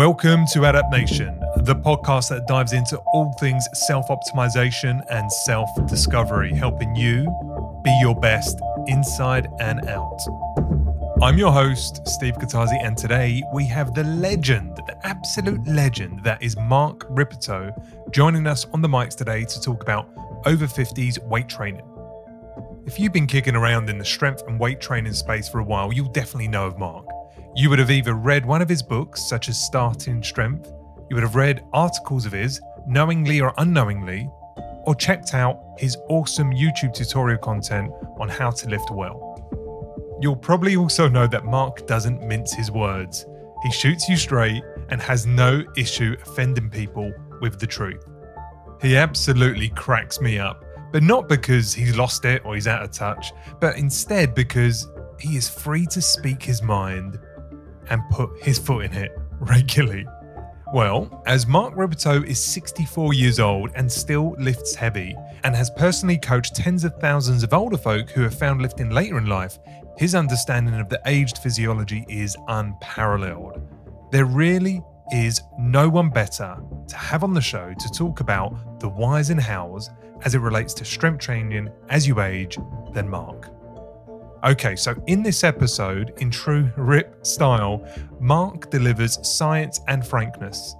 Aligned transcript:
Welcome 0.00 0.46
to 0.54 0.66
Adapt 0.66 0.90
Nation, 0.90 1.38
the 1.56 1.76
podcast 1.76 2.30
that 2.30 2.46
dives 2.46 2.72
into 2.72 2.96
all 3.12 3.34
things 3.38 3.68
self 3.74 4.08
optimization 4.08 5.04
and 5.10 5.30
self 5.30 5.68
discovery, 5.86 6.54
helping 6.54 6.96
you 6.96 7.26
be 7.84 7.94
your 8.00 8.18
best 8.18 8.58
inside 8.86 9.48
and 9.60 9.86
out. 9.90 10.18
I'm 11.20 11.36
your 11.36 11.52
host, 11.52 12.08
Steve 12.08 12.38
Katazi, 12.38 12.82
and 12.82 12.96
today 12.96 13.42
we 13.52 13.66
have 13.66 13.92
the 13.92 14.04
legend, 14.04 14.76
the 14.86 14.98
absolute 15.06 15.66
legend 15.66 16.24
that 16.24 16.42
is 16.42 16.56
Mark 16.56 17.04
Rippetoe, 17.10 17.70
joining 18.10 18.46
us 18.46 18.64
on 18.72 18.80
the 18.80 18.88
mics 18.88 19.14
today 19.14 19.44
to 19.44 19.60
talk 19.60 19.82
about 19.82 20.08
over 20.46 20.64
50s 20.64 21.22
weight 21.26 21.50
training. 21.50 21.84
If 22.86 22.98
you've 22.98 23.12
been 23.12 23.26
kicking 23.26 23.54
around 23.54 23.90
in 23.90 23.98
the 23.98 24.06
strength 24.06 24.44
and 24.46 24.58
weight 24.58 24.80
training 24.80 25.12
space 25.12 25.46
for 25.46 25.58
a 25.58 25.64
while, 25.64 25.92
you'll 25.92 26.08
definitely 26.08 26.48
know 26.48 26.66
of 26.66 26.78
Mark. 26.78 27.04
You 27.60 27.68
would 27.68 27.78
have 27.78 27.90
either 27.90 28.14
read 28.14 28.46
one 28.46 28.62
of 28.62 28.70
his 28.70 28.82
books, 28.82 29.28
such 29.28 29.50
as 29.50 29.62
Starting 29.62 30.22
Strength, 30.22 30.72
you 31.10 31.14
would 31.14 31.22
have 31.22 31.34
read 31.34 31.62
articles 31.74 32.24
of 32.24 32.32
his, 32.32 32.58
knowingly 32.86 33.42
or 33.42 33.52
unknowingly, 33.58 34.30
or 34.86 34.94
checked 34.94 35.34
out 35.34 35.60
his 35.76 35.94
awesome 36.08 36.52
YouTube 36.52 36.94
tutorial 36.94 37.36
content 37.36 37.92
on 38.18 38.30
how 38.30 38.50
to 38.50 38.68
lift 38.70 38.90
well. 38.90 39.36
You'll 40.22 40.36
probably 40.36 40.74
also 40.74 41.06
know 41.06 41.26
that 41.26 41.44
Mark 41.44 41.86
doesn't 41.86 42.26
mince 42.26 42.54
his 42.54 42.70
words. 42.70 43.26
He 43.62 43.70
shoots 43.70 44.08
you 44.08 44.16
straight 44.16 44.62
and 44.88 45.02
has 45.02 45.26
no 45.26 45.62
issue 45.76 46.16
offending 46.22 46.70
people 46.70 47.12
with 47.42 47.60
the 47.60 47.66
truth. 47.66 48.08
He 48.80 48.96
absolutely 48.96 49.68
cracks 49.68 50.18
me 50.18 50.38
up, 50.38 50.64
but 50.92 51.02
not 51.02 51.28
because 51.28 51.74
he's 51.74 51.94
lost 51.94 52.24
it 52.24 52.40
or 52.46 52.54
he's 52.54 52.66
out 52.66 52.82
of 52.82 52.90
touch, 52.90 53.34
but 53.60 53.76
instead 53.76 54.34
because 54.34 54.88
he 55.18 55.36
is 55.36 55.46
free 55.46 55.84
to 55.90 56.00
speak 56.00 56.42
his 56.42 56.62
mind 56.62 57.18
and 57.90 58.02
put 58.10 58.30
his 58.42 58.58
foot 58.58 58.86
in 58.86 58.92
it 58.94 59.12
regularly. 59.40 60.06
Well, 60.72 61.22
as 61.26 61.48
Mark 61.48 61.74
Rippetoe 61.76 62.22
is 62.22 62.38
64 62.38 63.12
years 63.12 63.40
old 63.40 63.70
and 63.74 63.90
still 63.90 64.36
lifts 64.38 64.74
heavy, 64.74 65.16
and 65.42 65.56
has 65.56 65.68
personally 65.70 66.16
coached 66.16 66.54
tens 66.54 66.84
of 66.84 66.94
thousands 67.00 67.42
of 67.42 67.52
older 67.52 67.76
folk 67.76 68.10
who 68.10 68.22
have 68.22 68.38
found 68.38 68.62
lifting 68.62 68.90
later 68.90 69.18
in 69.18 69.26
life, 69.26 69.58
his 69.96 70.14
understanding 70.14 70.74
of 70.74 70.88
the 70.88 71.00
aged 71.06 71.38
physiology 71.38 72.06
is 72.08 72.36
unparalleled. 72.46 73.60
There 74.12 74.26
really 74.26 74.80
is 75.12 75.42
no 75.58 75.88
one 75.88 76.08
better 76.08 76.56
to 76.86 76.96
have 76.96 77.24
on 77.24 77.34
the 77.34 77.40
show 77.40 77.74
to 77.76 77.88
talk 77.90 78.20
about 78.20 78.78
the 78.78 78.88
whys 78.88 79.30
and 79.30 79.40
hows 79.40 79.90
as 80.22 80.36
it 80.36 80.38
relates 80.38 80.72
to 80.74 80.84
strength 80.84 81.20
training 81.20 81.68
as 81.88 82.06
you 82.06 82.20
age 82.20 82.58
than 82.92 83.08
Mark. 83.08 83.49
Okay, 84.42 84.74
so 84.74 84.94
in 85.06 85.22
this 85.22 85.44
episode, 85.44 86.14
in 86.16 86.30
true 86.30 86.70
Rip 86.76 87.26
style, 87.26 87.86
Mark 88.20 88.70
delivers 88.70 89.18
science 89.36 89.80
and 89.86 90.06
frankness. 90.06 90.76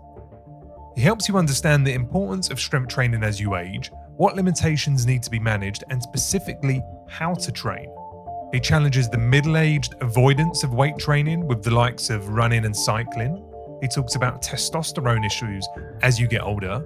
He 0.96 1.02
helps 1.02 1.28
you 1.28 1.36
understand 1.36 1.86
the 1.86 1.92
importance 1.92 2.48
of 2.48 2.58
strength 2.58 2.88
training 2.88 3.22
as 3.22 3.38
you 3.38 3.56
age, 3.56 3.90
what 4.16 4.34
limitations 4.34 5.04
need 5.04 5.22
to 5.24 5.30
be 5.30 5.38
managed, 5.38 5.84
and 5.90 6.02
specifically 6.02 6.82
how 7.08 7.34
to 7.34 7.52
train. 7.52 7.94
He 8.50 8.60
challenges 8.60 9.10
the 9.10 9.18
middle 9.18 9.58
aged 9.58 9.94
avoidance 10.00 10.64
of 10.64 10.72
weight 10.72 10.96
training 10.96 11.46
with 11.46 11.62
the 11.62 11.70
likes 11.70 12.08
of 12.08 12.30
running 12.30 12.64
and 12.64 12.74
cycling. 12.74 13.44
He 13.82 13.88
talks 13.88 14.14
about 14.14 14.42
testosterone 14.42 15.24
issues 15.24 15.68
as 16.00 16.18
you 16.18 16.26
get 16.26 16.42
older, 16.42 16.82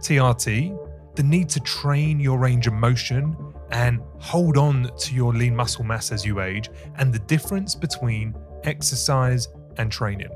TRT, 0.00 0.78
the 1.16 1.22
need 1.22 1.48
to 1.48 1.60
train 1.60 2.20
your 2.20 2.38
range 2.38 2.66
of 2.66 2.74
motion, 2.74 3.34
and 3.70 4.00
hold 4.18 4.56
on 4.56 4.90
to 4.98 5.14
your 5.14 5.32
lean 5.32 5.54
muscle 5.54 5.84
mass 5.84 6.12
as 6.12 6.24
you 6.24 6.40
age, 6.40 6.70
and 6.96 7.12
the 7.12 7.18
difference 7.20 7.74
between 7.74 8.34
exercise 8.64 9.48
and 9.76 9.90
training. 9.90 10.30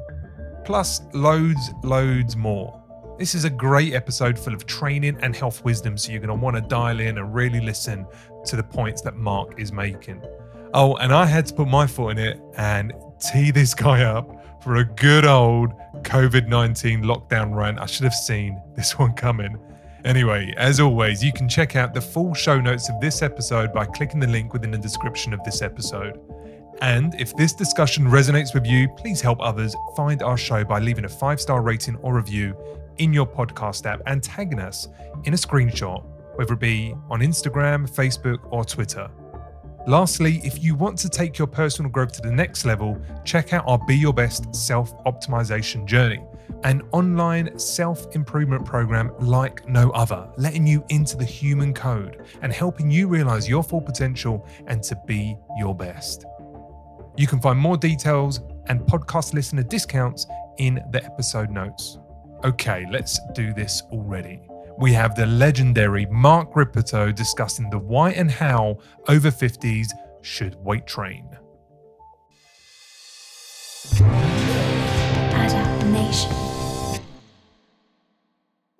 Plus, 0.64 1.02
loads, 1.12 1.70
loads 1.82 2.36
more. 2.36 2.78
This 3.18 3.34
is 3.34 3.44
a 3.44 3.50
great 3.50 3.94
episode 3.94 4.38
full 4.38 4.54
of 4.54 4.66
training 4.66 5.18
and 5.20 5.34
health 5.34 5.64
wisdom, 5.64 5.96
so 5.96 6.12
you're 6.12 6.20
going 6.20 6.28
to 6.28 6.34
want 6.34 6.56
to 6.56 6.62
dial 6.62 7.00
in 7.00 7.18
and 7.18 7.34
really 7.34 7.60
listen 7.60 8.06
to 8.46 8.56
the 8.56 8.62
points 8.62 9.02
that 9.02 9.16
Mark 9.16 9.60
is 9.60 9.72
making. 9.72 10.22
Oh, 10.74 10.96
and 10.96 11.12
I 11.12 11.26
had 11.26 11.46
to 11.46 11.54
put 11.54 11.68
my 11.68 11.86
foot 11.86 12.12
in 12.12 12.18
it 12.18 12.40
and 12.56 12.92
tee 13.20 13.50
this 13.50 13.74
guy 13.74 14.02
up 14.02 14.62
for 14.62 14.76
a 14.76 14.84
good 14.84 15.24
old 15.24 15.72
COVID 16.02 16.48
19 16.48 17.02
lockdown 17.02 17.54
rant. 17.54 17.78
I 17.78 17.86
should 17.86 18.04
have 18.04 18.14
seen 18.14 18.60
this 18.74 18.98
one 18.98 19.12
coming. 19.14 19.58
Anyway, 20.04 20.52
as 20.56 20.80
always, 20.80 21.22
you 21.22 21.32
can 21.32 21.48
check 21.48 21.76
out 21.76 21.94
the 21.94 22.00
full 22.00 22.34
show 22.34 22.60
notes 22.60 22.88
of 22.88 23.00
this 23.00 23.22
episode 23.22 23.72
by 23.72 23.84
clicking 23.84 24.18
the 24.18 24.26
link 24.26 24.52
within 24.52 24.72
the 24.72 24.78
description 24.78 25.32
of 25.32 25.42
this 25.44 25.62
episode. 25.62 26.18
And 26.80 27.14
if 27.20 27.36
this 27.36 27.52
discussion 27.52 28.06
resonates 28.06 28.52
with 28.52 28.66
you, 28.66 28.88
please 28.88 29.20
help 29.20 29.38
others 29.40 29.76
find 29.96 30.22
our 30.22 30.36
show 30.36 30.64
by 30.64 30.80
leaving 30.80 31.04
a 31.04 31.08
five 31.08 31.40
star 31.40 31.62
rating 31.62 31.96
or 31.96 32.14
review 32.16 32.56
in 32.98 33.12
your 33.12 33.26
podcast 33.26 33.86
app 33.86 34.00
and 34.06 34.22
tagging 34.22 34.58
us 34.58 34.88
in 35.24 35.34
a 35.34 35.36
screenshot, 35.36 36.04
whether 36.34 36.54
it 36.54 36.60
be 36.60 36.92
on 37.08 37.20
Instagram, 37.20 37.88
Facebook, 37.88 38.38
or 38.50 38.64
Twitter. 38.64 39.08
Lastly, 39.86 40.40
if 40.44 40.62
you 40.62 40.74
want 40.74 40.98
to 40.98 41.08
take 41.08 41.38
your 41.38 41.48
personal 41.48 41.90
growth 41.90 42.12
to 42.12 42.22
the 42.22 42.30
next 42.30 42.64
level, 42.64 43.00
check 43.24 43.52
out 43.52 43.64
our 43.66 43.78
Be 43.86 43.96
Your 43.96 44.12
Best 44.12 44.54
self 44.54 44.96
optimization 45.04 45.86
journey 45.86 46.20
an 46.64 46.82
online 46.92 47.58
self 47.58 48.14
improvement 48.14 48.64
program 48.64 49.12
like 49.18 49.66
no 49.68 49.90
other, 49.90 50.28
letting 50.36 50.66
you 50.66 50.84
into 50.88 51.16
the 51.16 51.24
human 51.24 51.74
code 51.74 52.24
and 52.42 52.52
helping 52.52 52.90
you 52.90 53.08
realize 53.08 53.48
your 53.48 53.62
full 53.62 53.80
potential 53.80 54.46
and 54.66 54.82
to 54.82 54.96
be 55.06 55.36
your 55.58 55.74
best. 55.74 56.24
You 57.16 57.26
can 57.26 57.40
find 57.40 57.58
more 57.58 57.76
details 57.76 58.40
and 58.66 58.80
podcast 58.80 59.34
listener 59.34 59.62
discounts 59.62 60.26
in 60.58 60.80
the 60.90 61.04
episode 61.04 61.50
notes. 61.50 61.98
Okay, 62.44 62.86
let's 62.90 63.20
do 63.34 63.52
this 63.52 63.82
already. 63.92 64.40
We 64.78 64.92
have 64.94 65.14
the 65.14 65.26
legendary 65.26 66.06
Mark 66.06 66.56
Rippetoe 66.56 67.12
discussing 67.12 67.70
the 67.70 67.78
why 67.78 68.12
and 68.12 68.30
how 68.30 68.78
over 69.08 69.30
50s 69.30 69.88
should 70.22 70.54
weight 70.56 70.86
train. 70.86 71.28
Adaptation. 75.32 76.32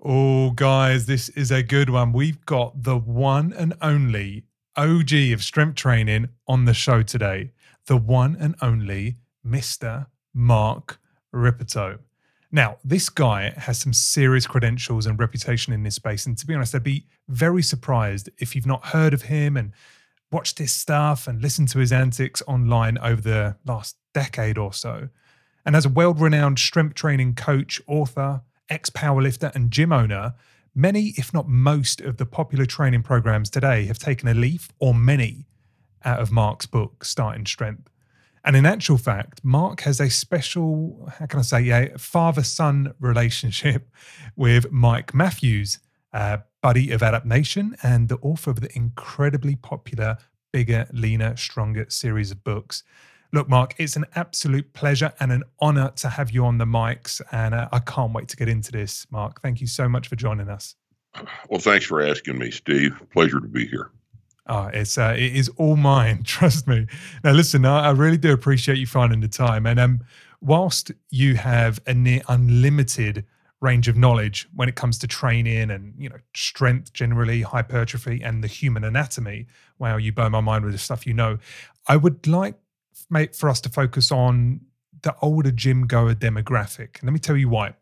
Oh, 0.04 0.50
guys, 0.50 1.06
this 1.06 1.28
is 1.30 1.50
a 1.50 1.62
good 1.62 1.88
one. 1.88 2.12
We've 2.12 2.44
got 2.44 2.82
the 2.82 2.98
one 2.98 3.52
and 3.52 3.74
only 3.80 4.44
OG 4.76 5.12
of 5.32 5.42
strength 5.42 5.76
training 5.76 6.28
on 6.48 6.64
the 6.64 6.74
show 6.74 7.02
today. 7.02 7.52
The 7.86 7.96
one 7.96 8.36
and 8.40 8.56
only 8.60 9.18
Mr. 9.46 10.06
Mark 10.34 10.98
Rippetoe. 11.32 11.98
Now, 12.54 12.76
this 12.84 13.08
guy 13.08 13.54
has 13.56 13.78
some 13.80 13.94
serious 13.94 14.46
credentials 14.46 15.06
and 15.06 15.18
reputation 15.18 15.72
in 15.72 15.82
this 15.82 15.94
space. 15.94 16.26
And 16.26 16.36
to 16.36 16.46
be 16.46 16.54
honest, 16.54 16.74
I'd 16.74 16.82
be 16.82 17.06
very 17.28 17.62
surprised 17.62 18.28
if 18.36 18.54
you've 18.54 18.66
not 18.66 18.86
heard 18.86 19.14
of 19.14 19.22
him 19.22 19.56
and 19.56 19.72
watched 20.30 20.58
his 20.58 20.70
stuff 20.70 21.26
and 21.26 21.40
listened 21.40 21.68
to 21.68 21.78
his 21.78 21.92
antics 21.92 22.42
online 22.46 22.98
over 22.98 23.22
the 23.22 23.56
last 23.64 23.96
decade 24.12 24.58
or 24.58 24.74
so. 24.74 25.08
And 25.64 25.74
as 25.74 25.86
a 25.86 25.88
world 25.88 26.20
renowned 26.20 26.58
strength 26.58 26.94
training 26.94 27.36
coach, 27.36 27.80
author, 27.86 28.42
ex 28.68 28.90
powerlifter, 28.90 29.54
and 29.54 29.70
gym 29.70 29.92
owner, 29.92 30.34
many, 30.74 31.14
if 31.16 31.32
not 31.32 31.48
most, 31.48 32.02
of 32.02 32.18
the 32.18 32.26
popular 32.26 32.66
training 32.66 33.02
programs 33.02 33.48
today 33.48 33.86
have 33.86 33.98
taken 33.98 34.28
a 34.28 34.34
leaf 34.34 34.70
or 34.78 34.94
many 34.94 35.46
out 36.04 36.20
of 36.20 36.30
Mark's 36.30 36.66
book, 36.66 37.04
Starting 37.04 37.46
Strength. 37.46 37.91
And 38.44 38.56
in 38.56 38.66
actual 38.66 38.98
fact, 38.98 39.40
Mark 39.44 39.82
has 39.82 40.00
a 40.00 40.10
special, 40.10 41.08
how 41.18 41.26
can 41.26 41.38
I 41.38 41.42
say, 41.42 41.68
a 41.68 41.96
father 41.96 42.42
son 42.42 42.92
relationship 42.98 43.88
with 44.36 44.72
Mike 44.72 45.14
Matthews, 45.14 45.78
uh, 46.12 46.38
buddy 46.60 46.90
of 46.90 47.02
Adapt 47.02 47.26
Nation 47.26 47.76
and 47.82 48.08
the 48.08 48.16
author 48.16 48.50
of 48.50 48.60
the 48.60 48.76
incredibly 48.76 49.56
popular 49.56 50.18
Bigger, 50.52 50.86
Leaner, 50.92 51.36
Stronger 51.36 51.86
series 51.88 52.30
of 52.30 52.44
books. 52.44 52.82
Look, 53.32 53.48
Mark, 53.48 53.74
it's 53.78 53.96
an 53.96 54.04
absolute 54.14 54.74
pleasure 54.74 55.12
and 55.18 55.32
an 55.32 55.44
honor 55.58 55.90
to 55.96 56.08
have 56.10 56.30
you 56.30 56.44
on 56.44 56.58
the 56.58 56.66
mics. 56.66 57.22
And 57.32 57.54
uh, 57.54 57.68
I 57.72 57.78
can't 57.78 58.12
wait 58.12 58.28
to 58.28 58.36
get 58.36 58.48
into 58.48 58.70
this, 58.72 59.06
Mark. 59.10 59.40
Thank 59.40 59.62
you 59.62 59.66
so 59.66 59.88
much 59.88 60.08
for 60.08 60.16
joining 60.16 60.50
us. 60.50 60.74
Well, 61.48 61.60
thanks 61.60 61.86
for 61.86 62.02
asking 62.02 62.38
me, 62.38 62.50
Steve. 62.50 63.00
Pleasure 63.10 63.40
to 63.40 63.48
be 63.48 63.66
here. 63.66 63.90
Oh, 64.46 64.68
it's 64.72 64.98
uh, 64.98 65.14
it 65.16 65.36
is 65.36 65.48
all 65.56 65.76
mine. 65.76 66.22
Trust 66.24 66.66
me. 66.66 66.86
Now, 67.22 67.32
listen, 67.32 67.64
I, 67.64 67.86
I 67.86 67.90
really 67.90 68.16
do 68.16 68.32
appreciate 68.32 68.78
you 68.78 68.86
finding 68.86 69.20
the 69.20 69.28
time. 69.28 69.66
And 69.66 69.78
um, 69.78 70.00
whilst 70.40 70.90
you 71.10 71.36
have 71.36 71.80
a 71.86 71.94
near 71.94 72.22
unlimited 72.28 73.24
range 73.60 73.86
of 73.86 73.96
knowledge 73.96 74.48
when 74.54 74.68
it 74.68 74.74
comes 74.74 74.98
to 74.98 75.06
training 75.06 75.70
and 75.70 75.94
you 75.96 76.08
know 76.08 76.18
strength 76.34 76.92
generally, 76.92 77.42
hypertrophy, 77.42 78.20
and 78.22 78.42
the 78.42 78.48
human 78.48 78.84
anatomy, 78.84 79.46
wow, 79.78 79.96
you 79.96 80.12
blow 80.12 80.28
my 80.28 80.40
mind 80.40 80.64
with 80.64 80.74
the 80.74 80.78
stuff 80.78 81.06
you 81.06 81.14
know. 81.14 81.38
I 81.86 81.96
would 81.96 82.26
like 82.26 82.56
for 83.34 83.48
us 83.48 83.60
to 83.60 83.68
focus 83.68 84.10
on 84.10 84.60
the 85.02 85.14
older 85.22 85.50
gym 85.50 85.86
goer 85.86 86.14
demographic. 86.14 87.02
Let 87.02 87.12
me 87.12 87.18
tell 87.18 87.36
you 87.36 87.48
why. 87.48 87.74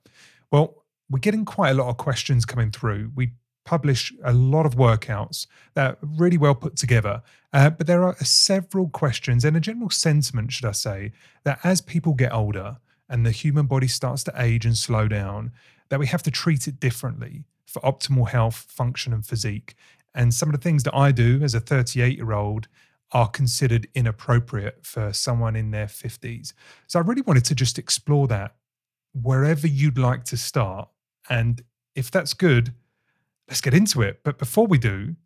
Well, 0.51 0.85
we're 1.09 1.19
getting 1.19 1.45
quite 1.45 1.71
a 1.71 1.75
lot 1.75 1.89
of 1.89 1.97
questions 1.97 2.45
coming 2.45 2.71
through. 2.71 3.13
We 3.15 3.33
publish 3.71 4.13
a 4.25 4.33
lot 4.33 4.67
of 4.67 4.75
workouts 4.75 5.47
that 5.75 5.93
are 5.93 5.99
really 6.03 6.37
well 6.37 6.57
put 6.57 6.75
together. 6.75 7.23
Uh, 7.53 7.71
but 7.71 7.87
there 7.87 8.03
are 8.03 8.17
several 8.17 8.89
questions 8.89 9.45
and 9.45 9.57
a 9.57 9.61
general 9.61 9.91
sentiment, 9.91 10.51
should 10.51 10.65
I 10.65 10.73
say, 10.73 11.13
that 11.45 11.61
as 11.63 11.81
people 11.81 12.15
get 12.15 12.33
older, 12.33 12.79
and 13.09 13.25
the 13.25 13.31
human 13.31 13.67
body 13.67 13.87
starts 13.87 14.25
to 14.25 14.33
age 14.37 14.67
and 14.67 14.77
slow 14.77 15.07
down, 15.07 15.53
that 15.89 16.01
we 16.01 16.09
have 16.09 16.23
to 16.25 16.33
treat 16.33 16.67
it 16.67 16.81
differently 16.81 17.45
for 17.65 17.81
optimal 17.83 18.29
health, 18.29 18.67
function, 18.69 19.13
and 19.13 19.25
physique. 19.25 19.77
And 20.17 20.35
some 20.35 20.49
of 20.49 20.53
the 20.53 20.61
things 20.61 20.83
that 20.83 20.97
I 20.97 21.13
do 21.13 21.41
as 21.41 21.55
a 21.55 21.61
38 21.61 22.17
year 22.17 22.33
old 22.33 22.67
are 23.13 23.29
considered 23.29 23.87
inappropriate 23.95 24.85
for 24.85 25.13
someone 25.13 25.55
in 25.55 25.71
their 25.71 25.87
50s. 25.87 26.55
So 26.89 26.99
I 26.99 27.03
really 27.03 27.23
wanted 27.23 27.45
to 27.45 27.55
just 27.55 27.79
explore 27.79 28.27
that 28.27 28.57
wherever 29.13 29.69
you'd 29.69 29.99
like 29.99 30.25
to 30.25 30.37
start. 30.37 30.89
And 31.29 31.63
if 31.95 32.11
that's 32.11 32.35
good, 32.35 32.75
let's 33.51 33.61
get 33.61 33.75
into 33.75 34.01
it. 34.01 34.21
But 34.25 34.39
before 34.39 34.67
we 34.67 34.79
do, 34.79 35.17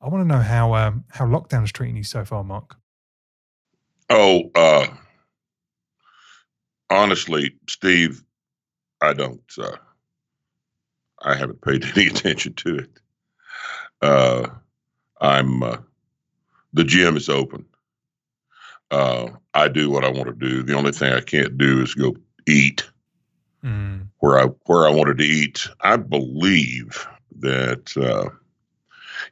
I 0.00 0.08
want 0.08 0.22
to 0.22 0.28
know 0.28 0.40
how 0.40 0.74
um, 0.74 1.04
how 1.10 1.26
lockdown 1.26 1.64
is 1.64 1.72
treating 1.72 1.96
you 1.96 2.04
so 2.04 2.24
far, 2.24 2.42
Mark. 2.44 2.76
Oh, 4.08 4.50
uh, 4.54 4.86
honestly, 6.88 7.56
Steve, 7.68 8.22
I 9.00 9.12
don't. 9.12 9.42
Uh, 9.58 9.76
I 11.20 11.34
haven't 11.34 11.60
paid 11.60 11.84
any 11.96 12.06
attention 12.06 12.54
to 12.54 12.78
it. 12.78 12.90
Uh, 14.00 14.48
I'm 15.20 15.62
uh, 15.62 15.78
the 16.72 16.84
gym 16.84 17.16
is 17.16 17.28
open. 17.28 17.66
Uh, 18.90 19.28
I 19.54 19.68
do 19.68 19.90
what 19.90 20.04
I 20.04 20.10
want 20.10 20.26
to 20.26 20.32
do. 20.32 20.62
The 20.62 20.74
only 20.74 20.92
thing 20.92 21.12
I 21.12 21.20
can't 21.20 21.56
do 21.56 21.82
is 21.82 21.94
go 21.94 22.14
eat 22.46 22.88
mm. 23.64 24.06
where 24.18 24.38
I 24.38 24.46
where 24.66 24.86
I 24.86 24.90
wanted 24.90 25.18
to 25.18 25.24
eat. 25.24 25.66
I 25.80 25.96
believe 25.96 27.06
that 27.42 27.96
uh, 27.96 28.30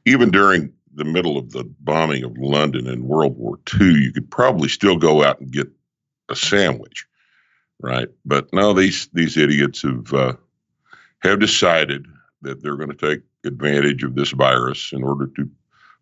even 0.05 0.31
during 0.31 0.73
the 0.95 1.05
middle 1.05 1.39
of 1.39 1.51
the 1.53 1.65
bombing 1.81 2.25
of 2.25 2.37
London 2.37 2.87
in 2.87 3.09
World 3.09 3.37
War 3.37 3.59
II, 3.81 3.93
you 3.93 4.13
could 4.13 4.31
probably 4.31 4.69
still 4.69 4.97
go 4.97 5.25
out 5.25 5.41
and 5.41 5.51
get 5.51 5.69
a 6.29 6.37
sandwich, 6.37 7.07
right? 7.81 8.09
But 8.25 8.53
no, 8.53 8.73
these 8.73 9.09
these 9.13 9.37
idiots 9.37 9.83
have 9.83 10.13
uh, 10.13 10.35
have 11.23 11.41
decided 11.41 12.07
that 12.43 12.63
they're 12.63 12.77
going 12.77 12.95
to 12.95 13.15
take 13.15 13.23
advantage 13.45 14.03
of 14.03 14.15
this 14.15 14.31
virus 14.31 14.93
in 14.93 15.03
order 15.03 15.27
to 15.37 15.51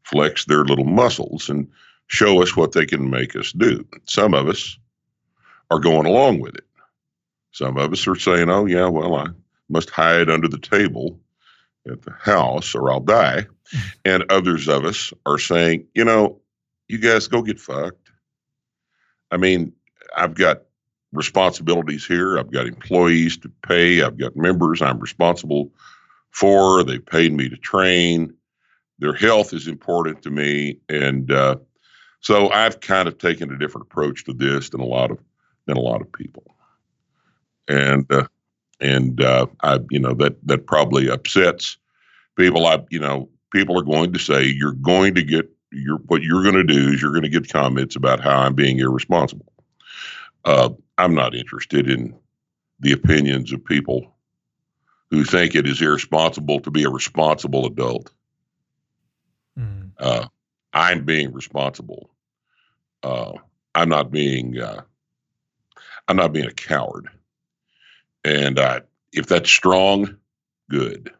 flex 0.04 0.44
their 0.44 0.64
little 0.64 0.84
muscles 0.84 1.48
and 1.48 1.68
show 2.06 2.42
us 2.42 2.56
what 2.56 2.72
they 2.72 2.86
can 2.86 3.10
make 3.10 3.36
us 3.36 3.52
do. 3.52 3.86
Some 4.06 4.34
of 4.34 4.48
us 4.48 4.78
are 5.70 5.80
going 5.80 6.06
along 6.06 6.40
with 6.40 6.54
it. 6.54 6.64
Some 7.52 7.76
of 7.76 7.92
us 7.92 8.06
are 8.06 8.16
saying, 8.16 8.50
oh, 8.50 8.66
yeah, 8.66 8.88
well, 8.88 9.14
I 9.16 9.26
must 9.68 9.90
hide 9.90 10.30
under 10.30 10.48
the 10.48 10.58
table 10.58 11.18
at 11.90 12.02
the 12.02 12.12
house 12.12 12.74
or 12.74 12.90
I'll 12.90 13.00
die. 13.00 13.46
And 14.04 14.24
others 14.30 14.68
of 14.68 14.84
us 14.84 15.12
are 15.26 15.38
saying, 15.38 15.86
you 15.94 16.04
know, 16.04 16.40
you 16.88 16.98
guys 16.98 17.28
go 17.28 17.42
get 17.42 17.60
fucked. 17.60 18.10
I 19.30 19.36
mean, 19.36 19.72
I've 20.16 20.34
got 20.34 20.62
responsibilities 21.12 22.06
here. 22.06 22.38
I've 22.38 22.50
got 22.50 22.66
employees 22.66 23.36
to 23.38 23.52
pay. 23.66 24.02
I've 24.02 24.18
got 24.18 24.36
members 24.36 24.82
I'm 24.82 24.98
responsible 24.98 25.72
for. 26.30 26.82
They 26.82 26.98
paid 26.98 27.32
me 27.32 27.48
to 27.48 27.56
train. 27.56 28.34
Their 28.98 29.14
health 29.14 29.52
is 29.52 29.68
important 29.68 30.22
to 30.22 30.30
me, 30.30 30.80
and 30.88 31.30
uh, 31.30 31.56
so 32.20 32.50
I've 32.50 32.80
kind 32.80 33.06
of 33.06 33.18
taken 33.18 33.52
a 33.52 33.58
different 33.58 33.86
approach 33.86 34.24
to 34.24 34.32
this 34.32 34.70
than 34.70 34.80
a 34.80 34.86
lot 34.86 35.12
of 35.12 35.20
than 35.66 35.76
a 35.76 35.80
lot 35.80 36.00
of 36.00 36.10
people. 36.10 36.42
And 37.68 38.10
uh, 38.10 38.26
and 38.80 39.22
uh, 39.22 39.46
I, 39.62 39.80
you 39.90 39.98
know, 39.98 40.14
that 40.14 40.36
that 40.46 40.66
probably 40.66 41.08
upsets 41.08 41.76
people. 42.36 42.66
I, 42.66 42.84
you 42.90 43.00
know, 43.00 43.28
people 43.52 43.78
are 43.78 43.84
going 43.84 44.12
to 44.12 44.18
say 44.18 44.44
you're 44.44 44.72
going 44.72 45.14
to 45.14 45.22
get 45.22 45.50
your 45.70 45.98
what 46.06 46.22
you're 46.22 46.42
going 46.42 46.54
to 46.54 46.64
do 46.64 46.92
is 46.92 47.02
you're 47.02 47.12
going 47.12 47.22
to 47.22 47.28
get 47.28 47.52
comments 47.52 47.96
about 47.96 48.20
how 48.20 48.38
I'm 48.38 48.54
being 48.54 48.78
irresponsible. 48.78 49.52
Uh, 50.44 50.70
I'm 50.96 51.14
not 51.14 51.34
interested 51.34 51.90
in 51.90 52.14
the 52.80 52.92
opinions 52.92 53.52
of 53.52 53.64
people 53.64 54.14
who 55.10 55.24
think 55.24 55.54
it 55.54 55.66
is 55.66 55.82
irresponsible 55.82 56.60
to 56.60 56.70
be 56.70 56.84
a 56.84 56.90
responsible 56.90 57.66
adult. 57.66 58.12
Mm. 59.58 59.90
Uh, 59.98 60.26
I'm 60.72 61.04
being 61.04 61.32
responsible. 61.32 62.10
Uh, 63.02 63.32
I'm 63.74 63.88
not 63.88 64.10
being. 64.10 64.58
Uh, 64.58 64.82
I'm 66.08 66.16
not 66.16 66.32
being 66.32 66.46
a 66.46 66.52
coward. 66.52 67.08
And 68.24 68.58
if 69.12 69.26
that's 69.26 69.50
strong, 69.50 70.16
good. 70.70 71.12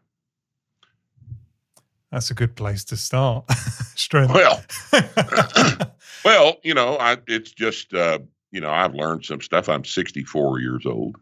That's 2.11 2.31
a 2.31 2.33
good 2.33 2.55
place 2.55 2.83
to 2.85 2.97
start. 2.97 3.49
Strength. 3.95 4.33
Well, 4.33 4.63
well, 6.25 6.57
you 6.63 6.73
know, 6.73 6.97
I, 6.97 7.17
it's 7.27 7.51
just 7.51 7.93
uh, 7.93 8.19
you 8.51 8.61
know, 8.61 8.71
I've 8.71 8.95
learned 8.95 9.25
some 9.25 9.41
stuff. 9.41 9.69
I'm 9.69 9.85
64 9.85 10.59
years 10.59 10.85
old. 10.85 11.17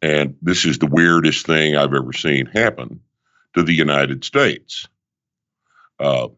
And 0.00 0.36
this 0.42 0.64
is 0.64 0.78
the 0.78 0.86
weirdest 0.86 1.46
thing 1.46 1.76
I've 1.76 1.94
ever 1.94 2.12
seen 2.12 2.46
happen 2.46 3.00
to 3.54 3.62
the 3.62 3.74
United 3.74 4.24
States. 4.24 4.88
Uh, 6.00 6.28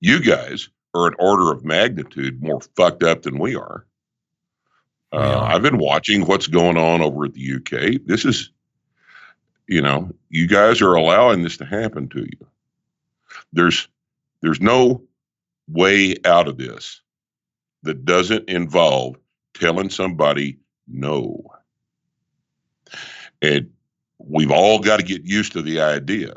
you 0.00 0.20
guys 0.20 0.68
are 0.94 1.06
an 1.06 1.14
order 1.18 1.52
of 1.52 1.64
magnitude 1.64 2.42
more 2.42 2.60
fucked 2.76 3.02
up 3.02 3.22
than 3.22 3.38
we 3.38 3.54
are. 3.54 3.86
Uh, 5.14 5.18
yeah. 5.18 5.54
I've 5.54 5.62
been 5.62 5.78
watching 5.78 6.26
what's 6.26 6.48
going 6.48 6.76
on 6.76 7.00
over 7.00 7.24
at 7.24 7.34
the 7.34 7.54
UK. 7.54 8.04
This 8.04 8.24
is, 8.24 8.50
you 9.68 9.80
know, 9.80 10.10
you 10.28 10.48
guys 10.48 10.82
are 10.82 10.94
allowing 10.94 11.42
this 11.42 11.56
to 11.58 11.64
happen 11.64 12.08
to 12.08 12.20
you. 12.20 12.46
There's, 13.52 13.86
there's 14.42 14.60
no 14.60 15.04
way 15.68 16.16
out 16.24 16.48
of 16.48 16.58
this 16.58 17.00
that 17.84 18.04
doesn't 18.04 18.48
involve 18.48 19.16
telling 19.54 19.88
somebody 19.88 20.58
no. 20.88 21.44
And 23.40 23.70
we've 24.18 24.50
all 24.50 24.80
got 24.80 24.96
to 24.98 25.06
get 25.06 25.24
used 25.24 25.52
to 25.52 25.62
the 25.62 25.80
idea 25.80 26.34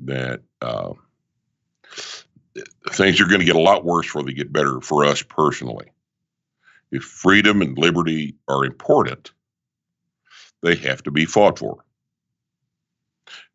that 0.00 0.40
uh, 0.62 0.94
things 2.90 3.20
are 3.20 3.26
going 3.26 3.40
to 3.40 3.46
get 3.46 3.56
a 3.56 3.60
lot 3.60 3.84
worse 3.84 4.06
before 4.06 4.22
they 4.22 4.32
get 4.32 4.52
better 4.52 4.80
for 4.80 5.04
us 5.04 5.22
personally. 5.22 5.91
If 6.92 7.02
freedom 7.02 7.62
and 7.62 7.76
liberty 7.76 8.36
are 8.48 8.64
important, 8.64 9.32
they 10.62 10.76
have 10.76 11.02
to 11.04 11.10
be 11.10 11.24
fought 11.24 11.58
for. 11.58 11.84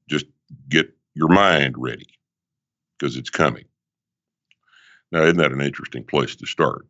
Just 0.09 0.25
get 0.67 0.89
your 1.13 1.29
mind 1.29 1.75
ready 1.77 2.07
because 2.97 3.15
it's 3.15 3.29
coming. 3.29 3.65
Now, 5.11 5.23
isn't 5.23 5.37
that 5.37 5.51
an 5.51 5.61
interesting 5.61 6.03
place 6.03 6.35
to 6.37 6.45
start? 6.45 6.87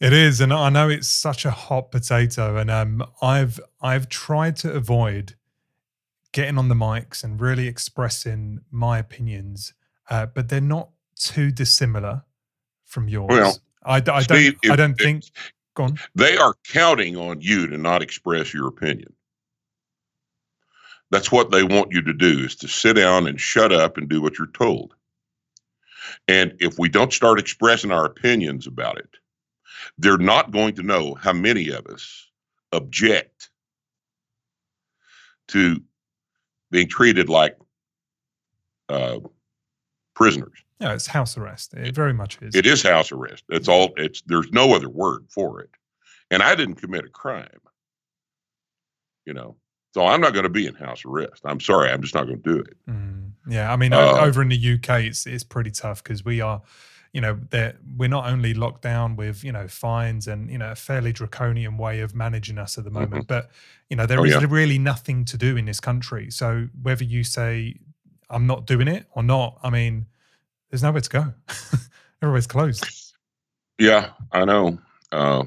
It 0.00 0.12
is, 0.12 0.40
and 0.40 0.52
I 0.52 0.68
know 0.68 0.88
it's 0.90 1.08
such 1.08 1.44
a 1.44 1.50
hot 1.50 1.90
potato, 1.90 2.56
and 2.56 2.70
um, 2.70 3.02
I've 3.22 3.58
I've 3.80 4.08
tried 4.08 4.56
to 4.56 4.72
avoid 4.72 5.34
getting 6.32 6.58
on 6.58 6.68
the 6.68 6.74
mics 6.74 7.24
and 7.24 7.40
really 7.40 7.68
expressing 7.68 8.60
my 8.70 8.98
opinions, 8.98 9.72
uh, 10.10 10.26
but 10.26 10.48
they're 10.48 10.60
not 10.60 10.90
too 11.16 11.50
dissimilar 11.50 12.24
from 12.84 13.08
yours. 13.08 13.30
Well, 13.30 13.56
I, 13.84 13.96
I 13.96 14.00
don't. 14.00 14.30
If, 14.30 14.70
I 14.70 14.76
don't 14.76 14.94
think. 14.94 15.24
Go 15.74 15.84
on. 15.84 15.98
They 16.14 16.36
are 16.36 16.54
counting 16.64 17.16
on 17.16 17.40
you 17.40 17.66
to 17.66 17.78
not 17.78 18.02
express 18.02 18.54
your 18.54 18.68
opinion. 18.68 19.12
That's 21.10 21.30
what 21.30 21.50
they 21.50 21.62
want 21.62 21.92
you 21.92 22.02
to 22.02 22.12
do: 22.12 22.40
is 22.44 22.56
to 22.56 22.68
sit 22.68 22.94
down 22.94 23.26
and 23.26 23.40
shut 23.40 23.72
up 23.72 23.98
and 23.98 24.08
do 24.08 24.22
what 24.22 24.38
you're 24.38 24.46
told. 24.48 24.94
And 26.28 26.54
if 26.60 26.78
we 26.78 26.88
don't 26.88 27.12
start 27.12 27.38
expressing 27.38 27.90
our 27.90 28.04
opinions 28.04 28.66
about 28.66 28.98
it, 28.98 29.08
they're 29.98 30.18
not 30.18 30.50
going 30.50 30.74
to 30.76 30.82
know 30.82 31.14
how 31.14 31.32
many 31.32 31.70
of 31.70 31.86
us 31.86 32.30
object 32.72 33.50
to 35.48 35.80
being 36.70 36.88
treated 36.88 37.28
like 37.28 37.56
uh, 38.88 39.20
prisoners. 40.14 40.63
Yeah, 40.80 40.94
it's 40.94 41.06
house 41.06 41.36
arrest. 41.36 41.74
It 41.74 41.94
very 41.94 42.12
much 42.12 42.38
is. 42.42 42.54
It 42.54 42.66
is 42.66 42.82
house 42.82 43.12
arrest. 43.12 43.44
It's 43.48 43.68
all. 43.68 43.92
It's 43.96 44.22
there's 44.26 44.50
no 44.52 44.74
other 44.74 44.88
word 44.88 45.26
for 45.30 45.60
it. 45.60 45.70
And 46.30 46.42
I 46.42 46.54
didn't 46.54 46.76
commit 46.76 47.04
a 47.04 47.08
crime. 47.08 47.60
You 49.24 49.34
know, 49.34 49.56
so 49.92 50.04
I'm 50.04 50.20
not 50.20 50.32
going 50.32 50.44
to 50.44 50.50
be 50.50 50.66
in 50.66 50.74
house 50.74 51.04
arrest. 51.04 51.42
I'm 51.44 51.60
sorry. 51.60 51.90
I'm 51.90 52.02
just 52.02 52.14
not 52.14 52.26
going 52.26 52.42
to 52.42 52.52
do 52.52 52.58
it. 52.60 52.76
Mm, 52.88 53.32
yeah, 53.48 53.72
I 53.72 53.76
mean, 53.76 53.92
uh, 53.92 54.18
over 54.20 54.42
in 54.42 54.48
the 54.48 54.74
UK, 54.74 55.04
it's 55.04 55.26
it's 55.26 55.44
pretty 55.44 55.70
tough 55.70 56.02
because 56.02 56.24
we 56.24 56.40
are 56.40 56.62
you 57.14 57.20
know 57.20 57.38
that 57.50 57.76
we're 57.96 58.08
not 58.08 58.26
only 58.26 58.52
locked 58.52 58.82
down 58.82 59.16
with 59.16 59.44
you 59.44 59.52
know 59.52 59.68
fines 59.68 60.26
and 60.26 60.50
you 60.50 60.58
know 60.58 60.72
a 60.72 60.74
fairly 60.74 61.12
draconian 61.12 61.78
way 61.78 62.00
of 62.00 62.14
managing 62.14 62.58
us 62.58 62.76
at 62.76 62.84
the 62.84 62.90
moment 62.90 63.28
mm-hmm. 63.28 63.34
but 63.34 63.50
you 63.88 63.96
know 63.96 64.04
there 64.04 64.20
oh, 64.20 64.24
is 64.24 64.32
yeah. 64.32 64.46
really 64.50 64.78
nothing 64.78 65.24
to 65.24 65.38
do 65.38 65.56
in 65.56 65.64
this 65.64 65.80
country 65.80 66.28
so 66.28 66.68
whether 66.82 67.04
you 67.04 67.22
say 67.22 67.76
i'm 68.30 68.46
not 68.46 68.66
doing 68.66 68.88
it 68.88 69.06
or 69.12 69.22
not 69.22 69.58
i 69.62 69.70
mean 69.70 70.06
there's 70.70 70.82
nowhere 70.82 71.00
to 71.00 71.10
go 71.10 71.32
everywhere's 72.22 72.46
closed 72.46 73.14
yeah 73.78 74.10
i 74.32 74.44
know 74.44 74.78
uh, 75.12 75.44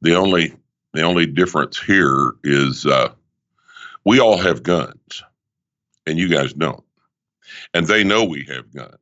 the 0.00 0.14
only 0.14 0.54
the 0.92 1.02
only 1.02 1.26
difference 1.26 1.80
here 1.80 2.32
is 2.42 2.86
uh, 2.86 3.12
we 4.04 4.20
all 4.20 4.36
have 4.36 4.62
guns 4.62 5.22
and 6.06 6.18
you 6.18 6.28
guys 6.28 6.52
don't 6.52 6.84
and 7.72 7.86
they 7.86 8.02
know 8.04 8.24
we 8.24 8.44
have 8.48 8.72
guns 8.72 8.98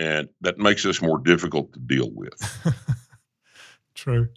and 0.00 0.30
that 0.40 0.58
makes 0.58 0.86
us 0.86 1.02
more 1.02 1.18
difficult 1.18 1.72
to 1.74 1.78
deal 1.78 2.10
with. 2.12 2.34
True. 3.94 4.28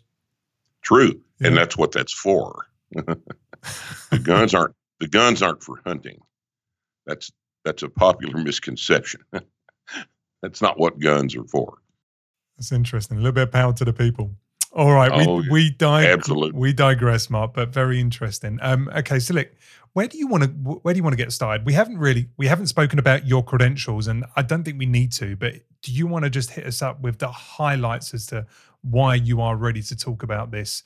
True, 0.82 1.22
yeah. 1.40 1.48
and 1.48 1.58
that's 1.58 1.78
what 1.78 1.94
that's 1.94 2.12
for. 2.12 2.68
the 2.92 4.20
guns 4.22 4.54
aren't 4.54 4.76
the 5.00 5.08
guns 5.08 5.42
aren't 5.42 5.64
for 5.64 5.82
hunting. 5.86 6.20
That's 7.06 7.32
that's 7.64 7.84
a 7.84 7.90
popular 7.90 8.38
misconception. 8.42 9.22
that's 10.42 10.62
not 10.62 10.80
what 10.80 11.00
guns 11.00 11.36
are 11.36 11.46
for. 11.46 11.78
That's 12.58 12.72
interesting. 12.72 13.18
A 13.18 13.22
little 13.22 13.34
bit 13.34 13.44
of 13.44 13.52
power 13.52 13.74
to 13.74 13.86
the 13.86 13.94
people. 13.94 14.36
All 14.76 14.92
right, 14.92 15.12
oh, 15.14 15.42
we 15.42 15.50
we 15.50 15.70
dig- 15.70 15.82
absolutely 15.82 16.60
we 16.60 16.74
digress, 16.74 17.30
Mark, 17.30 17.54
but 17.54 17.70
very 17.70 18.00
interesting. 18.00 18.58
Um, 18.60 18.90
okay, 18.96 19.20
so 19.20 19.36
look, 19.36 19.50
where 19.94 20.08
do 20.08 20.18
you 20.18 20.28
want 20.28 20.44
to 20.44 20.50
where 20.50 20.96
do 20.96 20.98
you 20.98 21.04
want 21.04 21.14
to 21.14 21.18
get 21.18 21.32
started? 21.32 21.64
We 21.64 21.74
haven't 21.74 22.00
really 22.00 22.30
we 22.38 22.48
haven't 22.48 22.68
spoken 22.68 22.98
about 22.98 23.28
your 23.28 23.44
credentials, 23.44 24.08
and 24.08 24.26
I 24.36 24.42
don't 24.42 24.64
think 24.64 24.80
we 24.80 24.88
need 24.88 25.12
to. 25.14 25.36
But 25.36 25.56
do 25.84 25.92
you 25.92 26.08
want 26.08 26.24
to 26.24 26.30
just 26.32 26.50
hit 26.50 26.66
us 26.66 26.82
up 26.82 27.02
with 27.02 27.20
the 27.20 27.28
highlights 27.28 28.16
as 28.16 28.26
to 28.28 28.48
why 28.82 29.14
you 29.14 29.42
are 29.42 29.56
ready 29.56 29.84
to 29.84 29.96
talk 29.96 30.24
about 30.24 30.50
this 30.50 30.82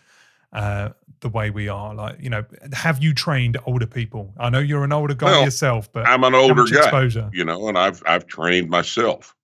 uh, 0.54 0.90
the 1.20 1.30
way 1.30 1.50
we 1.50 1.68
are? 1.70 1.94
Like, 1.94 2.18
you 2.22 2.30
know, 2.30 2.46
have 2.74 3.02
you 3.02 3.14
trained 3.14 3.58
older 3.66 3.88
people? 3.88 4.34
I 4.38 4.50
know 4.50 4.60
you're 4.60 4.84
an 4.84 4.94
older 4.94 5.16
guy 5.16 5.32
well, 5.32 5.44
yourself, 5.44 5.92
but 5.92 6.08
I'm 6.08 6.24
an 6.24 6.36
older 6.36 6.66
guy, 6.66 6.80
exposure? 6.80 7.30
you 7.34 7.44
know, 7.46 7.68
and 7.68 7.78
I've 7.78 8.02
I've 8.06 8.28
trained 8.28 8.70
myself. 8.70 9.36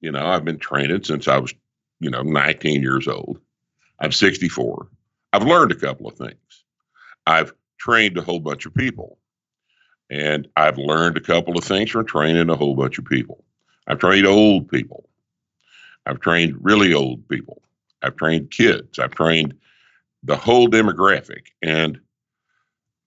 You 0.00 0.12
know, 0.12 0.26
I've 0.26 0.44
been 0.44 0.58
training 0.58 1.04
since 1.04 1.28
I 1.28 1.38
was, 1.38 1.54
you 2.00 2.10
know, 2.10 2.22
19 2.22 2.82
years 2.82 3.08
old. 3.08 3.40
I'm 4.00 4.12
64. 4.12 4.88
I've 5.32 5.44
learned 5.44 5.72
a 5.72 5.76
couple 5.76 6.06
of 6.06 6.16
things. 6.16 6.64
I've 7.26 7.54
trained 7.78 8.18
a 8.18 8.22
whole 8.22 8.40
bunch 8.40 8.66
of 8.66 8.74
people. 8.74 9.18
And 10.10 10.46
I've 10.56 10.78
learned 10.78 11.16
a 11.16 11.20
couple 11.20 11.56
of 11.56 11.64
things 11.64 11.90
from 11.90 12.06
training 12.06 12.50
a 12.50 12.56
whole 12.56 12.76
bunch 12.76 12.98
of 12.98 13.04
people. 13.04 13.44
I've 13.86 13.98
trained 13.98 14.26
old 14.26 14.68
people. 14.68 15.08
I've 16.06 16.20
trained 16.20 16.58
really 16.60 16.92
old 16.92 17.26
people. 17.28 17.62
I've 18.02 18.16
trained 18.16 18.50
kids. 18.50 18.98
I've 18.98 19.14
trained 19.14 19.54
the 20.24 20.36
whole 20.36 20.68
demographic. 20.68 21.48
And 21.62 22.00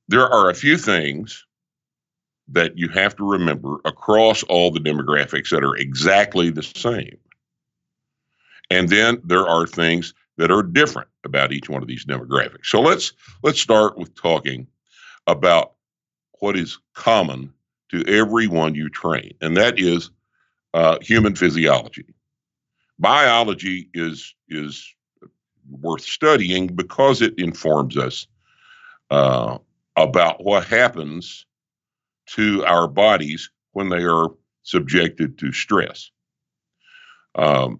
there 0.07 0.27
are 0.27 0.49
a 0.49 0.53
few 0.53 0.77
things 0.77 1.45
that 2.49 2.77
you 2.77 2.87
have 2.89 3.15
to 3.17 3.29
remember 3.29 3.79
across 3.83 4.43
all 4.43 4.71
the 4.71 4.79
demographics 4.79 5.49
that 5.49 5.63
are 5.63 5.75
exactly 5.75 6.49
the 6.49 6.63
same. 6.63 7.17
And 8.69 8.87
then 8.87 9.21
there 9.23 9.47
are 9.47 9.65
things 9.65 10.13
that 10.37 10.51
are 10.51 10.63
different 10.63 11.09
about 11.23 11.51
each 11.51 11.69
one 11.69 11.81
of 11.81 11.87
these 11.87 12.05
demographics. 12.05 12.67
So 12.67 12.81
let's 12.81 13.13
let's 13.43 13.59
start 13.59 13.97
with 13.97 14.15
talking 14.15 14.67
about 15.25 15.73
what 16.39 16.55
is 16.55 16.77
common 16.93 17.53
to 17.89 18.03
everyone 18.07 18.75
you 18.75 18.89
train, 18.89 19.33
and 19.41 19.57
that 19.57 19.79
is 19.79 20.11
uh, 20.73 20.97
human 21.01 21.35
physiology. 21.35 22.05
Biology 22.99 23.89
is 23.93 24.35
is 24.47 24.93
worth 25.69 26.03
studying 26.03 26.67
because 26.67 27.21
it 27.21 27.37
informs 27.37 27.97
us 27.97 28.27
uh, 29.09 29.57
about 29.95 30.43
what 30.43 30.65
happens 30.65 31.45
to 32.27 32.63
our 32.65 32.87
bodies 32.87 33.49
when 33.71 33.89
they 33.89 34.03
are 34.03 34.29
subjected 34.63 35.37
to 35.37 35.51
stress. 35.51 36.11
Um, 37.35 37.79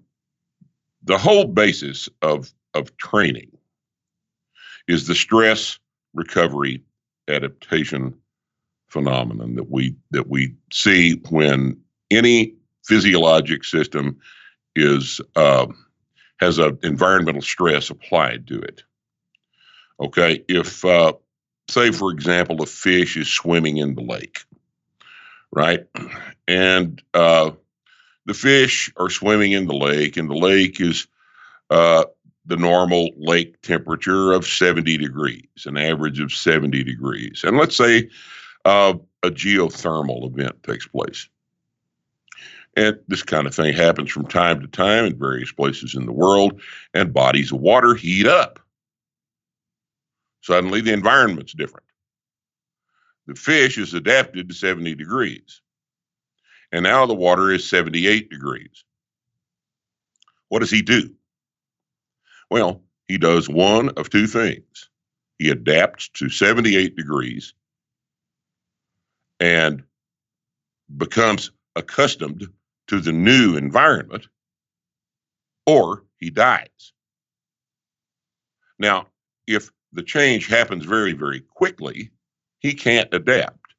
the 1.04 1.18
whole 1.18 1.46
basis 1.46 2.10
of 2.22 2.54
of 2.74 2.96
training 2.98 3.52
is 4.88 5.08
the 5.08 5.16
stress 5.16 5.80
recovery 6.14 6.84
adaptation 7.28 8.14
phenomenon 8.88 9.56
that 9.56 9.70
we 9.70 9.96
that 10.12 10.28
we 10.28 10.56
see 10.72 11.16
when 11.30 11.80
any 12.12 12.54
physiologic 12.86 13.64
system 13.64 14.18
is 14.76 15.20
uh, 15.36 15.68
has 16.40 16.60
an 16.60 16.80
environmental 16.84 17.42
stress 17.42 17.90
applied 17.90 18.48
to 18.48 18.60
it. 18.60 18.84
Okay, 20.00 20.44
if 20.48 20.86
uh, 20.86 21.14
say 21.70 21.92
for 21.92 22.12
example 22.12 22.62
a 22.62 22.66
fish 22.66 23.18
is 23.18 23.28
swimming 23.28 23.78
in 23.78 23.96
the 23.96 24.04
lake, 24.04 24.44
right, 25.52 25.88
and 26.48 27.02
uh, 27.14 27.52
the 28.26 28.34
fish 28.34 28.92
are 28.98 29.10
swimming 29.10 29.54
in 29.54 29.66
the 29.66 29.76
lake, 29.76 30.18
and 30.18 30.30
the 30.30 30.36
lake 30.36 30.80
is 30.80 31.08
uh, 31.70 32.06
the 32.46 32.58
normal 32.58 33.10
lake 33.18 33.62
temperature 33.62 34.32
of 34.32 34.46
70 34.46 34.98
degrees, 34.98 35.66
an 35.66 35.78
average 35.78 36.20
of 36.20 36.32
70 36.32 36.84
degrees. 36.84 37.44
And 37.44 37.58
let's 37.58 37.76
say 37.76 38.10
uh, 38.66 38.94
a 39.24 39.30
geothermal 39.30 40.32
event 40.32 40.64
takes 40.64 40.88
place. 40.88 41.28
And 42.78 43.00
this 43.10 43.24
kind 43.24 43.48
of 43.48 43.54
thing 43.54 43.74
happens 43.74 44.12
from 44.12 44.28
time 44.28 44.62
to 44.62 44.68
time 44.68 45.06
in 45.06 45.20
various 45.20 45.52
places 45.52 45.96
in 45.96 46.06
the 46.06 46.14
world, 46.14 46.62
and 46.94 47.14
bodies 47.14 47.52
of 47.52 47.60
water 47.60 47.96
heat 47.96 48.28
up. 48.28 48.60
Suddenly, 50.42 50.82
the 50.82 50.94
environment's 50.94 51.54
different. 51.54 51.88
The 53.26 53.36
fish 53.36 53.78
is 53.78 53.94
adapted 53.94 54.48
to 54.48 54.56
70 54.56 54.96
degrees 54.96 55.62
and 56.72 56.84
now 56.84 57.06
the 57.06 57.16
water 57.16 57.52
is 57.52 57.70
78 57.70 58.30
degrees. 58.30 58.84
What 60.50 60.60
does 60.60 60.72
he 60.72 60.82
do? 60.82 61.14
Well, 62.50 62.82
he 63.08 63.18
does 63.18 63.50
one 63.50 63.90
of 63.90 64.10
two 64.10 64.28
things. 64.28 64.90
He 65.40 65.50
adapts 65.50 66.10
to 66.16 66.30
78 66.30 66.96
degrees 66.96 67.54
and 69.40 69.84
becomes 70.96 71.52
accustomed 71.76 72.48
to 72.88 73.00
the 73.00 73.12
new 73.12 73.58
environment, 73.58 74.28
or 75.66 76.04
he 76.18 76.30
dies. 76.30 76.94
Now, 78.80 79.08
if 79.46 79.70
the 79.94 80.04
change 80.04 80.48
happens 80.48 80.86
very, 80.86 81.14
very 81.14 81.42
quickly, 81.42 82.12
he 82.60 82.74
can't 82.74 83.14
adapt 83.14 83.74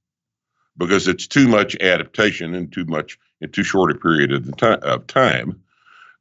because 0.76 1.08
it's 1.08 1.26
too 1.26 1.48
much 1.48 1.76
adaptation 1.76 2.54
and 2.54 2.72
too 2.72 2.84
much 2.84 3.18
in 3.40 3.50
too 3.50 3.64
short 3.64 3.90
a 3.90 3.94
period 3.94 4.32
of, 4.32 4.56
time, 4.56 4.78
of 4.82 5.06
time. 5.06 5.62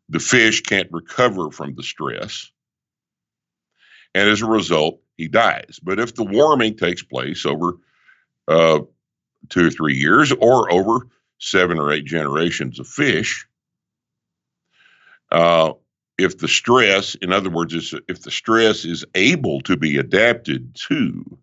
The 0.10 0.20
fish 0.20 0.62
can't 0.62 0.92
recover 0.92 1.52
from 1.52 1.76
the 1.76 1.84
stress. 1.84 2.52
And 4.16 4.30
as 4.30 4.42
a 4.42 4.48
result, 4.48 5.00
he 5.18 5.28
dies. 5.28 5.80
But 5.82 6.00
if 6.00 6.16
the 6.16 6.24
warming 6.24 6.78
takes 6.78 7.04
place 7.04 7.46
over 7.46 7.78
uh, 8.48 8.80
two 9.50 9.68
or 9.68 9.70
three 9.70 9.96
years 9.96 10.32
or 10.32 10.72
over 10.72 11.08
seven 11.40 11.80
or 11.80 11.92
eight 11.92 12.06
generations 12.06 12.80
of 12.80 12.88
fish, 12.88 13.48
uh, 15.32 15.74
if 16.18 16.38
the 16.40 16.48
stress, 16.48 17.16
in 17.16 17.32
other 17.32 17.50
words, 17.50 17.94
if 18.08 18.22
the 18.22 18.32
stress 18.32 18.86
is 18.86 19.06
able 19.14 19.62
to 19.62 19.78
be 19.78 19.98
adapted 19.98 20.74
to, 20.76 21.38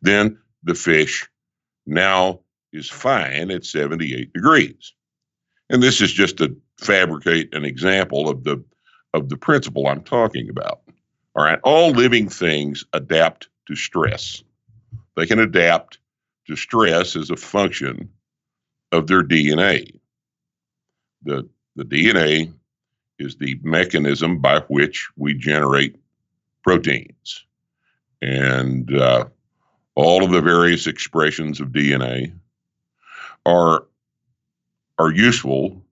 then 0.00 0.38
the 0.62 0.74
fish 0.74 1.28
now 1.86 2.40
is 2.72 2.88
fine 2.88 3.50
at 3.50 3.64
78 3.64 4.32
degrees. 4.32 4.94
And 5.70 5.82
this 5.82 6.00
is 6.00 6.12
just 6.12 6.36
to 6.38 6.56
fabricate 6.78 7.54
an 7.54 7.64
example 7.64 8.28
of 8.28 8.44
the 8.44 8.62
of 9.14 9.28
the 9.30 9.36
principle 9.36 9.86
I'm 9.86 10.02
talking 10.02 10.50
about. 10.50 10.82
All 11.34 11.42
right, 11.42 11.58
all 11.64 11.90
living 11.90 12.28
things 12.28 12.84
adapt 12.92 13.48
to 13.66 13.74
stress. 13.74 14.42
They 15.16 15.26
can 15.26 15.38
adapt 15.38 15.98
to 16.46 16.56
stress 16.56 17.16
as 17.16 17.30
a 17.30 17.36
function 17.36 18.10
of 18.92 19.06
their 19.06 19.22
DNA. 19.22 19.98
The 21.22 21.48
the 21.76 21.84
DNA 21.84 22.52
is 23.18 23.36
the 23.36 23.58
mechanism 23.62 24.40
by 24.40 24.60
which 24.68 25.08
we 25.16 25.34
generate 25.34 25.96
proteins. 26.62 27.44
And 28.20 28.92
uh, 28.94 29.26
all 29.94 30.24
of 30.24 30.30
the 30.30 30.40
various 30.40 30.86
expressions 30.86 31.60
of 31.60 31.68
DNA 31.68 32.32
are 33.46 33.84
are 34.98 35.12
useful 35.12 35.84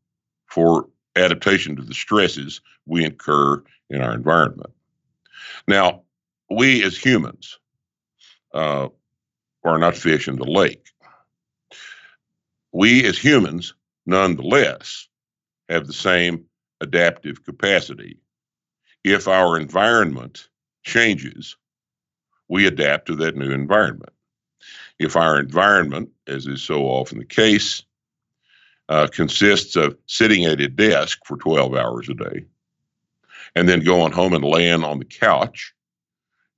for 0.47 0.89
adaptation 1.17 1.77
to 1.77 1.83
the 1.83 1.95
stresses 1.95 2.61
we 2.87 3.05
incur 3.05 3.63
in 3.91 4.01
our 4.01 4.13
environment. 4.13 4.73
Now, 5.69 6.03
we 6.51 6.83
as 6.85 6.97
humans 6.97 7.59
uh, 8.55 8.89
are 9.65 9.79
not 9.79 9.97
fish 9.97 10.29
in 10.29 10.37
the 10.37 10.45
lake. 10.45 10.89
We 12.77 13.07
as 13.07 13.17
humans, 13.17 13.73
nonetheless, 14.05 15.09
have 15.71 15.87
the 15.87 15.95
same 15.95 16.45
adaptive 16.83 17.43
capacity. 17.43 18.19
If 19.03 19.29
our 19.29 19.59
environment 19.59 20.51
changes, 20.85 21.57
we 22.49 22.67
adapt 22.67 23.07
to 23.07 23.17
that 23.17 23.35
new 23.35 23.51
environment. 23.51 24.13
If 24.99 25.17
our 25.17 25.41
environment, 25.41 26.11
as 26.27 26.47
is 26.47 26.63
so 26.63 26.83
often 26.83 27.19
the 27.19 27.25
case, 27.25 27.83
uh, 28.91 29.07
consists 29.11 29.77
of 29.77 29.97
sitting 30.05 30.45
at 30.45 30.61
a 30.61 30.69
desk 30.69 31.21
for 31.25 31.39
12 31.39 31.75
hours 31.75 32.11
a 32.11 32.15
day 32.15 32.45
and 33.55 33.67
then 33.67 33.81
going 33.81 34.13
home 34.13 34.35
and 34.35 34.45
laying 34.45 34.85
on 34.85 34.99
the 34.99 35.07
couch 35.07 35.73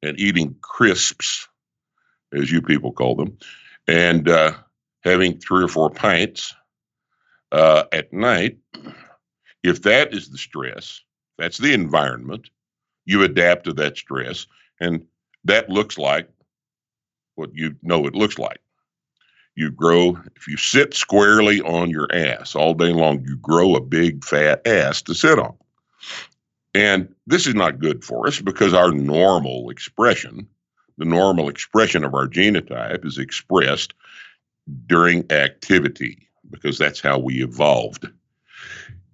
and 0.02 0.18
eating 0.18 0.56
crisps, 0.62 1.46
as 2.32 2.50
you 2.50 2.60
people 2.60 2.90
call 2.90 3.14
them, 3.14 3.38
and 3.86 4.28
uh, 4.28 4.54
having 5.04 5.38
three 5.38 5.64
or 5.64 5.68
four 5.68 5.90
pints 5.90 6.54
uh, 7.52 7.84
at 7.92 8.12
night, 8.12 8.58
if 9.62 9.82
that 9.82 10.12
is 10.12 10.28
the 10.28 10.38
stress, 10.38 11.00
that's 11.38 11.58
the 11.58 11.72
environment, 11.72 12.50
you 13.04 13.22
adapt 13.22 13.64
to 13.64 13.72
that 13.74 13.96
stress. 13.96 14.46
And 14.80 15.04
that 15.44 15.70
looks 15.70 15.98
like 15.98 16.28
what 17.36 17.50
you 17.54 17.76
know 17.82 18.06
it 18.06 18.14
looks 18.14 18.38
like. 18.38 18.60
You 19.54 19.70
grow, 19.70 20.16
if 20.36 20.46
you 20.46 20.56
sit 20.56 20.94
squarely 20.94 21.60
on 21.62 21.90
your 21.90 22.06
ass 22.12 22.54
all 22.54 22.74
day 22.74 22.92
long, 22.92 23.24
you 23.24 23.36
grow 23.38 23.74
a 23.74 23.80
big 23.80 24.24
fat 24.24 24.64
ass 24.66 25.02
to 25.02 25.14
sit 25.14 25.38
on. 25.38 25.56
And 26.74 27.12
this 27.26 27.46
is 27.46 27.54
not 27.54 27.80
good 27.80 28.04
for 28.04 28.28
us 28.28 28.40
because 28.40 28.72
our 28.72 28.92
normal 28.92 29.70
expression, 29.70 30.46
the 30.96 31.04
normal 31.04 31.48
expression 31.48 32.04
of 32.04 32.14
our 32.14 32.28
genotype, 32.28 33.04
is 33.04 33.18
expressed 33.18 33.94
during 34.86 35.30
activity 35.30 36.28
because 36.50 36.78
that's 36.78 37.00
how 37.00 37.18
we 37.18 37.42
evolved 37.42 38.08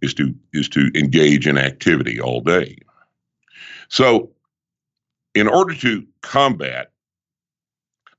is 0.02 0.14
to 0.14 0.34
is 0.52 0.68
to 0.68 0.90
engage 0.94 1.46
in 1.46 1.58
activity 1.58 2.20
all 2.20 2.40
day. 2.40 2.76
So 3.88 4.30
in 5.34 5.48
order 5.48 5.74
to 5.74 6.06
combat 6.22 6.92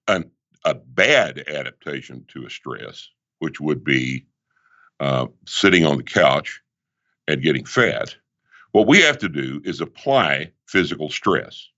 an, 0.08 0.30
a 0.65 0.75
bad 0.75 1.44
adaptation 1.48 2.25
to 2.30 2.46
a 2.46 2.50
stress, 2.50 3.10
which 3.39 3.60
would 3.60 3.84
be 3.84 4.25
uh, 5.00 5.27
sitting 5.46 5.86
on 5.86 5.98
the 5.98 6.04
couch 6.04 6.62
and 7.27 7.42
getting 7.42 7.65
fat, 7.65 8.15
what 8.72 8.88
we 8.88 9.01
have 9.01 9.18
to 9.20 9.30
do 9.30 9.62
is 9.63 9.82
apply 9.82 10.51
physical 10.68 11.10
stress 11.10 11.70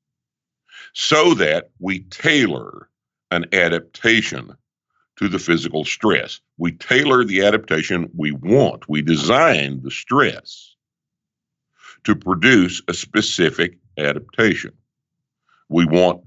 so 0.94 1.34
that 1.36 1.70
we 1.80 2.00
tailor 2.00 2.90
an 3.32 3.46
adaptation 3.54 4.56
to 5.18 5.28
the 5.28 5.40
physical 5.40 5.84
stress. 5.84 6.40
We 6.58 6.72
tailor 6.74 7.24
the 7.24 7.44
adaptation 7.44 8.10
we 8.16 8.32
want. 8.32 8.88
We 8.88 9.02
design 9.02 9.82
the 9.84 9.92
stress 9.92 10.76
to 12.04 12.16
produce 12.16 12.82
a 12.88 12.94
specific 12.94 13.78
adaptation. 13.98 14.74
We 15.70 15.86
want 15.86 16.22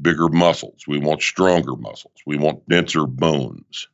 bigger 0.00 0.28
muscles. 0.28 0.86
We 0.86 0.98
want 0.98 1.22
stronger 1.22 1.76
muscles. 1.76 2.14
We 2.26 2.36
want 2.36 2.68
denser 2.68 3.06
bones. 3.06 3.88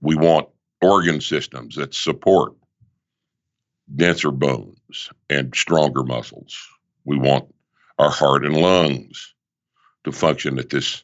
We 0.00 0.14
want 0.14 0.48
organ 0.82 1.20
systems 1.20 1.76
that 1.76 1.94
support 1.94 2.52
denser 3.94 4.30
bones 4.30 5.10
and 5.30 5.54
stronger 5.54 6.02
muscles. 6.02 6.56
We 7.04 7.16
want 7.16 7.52
our 7.98 8.10
heart 8.10 8.44
and 8.44 8.56
lungs 8.56 9.34
to 10.04 10.12
function 10.12 10.58
at 10.58 10.68
this 10.68 11.02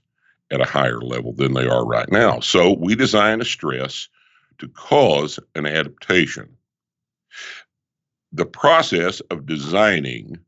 at 0.52 0.60
a 0.60 0.70
higher 0.70 1.00
level 1.00 1.32
than 1.32 1.54
they 1.54 1.66
are 1.66 1.84
right 1.84 2.10
now. 2.12 2.38
So 2.40 2.74
we 2.74 2.94
design 2.94 3.40
a 3.40 3.44
stress 3.44 4.08
to 4.58 4.68
cause 4.68 5.40
an 5.54 5.66
adaptation. 5.66 6.56
The 8.32 8.46
process 8.46 9.20
of 9.30 9.46
designing 9.46 10.38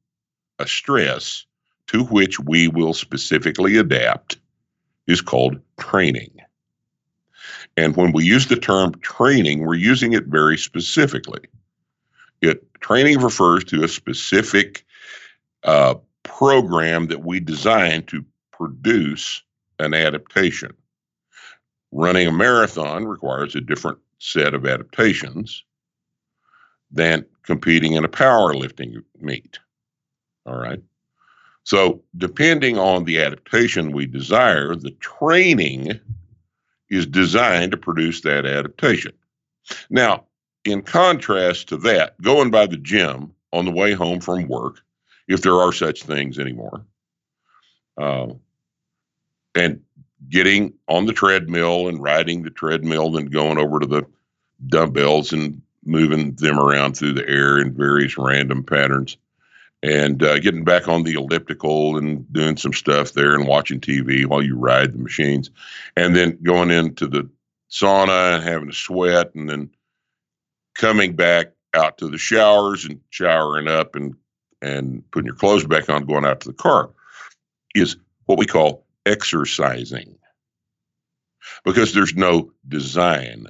a 0.59 0.69
stress 0.69 1.47
to 1.89 2.05
which 2.05 2.39
we 2.39 2.69
will 2.69 2.95
specifically 2.95 3.77
adapt 3.79 4.37
is 5.07 5.21
called 5.21 5.59
training. 5.79 6.31
And 7.77 7.97
when 7.97 8.13
we 8.13 8.25
use 8.25 8.47
the 8.47 8.57
term 8.57 8.95
training, 9.01 9.65
we're 9.65 9.75
using 9.75 10.13
it 10.13 10.27
very 10.27 10.57
specifically. 10.57 11.41
It 12.41 12.63
training 12.81 13.21
refers 13.21 13.65
to 13.65 13.85
a 13.85 13.89
specific 13.89 14.85
uh, 15.65 15.95
program 16.23 17.07
that 17.07 17.25
we 17.25 17.41
design 17.41 18.03
to 18.05 18.25
produce 18.53 19.43
an 19.79 19.95
adaptation. 19.95 20.73
Running 21.93 22.27
a 22.27 22.33
marathon 22.33 23.07
requires 23.07 23.55
a 23.55 23.61
different 23.61 23.99
set 24.19 24.55
of 24.55 24.67
adaptations 24.67 25.65
than 26.91 27.25
competing 27.45 27.93
in 27.93 28.05
a 28.05 28.09
powerlifting 28.09 29.03
meet. 29.21 29.59
All 30.47 30.57
right. 30.57 30.83
So, 31.65 32.03
depending 32.17 32.79
on 32.79 33.05
the 33.05 33.21
adaptation 33.21 33.93
we 33.93 34.07
desire, 34.07 34.77
the 34.77 34.91
training 34.93 35.99
is 36.91 37.07
designed 37.07 37.73
to 37.73 37.79
produce 37.79 38.21
that 38.21 38.45
adaptation. 38.45 39.13
Now, 39.89 40.25
in 40.65 40.83
contrast 40.83 41.69
to 41.69 41.77
that, 41.79 42.21
going 42.21 42.51
by 42.51 42.67
the 42.67 42.77
gym 42.77 43.33
on 43.53 43.65
the 43.65 43.71
way 43.71 43.93
home 43.93 44.21
from 44.21 44.49
work, 44.49 44.83
if 45.27 45.41
there 45.41 45.55
are 45.55 45.73
such 45.73 46.03
things 46.03 46.39
anymore, 46.39 46.85
uh, 47.97 48.27
and 49.55 49.81
getting 50.29 50.75
on 50.89 51.07
the 51.07 51.13
treadmill 51.13 51.89
and 51.89 52.03
riding 52.03 52.43
the 52.43 52.51
treadmill 52.51 53.17
and 53.17 53.31
going 53.31 53.59
over 53.59 53.81
to 53.81 53.87
the 53.87 54.07
dumbbells 54.69 55.33
and 55.33 55.61
moving 55.85 56.35
them 56.37 56.59
around 56.59 56.97
through 56.97 57.13
the 57.13 57.29
air 57.29 57.59
in 57.59 57.75
various 57.75 58.17
random 58.17 58.65
patterns. 58.65 59.17
And 59.83 60.23
uh, 60.23 60.39
getting 60.39 60.65
back 60.65 60.89
on 60.89 61.03
the 61.03 61.13
elliptical 61.13 61.99
and 61.99 62.31
doing 62.33 62.57
some 62.57 62.73
stuff 62.73 63.13
there 63.13 63.35
and 63.35 63.47
watching 63.47 63.81
TV 63.81 64.25
while 64.25 64.43
you 64.43 64.57
ride 64.57 64.95
the 64.95 64.99
machines, 64.99 65.51
and 65.95 66.17
then 66.17 66.39
going 66.43 66.71
into 66.71 67.07
the 67.07 67.29
sauna 67.71 68.37
and 68.37 68.45
having 68.45 68.71
a 68.71 68.73
sweat, 68.73 69.35
and 69.35 69.47
then 69.47 69.69
coming 70.75 71.15
back 71.15 71.49
out 71.75 71.99
to 71.99 72.09
the 72.09 72.17
showers 72.17 72.87
and 72.87 72.99
showering 73.11 73.69
up 73.69 73.95
and 73.95 74.15
and 74.63 75.09
putting 75.11 75.27
your 75.27 75.37
clothes 75.37 75.67
back 75.67 75.91
on, 75.91 76.07
going 76.07 76.25
out 76.25 76.41
to 76.41 76.49
the 76.49 76.55
car, 76.55 76.89
is 77.75 77.97
what 78.25 78.39
we 78.39 78.47
call 78.47 78.84
exercising. 79.07 80.17
Because 81.65 81.93
there's 81.93 82.15
no 82.15 82.53
design, 82.69 83.47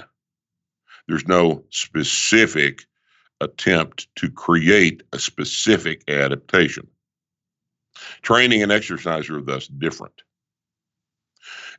there's 1.07 1.29
no 1.29 1.64
specific 1.71 2.81
attempt 3.40 4.09
to 4.17 4.31
create 4.31 5.03
a 5.12 5.19
specific 5.19 6.03
adaptation. 6.09 6.88
Training 8.23 8.62
and 8.62 8.73
exercise 8.73 9.31
are 9.31 9.40
thus 9.40 9.69
different. 9.69 10.23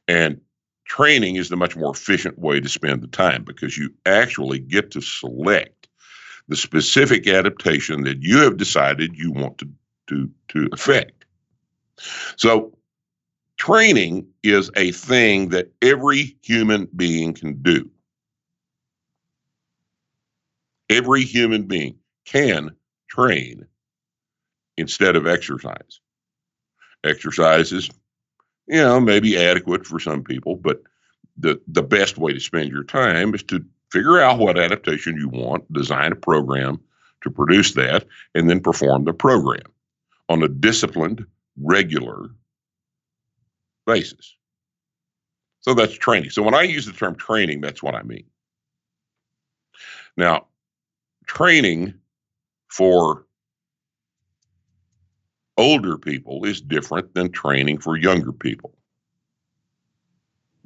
And 0.08 0.40
training 0.86 1.36
is 1.36 1.50
the 1.50 1.58
much 1.58 1.76
more 1.76 1.92
efficient 1.92 2.40
way 2.40 2.60
to 2.60 2.70
spend 2.70 3.02
the 3.02 3.08
time 3.08 3.44
because 3.44 3.78
you 3.78 3.94
actually 4.06 4.60
get 4.60 4.92
to 4.92 5.02
select 5.02 5.88
the 6.48 6.56
specific 6.56 7.28
adaptation 7.28 8.04
that 8.04 8.22
you 8.22 8.38
have 8.38 8.58
decided 8.58 9.18
you 9.18 9.32
want 9.32 9.58
to, 9.58 9.70
to, 10.08 10.30
to 10.50 10.70
effect. 10.72 11.26
So, 12.38 12.75
training 13.58 14.28
is 14.44 14.70
a 14.76 14.92
thing 14.92 15.50
that 15.50 15.72
every 15.82 16.38
human 16.42 16.88
being 16.96 17.34
can 17.34 17.62
do. 17.62 17.90
Every 20.90 21.24
human 21.24 21.64
being 21.64 21.98
can 22.26 22.76
train 23.10 23.66
instead 24.78 25.16
of 25.16 25.28
exercise. 25.28 26.00
Exercise 27.04 27.72
is, 27.72 27.90
you 28.68 28.78
know, 28.78 29.00
maybe 29.00 29.38
adequate 29.38 29.86
for 29.86 30.00
some 30.00 30.24
people, 30.24 30.56
but 30.56 30.82
the, 31.38 31.60
the 31.68 31.84
best 31.84 32.18
way 32.18 32.34
to 32.34 32.40
spend 32.40 32.70
your 32.70 32.84
time 32.84 33.34
is 33.34 33.44
to 33.44 33.64
figure 33.92 34.20
out 34.20 34.40
what 34.40 34.60
adaptation 34.60 35.18
you 35.18 35.30
want, 35.30 35.72
design 35.72 36.12
a 36.12 36.16
program 36.16 36.80
to 37.22 37.32
produce 37.32 37.74
that, 37.74 38.06
and 38.34 38.50
then 38.50 38.60
perform 38.60 39.06
the 39.06 39.14
program 39.14 39.64
on 40.30 40.44
a 40.44 40.48
disciplined, 40.48 41.26
regular 41.58 42.30
basis. 43.86 44.36
So 45.62 45.74
that's 45.74 45.98
training. 45.98 46.30
So 46.30 46.44
when 46.44 46.54
I 46.54 46.64
use 46.64 46.86
the 46.86 46.92
term 46.92 47.16
training, 47.16 47.62
that's 47.62 47.82
what 47.82 47.96
I 47.96 48.04
mean. 48.04 48.26
Now, 50.16 50.46
training 51.26 51.96
for 52.68 53.26
older 55.58 55.98
people 55.98 56.46
is 56.46 56.62
different 56.62 57.14
than 57.14 57.32
training 57.32 57.80
for 57.80 57.98
younger 57.98 58.32
people. 58.32 58.74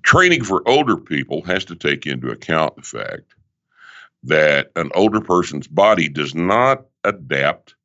Training 0.03 0.43
for 0.43 0.67
older 0.67 0.97
people 0.97 1.41
has 1.43 1.65
to 1.65 1.75
take 1.75 2.05
into 2.05 2.29
account 2.29 2.75
the 2.75 2.81
fact 2.81 3.35
that 4.23 4.71
an 4.75 4.91
older 4.95 5.21
person's 5.21 5.67
body 5.67 6.09
does 6.09 6.35
not 6.35 6.85
adapt 7.03 7.75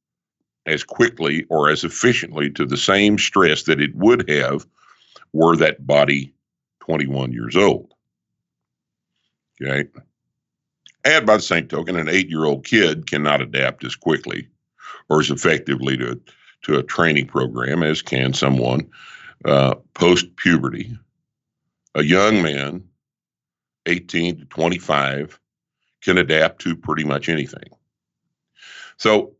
as 0.66 0.82
quickly 0.82 1.44
or 1.50 1.68
as 1.70 1.84
efficiently 1.84 2.50
to 2.50 2.64
the 2.66 2.76
same 2.76 3.18
stress 3.18 3.64
that 3.64 3.80
it 3.80 3.94
would 3.94 4.28
have 4.28 4.66
were 5.34 5.56
that 5.56 5.86
body 5.86 6.32
21 6.80 7.32
years 7.32 7.56
old. 7.56 7.92
Okay. 9.60 9.88
And 11.04 11.26
by 11.26 11.36
the 11.36 11.42
same 11.42 11.68
token, 11.68 11.96
an 11.96 12.08
eight 12.08 12.30
year 12.30 12.44
old 12.44 12.64
kid 12.64 13.06
cannot 13.06 13.42
adapt 13.42 13.84
as 13.84 13.96
quickly 13.96 14.48
or 15.10 15.20
as 15.20 15.30
effectively 15.30 15.96
to, 15.98 16.20
to 16.62 16.78
a 16.78 16.82
training 16.82 17.26
program 17.26 17.82
as 17.82 18.00
can 18.00 18.32
someone 18.32 18.88
uh, 19.44 19.74
post 19.92 20.34
puberty. 20.36 20.96
A 21.96 22.02
young 22.02 22.40
man, 22.40 22.82
18 23.86 24.38
to 24.38 24.44
25, 24.46 25.38
can 26.02 26.16
adapt 26.16 26.60
to 26.62 26.76
pretty 26.76 27.04
much 27.04 27.28
anything. 27.28 27.68
So 28.96 29.34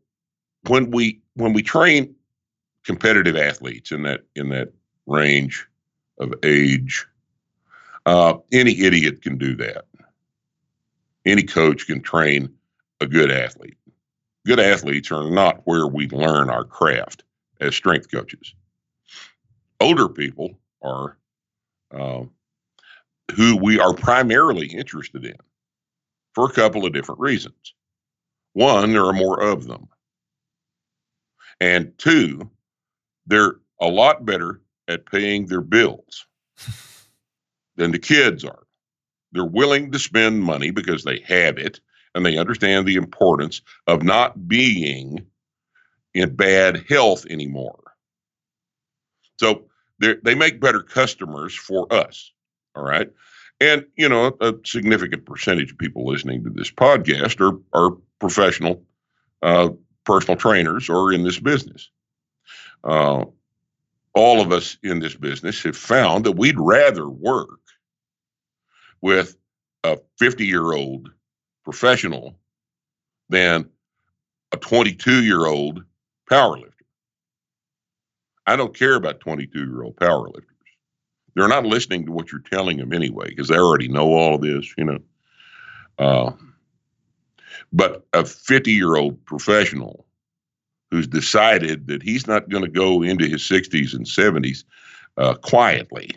when 0.67 0.91
we 0.91 1.21
when 1.35 1.53
we 1.53 1.63
train 1.63 2.15
competitive 2.83 3.35
athletes 3.35 3.91
in 3.91 4.03
that 4.03 4.21
in 4.35 4.49
that 4.49 4.73
range 5.05 5.67
of 6.19 6.33
age, 6.43 7.05
uh, 8.05 8.37
any 8.51 8.81
idiot 8.81 9.21
can 9.21 9.37
do 9.37 9.55
that 9.55 9.85
any 11.25 11.43
coach 11.43 11.87
can 11.87 12.01
train 12.01 12.49
a 13.01 13.07
good 13.07 13.31
athlete. 13.31 13.77
Good 14.45 14.59
athletes 14.59 15.11
are 15.11 15.29
not 15.29 15.61
where 15.65 15.87
we 15.87 16.07
learn 16.09 16.49
our 16.49 16.63
craft. 16.63 17.23
as 17.61 17.73
strength 17.73 18.11
coaches. 18.11 18.53
Older 19.79 20.09
people 20.09 20.59
are 20.81 21.17
uh, 21.91 22.23
who 23.33 23.55
we 23.55 23.79
are 23.79 23.93
primarily 23.93 24.67
interested 24.67 25.23
in 25.23 25.37
for 26.33 26.45
a 26.45 26.51
couple 26.51 26.85
of 26.85 26.91
different 26.91 27.21
reasons. 27.21 27.73
One, 28.53 28.91
there 28.91 29.05
are 29.05 29.13
more 29.13 29.41
of 29.41 29.67
them. 29.67 29.87
And 31.61 31.97
two, 31.97 32.49
they're 33.25 33.55
a 33.79 33.87
lot 33.87 34.25
better 34.25 34.59
at 34.87 35.05
paying 35.05 35.47
their 35.47 35.61
bills 35.61 36.25
than 37.75 37.91
the 37.91 37.99
kids 37.99 38.43
are. 38.43 38.63
They're 39.31 39.45
willing 39.45 39.91
to 39.91 39.99
spend 39.99 40.41
money 40.41 40.71
because 40.71 41.03
they 41.03 41.19
have 41.27 41.57
it 41.57 41.79
and 42.13 42.25
they 42.25 42.37
understand 42.37 42.85
the 42.85 42.95
importance 42.95 43.61
of 43.87 44.03
not 44.03 44.47
being 44.47 45.25
in 46.13 46.35
bad 46.35 46.85
health 46.89 47.25
anymore. 47.29 47.83
So 49.37 49.65
they 49.99 50.35
make 50.35 50.61
better 50.61 50.81
customers 50.81 51.53
for 51.53 51.91
us. 51.91 52.31
All 52.75 52.83
right. 52.83 53.09
And, 53.59 53.85
you 53.97 54.09
know, 54.09 54.35
a 54.41 54.53
significant 54.65 55.25
percentage 55.25 55.71
of 55.71 55.77
people 55.77 56.05
listening 56.05 56.43
to 56.43 56.49
this 56.49 56.71
podcast 56.71 57.39
are, 57.41 57.59
are 57.73 57.97
professional 58.19 58.83
uh, 59.41 59.69
personal 60.05 60.37
trainers 60.37 60.89
or 60.89 61.11
in 61.11 61.23
this 61.23 61.39
business. 61.39 61.89
Uh, 62.83 63.25
all 64.15 64.41
of 64.41 64.51
us 64.51 64.77
in 64.81 64.99
this 64.99 65.15
business 65.15 65.61
have 65.63 65.77
found 65.77 66.25
that 66.25 66.31
we'd 66.31 66.59
rather 66.59 67.07
work 67.07 67.59
with 69.01 69.35
a 69.83 69.99
50 70.17 70.45
year 70.45 70.73
old 70.73 71.09
professional 71.63 72.39
than 73.29 73.69
a 74.51 74.57
22 74.57 75.23
year 75.23 75.45
old 75.45 75.83
powerlifter. 76.31 76.71
I 78.47 78.55
don't 78.55 78.75
care 78.77 78.95
about 78.95 79.19
22 79.19 79.59
year 79.59 79.83
old 79.83 79.97
powerlifters. 79.97 80.43
They're 81.35 81.49
not 81.49 81.65
listening 81.65 82.05
to 82.05 82.13
what 82.13 82.31
you're 82.31 82.41
telling 82.41 82.77
them 82.77 82.93
anyway 82.93 83.27
because 83.27 83.49
they 83.49 83.57
already 83.57 83.89
know 83.89 84.13
all 84.13 84.35
of 84.35 84.41
this, 84.41 84.73
you 84.77 84.85
know. 84.85 84.99
Uh, 85.99 86.31
but 87.73 88.05
a 88.13 88.23
50 88.23 88.71
year 88.71 88.95
old 88.95 89.23
professional 89.25 90.04
who's 90.91 91.07
decided 91.07 91.87
that 91.87 92.03
he's 92.03 92.27
not 92.27 92.49
going 92.49 92.63
to 92.63 92.69
go 92.69 93.01
into 93.01 93.27
his 93.27 93.41
60s 93.41 93.93
and 93.93 94.05
70s 94.05 94.63
uh, 95.17 95.33
quietly 95.35 96.11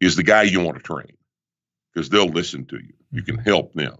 is 0.00 0.16
the 0.16 0.22
guy 0.22 0.42
you 0.42 0.60
want 0.60 0.76
to 0.76 0.82
train 0.82 1.16
because 1.92 2.08
they'll 2.08 2.26
listen 2.26 2.64
to 2.66 2.76
you. 2.76 2.92
You 3.10 3.22
can 3.22 3.38
help 3.38 3.72
them. 3.74 3.96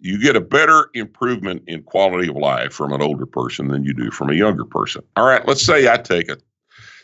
You 0.00 0.20
get 0.20 0.36
a 0.36 0.40
better 0.40 0.90
improvement 0.94 1.62
in 1.66 1.82
quality 1.84 2.28
of 2.28 2.36
life 2.36 2.72
from 2.72 2.92
an 2.92 3.00
older 3.00 3.26
person 3.26 3.68
than 3.68 3.84
you 3.84 3.94
do 3.94 4.10
from 4.10 4.30
a 4.30 4.34
younger 4.34 4.64
person. 4.64 5.02
All 5.16 5.26
right, 5.26 5.46
let's 5.46 5.64
say 5.64 5.90
I 5.90 5.96
take 5.96 6.28
a 6.28 6.38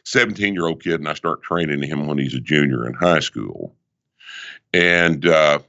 17 0.04 0.54
year 0.54 0.66
old 0.66 0.82
kid 0.82 0.94
and 0.94 1.08
I 1.08 1.14
start 1.14 1.42
training 1.42 1.82
him 1.82 2.06
when 2.06 2.18
he's 2.18 2.34
a 2.34 2.40
junior 2.40 2.86
in 2.86 2.94
high 2.94 3.20
school. 3.20 3.74
And 4.72 5.26
uh, 5.26 5.60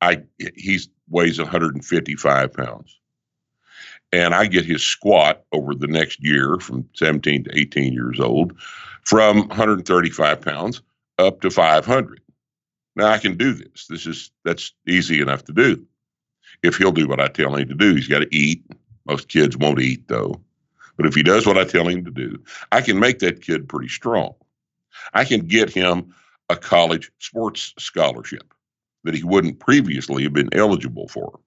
I 0.00 0.22
he's 0.54 0.88
weighs 1.08 1.38
155 1.38 2.52
pounds. 2.52 2.98
And 4.12 4.34
I 4.34 4.46
get 4.46 4.64
his 4.64 4.82
squat 4.82 5.44
over 5.52 5.74
the 5.74 5.88
next 5.88 6.22
year 6.22 6.58
from 6.60 6.88
17 6.94 7.44
to 7.44 7.58
18 7.58 7.92
years 7.92 8.20
old 8.20 8.58
from 9.02 9.48
135 9.48 10.40
pounds 10.40 10.82
up 11.18 11.40
to 11.40 11.50
500. 11.50 12.20
Now 12.94 13.08
I 13.08 13.18
can 13.18 13.36
do 13.36 13.52
this. 13.52 13.86
This 13.88 14.06
is 14.06 14.30
that's 14.44 14.72
easy 14.86 15.20
enough 15.20 15.44
to 15.44 15.52
do. 15.52 15.84
If 16.62 16.76
he'll 16.76 16.92
do 16.92 17.08
what 17.08 17.20
I 17.20 17.28
tell 17.28 17.54
him 17.54 17.68
to 17.68 17.74
do, 17.74 17.94
he's 17.94 18.08
got 18.08 18.20
to 18.20 18.34
eat. 18.34 18.64
Most 19.06 19.28
kids 19.28 19.56
won't 19.56 19.80
eat 19.80 20.08
though. 20.08 20.40
But 20.96 21.06
if 21.06 21.14
he 21.14 21.22
does 21.22 21.46
what 21.46 21.58
I 21.58 21.64
tell 21.64 21.86
him 21.86 22.04
to 22.04 22.10
do, 22.10 22.42
I 22.72 22.80
can 22.80 22.98
make 22.98 23.18
that 23.18 23.42
kid 23.42 23.68
pretty 23.68 23.88
strong. 23.88 24.34
I 25.12 25.24
can 25.24 25.40
get 25.40 25.68
him 25.68 26.14
a 26.48 26.56
college 26.56 27.10
sports 27.18 27.74
scholarship 27.78 28.54
that 29.04 29.14
he 29.14 29.22
wouldn't 29.22 29.60
previously 29.60 30.22
have 30.22 30.32
been 30.32 30.48
eligible 30.52 31.08
for. 31.08 31.38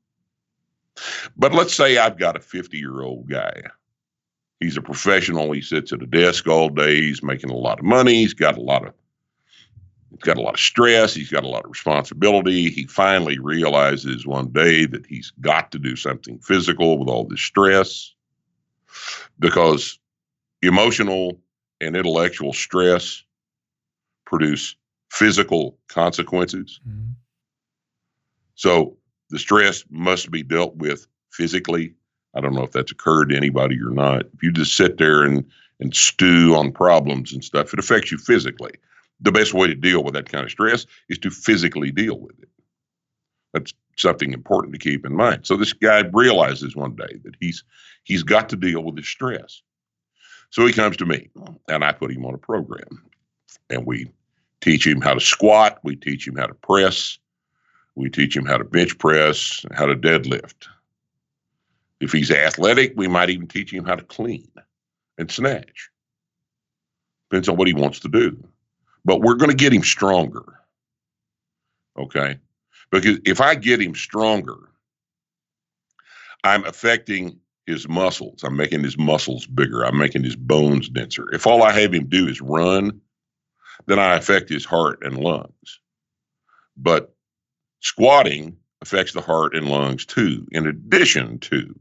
But 1.38 1.54
let's 1.54 1.74
say 1.74 1.98
I've 1.98 2.18
got 2.18 2.36
a 2.36 2.40
50 2.40 2.78
year 2.78 3.02
old 3.02 3.30
guy. 3.30 3.62
He's 4.60 4.78
a 4.78 4.82
professional. 4.82 5.52
He 5.52 5.62
sits 5.62 5.94
at 5.94 6.04
a 6.04 6.06
desk 6.06 6.48
all 6.48 6.70
day. 6.70 6.96
He's 6.96 7.24
making 7.24 7.50
a 7.50 7.56
lot 7.56 7.80
of 7.80 7.86
money. 7.86 8.16
He's 8.16 8.34
got 8.34 8.58
a 8.58 8.62
lot 8.62 8.86
of 8.86 8.94
he's 10.12 10.20
got 10.20 10.38
a 10.38 10.42
lot 10.42 10.56
of 10.56 10.60
stress. 10.60 11.14
He's 11.14 11.32
got 11.32 11.46
a 11.46 11.48
lot 11.48 11.64
of 11.64 11.70
responsibility. 11.70 12.70
He 12.70 12.86
finally 12.86 13.40
realizes 13.40 14.28
one 14.28 14.50
day 14.50 14.86
that 14.86 15.06
he's 15.06 15.32
got 15.40 15.72
to 15.72 15.80
do 15.80 15.96
something 15.96 16.40
physical 16.40 16.98
with 17.00 17.08
all 17.08 17.26
this 17.26 17.42
stress 17.42 18.14
because 19.40 19.98
emotional 20.62 21.40
and 21.80 21.96
intellectual 21.96 22.52
stress 22.52 23.24
produce 24.26 24.76
physical 25.10 25.78
consequences. 25.88 26.80
Mm-hmm. 26.88 27.12
So 28.56 28.98
the 29.30 29.40
stress 29.40 29.86
must 29.90 30.32
be 30.32 30.44
dealt 30.44 30.76
with 30.76 31.08
physically. 31.32 31.94
I 32.36 32.42
don't 32.42 32.54
know 32.54 32.64
if 32.64 32.72
that's 32.72 32.92
occurred 32.92 33.30
to 33.30 33.38
anybody 33.38 33.78
or 33.82 33.92
not. 33.92 34.26
If 34.34 34.44
you 34.44 34.52
just 34.52 34.76
sit 34.76 34.98
there 34.98 35.24
and 35.24 35.46
and 35.80 35.96
stew 35.96 36.56
on 36.56 36.72
problems 36.72 37.32
and 37.32 37.44
stuff, 37.44 37.74
it 37.74 37.80
affects 37.80 38.12
you 38.12 38.18
physically. 38.18 38.74
The 39.22 39.32
best 39.32 39.54
way 39.54 39.68
to 39.68 39.76
deal 39.76 40.04
with 40.04 40.14
that 40.14 40.30
kind 40.30 40.44
of 40.44 40.52
stress 40.52 40.86
is 41.08 41.18
to 41.20 41.30
physically 41.30 41.92
deal 41.92 42.20
with 42.20 42.38
it. 42.40 42.50
That's 43.54 43.74
something 43.98 44.34
important 44.34 44.74
to 44.74 44.80
keep 44.80 45.06
in 45.06 45.16
mind. 45.16 45.46
So 45.46 45.56
this 45.56 45.74
guy 45.74 46.02
realizes 46.14 46.76
one 46.76 46.96
day 46.96 47.20
that 47.24 47.36
he's 47.40 47.64
he's 48.04 48.24
got 48.24 48.50
to 48.50 48.56
deal 48.56 48.84
with 48.84 48.98
his 48.98 49.08
stress. 49.08 49.62
So 50.52 50.66
he 50.66 50.74
comes 50.74 50.98
to 50.98 51.06
me 51.06 51.30
and 51.68 51.84
I 51.84 51.92
put 51.92 52.12
him 52.12 52.26
on 52.26 52.34
a 52.34 52.40
program. 52.40 53.04
And 53.70 53.86
we 53.86 54.12
teach 54.62 54.86
him 54.86 55.02
how 55.02 55.14
to 55.14 55.20
squat, 55.20 55.80
we 55.84 55.96
teach 55.96 56.28
him 56.28 56.36
how 56.36 56.48
to 56.48 56.56
press, 56.56 57.20
we 57.96 58.10
teach 58.10 58.36
him 58.36 58.46
how 58.46 58.58
to 58.58 58.64
bench 58.64 58.98
press, 58.98 59.66
how 59.74 59.86
to 59.86 59.96
deadlift. 59.96 60.68
If 62.00 62.12
he's 62.12 62.32
athletic, 62.32 62.94
we 62.96 63.08
might 63.08 63.30
even 63.30 63.48
teach 63.48 63.74
him 63.74 63.86
how 63.86 63.96
to 63.96 64.04
clean 64.04 64.50
and 65.18 65.30
snatch. 65.30 65.90
Depends 67.30 67.50
on 67.50 67.58
what 67.58 67.68
he 67.68 67.74
wants 67.74 68.00
to 68.02 68.10
do. 68.10 68.42
But 69.06 69.22
we're 69.22 69.36
going 69.36 69.52
to 69.52 69.56
get 69.56 69.74
him 69.74 69.84
stronger. 69.84 70.60
Okay? 71.98 72.38
Because 72.92 73.20
if 73.26 73.42
I 73.42 73.56
get 73.56 73.82
him 73.82 73.96
stronger, 73.96 74.70
I'm 76.44 76.66
affecting 76.66 77.40
his 77.66 77.88
muscles. 77.88 78.44
I'm 78.44 78.56
making 78.56 78.84
his 78.84 78.98
muscles 78.98 79.46
bigger. 79.46 79.84
I'm 79.84 79.98
making 79.98 80.24
his 80.24 80.36
bones 80.36 80.90
denser. 80.90 81.30
If 81.34 81.46
all 81.46 81.64
I 81.64 81.72
have 81.72 81.94
him 81.94 82.08
do 82.08 82.28
is 82.28 82.42
run, 82.42 83.02
then 83.86 84.00
I 84.00 84.16
affect 84.16 84.50
his 84.50 84.66
heart 84.66 85.00
and 85.04 85.18
lungs. 85.18 85.80
But 86.78 87.14
Squatting 87.82 88.58
affects 88.82 89.14
the 89.14 89.22
heart 89.22 89.56
and 89.56 89.70
lungs 89.70 90.06
too, 90.06 90.48
in 90.52 90.68
addition 90.68 91.40
to 91.40 91.74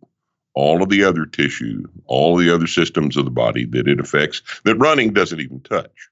all 0.58 0.82
of 0.82 0.88
the 0.88 1.04
other 1.04 1.24
tissue, 1.24 1.84
all 2.06 2.36
the 2.36 2.52
other 2.52 2.66
systems 2.66 3.16
of 3.16 3.24
the 3.24 3.30
body 3.30 3.64
that 3.64 3.86
it 3.86 4.00
affects 4.00 4.42
that 4.64 4.74
running 4.74 5.12
doesn't 5.12 5.38
even 5.38 5.60
touch. 5.60 6.08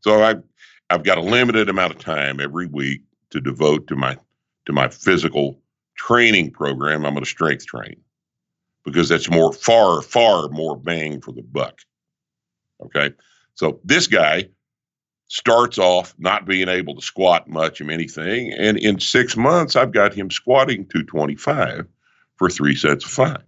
So 0.00 0.22
I've 0.22 0.42
I've 0.88 1.04
got 1.04 1.18
a 1.18 1.22
limited 1.22 1.68
amount 1.68 1.92
of 1.92 1.98
time 1.98 2.40
every 2.40 2.66
week 2.66 3.02
to 3.28 3.42
devote 3.42 3.88
to 3.88 3.94
my 3.94 4.16
to 4.64 4.72
my 4.72 4.88
physical 4.88 5.60
training 5.96 6.52
program. 6.52 7.04
I'm 7.04 7.12
going 7.12 7.24
to 7.24 7.30
strength 7.30 7.66
train 7.66 7.96
because 8.86 9.10
that's 9.10 9.28
more 9.28 9.52
far 9.52 10.00
far 10.00 10.48
more 10.48 10.74
bang 10.74 11.20
for 11.20 11.32
the 11.32 11.42
buck. 11.42 11.78
Okay, 12.82 13.12
so 13.54 13.80
this 13.84 14.06
guy 14.06 14.48
starts 15.28 15.76
off 15.76 16.14
not 16.18 16.46
being 16.46 16.70
able 16.70 16.94
to 16.94 17.02
squat 17.02 17.48
much 17.48 17.82
of 17.82 17.90
anything. 17.90 18.54
And 18.54 18.78
in 18.78 18.98
six 18.98 19.36
months, 19.36 19.76
I've 19.76 19.92
got 19.92 20.14
him 20.14 20.30
squatting 20.30 20.86
225 20.86 21.86
for 22.42 22.50
three 22.50 22.74
sets 22.74 23.04
of 23.04 23.10
five. 23.12 23.44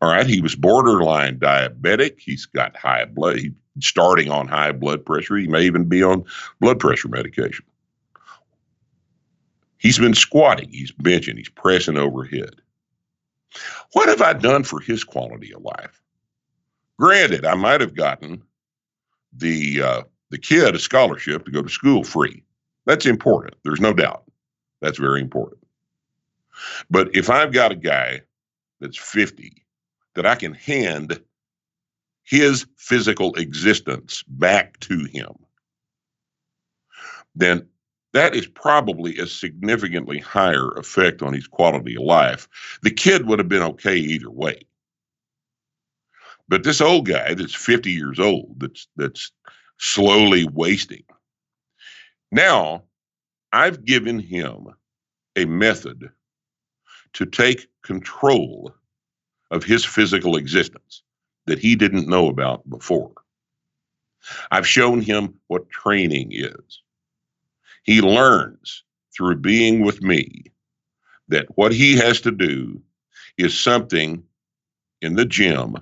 All 0.00 0.08
right, 0.10 0.28
he 0.28 0.40
was 0.40 0.54
borderline 0.54 1.40
diabetic. 1.40 2.20
He's 2.20 2.46
got 2.46 2.76
high 2.76 3.04
blood, 3.04 3.38
he's 3.38 3.50
starting 3.80 4.30
on 4.30 4.46
high 4.46 4.70
blood 4.70 5.04
pressure. 5.04 5.36
He 5.36 5.48
may 5.48 5.62
even 5.64 5.88
be 5.88 6.04
on 6.04 6.24
blood 6.60 6.78
pressure 6.78 7.08
medication. 7.08 7.64
He's 9.78 9.98
been 9.98 10.14
squatting, 10.14 10.70
he's 10.70 10.92
benching, 10.92 11.36
he's 11.36 11.48
pressing 11.48 11.98
overhead. 11.98 12.60
What 13.92 14.08
have 14.08 14.22
I 14.22 14.32
done 14.32 14.62
for 14.62 14.78
his 14.78 15.02
quality 15.02 15.52
of 15.52 15.62
life? 15.62 16.00
Granted, 16.96 17.44
I 17.44 17.56
might 17.56 17.80
have 17.80 17.96
gotten 17.96 18.40
the 19.32 19.82
uh, 19.82 20.02
the 20.30 20.38
kid 20.38 20.76
a 20.76 20.78
scholarship 20.78 21.44
to 21.44 21.50
go 21.50 21.62
to 21.62 21.68
school 21.68 22.04
free. 22.04 22.44
That's 22.86 23.04
important. 23.04 23.56
There's 23.64 23.80
no 23.80 23.92
doubt. 23.92 24.22
That's 24.80 24.98
very 24.98 25.20
important. 25.20 25.63
But 26.90 27.14
if 27.14 27.30
I've 27.30 27.52
got 27.52 27.72
a 27.72 27.76
guy 27.76 28.22
that's 28.80 28.98
50 28.98 29.64
that 30.14 30.26
I 30.26 30.34
can 30.34 30.54
hand 30.54 31.20
his 32.24 32.66
physical 32.76 33.34
existence 33.34 34.24
back 34.26 34.78
to 34.80 35.04
him, 35.04 35.34
then 37.34 37.66
that 38.12 38.34
is 38.34 38.46
probably 38.46 39.18
a 39.18 39.26
significantly 39.26 40.18
higher 40.18 40.70
effect 40.72 41.20
on 41.20 41.32
his 41.32 41.48
quality 41.48 41.96
of 41.96 42.02
life. 42.02 42.48
The 42.82 42.92
kid 42.92 43.26
would 43.26 43.40
have 43.40 43.48
been 43.48 43.62
okay 43.62 43.96
either 43.96 44.30
way. 44.30 44.62
But 46.48 46.62
this 46.62 46.80
old 46.80 47.06
guy 47.06 47.34
that's 47.34 47.54
50 47.54 47.90
years 47.90 48.20
old, 48.20 48.60
that's 48.60 48.86
that's 48.96 49.32
slowly 49.78 50.46
wasting. 50.52 51.02
Now, 52.30 52.84
I've 53.52 53.84
given 53.84 54.18
him 54.18 54.68
a 55.36 55.44
method 55.46 56.10
to 57.14 57.26
take 57.26 57.68
control 57.82 58.74
of 59.50 59.64
his 59.64 59.84
physical 59.84 60.36
existence 60.36 61.02
that 61.46 61.58
he 61.58 61.76
didn't 61.76 62.08
know 62.08 62.28
about 62.28 62.68
before. 62.68 63.12
I've 64.50 64.66
shown 64.66 65.00
him 65.00 65.34
what 65.48 65.70
training 65.70 66.30
is. 66.32 66.82
He 67.82 68.00
learns 68.00 68.84
through 69.16 69.36
being 69.36 69.84
with 69.84 70.02
me 70.02 70.44
that 71.28 71.46
what 71.56 71.72
he 71.72 71.96
has 71.96 72.20
to 72.22 72.30
do 72.30 72.80
is 73.36 73.58
something 73.58 74.22
in 75.02 75.14
the 75.14 75.24
gym 75.24 75.76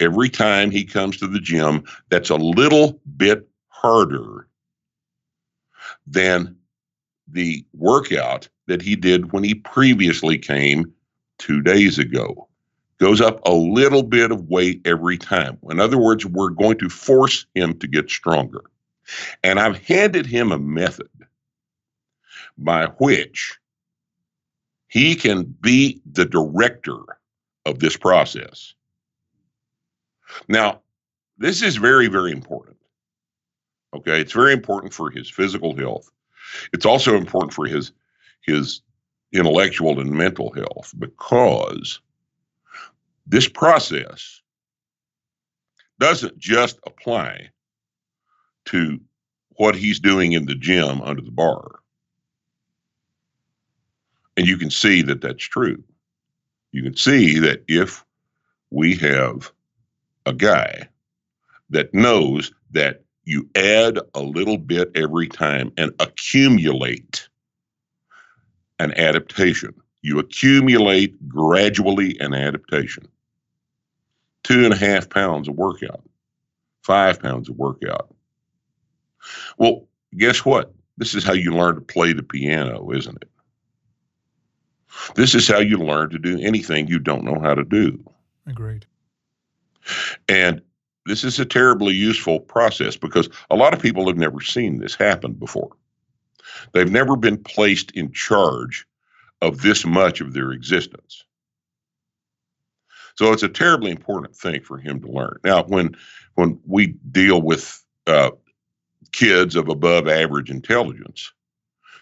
every 0.00 0.28
time 0.28 0.70
he 0.70 0.84
comes 0.84 1.16
to 1.18 1.26
the 1.26 1.40
gym 1.40 1.84
that's 2.08 2.30
a 2.30 2.36
little 2.36 3.00
bit 3.16 3.48
harder 3.68 4.48
than 6.06 6.57
the 7.30 7.64
workout 7.72 8.48
that 8.66 8.82
he 8.82 8.96
did 8.96 9.32
when 9.32 9.44
he 9.44 9.54
previously 9.54 10.38
came 10.38 10.92
two 11.38 11.62
days 11.62 11.98
ago. 11.98 12.48
Goes 12.98 13.20
up 13.20 13.40
a 13.46 13.52
little 13.52 14.02
bit 14.02 14.32
of 14.32 14.48
weight 14.48 14.80
every 14.84 15.18
time. 15.18 15.58
In 15.70 15.78
other 15.78 15.98
words, 15.98 16.26
we're 16.26 16.50
going 16.50 16.78
to 16.78 16.88
force 16.88 17.46
him 17.54 17.78
to 17.78 17.86
get 17.86 18.10
stronger. 18.10 18.64
And 19.44 19.60
I've 19.60 19.78
handed 19.78 20.26
him 20.26 20.50
a 20.50 20.58
method 20.58 21.08
by 22.56 22.86
which 22.98 23.56
he 24.88 25.14
can 25.14 25.44
be 25.44 26.02
the 26.10 26.24
director 26.24 26.98
of 27.66 27.78
this 27.78 27.96
process. 27.96 28.74
Now, 30.48 30.80
this 31.36 31.62
is 31.62 31.76
very, 31.76 32.08
very 32.08 32.32
important. 32.32 32.76
Okay, 33.94 34.20
it's 34.20 34.32
very 34.32 34.52
important 34.52 34.92
for 34.92 35.10
his 35.10 35.30
physical 35.30 35.76
health. 35.76 36.10
It's 36.72 36.86
also 36.86 37.16
important 37.16 37.52
for 37.52 37.66
his 37.66 37.92
his 38.42 38.82
intellectual 39.32 40.00
and 40.00 40.10
mental 40.10 40.52
health 40.52 40.94
because 40.98 42.00
this 43.26 43.48
process 43.48 44.40
doesn't 45.98 46.38
just 46.38 46.78
apply 46.86 47.50
to 48.66 49.00
what 49.50 49.74
he's 49.74 50.00
doing 50.00 50.32
in 50.32 50.46
the 50.46 50.54
gym 50.54 51.02
under 51.02 51.20
the 51.20 51.30
bar. 51.30 51.80
And 54.36 54.46
you 54.46 54.56
can 54.56 54.70
see 54.70 55.02
that 55.02 55.20
that's 55.20 55.44
true. 55.44 55.82
You 56.70 56.82
can 56.82 56.96
see 56.96 57.38
that 57.40 57.64
if 57.66 58.04
we 58.70 58.94
have 58.96 59.50
a 60.26 60.32
guy 60.32 60.88
that 61.70 61.92
knows 61.92 62.52
that 62.70 63.02
you 63.28 63.46
add 63.54 63.98
a 64.14 64.22
little 64.22 64.56
bit 64.56 64.90
every 64.94 65.28
time 65.28 65.70
and 65.76 65.92
accumulate 66.00 67.28
an 68.78 68.90
adaptation. 68.98 69.74
You 70.00 70.18
accumulate 70.18 71.28
gradually 71.28 72.18
an 72.20 72.32
adaptation. 72.32 73.06
Two 74.44 74.64
and 74.64 74.72
a 74.72 74.78
half 74.78 75.10
pounds 75.10 75.46
of 75.46 75.56
workout, 75.56 76.02
five 76.82 77.20
pounds 77.20 77.50
of 77.50 77.56
workout. 77.58 78.14
Well, 79.58 79.86
guess 80.16 80.46
what? 80.46 80.72
This 80.96 81.14
is 81.14 81.22
how 81.22 81.34
you 81.34 81.52
learn 81.52 81.74
to 81.74 81.82
play 81.82 82.14
the 82.14 82.22
piano, 82.22 82.90
isn't 82.92 83.18
it? 83.20 83.28
This 85.16 85.34
is 85.34 85.46
how 85.46 85.58
you 85.58 85.76
learn 85.76 86.08
to 86.10 86.18
do 86.18 86.40
anything 86.40 86.88
you 86.88 86.98
don't 86.98 87.24
know 87.24 87.38
how 87.38 87.54
to 87.54 87.64
do. 87.64 88.02
Agreed. 88.46 88.86
And 90.30 90.62
this 91.08 91.24
is 91.24 91.40
a 91.40 91.44
terribly 91.44 91.94
useful 91.94 92.40
process 92.40 92.96
because 92.96 93.28
a 93.50 93.56
lot 93.56 93.72
of 93.72 93.80
people 93.80 94.06
have 94.06 94.18
never 94.18 94.40
seen 94.40 94.78
this 94.78 94.94
happen 94.94 95.32
before. 95.32 95.72
They've 96.72 96.90
never 96.90 97.16
been 97.16 97.38
placed 97.38 97.90
in 97.92 98.12
charge 98.12 98.86
of 99.40 99.62
this 99.62 99.84
much 99.84 100.20
of 100.20 100.32
their 100.32 100.50
existence. 100.52 101.24
So 103.16 103.32
it's 103.32 103.42
a 103.42 103.48
terribly 103.48 103.90
important 103.90 104.36
thing 104.36 104.62
for 104.62 104.78
him 104.78 105.00
to 105.00 105.10
learn. 105.10 105.38
Now, 105.44 105.64
when 105.64 105.96
when 106.34 106.60
we 106.66 106.94
deal 107.10 107.42
with 107.42 107.84
uh, 108.06 108.30
kids 109.12 109.56
of 109.56 109.68
above 109.68 110.06
average 110.06 110.50
intelligence 110.50 111.32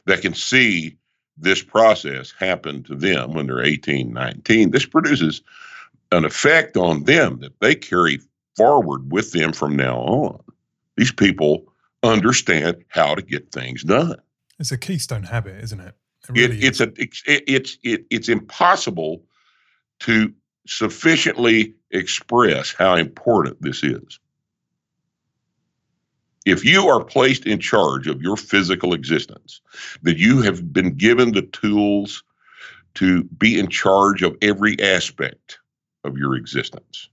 that 0.05 0.21
can 0.21 0.35
see 0.35 0.99
this 1.39 1.63
process 1.63 2.33
happen 2.39 2.83
to 2.85 2.95
them 2.95 3.33
when 3.33 3.47
they're 3.47 3.65
18, 3.65 4.13
19, 4.13 4.71
this 4.71 4.85
produces 4.85 5.43
an 6.13 6.25
effect 6.25 6.77
on 6.77 7.05
them 7.05 7.39
that 7.41 7.59
they 7.61 7.75
carry 7.75 8.21
forward 8.57 9.13
with 9.13 9.33
them 9.33 9.53
from 9.53 9.77
now 9.77 9.99
on. 9.99 10.41
These 10.97 11.13
people 11.13 11.73
understand 12.03 12.85
how 12.89 13.15
to 13.15 13.23
get 13.23 13.53
things 13.53 13.83
done. 13.83 14.17
It's 14.59 14.73
a 14.73 14.79
keystone 14.79 15.25
habit, 15.25 15.63
isn't 15.65 15.81
it? 15.81 15.95
It 16.29 16.33
really 16.33 16.59
it, 16.59 16.65
it's 16.65 16.81
a 16.81 16.93
it's 16.97 17.23
it's 17.27 17.79
it, 17.83 18.07
it's 18.11 18.29
impossible 18.29 19.23
to 20.01 20.33
sufficiently 20.67 21.75
express 21.91 22.73
how 22.73 22.97
important 22.97 23.61
this 23.61 23.83
is. 23.83 24.19
If 26.45 26.65
you 26.65 26.89
are 26.89 27.05
placed 27.05 27.47
in 27.47 27.59
charge 27.59 28.07
of 28.07 28.23
your 28.23 28.37
physical 28.37 28.95
existence, 28.95 29.61
that 30.03 30.17
you 30.17 30.43
have 30.43 30.73
been 30.73 30.97
given 30.97 31.33
the 31.33 31.43
tools 31.43 32.23
to 32.95 33.25
be 33.25 33.59
in 33.59 33.69
charge 33.69 34.23
of 34.23 34.37
every 34.41 34.81
aspect 34.81 35.59
of 36.05 36.17
your 36.17 36.37
existence. 36.37 37.09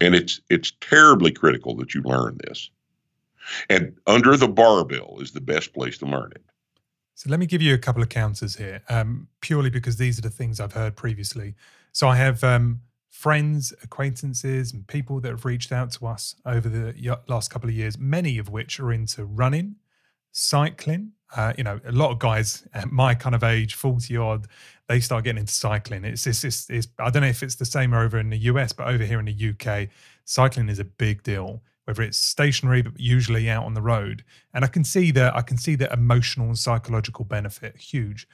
And 0.00 0.14
it's 0.14 0.40
it's 0.50 0.72
terribly 0.80 1.32
critical 1.32 1.76
that 1.76 1.94
you 1.94 2.02
learn 2.02 2.38
this. 2.46 2.70
And 3.68 3.96
under 4.06 4.36
the 4.36 4.48
barbell 4.48 5.18
is 5.20 5.32
the 5.32 5.40
best 5.40 5.72
place 5.72 5.98
to 5.98 6.06
learn 6.06 6.32
it. 6.34 6.44
So 7.14 7.30
let 7.30 7.38
me 7.38 7.46
give 7.46 7.62
you 7.62 7.74
a 7.74 7.78
couple 7.78 8.02
of 8.02 8.08
counters 8.08 8.56
here, 8.56 8.82
um, 8.88 9.28
purely 9.40 9.70
because 9.70 9.96
these 9.96 10.18
are 10.18 10.22
the 10.22 10.30
things 10.30 10.58
I've 10.58 10.72
heard 10.72 10.96
previously. 10.96 11.54
So 11.92 12.08
I 12.08 12.16
have 12.16 12.42
um, 12.42 12.80
friends, 13.08 13.72
acquaintances, 13.82 14.72
and 14.72 14.86
people 14.88 15.20
that 15.20 15.30
have 15.30 15.44
reached 15.44 15.70
out 15.70 15.92
to 15.92 16.06
us 16.06 16.34
over 16.44 16.68
the 16.68 17.18
last 17.28 17.50
couple 17.50 17.68
of 17.68 17.74
years, 17.74 17.96
many 17.96 18.38
of 18.38 18.48
which 18.48 18.80
are 18.80 18.92
into 18.92 19.24
running, 19.24 19.76
cycling. 20.32 21.12
Uh, 21.36 21.52
you 21.56 21.64
know, 21.64 21.80
a 21.84 21.92
lot 21.92 22.10
of 22.10 22.18
guys 22.18 22.66
at 22.74 22.90
my 22.92 23.14
kind 23.14 23.34
of 23.34 23.42
age, 23.42 23.74
40 23.74 24.16
odd, 24.16 24.46
they 24.88 25.00
start 25.00 25.24
getting 25.24 25.40
into 25.40 25.52
cycling. 25.52 26.04
It's, 26.04 26.26
it's, 26.26 26.44
it's, 26.44 26.70
it's, 26.70 26.88
I 26.98 27.10
don't 27.10 27.22
know 27.22 27.28
if 27.28 27.42
it's 27.42 27.56
the 27.56 27.64
same 27.64 27.92
over 27.92 28.18
in 28.18 28.30
the 28.30 28.38
US, 28.38 28.72
but 28.72 28.86
over 28.86 29.04
here 29.04 29.18
in 29.18 29.24
the 29.24 29.50
UK, 29.50 29.88
cycling 30.24 30.68
is 30.68 30.78
a 30.78 30.84
big 30.84 31.22
deal 31.22 31.62
whether 31.84 32.02
it's 32.02 32.18
stationary 32.18 32.82
but 32.82 32.98
usually 32.98 33.48
out 33.48 33.64
on 33.64 33.74
the 33.74 33.82
road 33.82 34.24
and 34.52 34.64
i 34.64 34.68
can 34.68 34.84
see 34.84 35.10
that 35.10 35.34
i 35.36 35.42
can 35.42 35.56
see 35.56 35.74
that 35.74 35.92
emotional 35.92 36.46
and 36.46 36.58
psychological 36.58 37.24
benefit 37.24 37.76
huge 37.76 38.26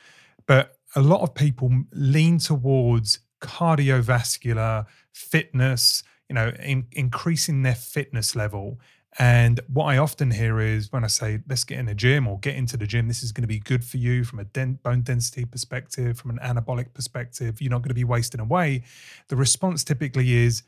but 0.47 0.77
a 0.97 1.01
lot 1.01 1.21
of 1.21 1.35
people 1.35 1.71
lean 1.93 2.39
towards 2.39 3.21
cardiovascular 3.41 4.87
fitness 5.13 6.03
you 6.29 6.35
know 6.35 6.53
in, 6.63 6.87
increasing 6.93 7.63
their 7.63 7.75
fitness 7.75 8.37
level 8.37 8.79
and 9.19 9.61
what 9.67 9.87
I 9.87 9.99
often 9.99 10.31
hear 10.31 10.61
is 10.61 10.93
when 10.93 11.03
I 11.03 11.09
say, 11.09 11.41
let's 11.49 11.65
get 11.65 11.79
in 11.79 11.89
a 11.89 11.95
gym 11.95 12.29
or 12.29 12.39
get 12.39 12.55
into 12.55 12.77
the 12.77 12.87
gym, 12.87 13.09
this 13.09 13.23
is 13.23 13.33
going 13.33 13.43
to 13.43 13.49
be 13.49 13.59
good 13.59 13.85
for 13.85 13.97
you 13.97 14.23
from 14.23 14.39
a 14.39 14.45
den- 14.45 14.79
bone 14.83 15.03
density 15.03 15.45
perspective, 15.45 16.19
from 16.19 16.31
an 16.31 16.39
anabolic 16.39 16.95
perspective. 16.95 17.61
You're 17.61 17.71
not 17.71 17.83
going 17.83 17.89
to 17.89 17.95
be 17.95 18.05
wasting 18.05 18.41
away. 18.41 18.85
The 19.29 19.37
response 19.37 19.83
typically 19.83 20.35
is, 20.35 20.63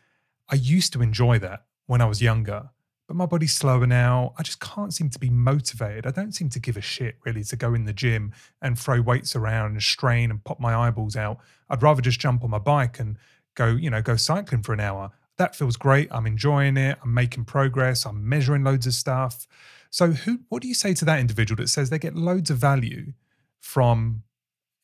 I 0.48 0.56
used 0.56 0.92
to 0.94 1.02
enjoy 1.02 1.38
that 1.38 1.64
when 1.86 2.00
I 2.00 2.06
was 2.06 2.20
younger. 2.20 2.70
But 3.06 3.16
my 3.16 3.26
body's 3.26 3.54
slower 3.54 3.86
now. 3.86 4.32
I 4.38 4.42
just 4.42 4.60
can't 4.60 4.92
seem 4.92 5.08
to 5.10 5.18
be 5.18 5.30
motivated. 5.30 6.06
I 6.06 6.10
don't 6.10 6.32
seem 6.32 6.48
to 6.50 6.60
give 6.60 6.76
a 6.76 6.80
shit 6.80 7.16
really 7.24 7.44
to 7.44 7.56
go 7.56 7.74
in 7.74 7.84
the 7.84 7.92
gym 7.92 8.32
and 8.60 8.78
throw 8.78 9.00
weights 9.00 9.36
around 9.36 9.72
and 9.72 9.82
strain 9.82 10.30
and 10.30 10.42
pop 10.42 10.58
my 10.58 10.74
eyeballs 10.74 11.14
out. 11.14 11.38
I'd 11.70 11.82
rather 11.82 12.02
just 12.02 12.18
jump 12.18 12.42
on 12.42 12.50
my 12.50 12.58
bike 12.58 12.98
and 12.98 13.18
go, 13.54 13.66
you 13.66 13.90
know, 13.90 14.02
go 14.02 14.16
cycling 14.16 14.62
for 14.62 14.72
an 14.72 14.80
hour. 14.80 15.12
That 15.38 15.56
feels 15.56 15.76
great. 15.76 16.08
I'm 16.10 16.26
enjoying 16.26 16.76
it. 16.76 16.98
I'm 17.02 17.14
making 17.14 17.46
progress. 17.46 18.04
I'm 18.04 18.28
measuring 18.28 18.64
loads 18.64 18.86
of 18.86 18.94
stuff. 18.94 19.46
So 19.90 20.12
who 20.12 20.40
what 20.48 20.62
do 20.62 20.68
you 20.68 20.74
say 20.74 20.94
to 20.94 21.04
that 21.04 21.20
individual 21.20 21.62
that 21.62 21.68
says 21.68 21.90
they 21.90 21.98
get 21.98 22.14
loads 22.14 22.50
of 22.50 22.58
value 22.58 23.12
from, 23.60 24.22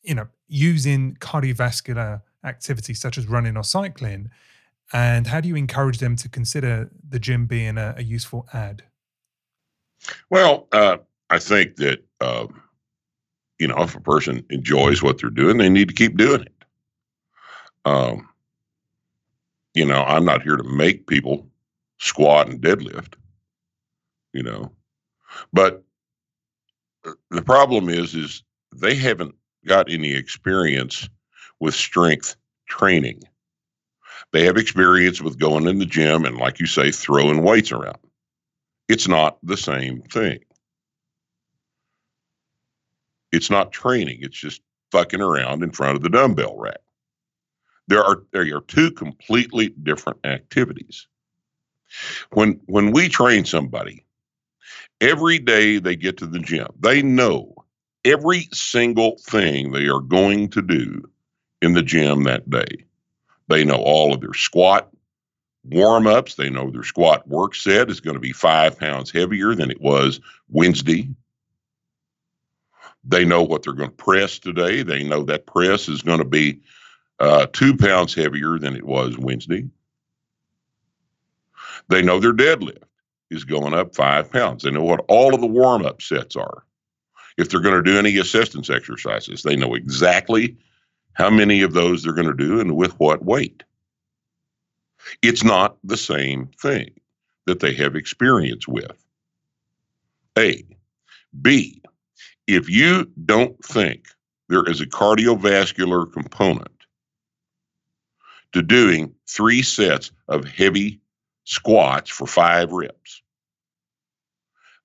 you 0.01 0.15
know, 0.15 0.27
using 0.47 1.15
cardiovascular 1.15 2.21
activity 2.43 2.93
such 2.93 3.17
as 3.17 3.27
running 3.27 3.57
or 3.57 3.63
cycling 3.63 4.29
and 4.91 5.27
how 5.27 5.39
do 5.39 5.47
you 5.47 5.55
encourage 5.55 5.99
them 5.99 6.15
to 6.17 6.29
consider 6.29 6.89
the 7.07 7.19
gym 7.19 7.45
being 7.45 7.77
a, 7.77 7.95
a 7.97 8.03
useful 8.03 8.47
ad? 8.53 8.83
Well, 10.29 10.67
uh, 10.71 10.97
I 11.29 11.39
think 11.39 11.75
that 11.77 12.03
uh, 12.21 12.47
you 13.59 13.67
know 13.67 13.77
if 13.77 13.95
a 13.95 14.01
person 14.01 14.45
enjoys 14.49 15.03
what 15.03 15.19
they're 15.19 15.29
doing, 15.29 15.57
they 15.57 15.69
need 15.69 15.89
to 15.89 15.93
keep 15.93 16.17
doing 16.17 16.41
it. 16.41 16.53
Um, 17.85 18.28
you 19.73 19.85
know, 19.85 20.03
I'm 20.03 20.25
not 20.25 20.41
here 20.41 20.57
to 20.57 20.63
make 20.63 21.07
people 21.07 21.47
squat 21.99 22.47
and 22.47 22.61
deadlift. 22.61 23.15
You 24.33 24.43
know, 24.43 24.71
but 25.51 25.83
uh, 27.05 27.11
the 27.31 27.41
problem 27.41 27.89
is, 27.89 28.13
is 28.13 28.43
they 28.75 28.95
haven't 28.95 29.35
got 29.65 29.91
any 29.91 30.13
experience 30.13 31.09
with 31.59 31.73
strength 31.73 32.35
training. 32.67 33.21
They 34.31 34.45
have 34.45 34.57
experience 34.57 35.21
with 35.21 35.39
going 35.39 35.67
in 35.67 35.79
the 35.79 35.85
gym 35.85 36.25
and, 36.25 36.37
like 36.37 36.59
you 36.59 36.67
say, 36.67 36.91
throwing 36.91 37.43
weights 37.43 37.71
around. 37.71 37.97
It's 38.87 39.07
not 39.07 39.37
the 39.43 39.57
same 39.57 40.01
thing. 40.03 40.39
It's 43.31 43.49
not 43.49 43.71
training. 43.71 44.19
It's 44.21 44.39
just 44.39 44.61
fucking 44.91 45.21
around 45.21 45.63
in 45.63 45.71
front 45.71 45.95
of 45.95 46.03
the 46.03 46.09
dumbbell 46.09 46.57
rack. 46.57 46.79
There 47.89 48.03
are 48.03 48.21
there 48.31 48.55
are 48.55 48.61
two 48.61 48.91
completely 48.91 49.69
different 49.69 50.19
activities. 50.23 51.07
When 52.31 52.61
when 52.67 52.91
we 52.91 53.09
train 53.09 53.45
somebody, 53.45 54.05
every 55.01 55.39
day 55.39 55.79
they 55.79 55.95
get 55.95 56.17
to 56.17 56.27
the 56.27 56.37
gym, 56.37 56.67
they 56.79 57.01
know 57.01 57.55
every 58.05 58.47
single 58.53 59.17
thing 59.17 59.71
they 59.71 59.87
are 59.87 60.01
going 60.01 60.49
to 60.49 60.61
do 60.61 61.01
in 61.63 61.73
the 61.73 61.81
gym 61.81 62.23
that 62.25 62.47
day. 62.47 62.85
They 63.47 63.63
know 63.63 63.77
all 63.77 64.13
of 64.13 64.21
their 64.21 64.35
squat 64.35 64.91
warm 65.63 66.05
ups. 66.05 66.35
They 66.35 66.51
know 66.51 66.69
their 66.69 66.83
squat 66.83 67.27
work 67.27 67.55
set 67.55 67.89
is 67.89 68.01
going 68.01 68.13
to 68.13 68.21
be 68.21 68.33
five 68.33 68.77
pounds 68.77 69.09
heavier 69.09 69.55
than 69.55 69.71
it 69.71 69.81
was 69.81 70.21
Wednesday. 70.47 71.09
They 73.03 73.25
know 73.25 73.41
what 73.41 73.63
they're 73.63 73.73
going 73.73 73.89
to 73.89 73.95
press 73.95 74.37
today. 74.37 74.83
They 74.83 75.01
know 75.03 75.23
that 75.23 75.47
press 75.47 75.89
is 75.89 76.03
going 76.03 76.19
to 76.19 76.25
be 76.25 76.61
uh, 77.19 77.47
two 77.51 77.75
pounds 77.75 78.13
heavier 78.13 78.57
than 78.57 78.75
it 78.75 78.85
was 78.85 79.17
Wednesday. 79.17 79.67
They 81.89 82.01
know 82.01 82.19
their 82.19 82.33
deadlift 82.33 82.83
is 83.29 83.43
going 83.43 83.73
up 83.73 83.95
five 83.95 84.31
pounds. 84.31 84.63
They 84.63 84.71
know 84.71 84.83
what 84.83 85.05
all 85.07 85.33
of 85.33 85.41
the 85.41 85.47
warm 85.47 85.85
up 85.85 86.01
sets 86.01 86.35
are. 86.35 86.63
If 87.37 87.49
they're 87.49 87.61
going 87.61 87.75
to 87.75 87.83
do 87.83 87.97
any 87.97 88.17
assistance 88.17 88.69
exercises, 88.69 89.43
they 89.43 89.55
know 89.55 89.73
exactly 89.75 90.57
how 91.13 91.29
many 91.29 91.61
of 91.61 91.73
those 91.73 92.03
they're 92.03 92.13
going 92.13 92.27
to 92.27 92.33
do 92.33 92.59
and 92.59 92.75
with 92.75 92.99
what 92.99 93.23
weight. 93.23 93.63
It's 95.21 95.43
not 95.43 95.77
the 95.83 95.97
same 95.97 96.47
thing 96.61 96.91
that 97.45 97.59
they 97.59 97.73
have 97.75 97.95
experience 97.95 98.67
with. 98.67 99.05
A. 100.37 100.63
B. 101.41 101.81
If 102.47 102.69
you 102.69 103.09
don't 103.25 103.63
think 103.63 104.07
there 104.49 104.67
is 104.67 104.81
a 104.81 104.85
cardiovascular 104.85 106.11
component 106.11 106.78
to 108.53 108.61
doing 108.61 109.13
three 109.27 109.61
sets 109.61 110.11
of 110.27 110.45
heavy 110.45 110.99
squats 111.43 112.09
for 112.09 112.27
five 112.27 112.71
reps, 112.71 113.21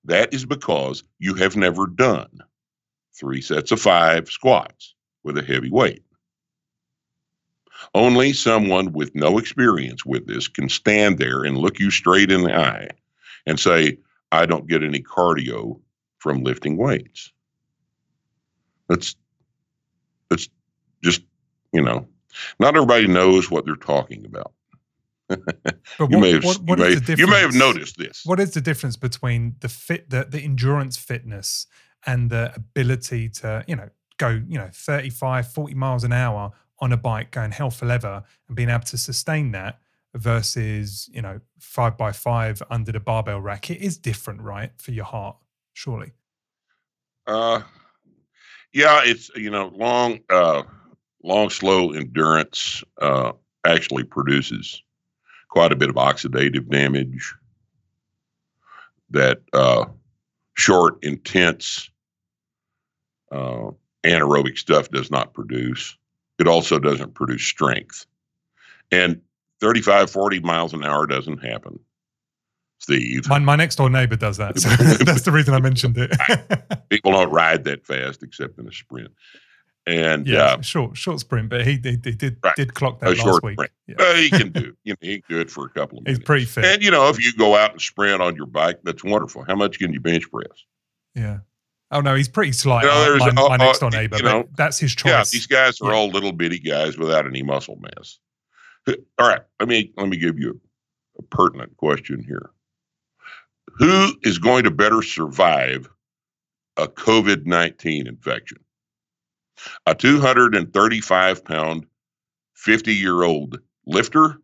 that 0.05 0.33
is 0.33 0.45
because 0.45 1.03
you 1.19 1.33
have 1.35 1.55
never 1.55 1.87
done 1.87 2.39
three 3.13 3.41
sets 3.41 3.71
of 3.71 3.81
five 3.81 4.29
squats 4.29 4.93
with 5.23 5.37
a 5.37 5.43
heavy 5.43 5.69
weight. 5.69 6.03
Only 7.93 8.33
someone 8.33 8.93
with 8.93 9.15
no 9.15 9.37
experience 9.37 10.05
with 10.05 10.27
this 10.27 10.47
can 10.47 10.69
stand 10.69 11.17
there 11.17 11.43
and 11.43 11.57
look 11.57 11.79
you 11.79 11.91
straight 11.91 12.31
in 12.31 12.43
the 12.43 12.55
eye 12.55 12.89
and 13.45 13.59
say, 13.59 13.97
I 14.31 14.45
don't 14.45 14.67
get 14.67 14.83
any 14.83 15.01
cardio 15.01 15.79
from 16.17 16.43
lifting 16.43 16.77
weights. 16.77 17.31
That's 18.87 19.15
that's 20.29 20.49
just, 21.03 21.21
you 21.71 21.81
know, 21.81 22.07
not 22.59 22.75
everybody 22.75 23.07
knows 23.07 23.49
what 23.49 23.65
they're 23.65 23.75
talking 23.75 24.25
about. 24.25 24.53
You 25.97 26.07
what, 26.07 26.19
may 26.19 26.31
have, 26.33 26.43
what, 26.43 26.61
what 26.61 26.79
you, 26.79 26.85
may, 26.85 27.15
you 27.15 27.27
may 27.27 27.39
have 27.39 27.55
noticed 27.55 27.97
this. 27.97 28.21
What 28.25 28.39
is 28.39 28.51
the 28.51 28.61
difference 28.61 28.95
between 28.95 29.55
the 29.61 29.69
fit, 29.69 30.09
the, 30.09 30.27
the 30.29 30.39
endurance 30.39 30.97
fitness 30.97 31.67
and 32.05 32.29
the 32.29 32.53
ability 32.55 33.29
to, 33.29 33.63
you 33.67 33.75
know, 33.75 33.89
go, 34.17 34.41
you 34.47 34.57
know, 34.57 34.69
35, 34.71 35.51
40 35.51 35.73
miles 35.73 36.03
an 36.03 36.13
hour 36.13 36.51
on 36.79 36.91
a 36.91 36.97
bike 36.97 37.31
going 37.31 37.51
hell 37.51 37.71
for 37.71 37.85
leather 37.85 38.23
and 38.47 38.55
being 38.55 38.69
able 38.69 38.83
to 38.83 38.97
sustain 38.97 39.51
that 39.53 39.79
versus, 40.13 41.09
you 41.11 41.21
know, 41.21 41.39
five 41.59 41.97
by 41.97 42.11
five 42.11 42.61
under 42.69 42.91
the 42.91 42.99
barbell 42.99 43.41
rack? 43.41 43.71
It 43.71 43.81
is 43.81 43.97
different, 43.97 44.41
right? 44.41 44.71
For 44.77 44.91
your 44.91 45.05
heart, 45.05 45.37
surely. 45.73 46.11
Uh, 47.25 47.61
yeah, 48.73 49.01
it's 49.03 49.31
you 49.35 49.49
know 49.49 49.71
long, 49.73 50.19
uh, 50.29 50.63
long, 51.25 51.49
slow 51.49 51.91
endurance 51.91 52.83
uh, 53.01 53.31
actually 53.65 54.03
produces 54.03 54.81
quite 55.49 55.71
a 55.71 55.75
bit 55.75 55.89
of 55.89 55.95
oxidative 55.95 56.69
damage. 56.69 57.33
That 59.09 59.41
uh, 59.53 59.85
short, 60.53 61.03
intense 61.03 61.89
uh, 63.31 63.71
anaerobic 64.03 64.57
stuff 64.57 64.89
does 64.89 65.11
not 65.11 65.33
produce. 65.33 65.97
It 66.39 66.47
also 66.47 66.79
doesn't 66.79 67.13
produce 67.13 67.43
strength, 67.43 68.05
and 68.91 69.21
35, 69.61 70.09
40 70.09 70.39
miles 70.41 70.73
an 70.73 70.83
hour 70.83 71.07
doesn't 71.07 71.37
happen. 71.37 71.79
Steve, 72.79 73.27
My, 73.29 73.39
my 73.39 73.55
next 73.55 73.77
door 73.77 73.89
neighbor 73.89 74.17
does 74.17 74.37
that. 74.37 74.59
So 74.59 74.69
that's 75.05 75.21
the 75.21 75.31
reason 75.31 75.53
I 75.53 75.59
mentioned 75.59 75.97
it. 75.97 76.11
people 76.89 77.13
don't 77.13 77.31
ride 77.31 77.63
that 77.63 77.85
fast 77.85 78.21
except 78.21 78.59
in 78.59 78.67
a 78.67 78.71
sprint. 78.71 79.11
And 79.87 80.25
yeah, 80.27 80.43
uh, 80.53 80.61
short 80.61 80.97
short 80.97 81.19
sprint, 81.19 81.49
but 81.49 81.61
he, 81.65 81.73
he, 81.73 81.91
he 82.03 82.11
did 82.13 82.37
Right. 82.43 82.55
did 82.55 82.73
clock 82.73 82.97
A 83.01 83.05
that 83.05 83.09
last 83.11 83.19
short 83.19 83.43
week. 83.43 83.59
Yeah. 83.87 83.95
uh, 83.99 84.13
he 84.15 84.29
can 84.31 84.51
do. 84.51 84.75
You 84.83 84.93
know, 84.93 84.97
he 85.01 85.21
can 85.21 85.35
do 85.35 85.39
it 85.41 85.49
for 85.51 85.65
a 85.65 85.69
couple 85.69 85.99
of 85.99 86.03
minutes. 86.05 86.19
He's 86.19 86.25
pretty 86.25 86.45
fit. 86.45 86.65
And 86.65 86.83
you 86.83 86.89
know, 86.91 87.07
if 87.09 87.23
you 87.23 87.31
go 87.33 87.55
out 87.55 87.71
and 87.73 87.81
sprint 87.81 88.19
on 88.21 88.35
your 88.35 88.47
bike, 88.47 88.79
that's 88.83 89.03
wonderful. 89.03 89.43
How 89.47 89.55
much 89.55 89.77
can 89.77 89.93
you 89.93 89.99
bench 89.99 90.29
press? 90.31 90.47
Yeah. 91.13 91.39
Oh 91.91 92.01
no, 92.01 92.15
he's 92.15 92.27
pretty 92.27 92.51
slight. 92.51 92.81
You 92.83 92.89
know, 92.89 92.95
my- 92.95 93.29
there's- 93.29 93.49
my, 93.49 93.57
next 93.57 93.79
door 93.79 93.91
neighbor, 93.91 94.17
you 94.17 94.23
but 94.23 94.29
know, 94.31 94.49
that's 94.57 94.79
his 94.79 94.95
choice. 94.95 95.11
Yeah, 95.11 95.23
these 95.31 95.45
guys 95.47 95.79
are 95.81 95.91
Yeah. 95.91 95.97
all 95.97 96.09
little 96.09 96.31
bitty 96.31 96.59
guys 96.59 96.97
without 96.97 97.27
any 97.27 97.43
muscle 97.43 97.77
mass. 97.79 98.17
All 99.19 99.27
right, 99.27 99.41
let 99.59 99.69
me 99.69 99.91
let 99.97 100.09
me 100.09 100.17
give 100.17 100.39
you 100.39 100.59
a, 101.17 101.19
a 101.19 101.23
pertinent 101.23 101.77
question 101.77 102.23
here. 102.23 102.49
Who 103.77 104.13
is 104.23 104.39
going 104.39 104.63
to 104.63 104.71
better 104.71 105.01
survive 105.03 105.89
a 106.77 106.87
COVID 106.87 107.45
nineteen 107.45 108.07
infection? 108.07 108.57
A 109.85 109.95
two 109.95 110.19
hundred 110.21 110.55
and 110.55 110.71
thirty 110.73 111.01
five 111.01 111.43
pound, 111.43 111.85
fifty 112.55 112.93
year 112.95 113.23
old 113.23 113.59
lifter, 113.85 114.37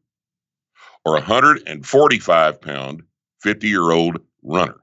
or 1.05 1.17
a 1.17 1.21
hundred 1.21 1.63
and 1.67 1.85
forty 1.85 2.19
five 2.19 2.61
pound, 2.61 3.03
fifty 3.41 3.67
year 3.67 3.91
old 3.91 4.19
runner? 4.43 4.77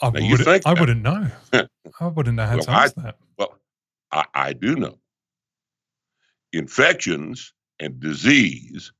I, 0.00 0.10
Now, 0.10 0.20
wouldn't, 0.30 0.44
think 0.44 0.62
I 0.66 0.74
that. 0.74 0.80
wouldn't 0.80 1.02
know. 1.02 1.26
I 2.00 2.06
wouldn't 2.06 2.36
know 2.36 2.46
how 2.46 2.56
Well, 2.56 2.64
to 2.64 2.70
I- 2.70 2.82
answer 2.84 3.00
that. 3.02 3.16
Well, 3.38 3.58
I, 4.12 4.24
I 4.34 4.52
do 4.52 4.76
know. 4.76 4.98
Infections 6.52 7.52
and 7.80 8.00
disease 8.00 8.92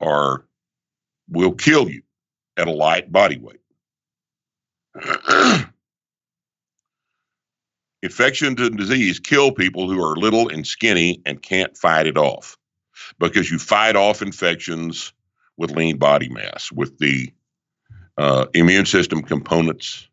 are 0.00 0.44
will 1.28 1.52
kill 1.52 1.88
you 1.88 2.02
at 2.56 2.68
a 2.68 2.72
light 2.72 3.10
body 3.12 3.38
weight. 3.38 3.60
Infections 8.02 8.60
and 8.60 8.76
disease 8.76 9.20
kill 9.20 9.52
people 9.52 9.88
who 9.88 10.02
are 10.02 10.16
little 10.16 10.48
and 10.48 10.66
skinny 10.66 11.22
and 11.24 11.40
can't 11.40 11.76
fight 11.76 12.06
it 12.06 12.18
off 12.18 12.58
because 13.18 13.50
you 13.50 13.58
fight 13.58 13.94
off 13.94 14.22
infections 14.22 15.12
with 15.56 15.70
lean 15.70 15.98
body 15.98 16.28
mass, 16.28 16.72
with 16.72 16.98
the 16.98 17.32
uh, 18.18 18.46
immune 18.54 18.86
system 18.86 19.22
components 19.22 20.08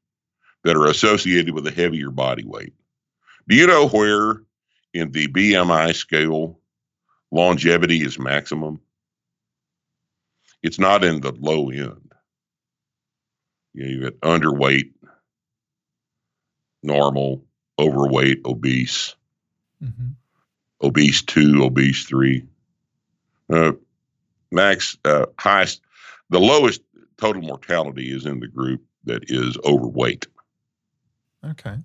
that 0.63 0.75
are 0.75 0.85
associated 0.85 1.53
with 1.53 1.65
a 1.65 1.71
heavier 1.71 2.11
body 2.11 2.43
weight. 2.45 2.73
Do 3.47 3.55
you 3.55 3.65
know 3.65 3.87
where 3.87 4.43
in 4.93 5.11
the 5.11 5.27
BMI 5.27 5.95
scale 5.95 6.59
longevity 7.31 8.03
is 8.03 8.19
maximum? 8.19 8.81
It's 10.61 10.79
not 10.79 11.03
in 11.03 11.21
the 11.21 11.31
low 11.31 11.69
end. 11.69 12.11
You, 13.73 13.85
you 13.85 14.01
get 14.01 14.19
underweight, 14.21 14.91
normal, 16.83 17.45
overweight, 17.79 18.41
obese, 18.45 19.15
Mhm. 19.83 20.15
obese 20.81 21.21
two, 21.21 21.63
obese 21.63 22.05
three. 22.05 22.45
Uh, 23.49 23.73
max, 24.51 24.97
uh, 25.05 25.25
highest, 25.37 25.81
the 26.29 26.39
lowest 26.39 26.81
total 27.17 27.41
mortality 27.41 28.11
is 28.15 28.25
in 28.25 28.39
the 28.39 28.47
group 28.47 28.83
that 29.05 29.23
is 29.27 29.57
overweight. 29.65 30.27
Okay. 31.43 31.77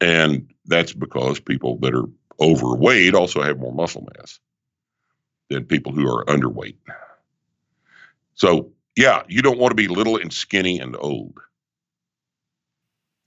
And 0.00 0.52
that's 0.66 0.92
because 0.92 1.40
people 1.40 1.78
that 1.78 1.94
are 1.94 2.08
overweight 2.40 3.14
also 3.14 3.42
have 3.42 3.58
more 3.58 3.72
muscle 3.72 4.06
mass 4.16 4.38
than 5.48 5.64
people 5.64 5.92
who 5.92 6.06
are 6.06 6.24
underweight. 6.26 6.76
So, 8.34 8.72
yeah, 8.96 9.22
you 9.28 9.42
don't 9.42 9.58
want 9.58 9.70
to 9.70 9.76
be 9.76 9.88
little 9.88 10.16
and 10.16 10.32
skinny 10.32 10.78
and 10.78 10.96
old 10.98 11.38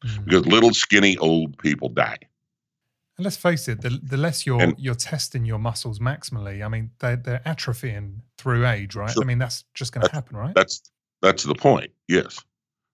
Mm. 0.07 0.25
because 0.25 0.45
little, 0.45 0.73
skinny, 0.73 1.17
old 1.17 1.57
people 1.57 1.89
die. 1.89 2.17
And 3.17 3.23
let's 3.23 3.37
face 3.37 3.67
it, 3.67 3.81
the, 3.81 3.99
the 4.03 4.17
less 4.17 4.45
you're 4.45 4.61
And- 4.61 4.75
you're 4.77 4.95
testing 4.95 5.43
your 5.45 5.59
muscles 5.59 5.99
maximally, 5.99 6.63
I 6.63 6.67
mean, 6.67 6.91
they're, 6.99 7.15
they're 7.15 7.41
atrophying 7.45 8.19
through 8.37 8.67
age, 8.67 8.95
right? 8.95 9.09
Sure. 9.09 9.23
I 9.23 9.25
mean, 9.25 9.39
that's 9.39 9.63
just 9.73 9.91
going 9.91 10.05
to 10.05 10.13
happen, 10.13 10.37
right? 10.37 10.53
That's 10.53 10.81
that's 11.21 11.43
the 11.43 11.55
point. 11.55 11.91
Yes. 12.07 12.39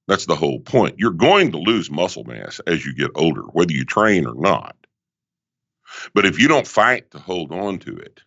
That's 0.08 0.26
the 0.26 0.36
whole 0.36 0.60
point. 0.62 0.96
You're 0.98 1.12
going 1.12 1.52
to 1.52 1.58
lose 1.58 1.92
muscle 1.92 2.24
mass 2.24 2.60
as 2.68 2.86
you 2.86 2.94
get 2.94 3.12
older, 3.16 3.42
whether 3.52 3.74
you 3.74 3.84
train 3.86 4.26
or 4.26 4.36
not. 4.36 4.76
But 6.14 6.26
if 6.26 6.40
you 6.40 6.48
don't 6.48 6.68
fight 6.68 7.12
to 7.12 7.20
hold 7.20 7.52
on 7.52 7.80
to 7.80 7.96
it, 7.98 8.22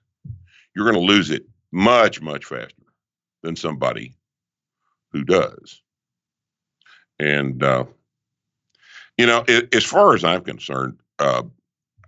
you're 0.74 0.90
going 0.90 1.06
to 1.06 1.12
lose 1.12 1.30
it 1.30 1.46
much, 1.72 2.20
much 2.20 2.44
faster 2.44 2.74
than 3.42 3.56
somebody 3.56 4.14
who 5.12 5.24
does. 5.24 5.80
And, 7.18 7.62
uh, 7.62 7.84
you 9.16 9.26
know, 9.26 9.44
it, 9.48 9.74
as 9.74 9.84
far 9.84 10.14
as 10.14 10.24
I'm 10.24 10.42
concerned, 10.42 10.98
uh, 11.18 11.42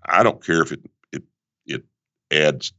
I 0.05 0.23
don't 0.23 0.45
care 0.45 0.63
if 0.63 0.73
it, 0.73 0.81
it, 1.13 1.23
it 1.67 1.85
adds 2.31 2.73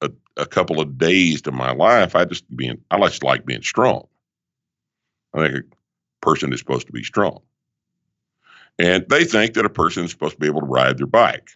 a, 0.00 0.10
a 0.36 0.46
couple 0.46 0.80
of 0.80 0.98
days 0.98 1.42
to 1.42 1.52
my 1.52 1.72
life. 1.72 2.14
I 2.14 2.24
just 2.24 2.44
being, 2.56 2.80
I 2.90 2.98
just 3.00 3.22
like 3.22 3.44
being 3.44 3.62
strong. 3.62 4.06
I 5.34 5.48
think 5.48 5.56
a 5.56 5.62
person 6.20 6.52
is 6.52 6.60
supposed 6.60 6.86
to 6.86 6.92
be 6.92 7.02
strong. 7.02 7.40
And 8.78 9.04
they 9.08 9.24
think 9.24 9.54
that 9.54 9.66
a 9.66 9.70
person 9.70 10.04
is 10.04 10.10
supposed 10.10 10.34
to 10.34 10.40
be 10.40 10.46
able 10.46 10.60
to 10.60 10.66
ride 10.66 10.98
their 10.98 11.06
bike. 11.06 11.50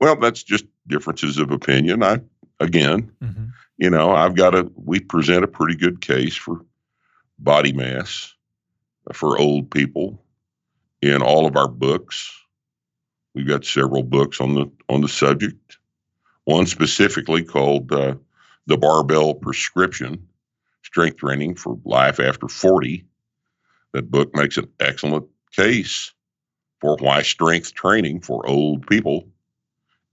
Well, 0.00 0.16
that's 0.16 0.42
just 0.42 0.64
differences 0.86 1.38
of 1.38 1.50
opinion. 1.50 2.02
I, 2.02 2.20
again, 2.60 3.10
mm-hmm. 3.22 3.46
you 3.78 3.90
know, 3.90 4.12
I've 4.12 4.34
got 4.34 4.54
a, 4.54 4.70
we 4.76 5.00
present 5.00 5.44
a 5.44 5.48
pretty 5.48 5.76
good 5.76 6.00
case 6.00 6.36
for 6.36 6.64
body 7.38 7.72
mass 7.72 8.34
for 9.12 9.38
old 9.38 9.70
people 9.70 10.23
in 11.04 11.22
all 11.22 11.46
of 11.46 11.56
our 11.56 11.68
books. 11.68 12.32
We've 13.34 13.46
got 13.46 13.64
several 13.64 14.02
books 14.02 14.40
on 14.40 14.54
the 14.54 14.70
on 14.88 15.02
the 15.02 15.08
subject. 15.08 15.78
One 16.44 16.66
specifically 16.66 17.44
called 17.44 17.92
uh, 17.92 18.14
"The 18.66 18.78
Barbell 18.78 19.34
Prescription: 19.34 20.26
Strength 20.82 21.18
Training 21.18 21.56
for 21.56 21.78
Life 21.84 22.20
After 22.20 22.48
40." 22.48 23.04
That 23.92 24.10
book 24.10 24.34
makes 24.34 24.56
an 24.56 24.68
excellent 24.80 25.26
case 25.52 26.12
for 26.80 26.96
why 26.96 27.22
strength 27.22 27.74
training 27.74 28.20
for 28.20 28.46
old 28.46 28.86
people 28.88 29.28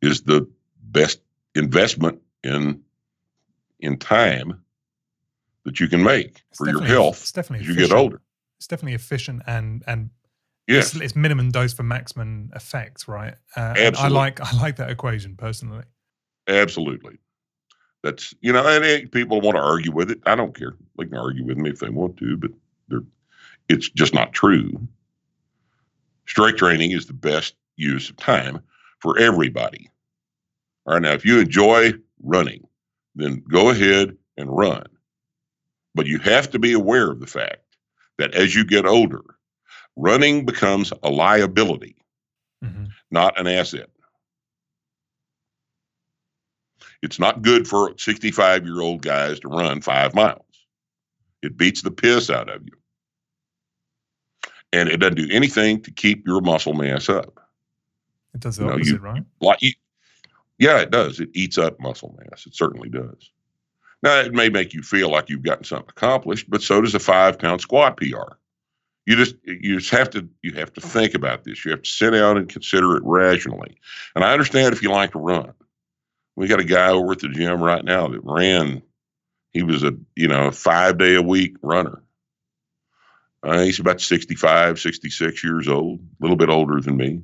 is 0.01 0.21
the 0.21 0.47
best 0.83 1.21
investment 1.55 2.21
in 2.43 2.81
in 3.79 3.97
time 3.97 4.61
that 5.63 5.79
you 5.79 5.87
can 5.87 6.03
make 6.03 6.41
it's 6.49 6.57
for 6.57 6.69
your 6.69 6.83
health 6.83 7.37
as 7.37 7.67
you 7.67 7.75
get 7.75 7.91
older. 7.91 8.21
It's 8.57 8.67
definitely 8.67 8.93
efficient 8.93 9.41
and 9.47 9.83
and 9.87 10.09
yes. 10.71 10.95
it's, 10.95 11.03
it's 11.03 11.15
minimum 11.15 11.49
dose 11.51 11.73
for 11.73 11.83
maximum 11.83 12.49
effect, 12.53 13.07
right? 13.07 13.35
Uh, 13.55 13.73
Absolutely. 13.77 14.17
I 14.17 14.21
like 14.21 14.41
I 14.41 14.57
like 14.61 14.75
that 14.77 14.89
equation 14.89 15.35
personally. 15.35 15.83
Absolutely. 16.47 17.17
That's 18.03 18.33
you 18.41 18.51
know, 18.51 18.65
and 18.67 19.11
people 19.11 19.41
want 19.41 19.55
to 19.55 19.61
argue 19.61 19.91
with 19.91 20.11
it. 20.11 20.19
I 20.25 20.35
don't 20.35 20.57
care. 20.57 20.75
They 20.97 21.05
can 21.05 21.17
argue 21.17 21.45
with 21.45 21.57
me 21.57 21.69
if 21.69 21.79
they 21.79 21.89
want 21.89 22.17
to, 22.17 22.37
but 22.37 22.51
they're 22.87 23.03
it's 23.69 23.89
just 23.89 24.13
not 24.13 24.33
true. 24.33 24.87
Strength 26.27 26.57
training 26.57 26.91
is 26.91 27.05
the 27.05 27.13
best 27.13 27.55
use 27.75 28.09
of 28.09 28.17
time 28.17 28.59
for 28.99 29.17
everybody. 29.19 29.89
All 30.85 30.93
right, 30.93 31.01
now 31.01 31.11
if 31.11 31.25
you 31.25 31.39
enjoy 31.39 31.93
running, 32.23 32.67
then 33.15 33.43
go 33.49 33.69
ahead 33.69 34.17
and 34.37 34.55
run. 34.55 34.85
But 35.93 36.07
you 36.07 36.19
have 36.19 36.49
to 36.51 36.59
be 36.59 36.73
aware 36.73 37.11
of 37.11 37.19
the 37.19 37.27
fact 37.27 37.77
that 38.17 38.33
as 38.33 38.55
you 38.55 38.65
get 38.65 38.85
older, 38.85 39.23
running 39.95 40.45
becomes 40.45 40.93
a 41.03 41.09
liability, 41.09 41.95
mm-hmm. 42.63 42.85
not 43.09 43.39
an 43.39 43.47
asset. 43.47 43.89
It's 47.01 47.19
not 47.19 47.41
good 47.41 47.67
for 47.67 47.97
65 47.97 48.65
year 48.65 48.79
old 48.79 49.01
guys 49.01 49.39
to 49.39 49.47
run 49.47 49.81
five 49.81 50.13
miles. 50.13 50.45
It 51.41 51.57
beats 51.57 51.81
the 51.81 51.91
piss 51.91 52.29
out 52.29 52.49
of 52.49 52.63
you. 52.63 52.73
And 54.73 54.87
it 54.87 54.97
doesn't 54.97 55.15
do 55.15 55.27
anything 55.31 55.81
to 55.81 55.91
keep 55.91 56.25
your 56.25 56.41
muscle 56.41 56.73
mass 56.73 57.09
up. 57.09 57.39
It 58.33 58.39
does 58.39 58.57
the 58.57 58.65
you 58.65 58.71
opposite, 58.71 59.01
know, 59.01 59.09
you, 59.09 59.13
right? 59.13 59.23
Like 59.41 59.61
you, 59.61 59.73
yeah, 60.59 60.79
it 60.79 60.91
does. 60.91 61.19
It 61.19 61.29
eats 61.33 61.57
up 61.57 61.79
muscle 61.79 62.15
mass. 62.19 62.45
It 62.45 62.55
certainly 62.55 62.87
does. 62.87 63.31
Now, 64.03 64.19
it 64.19 64.33
may 64.33 64.49
make 64.49 64.73
you 64.73 64.81
feel 64.81 65.09
like 65.09 65.29
you've 65.29 65.43
gotten 65.43 65.63
something 65.63 65.89
accomplished, 65.89 66.49
but 66.49 66.61
so 66.61 66.81
does 66.81 66.95
a 66.95 66.99
five 66.99 67.37
pound 67.37 67.61
squat 67.61 67.97
PR. 67.97 68.35
You 69.05 69.15
just 69.15 69.35
you 69.43 69.79
just 69.79 69.91
have 69.91 70.09
to 70.11 70.27
you 70.41 70.53
have 70.53 70.73
to 70.73 70.81
think 70.81 71.15
about 71.15 71.43
this. 71.43 71.65
You 71.65 71.71
have 71.71 71.81
to 71.81 71.89
sit 71.89 72.11
down 72.11 72.37
and 72.37 72.47
consider 72.47 72.97
it 72.97 73.03
rationally. 73.03 73.77
And 74.15 74.23
I 74.23 74.33
understand 74.33 74.73
if 74.73 74.83
you 74.83 74.91
like 74.91 75.11
to 75.11 75.19
run. 75.19 75.53
We 76.35 76.47
got 76.47 76.59
a 76.59 76.65
guy 76.65 76.89
over 76.89 77.11
at 77.11 77.19
the 77.19 77.29
gym 77.29 77.61
right 77.61 77.83
now 77.83 78.07
that 78.07 78.21
ran. 78.23 78.81
He 79.53 79.63
was 79.63 79.83
a 79.83 79.93
you 80.15 80.27
know 80.27 80.51
five 80.51 80.97
day 80.97 81.15
a 81.15 81.21
week 81.21 81.55
runner. 81.61 82.03
Uh, 83.43 83.61
he's 83.61 83.79
about 83.79 83.99
65, 83.99 84.79
66 84.79 85.43
years 85.43 85.67
old, 85.67 85.99
a 85.99 86.03
little 86.23 86.37
bit 86.37 86.49
older 86.49 86.79
than 86.79 86.95
me. 86.95 87.21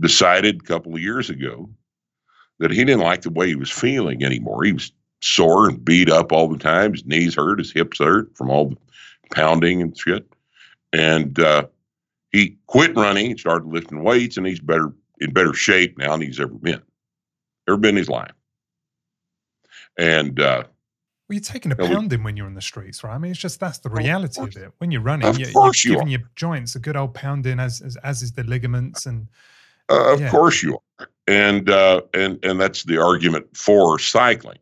Decided 0.00 0.62
a 0.62 0.64
couple 0.64 0.94
of 0.94 1.02
years 1.02 1.28
ago 1.28 1.68
that 2.58 2.70
he 2.70 2.84
didn't 2.84 3.02
like 3.02 3.22
the 3.22 3.30
way 3.30 3.46
he 3.46 3.54
was 3.54 3.70
feeling 3.70 4.24
anymore. 4.24 4.64
He 4.64 4.72
was 4.72 4.90
sore 5.20 5.68
and 5.68 5.84
beat 5.84 6.10
up 6.10 6.32
all 6.32 6.48
the 6.48 6.58
time. 6.58 6.92
His 6.92 7.04
knees 7.04 7.34
hurt, 7.34 7.58
his 7.58 7.72
hips 7.72 7.98
hurt 7.98 8.36
from 8.36 8.50
all 8.50 8.70
the 8.70 8.76
pounding 9.32 9.82
and 9.82 9.96
shit. 9.96 10.26
And 10.92 11.38
uh, 11.38 11.66
he 12.32 12.56
quit 12.66 12.94
running, 12.96 13.36
started 13.36 13.68
lifting 13.68 14.02
weights, 14.02 14.36
and 14.36 14.46
he's 14.46 14.60
better 14.60 14.92
in 15.20 15.32
better 15.32 15.54
shape 15.54 15.98
now 15.98 16.12
than 16.12 16.22
he's 16.22 16.40
ever 16.40 16.54
been, 16.54 16.80
ever 17.68 17.76
been 17.76 17.90
in 17.90 17.96
his 17.96 18.08
life. 18.08 18.32
And 19.96 20.38
uh, 20.40 20.64
well, 21.28 21.34
you're 21.34 21.40
taking 21.40 21.72
a 21.72 21.76
pounding 21.76 22.22
when 22.22 22.36
you're 22.36 22.46
in 22.46 22.54
the 22.54 22.62
streets, 22.62 23.04
right? 23.04 23.14
I 23.14 23.18
mean, 23.18 23.32
it's 23.32 23.40
just 23.40 23.60
that's 23.60 23.78
the 23.78 23.90
reality 23.90 24.40
of, 24.40 24.48
of 24.48 24.56
it. 24.56 24.72
When 24.78 24.90
you're 24.90 25.02
running, 25.02 25.26
you're, 25.38 25.50
you're 25.50 25.72
you 25.74 25.90
giving 25.90 26.06
are. 26.06 26.10
your 26.10 26.20
joints 26.36 26.74
a 26.74 26.78
good 26.78 26.96
old 26.96 27.14
pounding, 27.14 27.60
as 27.60 27.80
as, 27.80 27.96
as 27.98 28.22
is 28.22 28.32
the 28.32 28.44
ligaments 28.44 29.06
and. 29.06 29.28
Uh, 29.90 30.12
of 30.12 30.20
yeah. 30.20 30.30
course 30.30 30.62
you 30.62 30.78
are, 30.98 31.08
and 31.26 31.70
uh, 31.70 32.02
and 32.12 32.42
and 32.44 32.60
that's 32.60 32.84
the 32.84 32.98
argument 32.98 33.46
for 33.56 33.98
cycling. 33.98 34.58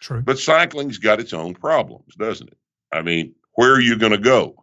True. 0.00 0.20
But 0.20 0.38
cycling's 0.38 0.98
got 0.98 1.20
its 1.20 1.32
own 1.32 1.54
problems, 1.54 2.14
doesn't 2.16 2.48
it? 2.48 2.58
I 2.92 3.02
mean, 3.02 3.34
where 3.54 3.72
are 3.72 3.80
you 3.80 3.96
going 3.96 4.12
to 4.12 4.18
go? 4.18 4.61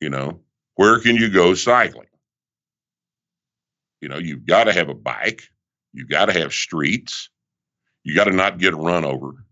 You 0.00 0.10
know, 0.10 0.40
where 0.76 1.00
can 1.00 1.16
you 1.16 1.28
go 1.28 1.54
cycling? 1.54 2.06
You 4.00 4.08
know, 4.08 4.18
you've 4.18 4.46
got 4.46 4.64
to 4.64 4.72
have 4.72 4.88
a 4.88 4.94
bike, 4.94 5.42
you've 5.92 6.08
got 6.08 6.26
to 6.26 6.32
have 6.32 6.52
streets, 6.52 7.30
you 8.04 8.14
got 8.14 8.24
to 8.24 8.32
not 8.32 8.58
get 8.58 8.76
run 8.76 9.04
over. 9.04 9.44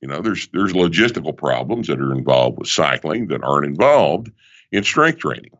You 0.00 0.08
know, 0.08 0.22
there's 0.22 0.46
there's 0.48 0.72
logistical 0.72 1.36
problems 1.36 1.88
that 1.88 2.00
are 2.00 2.12
involved 2.12 2.58
with 2.58 2.68
cycling 2.68 3.28
that 3.28 3.42
aren't 3.42 3.66
involved 3.66 4.30
in 4.70 4.84
strength 4.84 5.18
training. 5.18 5.56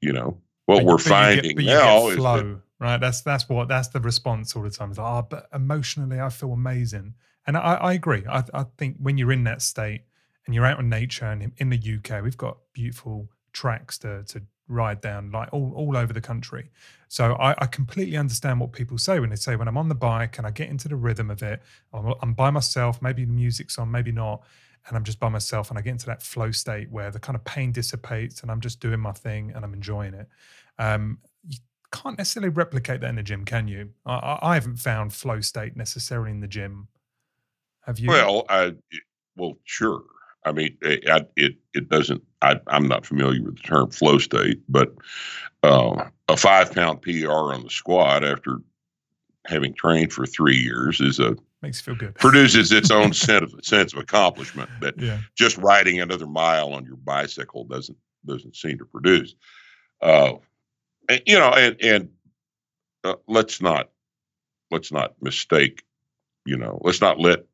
You 0.00 0.12
know, 0.12 0.40
what 0.64 0.78
but 0.78 0.84
we're 0.84 0.98
finding 0.98 1.56
get, 1.56 1.66
now 1.66 2.08
is 2.08 2.16
that, 2.16 2.60
right. 2.80 3.00
That's 3.00 3.20
that's 3.20 3.48
what 3.48 3.68
that's 3.68 3.88
the 3.88 4.00
response 4.00 4.56
all 4.56 4.62
the 4.62 4.70
time. 4.70 4.90
Is 4.90 4.98
like, 4.98 5.06
oh, 5.06 5.26
but 5.28 5.48
emotionally, 5.54 6.20
I 6.20 6.28
feel 6.28 6.52
amazing, 6.52 7.14
and 7.46 7.56
I, 7.56 7.74
I 7.74 7.92
agree. 7.92 8.24
I, 8.28 8.42
I 8.52 8.64
think 8.78 8.96
when 8.98 9.16
you're 9.16 9.32
in 9.32 9.44
that 9.44 9.62
state 9.62 10.02
and 10.46 10.54
you're 10.54 10.66
out 10.66 10.78
in 10.78 10.88
nature, 10.88 11.26
and 11.26 11.52
in 11.56 11.70
the 11.70 11.76
UK, 11.98 12.22
we've 12.22 12.36
got 12.36 12.58
beautiful 12.72 13.28
tracks 13.52 13.98
to 13.98 14.22
to 14.24 14.42
ride 14.68 15.00
down 15.00 15.30
like 15.30 15.48
all, 15.52 15.72
all 15.76 15.96
over 15.96 16.12
the 16.12 16.20
country. 16.20 16.70
So 17.08 17.34
I, 17.34 17.54
I, 17.58 17.66
completely 17.66 18.16
understand 18.16 18.58
what 18.58 18.72
people 18.72 18.98
say 18.98 19.20
when 19.20 19.30
they 19.30 19.36
say 19.36 19.54
when 19.54 19.68
I'm 19.68 19.78
on 19.78 19.88
the 19.88 19.94
bike 19.94 20.38
and 20.38 20.46
I 20.46 20.50
get 20.50 20.68
into 20.68 20.88
the 20.88 20.96
rhythm 20.96 21.30
of 21.30 21.42
it, 21.42 21.62
I'm, 21.92 22.14
I'm, 22.20 22.34
by 22.34 22.50
myself, 22.50 23.00
maybe 23.00 23.24
the 23.24 23.32
music's 23.32 23.78
on, 23.78 23.90
maybe 23.90 24.10
not, 24.10 24.42
and 24.88 24.96
I'm 24.96 25.04
just 25.04 25.20
by 25.20 25.28
myself 25.28 25.70
and 25.70 25.78
I 25.78 25.82
get 25.82 25.90
into 25.90 26.06
that 26.06 26.22
flow 26.22 26.50
state 26.50 26.90
where 26.90 27.10
the 27.10 27.20
kind 27.20 27.36
of 27.36 27.44
pain 27.44 27.72
dissipates 27.72 28.42
and 28.42 28.50
I'm 28.50 28.60
just 28.60 28.80
doing 28.80 29.00
my 29.00 29.12
thing 29.12 29.52
and 29.54 29.64
I'm 29.64 29.72
enjoying 29.72 30.14
it. 30.14 30.28
Um, 30.78 31.18
you 31.46 31.58
can't 31.92 32.18
necessarily 32.18 32.50
replicate 32.50 33.00
that 33.00 33.08
in 33.08 33.16
the 33.16 33.22
gym, 33.22 33.44
can 33.44 33.68
you? 33.68 33.90
I, 34.04 34.38
I 34.42 34.54
haven't 34.54 34.76
found 34.76 35.12
flow 35.12 35.40
state 35.40 35.76
necessarily 35.76 36.32
in 36.32 36.40
the 36.40 36.48
gym. 36.48 36.88
Have 37.82 38.00
you? 38.00 38.08
Well, 38.08 38.44
I 38.48 38.74
well 39.36 39.58
sure. 39.64 40.02
I 40.46 40.52
mean, 40.52 40.76
it 40.80 41.28
it, 41.36 41.56
it 41.74 41.88
doesn't. 41.88 42.22
I, 42.40 42.60
am 42.68 42.86
not 42.86 43.04
familiar 43.04 43.42
with 43.42 43.56
the 43.56 43.62
term 43.62 43.90
flow 43.90 44.18
state, 44.18 44.62
but 44.68 44.94
uh, 45.64 46.04
a 46.28 46.36
five 46.36 46.72
pound 46.72 47.02
PR 47.02 47.52
on 47.52 47.64
the 47.64 47.70
squat 47.70 48.24
after 48.24 48.60
having 49.46 49.74
trained 49.74 50.12
for 50.12 50.24
three 50.24 50.56
years 50.56 51.00
is 51.00 51.18
a 51.18 51.36
makes 51.62 51.84
you 51.84 51.94
feel 51.94 51.98
good. 51.98 52.14
produces 52.14 52.70
its 52.70 52.92
own 52.92 53.12
sense 53.12 53.52
of 53.52 53.64
sense 53.64 53.92
of 53.92 53.98
accomplishment 53.98 54.70
that 54.80 54.98
yeah. 55.00 55.18
just 55.36 55.58
riding 55.58 56.00
another 56.00 56.26
mile 56.28 56.72
on 56.72 56.84
your 56.84 56.96
bicycle 56.96 57.64
doesn't 57.64 57.98
doesn't 58.24 58.54
seem 58.54 58.78
to 58.78 58.84
produce. 58.84 59.34
Uh, 60.00 60.34
and, 61.08 61.22
you 61.26 61.38
know, 61.38 61.50
and 61.50 61.76
and 61.82 62.08
uh, 63.02 63.14
let's 63.26 63.60
not 63.60 63.90
let's 64.70 64.92
not 64.92 65.20
mistake. 65.20 65.82
You 66.44 66.56
know, 66.56 66.78
let's 66.82 67.00
not 67.00 67.18
let 67.18 67.46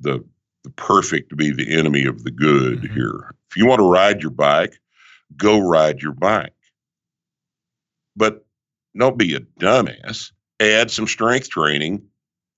the 0.00 0.24
the 0.66 0.72
perfect 0.72 1.30
to 1.30 1.36
be 1.36 1.52
the 1.52 1.78
enemy 1.78 2.04
of 2.06 2.24
the 2.24 2.30
good 2.32 2.80
mm-hmm. 2.80 2.94
here. 2.94 3.34
If 3.48 3.56
you 3.56 3.66
want 3.66 3.78
to 3.78 3.88
ride 3.88 4.20
your 4.20 4.32
bike, 4.32 4.74
go 5.36 5.60
ride 5.60 6.02
your 6.02 6.12
bike. 6.12 6.52
But 8.16 8.44
don't 8.98 9.16
be 9.16 9.36
a 9.36 9.40
dumbass. 9.40 10.32
Add 10.58 10.90
some 10.90 11.06
strength 11.06 11.50
training 11.50 12.02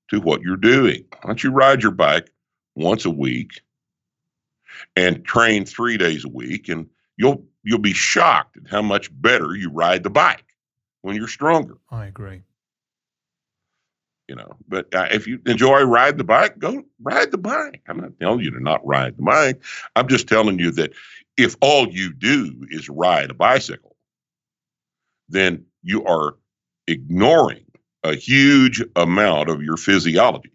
to 0.09 0.21
what 0.21 0.41
you're 0.41 0.57
doing. 0.57 1.05
Why 1.11 1.27
don't 1.27 1.45
you 1.45 1.51
ride 1.51 1.83
your 1.83 1.93
bike 1.93 2.31
once 2.75 3.05
a 3.05 3.11
week 3.11 3.61
and 4.97 5.23
train 5.23 5.67
three 5.67 5.99
days 5.99 6.25
a 6.25 6.29
week 6.29 6.71
and 6.71 6.89
you'll 7.19 7.45
you'll 7.63 7.79
be 7.79 7.93
shocked 7.93 8.57
at 8.57 8.71
how 8.71 8.81
much 8.81 9.11
better 9.21 9.55
you 9.55 9.71
ride 9.71 10.03
the 10.03 10.11
bike 10.11 10.47
when 11.03 11.15
you're 11.15 11.29
stronger. 11.29 11.77
I 11.91 12.07
agree. 12.07 12.41
You 14.29 14.37
know, 14.37 14.57
but 14.69 14.95
uh, 14.95 15.09
if 15.11 15.27
you 15.27 15.41
enjoy 15.47 15.83
riding 15.85 16.19
the 16.19 16.25
bike, 16.25 16.59
go 16.59 16.83
ride 17.01 17.31
the 17.31 17.39
bike. 17.39 17.81
I'm 17.89 17.99
not 17.99 18.13
telling 18.21 18.41
you 18.41 18.51
to 18.51 18.63
not 18.63 18.87
ride 18.87 19.17
the 19.17 19.23
bike. 19.23 19.63
I'm 19.97 20.07
just 20.07 20.29
telling 20.29 20.59
you 20.59 20.71
that 20.73 20.93
if 21.39 21.57
all 21.63 21.89
you 21.89 22.13
do 22.13 22.67
is 22.69 22.91
ride 22.91 23.31
a 23.31 23.35
bicycle, 23.35 23.97
then 25.31 25.65
you 25.83 26.05
are 26.05 26.35
ignoring 26.87 27.65
a 28.05 28.15
huge 28.15 28.85
amount 28.97 29.49
of 29.49 29.63
your 29.63 29.79
physiology. 29.79 30.53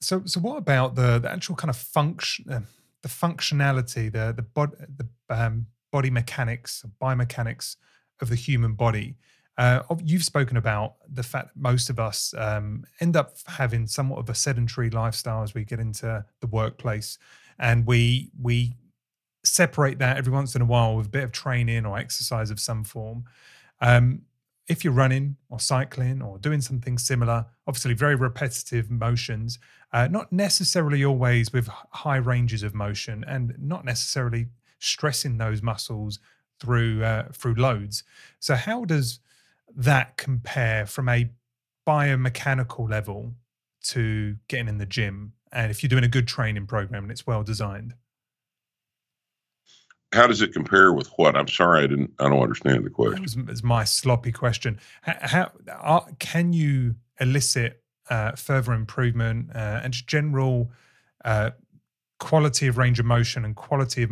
So, 0.00 0.22
so 0.24 0.40
what 0.40 0.56
about 0.56 0.94
the, 0.94 1.18
the 1.18 1.30
actual 1.30 1.56
kind 1.56 1.70
of 1.70 1.76
function, 1.76 2.50
uh, 2.50 2.60
the 3.02 3.08
functionality, 3.08 4.12
the 4.12 4.32
the 4.36 4.42
body, 4.42 4.74
the 4.96 5.08
um, 5.30 5.66
body 5.90 6.10
mechanics, 6.10 6.84
biomechanics 7.00 7.76
of 8.20 8.28
the 8.28 8.36
human 8.36 8.74
body? 8.74 9.16
Uh, 9.58 9.82
you've 10.02 10.24
spoken 10.24 10.56
about 10.56 10.94
the 11.12 11.22
fact 11.22 11.48
that 11.48 11.60
most 11.60 11.90
of 11.90 11.98
us 11.98 12.34
um, 12.38 12.84
end 13.00 13.16
up 13.16 13.36
having 13.46 13.86
somewhat 13.86 14.18
of 14.18 14.28
a 14.30 14.34
sedentary 14.34 14.88
lifestyle 14.90 15.42
as 15.42 15.54
we 15.54 15.64
get 15.64 15.78
into 15.78 16.24
the 16.40 16.46
workplace, 16.46 17.18
and 17.58 17.86
we 17.86 18.30
we 18.40 18.74
separate 19.44 19.98
that 19.98 20.16
every 20.16 20.32
once 20.32 20.54
in 20.54 20.62
a 20.62 20.64
while 20.64 20.96
with 20.96 21.06
a 21.06 21.10
bit 21.10 21.24
of 21.24 21.32
training 21.32 21.84
or 21.84 21.98
exercise 21.98 22.50
of 22.50 22.60
some 22.60 22.84
form. 22.84 23.24
Um, 23.80 24.22
if 24.68 24.84
you're 24.84 24.92
running 24.92 25.36
or 25.50 25.58
cycling 25.58 26.22
or 26.22 26.38
doing 26.38 26.60
something 26.60 26.96
similar, 26.96 27.44
obviously 27.66 27.94
very 27.94 28.14
repetitive 28.14 28.90
motions, 28.90 29.58
uh, 29.92 30.06
not 30.08 30.32
necessarily 30.32 31.04
always 31.04 31.52
with 31.52 31.68
high 31.90 32.16
ranges 32.16 32.62
of 32.62 32.74
motion, 32.74 33.24
and 33.28 33.54
not 33.58 33.84
necessarily 33.84 34.46
stressing 34.78 35.36
those 35.36 35.62
muscles 35.62 36.20
through 36.58 37.04
uh, 37.04 37.28
through 37.32 37.54
loads. 37.54 38.04
So 38.38 38.54
how 38.54 38.84
does 38.84 39.18
that 39.76 40.16
compare 40.16 40.86
from 40.86 41.08
a 41.08 41.30
biomechanical 41.86 42.88
level 42.88 43.32
to 43.84 44.36
getting 44.48 44.68
in 44.68 44.78
the 44.78 44.86
gym? 44.86 45.32
And 45.52 45.70
if 45.70 45.82
you're 45.82 45.88
doing 45.88 46.04
a 46.04 46.08
good 46.08 46.28
training 46.28 46.66
program 46.66 47.04
and 47.04 47.10
it's 47.10 47.26
well 47.26 47.42
designed, 47.42 47.94
how 50.12 50.26
does 50.26 50.42
it 50.42 50.52
compare 50.52 50.92
with 50.92 51.08
what? 51.16 51.36
I'm 51.36 51.48
sorry, 51.48 51.84
I 51.84 51.86
didn't. 51.86 52.12
I 52.18 52.28
don't 52.28 52.42
understand 52.42 52.84
the 52.84 52.90
question. 52.90 53.46
It's 53.48 53.62
my 53.62 53.84
sloppy 53.84 54.30
question. 54.30 54.78
How, 55.02 55.50
how 55.66 56.06
can 56.18 56.52
you 56.52 56.96
elicit 57.18 57.82
uh, 58.10 58.32
further 58.32 58.74
improvement 58.74 59.50
uh, 59.54 59.80
and 59.82 59.92
just 59.92 60.06
general 60.06 60.70
uh, 61.24 61.50
quality 62.20 62.66
of 62.66 62.76
range 62.76 63.00
of 63.00 63.06
motion 63.06 63.44
and 63.44 63.56
quality 63.56 64.02
of 64.02 64.10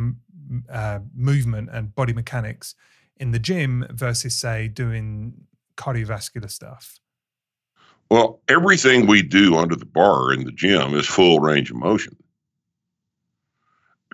uh, 0.71 1.01
movement 1.15 1.69
and 1.71 1.95
body 1.95 2.13
mechanics 2.13 2.75
in 3.17 3.33
the 3.33 3.39
gym 3.39 3.87
versus, 3.91 4.35
say, 4.35 4.69
doing 4.69 5.35
cardiovascular 5.81 6.51
stuff? 6.51 7.01
Well, 8.11 8.41
everything 8.49 9.07
we 9.07 9.23
do 9.23 9.57
under 9.57 9.77
the 9.77 9.87
bar 9.87 10.33
in 10.33 10.45
the 10.45 10.53
gym 10.53 10.95
is 10.95 11.07
full 11.07 11.41
range 11.41 11.71
of 11.71 11.77
motion. 11.77 12.17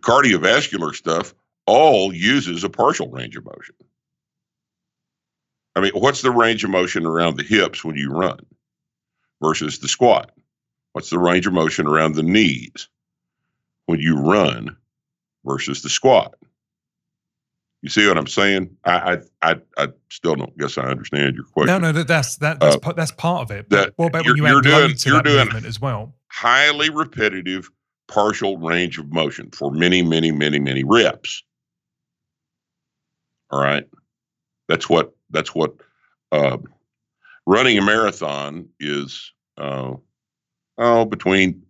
Cardiovascular 0.02 0.94
stuff 0.94 1.34
all 1.66 2.14
uses 2.14 2.62
a 2.62 2.68
partial 2.68 3.10
range 3.10 3.36
of 3.36 3.44
motion. 3.44 3.74
I 5.74 5.80
mean, 5.80 5.92
what's 5.92 6.22
the 6.22 6.30
range 6.30 6.62
of 6.62 6.70
motion 6.70 7.04
around 7.04 7.36
the 7.36 7.42
hips 7.42 7.84
when 7.84 7.96
you 7.96 8.10
run 8.10 8.38
versus 9.42 9.78
the 9.78 9.88
squat? 9.88 10.30
What's 10.92 11.10
the 11.10 11.18
range 11.18 11.46
of 11.46 11.52
motion 11.52 11.86
around 11.86 12.14
the 12.14 12.22
knees 12.22 12.88
when 13.86 14.00
you 14.00 14.18
run 14.18 14.76
versus 15.44 15.82
the 15.82 15.90
squat? 15.90 16.34
You 17.86 17.90
see 17.90 18.08
what 18.08 18.18
I'm 18.18 18.26
saying? 18.26 18.76
I 18.84 19.20
I 19.42 19.50
I, 19.52 19.56
I 19.78 19.88
still 20.10 20.34
don't 20.34 20.58
guess 20.58 20.76
I 20.76 20.82
understand 20.86 21.36
your 21.36 21.44
question. 21.44 21.68
No, 21.72 21.78
no, 21.78 21.92
that, 21.92 22.08
that's 22.08 22.34
that, 22.38 22.58
that's 22.58 22.84
uh, 22.84 22.92
that's 22.94 23.12
part 23.12 23.42
of 23.42 23.52
it. 23.52 23.68
But 23.68 23.76
that, 23.76 23.92
what 23.94 24.06
about 24.08 24.26
when 24.26 24.36
you 24.36 24.44
add 24.44 24.64
doing, 24.64 24.96
to 24.96 25.10
that 25.12 25.24
doing 25.24 25.44
movement 25.44 25.66
as 25.66 25.80
well? 25.80 26.12
Highly 26.26 26.90
repetitive 26.90 27.70
partial 28.08 28.56
range 28.58 28.98
of 28.98 29.12
motion 29.12 29.52
for 29.52 29.70
many, 29.70 30.02
many, 30.02 30.32
many, 30.32 30.58
many 30.58 30.82
reps. 30.82 31.44
All 33.52 33.62
right, 33.62 33.84
that's 34.66 34.88
what 34.88 35.14
that's 35.30 35.54
what 35.54 35.74
uh, 36.32 36.58
running 37.46 37.78
a 37.78 37.82
marathon 37.82 38.68
is. 38.80 39.32
Uh, 39.56 39.92
oh, 40.76 41.04
between 41.04 41.62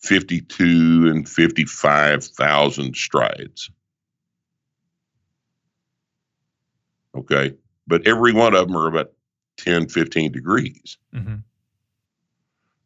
fifty-two 0.00 1.08
and 1.10 1.28
fifty-five 1.28 2.24
thousand 2.24 2.94
strides. 2.94 3.68
Okay. 7.16 7.54
But 7.86 8.06
every 8.06 8.32
one 8.32 8.54
of 8.54 8.66
them 8.66 8.76
are 8.76 8.88
about 8.88 9.12
10, 9.58 9.88
15 9.88 10.32
degrees. 10.32 10.98
Mm-hmm. 11.14 11.36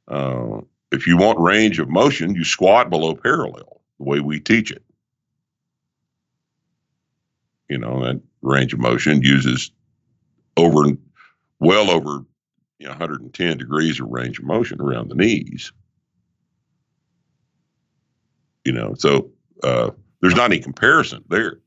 Uh, 0.08 0.60
if 0.92 1.06
you 1.06 1.16
want 1.16 1.38
range 1.38 1.78
of 1.78 1.88
motion, 1.88 2.34
you 2.34 2.44
squat 2.44 2.90
below 2.90 3.14
parallel, 3.14 3.80
the 3.98 4.04
way 4.04 4.20
we 4.20 4.40
teach 4.40 4.70
it. 4.70 4.82
You 7.68 7.78
know, 7.78 8.04
that 8.04 8.20
range 8.42 8.72
of 8.72 8.80
motion 8.80 9.22
uses 9.22 9.70
over, 10.56 10.96
well 11.60 11.90
over 11.90 12.24
you 12.80 12.86
know, 12.86 12.92
110 12.92 13.58
degrees 13.58 14.00
of 14.00 14.08
range 14.08 14.38
of 14.38 14.46
motion 14.46 14.80
around 14.80 15.10
the 15.10 15.14
knees. 15.14 15.70
You 18.64 18.72
know, 18.72 18.94
so 18.94 19.30
uh, 19.62 19.90
there's 20.20 20.34
not 20.34 20.50
any 20.50 20.60
comparison 20.60 21.22
there. 21.28 21.60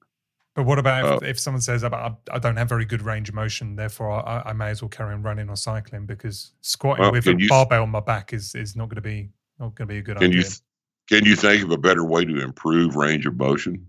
But 0.55 0.65
what 0.65 0.77
about 0.77 1.05
if, 1.05 1.23
uh, 1.23 1.25
if 1.25 1.39
someone 1.39 1.61
says, 1.61 1.83
I, 1.83 2.15
I 2.31 2.39
don't 2.39 2.57
have 2.57 2.69
very 2.69 2.85
good 2.85 3.01
range 3.01 3.27
of 3.27 3.35
motion, 3.35 3.75
therefore 3.75 4.11
I, 4.11 4.43
I 4.45 4.53
may 4.53 4.69
as 4.69 4.81
well 4.81 4.89
carry 4.89 5.13
on 5.13 5.23
running 5.23 5.49
or 5.49 5.55
cycling 5.55 6.05
because 6.05 6.51
squatting 6.61 7.01
well, 7.01 7.11
with 7.11 7.27
a 7.27 7.47
barbell 7.49 7.83
on 7.83 7.89
my 7.89 8.01
back 8.01 8.33
is, 8.33 8.53
is 8.53 8.75
not 8.75 8.89
going 8.89 8.97
to 8.97 9.01
be 9.01 9.29
not 9.59 9.73
going 9.75 9.87
to 9.87 9.93
be 9.93 9.97
a 9.97 10.01
good 10.01 10.17
can 10.17 10.27
idea. 10.27 10.37
You 10.37 10.43
th- 10.43 10.61
can 11.09 11.25
you 11.25 11.35
think 11.35 11.63
of 11.63 11.71
a 11.71 11.77
better 11.77 12.05
way 12.05 12.23
to 12.25 12.41
improve 12.41 12.95
range 12.95 13.25
of 13.25 13.35
motion 13.35 13.87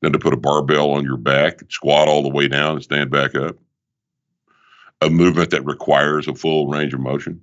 than 0.00 0.12
to 0.12 0.18
put 0.18 0.34
a 0.34 0.36
barbell 0.36 0.90
on 0.90 1.02
your 1.02 1.16
back, 1.16 1.60
squat 1.70 2.08
all 2.08 2.22
the 2.22 2.28
way 2.28 2.46
down, 2.46 2.74
and 2.74 2.82
stand 2.82 3.10
back 3.10 3.34
up? 3.34 3.56
A 5.00 5.10
movement 5.10 5.50
that 5.50 5.64
requires 5.64 6.28
a 6.28 6.34
full 6.34 6.68
range 6.68 6.94
of 6.94 7.00
motion. 7.00 7.40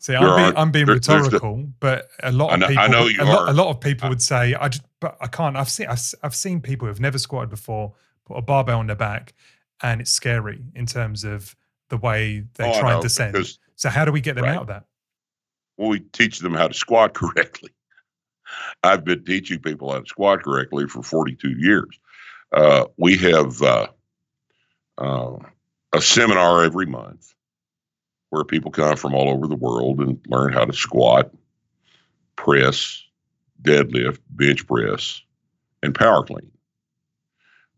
See, 0.00 0.14
I'm, 0.14 0.36
being, 0.36 0.56
I'm 0.56 0.70
being 0.70 0.86
there, 0.86 0.94
rhetorical, 0.94 1.56
the, 1.56 1.72
but 1.80 2.08
a 2.22 2.30
lot 2.30 2.52
of 2.52 2.60
know, 2.60 2.68
people, 2.68 2.88
know 2.88 3.08
a, 3.20 3.24
lot, 3.24 3.48
a, 3.48 3.52
lot, 3.52 3.68
of 3.68 3.80
people 3.80 4.08
would 4.08 4.22
say, 4.22 4.54
"I 4.54 4.68
just, 4.68 4.84
but 5.00 5.16
I 5.20 5.26
can't." 5.26 5.56
I've 5.56 5.68
seen, 5.68 5.88
I've, 5.88 6.00
I've 6.22 6.36
seen 6.36 6.60
people 6.60 6.86
who've 6.86 7.00
never 7.00 7.18
squatted 7.18 7.50
before 7.50 7.94
put 8.24 8.36
a 8.36 8.42
barbell 8.42 8.78
on 8.78 8.86
their 8.86 8.96
back, 8.96 9.34
and 9.82 10.00
it's 10.00 10.12
scary 10.12 10.62
in 10.76 10.86
terms 10.86 11.24
of 11.24 11.56
the 11.88 11.96
way 11.96 12.44
they 12.54 12.70
oh, 12.70 12.78
try 12.78 12.92
and 12.92 13.02
descend. 13.02 13.32
Because, 13.32 13.58
so, 13.74 13.88
how 13.88 14.04
do 14.04 14.12
we 14.12 14.20
get 14.20 14.36
them 14.36 14.44
right. 14.44 14.54
out 14.54 14.62
of 14.62 14.66
that? 14.68 14.84
Well, 15.76 15.88
we 15.88 16.00
teach 16.00 16.38
them 16.38 16.54
how 16.54 16.68
to 16.68 16.74
squat 16.74 17.14
correctly. 17.14 17.70
I've 18.84 19.04
been 19.04 19.24
teaching 19.24 19.58
people 19.58 19.92
how 19.92 20.00
to 20.00 20.06
squat 20.06 20.44
correctly 20.44 20.86
for 20.86 21.02
42 21.02 21.56
years. 21.58 21.98
Uh, 22.52 22.84
we 22.96 23.16
have 23.16 23.60
uh, 23.62 23.88
uh, 24.96 25.36
a 25.92 26.00
seminar 26.00 26.62
every 26.62 26.86
month 26.86 27.34
where 28.30 28.44
people 28.44 28.70
come 28.70 28.96
from 28.96 29.14
all 29.14 29.28
over 29.28 29.46
the 29.46 29.56
world 29.56 30.00
and 30.00 30.20
learn 30.26 30.52
how 30.52 30.64
to 30.64 30.72
squat, 30.72 31.30
press, 32.36 33.02
deadlift, 33.62 34.18
bench 34.30 34.66
press, 34.66 35.22
and 35.82 35.94
power 35.94 36.22
clean. 36.22 36.50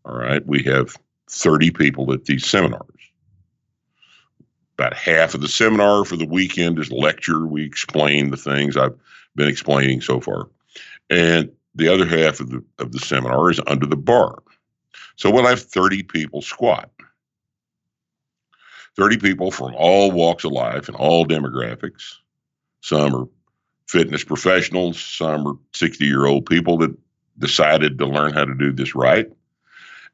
All 0.05 0.15
right. 0.15 0.45
We 0.45 0.63
have 0.63 0.95
30 1.29 1.71
people 1.71 2.11
at 2.13 2.25
these 2.25 2.45
seminars. 2.45 2.85
About 4.77 4.93
half 4.95 5.35
of 5.35 5.41
the 5.41 5.47
seminar 5.47 6.05
for 6.05 6.17
the 6.17 6.25
weekend 6.25 6.79
is 6.79 6.91
lecture. 6.91 7.45
We 7.45 7.63
explain 7.63 8.31
the 8.31 8.37
things 8.37 8.75
I've 8.75 8.95
been 9.35 9.47
explaining 9.47 10.01
so 10.01 10.19
far. 10.19 10.49
And 11.09 11.51
the 11.75 11.87
other 11.87 12.05
half 12.05 12.39
of 12.39 12.49
the 12.49 12.63
of 12.79 12.91
the 12.91 12.99
seminar 12.99 13.51
is 13.51 13.61
under 13.67 13.85
the 13.85 13.95
bar. 13.95 14.41
So 15.15 15.29
we'll 15.29 15.45
have 15.45 15.61
30 15.61 16.03
people 16.03 16.41
squat. 16.41 16.89
30 18.97 19.17
people 19.17 19.51
from 19.51 19.73
all 19.75 20.11
walks 20.11 20.43
of 20.43 20.51
life 20.51 20.87
and 20.87 20.97
all 20.97 21.25
demographics. 21.25 22.15
Some 22.81 23.15
are 23.15 23.27
fitness 23.87 24.23
professionals, 24.23 24.99
some 24.99 25.47
are 25.47 25.53
60 25.73 26.05
year 26.05 26.25
old 26.25 26.45
people 26.45 26.77
that 26.79 26.95
decided 27.37 27.97
to 27.97 28.05
learn 28.05 28.33
how 28.33 28.45
to 28.45 28.55
do 28.55 28.71
this 28.71 28.95
right. 28.95 29.27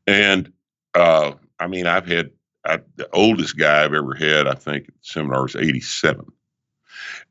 And 0.06 0.52
uh, 0.94 1.34
I 1.60 1.68
mean, 1.68 1.88
I've 1.88 2.08
had 2.08 2.32
I, 2.66 2.80
the 2.96 3.10
oldest 3.14 3.58
guy 3.58 3.84
I've 3.84 3.94
ever 3.94 4.14
had, 4.14 4.48
I 4.48 4.54
think, 4.54 4.90
at 4.90 4.94
the 4.94 5.00
seminar 5.02 5.44
was 5.44 5.56
87. 5.56 6.26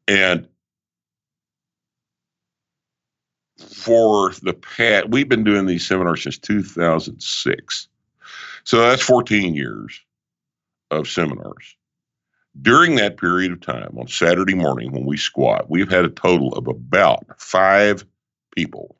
And 0.08 0.48
for 3.58 4.32
the 4.42 4.54
past, 4.54 5.08
we've 5.08 5.28
been 5.28 5.44
doing 5.44 5.66
these 5.66 5.86
seminars 5.86 6.22
since 6.22 6.38
2006. 6.38 7.88
So 8.64 8.80
that's 8.80 9.02
14 9.02 9.54
years 9.54 10.00
of 10.90 11.08
seminars. 11.08 11.76
During 12.60 12.96
that 12.96 13.18
period 13.18 13.52
of 13.52 13.60
time, 13.60 13.96
on 13.98 14.08
Saturday 14.08 14.54
morning 14.54 14.92
when 14.92 15.04
we 15.04 15.16
squat, 15.16 15.68
we've 15.68 15.90
had 15.90 16.04
a 16.04 16.10
total 16.10 16.54
of 16.54 16.66
about 16.68 17.24
five 17.40 18.04
people 18.54 18.96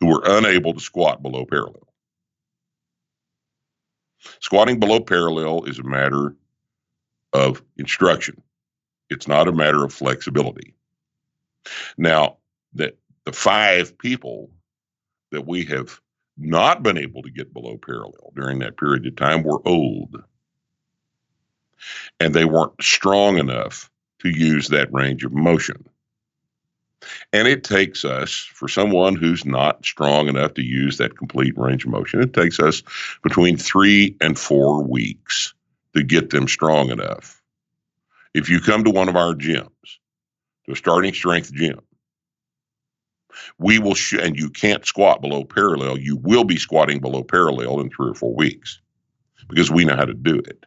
who 0.00 0.06
were 0.06 0.22
unable 0.24 0.72
to 0.72 0.80
squat 0.80 1.22
below 1.22 1.44
parallel. 1.44 1.86
Squatting 4.40 4.80
below 4.80 5.00
parallel 5.00 5.64
is 5.64 5.78
a 5.78 5.82
matter 5.82 6.34
of 7.32 7.62
instruction. 7.76 8.42
It's 9.10 9.28
not 9.28 9.48
a 9.48 9.52
matter 9.52 9.84
of 9.84 9.92
flexibility. 9.92 10.74
Now, 11.98 12.38
that 12.74 12.96
the 13.24 13.32
five 13.32 13.96
people 13.98 14.50
that 15.30 15.46
we 15.46 15.64
have 15.66 16.00
not 16.38 16.82
been 16.82 16.96
able 16.96 17.22
to 17.22 17.30
get 17.30 17.52
below 17.52 17.76
parallel 17.76 18.32
during 18.34 18.60
that 18.60 18.76
period 18.76 19.06
of 19.06 19.16
time 19.16 19.42
were 19.42 19.66
old. 19.66 20.22
And 22.18 22.34
they 22.34 22.44
weren't 22.44 22.80
strong 22.80 23.38
enough 23.38 23.90
to 24.20 24.28
use 24.28 24.68
that 24.68 24.92
range 24.92 25.24
of 25.24 25.32
motion. 25.32 25.86
And 27.32 27.48
it 27.48 27.64
takes 27.64 28.04
us, 28.04 28.48
for 28.52 28.68
someone 28.68 29.16
who's 29.16 29.44
not 29.46 29.84
strong 29.84 30.28
enough 30.28 30.54
to 30.54 30.62
use 30.62 30.98
that 30.98 31.16
complete 31.16 31.56
range 31.56 31.84
of 31.84 31.90
motion, 31.90 32.20
it 32.20 32.34
takes 32.34 32.60
us 32.60 32.82
between 33.22 33.56
three 33.56 34.16
and 34.20 34.38
four 34.38 34.82
weeks 34.82 35.54
to 35.94 36.02
get 36.02 36.30
them 36.30 36.46
strong 36.46 36.90
enough. 36.90 37.40
If 38.34 38.48
you 38.48 38.60
come 38.60 38.84
to 38.84 38.90
one 38.90 39.08
of 39.08 39.16
our 39.16 39.34
gyms, 39.34 39.70
to 40.66 40.72
a 40.72 40.76
starting 40.76 41.14
strength 41.14 41.52
gym, 41.52 41.80
we 43.58 43.78
will, 43.78 43.94
sh- 43.94 44.18
and 44.20 44.36
you 44.36 44.50
can't 44.50 44.84
squat 44.84 45.20
below 45.20 45.44
parallel, 45.44 45.98
you 45.98 46.16
will 46.16 46.44
be 46.44 46.56
squatting 46.58 47.00
below 47.00 47.24
parallel 47.24 47.80
in 47.80 47.90
three 47.90 48.10
or 48.10 48.14
four 48.14 48.34
weeks 48.34 48.80
because 49.48 49.70
we 49.70 49.84
know 49.84 49.96
how 49.96 50.04
to 50.04 50.14
do 50.14 50.36
it. 50.36 50.66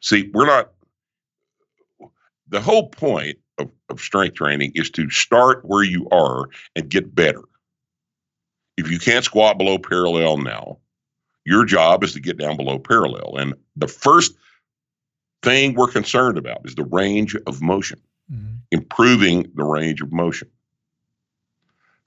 See, 0.00 0.30
we're 0.32 0.46
not, 0.46 0.72
the 2.48 2.60
whole 2.60 2.88
point 2.88 3.38
of, 3.58 3.70
of 3.88 4.00
strength 4.00 4.34
training 4.34 4.72
is 4.74 4.90
to 4.90 5.08
start 5.10 5.64
where 5.64 5.84
you 5.84 6.08
are 6.10 6.46
and 6.76 6.88
get 6.88 7.14
better. 7.14 7.42
If 8.76 8.90
you 8.90 8.98
can't 8.98 9.24
squat 9.24 9.58
below 9.58 9.78
parallel 9.78 10.38
now, 10.38 10.78
your 11.44 11.64
job 11.64 12.04
is 12.04 12.12
to 12.14 12.20
get 12.20 12.38
down 12.38 12.56
below 12.56 12.78
parallel. 12.78 13.36
And 13.36 13.54
the 13.76 13.88
first 13.88 14.34
thing 15.42 15.74
we're 15.74 15.90
concerned 15.90 16.38
about 16.38 16.60
is 16.64 16.74
the 16.74 16.84
range 16.84 17.34
of 17.46 17.62
motion, 17.62 18.00
mm-hmm. 18.32 18.56
improving 18.70 19.50
the 19.54 19.64
range 19.64 20.00
of 20.00 20.12
motion. 20.12 20.48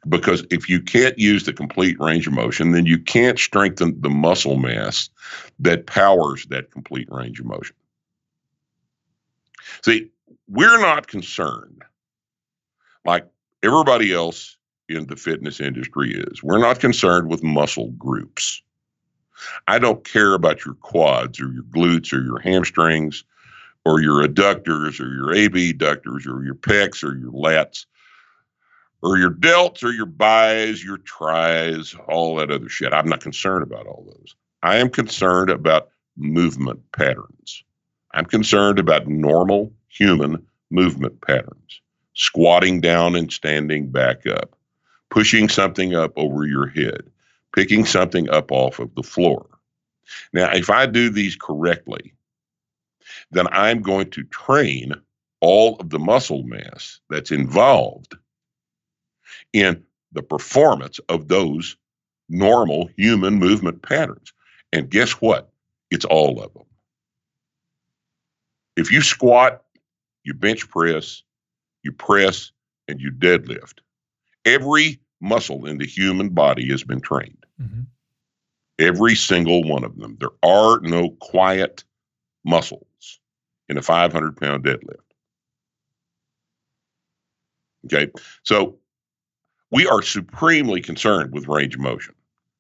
Because 0.08 0.45
if 0.51 0.68
you 0.68 0.82
can't 0.82 1.18
use 1.18 1.45
the 1.45 1.54
complete 1.54 1.97
range 1.99 2.28
of 2.28 2.34
motion, 2.34 2.72
then 2.72 2.86
you 2.86 2.99
can't 2.99 3.39
strengthen 3.39 3.99
the 4.01 4.10
muscle 4.10 4.58
mass 4.58 5.10
that 5.60 5.88
powers 5.88 6.45
that 6.47 6.72
complete 6.72 7.08
range 7.10 7.39
of 7.39 7.45
motion. 7.45 7.76
See, 9.84 10.10
we're 10.47 10.80
not 10.80 11.08
concerned 11.08 11.84
like 13.06 13.28
everybody 13.64 14.14
else 14.14 14.58
in 14.89 15.08
the 15.08 15.16
fitness 15.16 15.60
industry 15.62 16.14
is. 16.14 16.43
We're 16.43 16.60
not 16.60 16.80
concerned 16.80 17.30
with 17.30 17.43
muscle 17.43 17.91
groups. 17.91 18.62
I 19.68 19.80
don't 19.80 20.04
care 20.04 20.34
about 20.34 20.66
your 20.66 20.76
quads 20.76 21.39
or 21.39 21.51
your 21.51 21.64
glutes 21.64 22.14
or 22.14 22.24
your 22.24 22.39
hamstrings 22.39 23.24
or 23.86 24.01
your 24.01 24.26
adductors 24.26 24.99
or 24.99 25.14
your 25.14 25.32
abductors 25.34 26.26
or 26.28 26.43
your 26.43 26.56
pecs 26.56 27.04
or 27.04 27.18
your 27.18 27.32
lats 27.32 27.86
or 29.04 29.18
your 29.18 29.32
delts 29.32 29.84
or 29.84 29.91
your 29.91 30.06
bis, 30.06 30.84
your 30.84 30.97
tris, 30.99 31.93
all 32.08 32.38
that 32.38 32.49
other 32.49 32.70
shit. 32.70 32.93
I'm 32.93 33.10
not 33.10 33.20
concerned 33.20 33.64
about 33.64 33.86
all 33.86 34.06
those. 34.08 34.34
I 34.64 34.78
am 34.78 34.89
concerned 34.89 35.49
about 35.49 35.89
movement 36.16 36.80
patterns. 36.93 37.64
I'm 38.14 38.26
concerned 38.26 38.80
about 38.80 39.08
normal 39.08 39.74
human 39.89 40.43
movement 40.72 41.20
patterns 41.22 41.82
squatting 42.14 42.80
down 42.80 43.16
and 43.16 43.32
standing 43.34 43.89
back 43.89 44.26
up, 44.26 44.56
pushing 45.10 45.49
something 45.49 45.95
up 45.95 46.14
over 46.16 46.45
your 46.45 46.68
head, 46.68 47.01
picking 47.54 47.86
something 47.86 48.30
up 48.30 48.51
off 48.51 48.80
of 48.80 48.93
the 48.95 49.04
floor. 49.04 49.47
Now, 50.32 50.51
if 50.54 50.70
I 50.70 50.86
do 50.86 51.10
these 51.10 51.36
correctly, 51.36 52.14
then 53.32 53.47
I'm 53.51 53.82
going 53.82 54.12
to 54.12 54.24
train 54.24 54.93
all 55.41 55.76
of 55.80 55.89
the 55.89 55.99
muscle 55.99 56.43
mass 56.43 56.99
that's 57.10 57.32
involved 57.32 58.16
in 59.53 59.84
the 60.11 60.23
performance 60.23 60.99
of 61.09 61.27
those 61.27 61.75
normal 62.29 62.89
human 62.97 63.36
movement 63.36 63.81
patterns. 63.81 64.34
And 64.71 64.89
guess 64.89 65.13
what? 65.13 65.51
It's 65.91 66.05
all 66.05 66.41
of 66.41 66.53
them. 66.53 66.63
If 68.75 68.91
you 68.91 69.01
squat 69.01 69.63
you 70.23 70.34
bench 70.34 70.69
press, 70.69 71.21
you 71.84 71.91
press, 71.91 72.51
and 72.88 72.99
you 72.99 73.11
deadlift. 73.11 73.79
Every 74.45 74.99
muscle 75.21 75.65
in 75.65 75.77
the 75.77 75.86
human 75.86 76.29
body 76.29 76.69
has 76.69 76.84
been 76.84 77.01
trained. 77.01 77.45
Mm-hmm. 77.61 77.81
Every 78.79 79.15
single 79.15 79.63
one 79.63 79.84
of 79.84 79.97
them. 79.97 80.17
There 80.19 80.29
are 80.43 80.79
no 80.81 81.11
quiet 81.21 81.84
muscles 82.43 83.19
in 83.69 83.77
a 83.77 83.81
500 83.81 84.36
pound 84.36 84.65
deadlift. 84.65 84.97
Okay. 87.86 88.11
So 88.43 88.79
we 89.74 89.88
are 89.88 90.03
supremely 90.03 90.82
concerned 90.82 91.34
with 91.34 91.47
range 91.47 91.74
of 91.74 91.82
motion. 91.82 92.13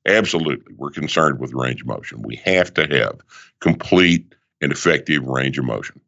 Absolutely. 0.07 0.73
We're 0.75 0.89
concerned 0.89 1.39
with 1.39 1.53
range 1.53 1.81
of 1.81 1.87
motion. 1.87 2.23
We 2.23 2.37
have 2.37 2.73
to 2.73 2.87
have 2.87 3.19
complete 3.61 4.33
and 4.61 4.71
effective 4.71 5.23
range 5.23 5.59
of 5.59 5.65
motion. 5.65 6.01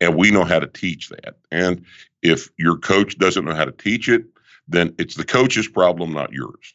And 0.00 0.16
we 0.16 0.30
know 0.30 0.44
how 0.44 0.60
to 0.60 0.68
teach 0.68 1.08
that. 1.08 1.34
And 1.50 1.84
if 2.22 2.48
your 2.56 2.78
coach 2.78 3.18
doesn't 3.18 3.44
know 3.44 3.54
how 3.54 3.64
to 3.64 3.72
teach 3.72 4.08
it, 4.08 4.24
then 4.68 4.94
it's 4.98 5.16
the 5.16 5.24
coach's 5.24 5.68
problem, 5.68 6.12
not 6.12 6.32
yours. 6.32 6.74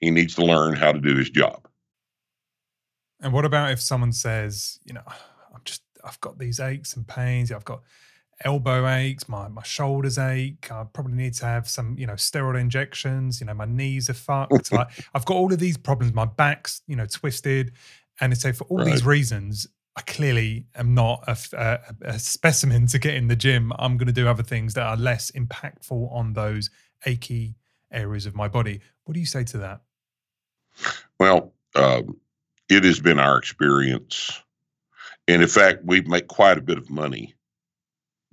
He 0.00 0.12
needs 0.12 0.36
to 0.36 0.44
learn 0.44 0.76
how 0.76 0.92
to 0.92 1.00
do 1.00 1.16
his 1.16 1.28
job. 1.28 1.66
And 3.20 3.32
what 3.32 3.44
about 3.44 3.72
if 3.72 3.82
someone 3.82 4.12
says, 4.12 4.78
you 4.84 4.94
know, 4.94 5.02
I'm 5.52 5.62
just, 5.64 5.82
I've 6.04 6.20
got 6.20 6.38
these 6.38 6.60
aches 6.60 6.94
and 6.94 7.06
pains, 7.06 7.50
I've 7.50 7.64
got 7.64 7.82
elbow 8.44 8.86
aches, 8.88 9.28
my 9.28 9.48
my 9.48 9.62
shoulders 9.62 10.18
ache. 10.18 10.70
I 10.70 10.84
probably 10.92 11.14
need 11.14 11.34
to 11.34 11.46
have 11.46 11.68
some, 11.68 11.96
you 11.98 12.06
know, 12.06 12.14
steroid 12.14 12.60
injections. 12.60 13.40
You 13.40 13.46
know, 13.46 13.54
my 13.54 13.64
knees 13.64 14.10
are 14.10 14.14
fucked. 14.14 14.72
like 14.72 14.88
I've 15.14 15.24
got 15.24 15.36
all 15.36 15.52
of 15.52 15.58
these 15.58 15.76
problems. 15.76 16.12
My 16.12 16.26
back's, 16.26 16.82
you 16.86 16.96
know, 16.96 17.06
twisted, 17.06 17.72
and 18.20 18.32
it's 18.32 18.42
so 18.42 18.52
for 18.52 18.64
all 18.64 18.78
right. 18.78 18.86
these 18.86 19.04
reasons, 19.04 19.66
I 19.96 20.02
clearly 20.02 20.66
am 20.74 20.94
not 20.94 21.24
a, 21.26 21.36
a, 21.56 22.12
a, 22.14 22.18
specimen 22.18 22.86
to 22.88 22.98
get 22.98 23.14
in 23.14 23.28
the 23.28 23.36
gym. 23.36 23.72
I'm 23.78 23.96
going 23.96 24.08
to 24.08 24.12
do 24.12 24.28
other 24.28 24.42
things 24.42 24.74
that 24.74 24.86
are 24.86 24.96
less 24.96 25.30
impactful 25.30 26.12
on 26.12 26.34
those 26.34 26.68
achy 27.06 27.56
areas 27.90 28.26
of 28.26 28.34
my 28.34 28.48
body. 28.48 28.80
What 29.04 29.14
do 29.14 29.20
you 29.20 29.26
say 29.26 29.44
to 29.44 29.58
that? 29.58 29.80
Well, 31.18 31.54
um, 31.74 32.18
it 32.68 32.84
has 32.84 33.00
been 33.00 33.18
our 33.18 33.38
experience. 33.38 34.42
And 35.28 35.40
in 35.40 35.48
fact, 35.48 35.82
we 35.84 36.02
make 36.02 36.28
quite 36.28 36.58
a 36.58 36.62
bit 36.62 36.76
of 36.76 36.90
money 36.90 37.34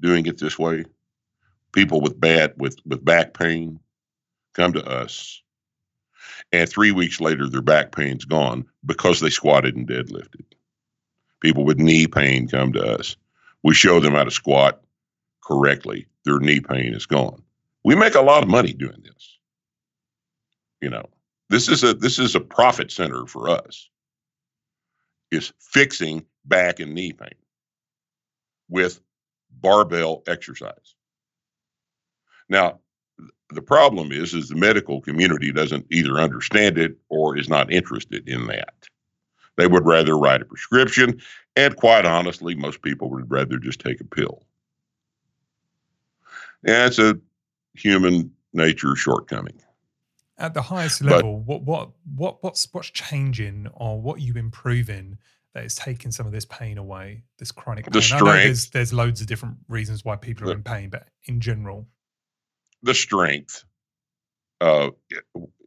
doing 0.03 0.27
it 0.27 0.37
this 0.37 0.59
way. 0.59 0.85
People 1.71 2.01
with 2.01 2.19
bad 2.19 2.53
with 2.57 2.77
with 2.85 3.03
back 3.03 3.33
pain 3.33 3.79
come 4.53 4.73
to 4.73 4.85
us, 4.85 5.41
and 6.51 6.69
three 6.69 6.91
weeks 6.91 7.19
later, 7.19 7.49
their 7.49 7.63
back 7.63 7.95
pain's 7.95 8.25
gone 8.25 8.65
because 8.85 9.19
they 9.19 9.31
squatted 9.31 9.75
and 9.75 9.87
deadlifted 9.87 10.45
people 11.43 11.65
with 11.65 11.77
knee 11.77 12.07
pain 12.07 12.47
come 12.47 12.73
to 12.73 12.81
us. 12.81 13.15
We 13.61 13.75
show 13.75 13.99
them 13.99 14.13
how 14.13 14.23
to 14.23 14.31
squat 14.31 14.81
correctly. 15.43 16.07
Their 16.25 16.39
knee 16.39 16.61
pain 16.61 16.95
is 16.95 17.05
gone. 17.05 17.43
We 17.83 17.95
make 17.95 18.15
a 18.15 18.21
lot 18.21 18.43
of 18.43 18.49
money 18.49 18.73
doing 18.73 19.03
this. 19.03 19.37
You 20.81 20.89
know, 20.89 21.05
this 21.49 21.67
is 21.67 21.83
a 21.83 21.93
this 21.93 22.17
is 22.17 22.33
a 22.33 22.39
profit 22.39 22.91
center 22.91 23.27
for 23.27 23.49
us. 23.49 23.89
Is 25.31 25.53
fixing 25.59 26.25
back 26.45 26.79
and 26.79 26.93
knee 26.93 27.11
pain 27.13 27.35
with 28.69 28.99
barbell 29.61 30.23
exercise. 30.27 30.95
Now, 32.49 32.79
the 33.49 33.61
problem 33.61 34.11
is 34.11 34.33
is 34.33 34.49
the 34.49 34.55
medical 34.55 35.01
community 35.01 35.51
doesn't 35.51 35.85
either 35.91 36.19
understand 36.19 36.77
it 36.77 36.97
or 37.09 37.37
is 37.37 37.49
not 37.49 37.71
interested 37.71 38.27
in 38.27 38.47
that. 38.47 38.73
They 39.55 39.67
would 39.67 39.85
rather 39.85 40.17
write 40.17 40.41
a 40.41 40.45
prescription. 40.45 41.21
And 41.55 41.75
quite 41.75 42.05
honestly, 42.05 42.55
most 42.55 42.81
people 42.81 43.09
would 43.11 43.29
rather 43.29 43.57
just 43.57 43.79
take 43.79 44.01
a 44.01 44.05
pill. 44.05 44.43
And 46.65 46.87
it's 46.87 46.99
a 46.99 47.19
human 47.73 48.31
nature 48.53 48.95
shortcoming. 48.95 49.61
At 50.37 50.55
the 50.55 50.63
highest 50.63 51.03
level, 51.03 51.37
but, 51.39 51.61
what 51.61 51.63
what 51.63 51.89
what 52.15 52.43
what's 52.43 52.67
what's 52.71 52.89
changing 52.89 53.67
or 53.73 54.01
what 54.01 54.17
are 54.17 54.21
you 54.21 54.33
improving 54.33 55.19
that 55.53 55.63
is 55.65 55.75
taking 55.75 56.11
some 56.11 56.25
of 56.25 56.31
this 56.31 56.45
pain 56.45 56.77
away, 56.77 57.23
this 57.37 57.51
chronic 57.51 57.85
pain? 57.85 57.93
The 57.93 58.01
strength. 58.01 58.43
there's 58.43 58.69
there's 58.69 58.93
loads 58.93 59.21
of 59.21 59.27
different 59.27 59.57
reasons 59.67 60.03
why 60.03 60.15
people 60.15 60.45
the, 60.45 60.53
are 60.53 60.55
in 60.55 60.63
pain, 60.63 60.89
but 60.89 61.07
in 61.25 61.39
general, 61.39 61.87
the 62.81 62.93
strength. 62.93 63.63
Uh, 64.61 64.91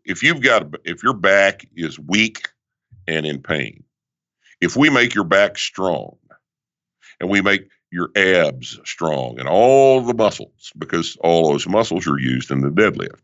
if 0.04 0.22
you've 0.22 0.40
got 0.40 0.74
if 0.84 1.02
your 1.02 1.14
back 1.14 1.66
is 1.74 1.98
weak 1.98 2.48
and 3.06 3.26
in 3.26 3.40
pain. 3.40 3.84
If 4.60 4.76
we 4.76 4.90
make 4.90 5.14
your 5.14 5.24
back 5.24 5.58
strong 5.58 6.16
and 7.20 7.30
we 7.30 7.40
make 7.40 7.68
your 7.90 8.10
abs 8.16 8.78
strong 8.84 9.38
and 9.38 9.48
all 9.48 10.00
the 10.00 10.14
muscles, 10.14 10.72
because 10.76 11.16
all 11.20 11.52
those 11.52 11.68
muscles 11.68 12.06
are 12.06 12.18
used 12.18 12.50
in 12.50 12.60
the 12.60 12.70
deadlift, 12.70 13.20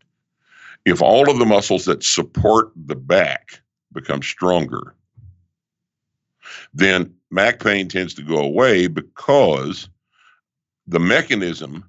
if 0.85 1.03
all 1.03 1.31
of 1.31 1.39
the 1.39 1.47
muscles 1.47 1.85
that 1.87 2.05
support 2.05 2.73
the 2.77 2.97
back 2.97 3.61
become 3.93 4.23
stronger, 4.23 4.95
then 6.75 7.15
back 7.31 7.61
pain 7.61 7.89
tends 7.89 8.15
to 8.15 8.23
go 8.23 8.39
away 8.39 8.87
because 8.87 9.89
the 10.87 11.01
mechanism 11.01 11.89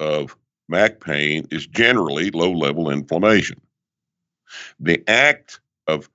of 0.00 0.36
back 0.68 1.00
pain 1.00 1.46
is 1.50 1.66
generally 1.66 2.30
low 2.30 2.52
level 2.52 2.90
inflammation. 2.90 3.60
The 4.80 5.02
act 5.08 5.60
of 5.86 6.08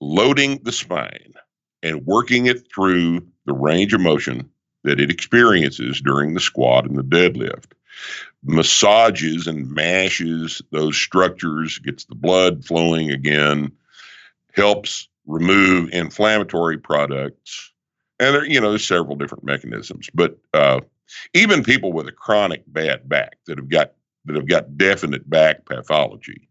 loading 0.00 0.60
the 0.62 0.72
spine 0.72 1.34
and 1.82 2.06
working 2.06 2.46
it 2.46 2.70
through 2.72 3.26
the 3.46 3.52
range 3.52 3.92
of 3.94 4.00
motion 4.00 4.50
that 4.84 5.00
it 5.00 5.10
experiences 5.10 6.00
during 6.00 6.34
the 6.34 6.40
squat 6.40 6.86
and 6.86 6.96
the 6.96 7.02
deadlift 7.02 7.72
massages 8.44 9.46
and 9.46 9.70
mashes 9.70 10.60
those 10.70 10.96
structures, 10.96 11.78
gets 11.78 12.04
the 12.04 12.14
blood 12.14 12.64
flowing 12.64 13.10
again, 13.10 13.72
helps 14.52 15.08
remove 15.26 15.90
inflammatory 15.92 16.78
products. 16.78 17.72
And 18.20 18.34
there, 18.34 18.44
you 18.44 18.60
know, 18.60 18.70
there's 18.70 18.86
several 18.86 19.16
different 19.16 19.44
mechanisms. 19.44 20.08
But 20.14 20.38
uh, 20.52 20.80
even 21.32 21.64
people 21.64 21.92
with 21.92 22.08
a 22.08 22.12
chronic 22.12 22.62
bad 22.66 23.08
back 23.08 23.38
that 23.46 23.58
have 23.58 23.68
got 23.68 23.92
that 24.26 24.36
have 24.36 24.48
got 24.48 24.78
definite 24.78 25.28
back 25.28 25.66
pathology 25.66 26.48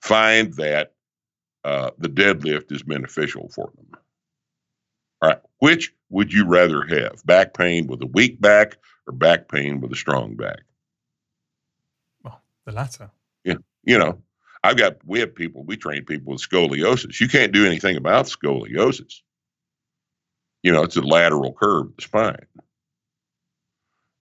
find 0.00 0.52
that 0.54 0.92
uh, 1.64 1.90
the 1.98 2.08
deadlift 2.08 2.72
is 2.72 2.82
beneficial 2.82 3.48
for 3.54 3.72
them. 3.76 3.86
All 5.22 5.30
right, 5.30 5.38
which 5.58 5.92
would 6.10 6.32
you 6.32 6.46
rather 6.46 6.82
have? 6.82 7.24
Back 7.24 7.54
pain 7.54 7.86
with 7.86 8.02
a 8.02 8.06
weak 8.06 8.40
back 8.40 8.76
or 9.06 9.12
back 9.12 9.48
pain 9.48 9.80
with 9.80 9.92
a 9.92 9.96
strong 9.96 10.34
back? 10.34 10.60
Well, 12.24 12.40
the 12.64 12.72
latter. 12.72 13.10
Yeah, 13.44 13.54
you 13.84 13.98
know, 13.98 14.20
I've 14.64 14.76
got 14.76 14.98
we 15.04 15.20
have 15.20 15.34
people 15.34 15.64
we 15.64 15.76
train 15.76 16.04
people 16.04 16.32
with 16.32 16.42
scoliosis. 16.42 17.20
You 17.20 17.28
can't 17.28 17.52
do 17.52 17.66
anything 17.66 17.96
about 17.96 18.26
scoliosis. 18.26 19.20
You 20.62 20.72
know, 20.72 20.84
it's 20.84 20.96
a 20.96 21.02
lateral 21.02 21.52
curve 21.52 21.86
of 21.86 21.96
the 21.96 22.02
spine. 22.02 22.46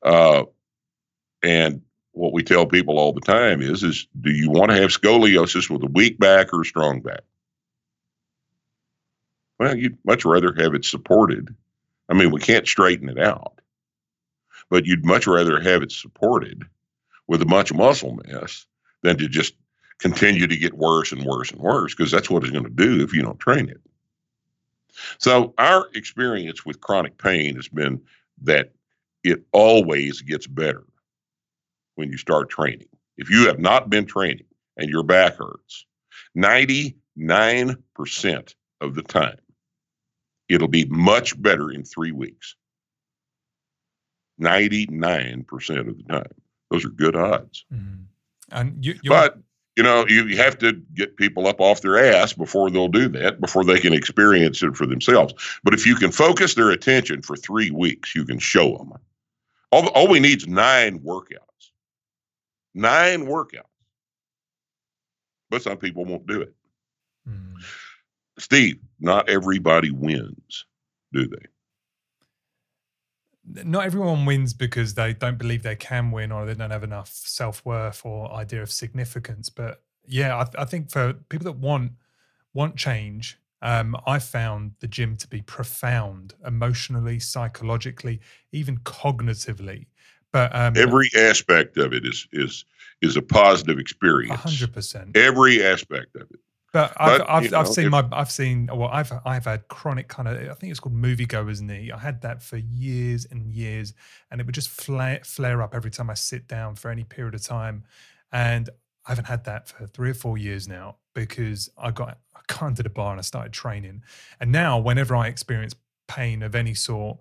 Uh, 0.03 0.45
and 1.43 1.81
what 2.13 2.33
we 2.33 2.43
tell 2.43 2.65
people 2.65 2.97
all 2.97 3.13
the 3.13 3.21
time 3.21 3.61
is 3.61 3.83
is 3.83 4.07
do 4.19 4.31
you 4.31 4.49
want 4.49 4.71
to 4.71 4.77
have 4.77 4.89
scoliosis 4.89 5.69
with 5.69 5.83
a 5.83 5.91
weak 5.93 6.17
back 6.19 6.53
or 6.53 6.61
a 6.61 6.65
strong 6.65 7.01
back? 7.01 7.21
Well, 9.59 9.77
you'd 9.77 9.97
much 10.03 10.25
rather 10.25 10.53
have 10.57 10.73
it 10.73 10.85
supported. 10.85 11.55
I 12.09 12.15
mean, 12.15 12.31
we 12.31 12.41
can't 12.41 12.67
straighten 12.67 13.09
it 13.09 13.19
out, 13.19 13.61
but 14.71 14.85
you'd 14.85 15.05
much 15.05 15.27
rather 15.27 15.59
have 15.59 15.83
it 15.83 15.91
supported 15.91 16.63
with 17.27 17.43
a 17.43 17.45
bunch 17.45 17.69
of 17.69 17.77
muscle 17.77 18.17
mass 18.25 18.65
than 19.03 19.17
to 19.17 19.27
just 19.29 19.53
continue 20.01 20.47
to 20.47 20.57
get 20.57 20.73
worse 20.73 21.11
and 21.11 21.23
worse 21.23 21.51
and 21.51 21.61
worse 21.61 21.93
because 21.93 22.11
that's 22.11 22.29
what 22.29 22.43
it's 22.43 22.51
going 22.51 22.63
to 22.63 22.69
do 22.69 23.01
if 23.03 23.13
you 23.13 23.21
don't 23.21 23.39
train 23.39 23.69
it. 23.69 23.79
So, 25.19 25.53
our 25.57 25.87
experience 25.93 26.65
with 26.65 26.81
chronic 26.81 27.17
pain 27.17 27.55
has 27.55 27.69
been 27.69 28.01
that 28.41 28.73
it 29.23 29.43
always 29.53 30.21
gets 30.21 30.47
better 30.47 30.83
when 31.95 32.11
you 32.11 32.17
start 32.17 32.49
training. 32.49 32.87
If 33.17 33.29
you 33.29 33.47
have 33.47 33.59
not 33.59 33.89
been 33.89 34.05
training 34.05 34.47
and 34.75 34.89
your 34.89 35.03
back 35.03 35.35
hurts, 35.35 35.85
99% 36.37 36.95
of 38.81 38.95
the 38.95 39.03
time, 39.03 39.37
it'll 40.49 40.67
be 40.67 40.85
much 40.85 41.39
better 41.41 41.71
in 41.71 41.83
three 41.83 42.11
weeks. 42.11 42.55
99% 44.41 45.79
of 45.79 45.97
the 45.97 46.03
time. 46.09 46.25
Those 46.71 46.85
are 46.85 46.89
good 46.89 47.15
odds. 47.15 47.65
Mm-hmm. 47.71 48.03
And 48.51 48.85
you, 48.85 48.95
but 49.05 49.37
you 49.77 49.83
know, 49.83 50.05
you 50.07 50.35
have 50.37 50.57
to 50.59 50.73
get 50.93 51.15
people 51.15 51.47
up 51.47 51.61
off 51.61 51.81
their 51.81 51.97
ass 51.97 52.33
before 52.33 52.69
they'll 52.69 52.89
do 52.89 53.07
that, 53.09 53.39
before 53.39 53.63
they 53.63 53.79
can 53.79 53.93
experience 53.93 54.61
it 54.61 54.75
for 54.75 54.85
themselves. 54.85 55.33
But 55.63 55.73
if 55.73 55.85
you 55.85 55.95
can 55.95 56.11
focus 56.11 56.55
their 56.55 56.71
attention 56.71 57.21
for 57.21 57.37
three 57.37 57.71
weeks, 57.71 58.13
you 58.13 58.25
can 58.25 58.39
show 58.39 58.77
them. 58.77 58.93
All, 59.71 59.87
all 59.89 60.09
we 60.09 60.19
need 60.19 60.39
is 60.39 60.47
nine 60.47 60.99
workouts. 60.99 61.37
Nine 62.73 63.25
workouts. 63.25 63.63
But 65.49 65.61
some 65.61 65.77
people 65.77 66.05
won't 66.05 66.27
do 66.27 66.41
it. 66.41 66.53
Mm. 67.27 67.55
Steve, 68.39 68.79
not 68.99 69.29
everybody 69.29 69.91
wins, 69.91 70.65
do 71.13 71.27
they? 71.27 71.45
Not 73.45 73.85
everyone 73.85 74.25
wins 74.25 74.53
because 74.53 74.93
they 74.93 75.13
don't 75.13 75.37
believe 75.37 75.63
they 75.63 75.75
can 75.75 76.11
win 76.11 76.31
or 76.31 76.45
they 76.45 76.53
don't 76.53 76.71
have 76.71 76.83
enough 76.83 77.09
self 77.09 77.65
worth 77.65 78.05
or 78.05 78.31
idea 78.33 78.61
of 78.61 78.71
significance. 78.71 79.49
But 79.49 79.81
yeah, 80.05 80.37
I, 80.37 80.43
th- 80.43 80.55
I, 80.57 80.65
think 80.65 80.91
for 80.91 81.13
people 81.13 81.45
that 81.45 81.57
want 81.57 81.93
want 82.53 82.75
change, 82.75 83.39
um, 83.61 83.95
I 84.05 84.19
found 84.19 84.73
the 84.79 84.87
gym 84.87 85.17
to 85.17 85.27
be 85.27 85.41
profound 85.41 86.35
emotionally, 86.45 87.19
psychologically, 87.19 88.19
even 88.51 88.77
cognitively. 88.79 89.87
But 90.31 90.55
um, 90.55 90.73
every 90.77 91.09
aspect 91.17 91.77
of 91.77 91.93
it 91.93 92.05
is 92.05 92.27
is 92.31 92.65
is 93.01 93.17
a 93.17 93.21
positive 93.21 93.79
experience. 93.79 94.39
hundred 94.39 94.73
percent. 94.73 95.17
Every 95.17 95.63
aspect 95.63 96.15
of 96.15 96.29
it. 96.31 96.39
But 96.73 96.93
I've, 96.95 97.19
but, 97.19 97.29
I've, 97.29 97.51
know, 97.51 97.59
I've 97.59 97.67
seen 97.67 97.85
if, 97.85 97.91
my 97.91 98.07
I've 98.13 98.31
seen 98.31 98.69
well 98.71 98.89
I've 98.91 99.11
I've 99.25 99.45
had 99.45 99.67
chronic 99.67 100.07
kind 100.07 100.27
of 100.27 100.37
I 100.37 100.53
think 100.53 100.71
it's 100.71 100.79
called 100.79 100.95
moviegoer's 100.95 101.61
knee. 101.61 101.91
I 101.91 101.97
had 101.97 102.21
that 102.21 102.41
for 102.41 102.57
years 102.57 103.27
and 103.29 103.51
years, 103.51 103.93
and 104.29 104.39
it 104.39 104.45
would 104.45 104.55
just 104.55 104.69
flare 104.69 105.19
flare 105.25 105.61
up 105.61 105.75
every 105.75 105.91
time 105.91 106.09
I 106.09 106.13
sit 106.13 106.47
down 106.47 106.75
for 106.75 106.89
any 106.89 107.03
period 107.03 107.35
of 107.35 107.43
time, 107.43 107.83
and 108.31 108.69
I 109.05 109.11
haven't 109.11 109.25
had 109.25 109.43
that 109.45 109.67
for 109.67 109.85
three 109.85 110.11
or 110.11 110.13
four 110.13 110.37
years 110.37 110.67
now 110.67 110.97
because 111.13 111.69
I 111.77 111.91
got 111.91 112.19
I 112.35 112.39
got 112.47 112.67
into 112.67 112.83
the 112.83 112.89
bar 112.89 113.11
and 113.11 113.19
I 113.19 113.23
started 113.23 113.51
training, 113.51 114.03
and 114.39 114.51
now 114.51 114.79
whenever 114.79 115.13
I 115.15 115.27
experience 115.27 115.75
pain 116.07 116.41
of 116.41 116.55
any 116.55 116.73
sort, 116.73 117.17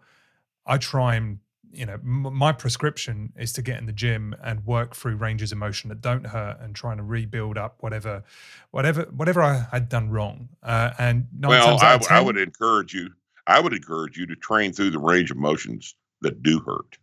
I 0.65 0.79
try 0.79 1.17
and 1.17 1.39
you 1.73 1.87
know, 1.87 1.95
m- 1.95 2.35
my 2.35 2.53
prescription 2.53 3.33
is 3.37 3.53
to 3.55 3.63
get 3.63 3.79
in 3.79 3.87
the 3.87 3.93
gym 3.93 4.35
and 4.43 4.65
work 4.67 4.95
through 4.95 5.17
ranges 5.17 5.53
of 5.53 5.59
motion 5.59 5.89
that 5.89 6.01
don't 6.01 6.27
hurt 6.27 6.59
and 6.61 6.75
trying 6.75 6.97
to 6.97 7.03
rebuild 7.03 7.57
up 7.57 7.77
whatever, 7.81 8.25
whatever, 8.71 9.03
whatever 9.15 9.43
I 9.43 9.67
had 9.71 9.89
done 9.89 10.11
wrong. 10.11 10.49
Uh, 10.63 10.91
and 10.99 11.27
well, 11.41 11.79
I, 11.81 11.99
10, 11.99 12.17
I 12.17 12.21
would 12.21 12.37
encourage 12.37 12.95
you. 12.95 13.11
I 13.47 13.61
would 13.61 13.73
encourage 13.73 14.17
you 14.17 14.27
to 14.27 14.37
train 14.37 14.73
through 14.73 14.91
the 14.91 14.99
range 14.99 15.31
of 15.31 15.37
motions 15.37 15.95
that 16.21 16.43
do 16.43 16.61
hurt. 16.61 16.99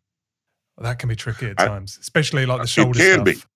Well, 0.78 0.84
that 0.84 1.00
can 1.00 1.10
be 1.10 1.16
tricky 1.16 1.48
at 1.48 1.60
I, 1.60 1.68
times, 1.68 1.98
especially 2.00 2.46
like 2.46 2.62
the 2.62 2.68
shoulder. 2.68 3.00
It 3.00 3.04
can 3.04 3.26
stuff. 3.26 3.48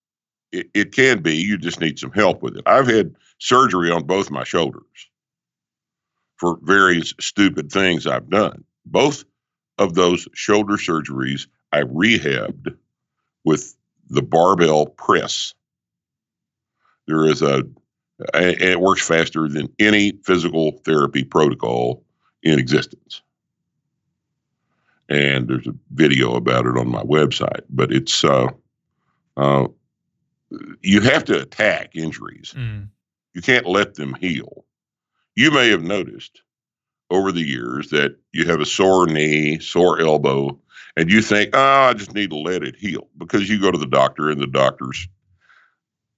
be. 0.52 0.58
It, 0.60 0.70
it 0.74 0.92
can 0.92 1.22
be. 1.22 1.36
You 1.36 1.58
just 1.58 1.80
need 1.80 2.00
some 2.00 2.12
help 2.12 2.42
with 2.42 2.58
it. 2.58 2.64
I've 2.66 2.88
had 2.88 3.16
surgery 3.38 3.92
on 3.92 4.04
both 4.04 4.32
my 4.32 4.44
shoulders 4.44 4.84
for 6.38 6.58
various 6.64 7.14
stupid 7.20 7.72
things 7.72 8.08
I've 8.08 8.30
done. 8.30 8.64
Both 8.86 9.24
of 9.82 9.96
those 9.96 10.28
shoulder 10.34 10.76
surgeries 10.76 11.48
I 11.72 11.82
rehabbed 11.82 12.78
with 13.44 13.76
the 14.10 14.22
barbell 14.22 14.86
press. 14.86 15.56
There 17.08 17.26
is 17.26 17.42
a, 17.42 17.64
and 18.34 18.62
it 18.62 18.80
works 18.80 19.06
faster 19.06 19.48
than 19.48 19.74
any 19.80 20.12
physical 20.24 20.74
therapy 20.86 21.24
protocol 21.24 22.04
in 22.44 22.60
existence. 22.60 23.24
And 25.10 25.48
there's 25.48 25.66
a 25.66 25.74
video 25.92 26.36
about 26.36 26.68
it 26.68 26.78
on 26.78 26.88
my 26.88 27.02
website, 27.02 27.64
but 27.70 27.92
it's, 27.92 28.24
uh, 28.24 28.50
uh, 29.36 29.68
you 30.82 31.02
have 31.02 31.26
to 31.26 31.42
attack 31.42 31.96
injuries. 31.96 32.54
Mm. 32.56 32.90
You 33.34 33.42
can't 33.42 33.66
let 33.66 33.96
them 33.96 34.14
heal. 34.14 34.66
You 35.36 35.50
may 35.50 35.70
have 35.70 35.82
noticed 35.82 36.44
over 37.12 37.32
the 37.32 37.42
years 37.42 37.90
that 37.90 38.16
you 38.32 38.46
have 38.46 38.62
a 38.62 38.66
sore 38.66 39.06
knee, 39.06 39.60
sore 39.60 40.00
elbow, 40.00 40.58
and 40.96 41.12
you 41.12 41.22
think, 41.22 41.52
oh, 41.54 41.90
I 41.90 41.94
just 41.94 42.14
need 42.14 42.32
to 42.32 42.38
let 42.38 42.64
it 42.64 42.76
heal 42.76 43.08
because 43.18 43.50
you 43.50 43.60
go 43.60 43.70
to 43.70 43.78
the 43.78 43.86
doctor 43.86 44.30
and 44.30 44.42
the 44.42 44.48
doctors, 44.48 45.08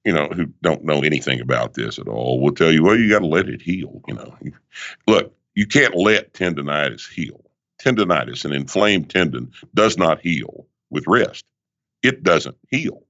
you 0.06 0.14
know, 0.14 0.28
who 0.28 0.48
don't 0.62 0.84
know 0.84 1.02
anything 1.02 1.42
about 1.42 1.74
this 1.74 2.00
at 2.00 2.08
all 2.08 2.40
will 2.40 2.54
tell 2.54 2.72
you, 2.72 2.84
well, 2.84 2.98
you 2.98 3.10
got 3.10 3.20
to 3.20 3.28
let 3.28 3.50
it 3.50 3.62
heal. 3.62 4.02
You 4.08 4.16
know, 4.16 4.38
look, 5.08 5.36
you 5.56 5.66
can't 5.66 5.96
let 5.96 6.34
tendonitis 6.34 7.12
heal. 7.12 7.44
Tendonitis, 7.82 8.46
an 8.46 8.54
inflamed 8.54 9.10
tendon, 9.10 9.52
does 9.74 9.98
not 9.98 10.22
heal 10.22 10.68
with 10.90 11.06
rest. 11.08 11.44
It 12.02 12.24
doesn't 12.24 12.58
heal. 12.70 13.04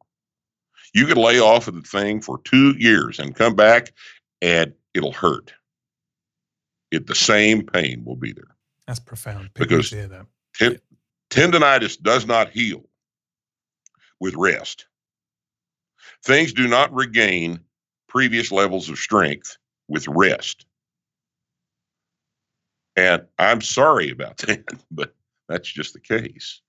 You 0.93 1.05
could 1.05 1.17
lay 1.17 1.39
off 1.39 1.67
of 1.67 1.75
the 1.75 1.81
thing 1.81 2.21
for 2.21 2.39
two 2.43 2.75
years 2.77 3.19
and 3.19 3.35
come 3.35 3.55
back 3.55 3.93
and 4.41 4.73
it'll 4.93 5.11
hurt 5.11 5.53
it 6.93 7.07
the 7.07 7.15
same 7.15 7.65
pain 7.65 8.03
will 8.05 8.15
be 8.15 8.31
there. 8.31 8.55
That's 8.87 8.99
profound. 8.99 9.53
People 9.53 9.77
because 9.77 9.89
that. 9.89 10.27
Ten, 10.55 10.79
tendonitis 11.29 11.99
does 12.01 12.25
not 12.25 12.49
heal 12.49 12.83
with 14.19 14.35
rest. 14.35 14.85
Things 16.23 16.53
do 16.53 16.67
not 16.67 16.93
regain 16.93 17.59
previous 18.07 18.51
levels 18.51 18.89
of 18.89 18.97
strength 18.97 19.57
with 19.87 20.07
rest. 20.07 20.65
And 22.95 23.23
I'm 23.39 23.61
sorry 23.61 24.11
about 24.11 24.37
that, 24.47 24.63
but 24.91 25.15
that's 25.49 25.71
just 25.71 25.93
the 25.93 25.99
case. 25.99 26.61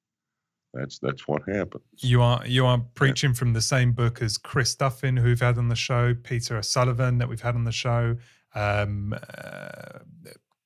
That's 0.73 0.99
that's 0.99 1.29
what 1.29 1.43
happens. 1.49 1.85
You 1.99 2.21
are 2.23 2.45
you 2.47 2.67
are 2.67 2.79
preaching 2.95 3.31
yeah. 3.31 3.35
from 3.35 3.53
the 3.53 3.61
same 3.61 3.93
book 3.93 4.21
as 4.21 4.39
Chris 4.39 4.75
Duffin, 4.75 5.17
who 5.17 5.27
we've 5.27 5.41
had 5.41 5.59
on 5.59 5.69
the 5.69 5.77
show, 5.77 6.15
Peter 6.15 6.57
O'Sullivan 6.57 7.19
that 7.19 7.29
we've 7.29 7.43
had 7.43 7.55
on 7.55 7.63
the 7.63 7.71
show, 7.71 8.17
um, 8.55 9.15
uh, 9.37 9.99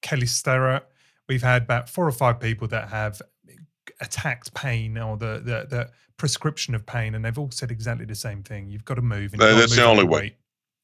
Kelly 0.03 0.27
Starrett. 0.27 0.87
we've 1.29 1.43
had 1.43 1.63
about 1.63 1.89
four 1.89 2.07
or 2.07 2.13
five 2.13 2.41
people 2.41 2.69
that 2.69 2.89
have 2.89 3.21
attacked 4.01 4.55
pain 4.55 4.97
or 4.99 5.17
the 5.17 5.41
the, 5.45 5.67
the 5.69 5.91
prescription 6.17 6.75
of 6.75 6.85
pain, 6.85 7.15
and 7.15 7.25
they've 7.25 7.39
all 7.39 7.51
said 7.51 7.71
exactly 7.71 8.05
the 8.05 8.15
same 8.15 8.43
thing. 8.43 8.69
You've 8.71 8.85
got 8.85 8.95
to 8.95 9.03
move. 9.03 9.33
And 9.33 9.41
that's 9.41 9.77
the 9.77 9.85
only 9.85 10.05
way. 10.05 10.21
Weight. 10.21 10.37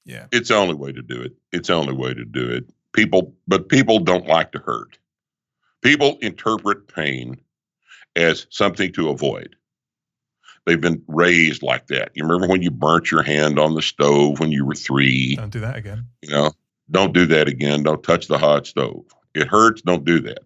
Yeah, 0.05 0.26
it's 0.32 0.48
the 0.48 0.57
only 0.57 0.74
way 0.74 0.92
to 0.92 1.02
do 1.02 1.20
it. 1.20 1.32
It's 1.52 1.68
the 1.68 1.74
only 1.74 1.94
way 1.94 2.14
to 2.14 2.24
do 2.24 2.50
it. 2.50 2.64
People, 2.92 3.34
but 3.48 3.68
people 3.68 3.98
don't 3.98 4.26
like 4.26 4.52
to 4.52 4.59
hurt. 4.59 4.98
People 5.82 6.18
interpret 6.22 6.88
pain 6.88 7.40
as 8.16 8.46
something 8.50 8.92
to 8.92 9.09
avoid. 9.11 9.57
They've 10.66 10.80
been 10.80 11.02
raised 11.09 11.62
like 11.62 11.88
that. 11.88 12.12
You 12.14 12.22
remember 12.24 12.46
when 12.46 12.62
you 12.62 12.70
burnt 12.70 13.11
your 13.11 13.22
hand 13.22 13.59
on 13.59 13.74
the 13.74 13.82
stove 13.82 14.40
when 14.40 14.50
you 14.50 14.64
were 14.64 14.74
three? 14.74 15.36
Don't 15.36 15.52
do 15.52 15.61
that 15.61 15.76
again. 15.76 16.07
You 16.22 16.30
know, 16.30 16.52
don't 16.95 17.12
do 17.12 17.26
that 17.26 17.49
again. 17.49 17.82
Don't 17.82 18.03
touch 18.03 18.28
the 18.28 18.38
hot 18.38 18.66
stove. 18.66 19.05
It 19.34 19.49
hurts. 19.49 19.82
Don't 19.82 20.05
do 20.05 20.20
that. 20.20 20.45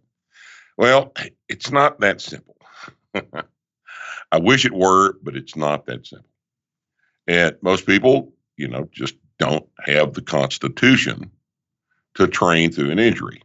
Well, 0.78 1.12
it's 1.48 1.70
not 1.70 2.00
that 2.00 2.20
simple. 2.20 2.56
I 4.32 4.38
wish 4.38 4.64
it 4.64 4.72
were, 4.72 5.14
but 5.22 5.36
it's 5.36 5.56
not 5.56 5.86
that 5.86 6.06
simple. 6.06 6.28
And 7.26 7.54
most 7.60 7.86
people, 7.86 8.32
you 8.56 8.66
know, 8.66 8.88
just 8.90 9.14
don't 9.38 9.68
have 9.80 10.14
the 10.14 10.22
constitution 10.22 11.30
to 12.14 12.26
train 12.26 12.72
through 12.72 12.90
an 12.90 12.98
injury. 12.98 13.42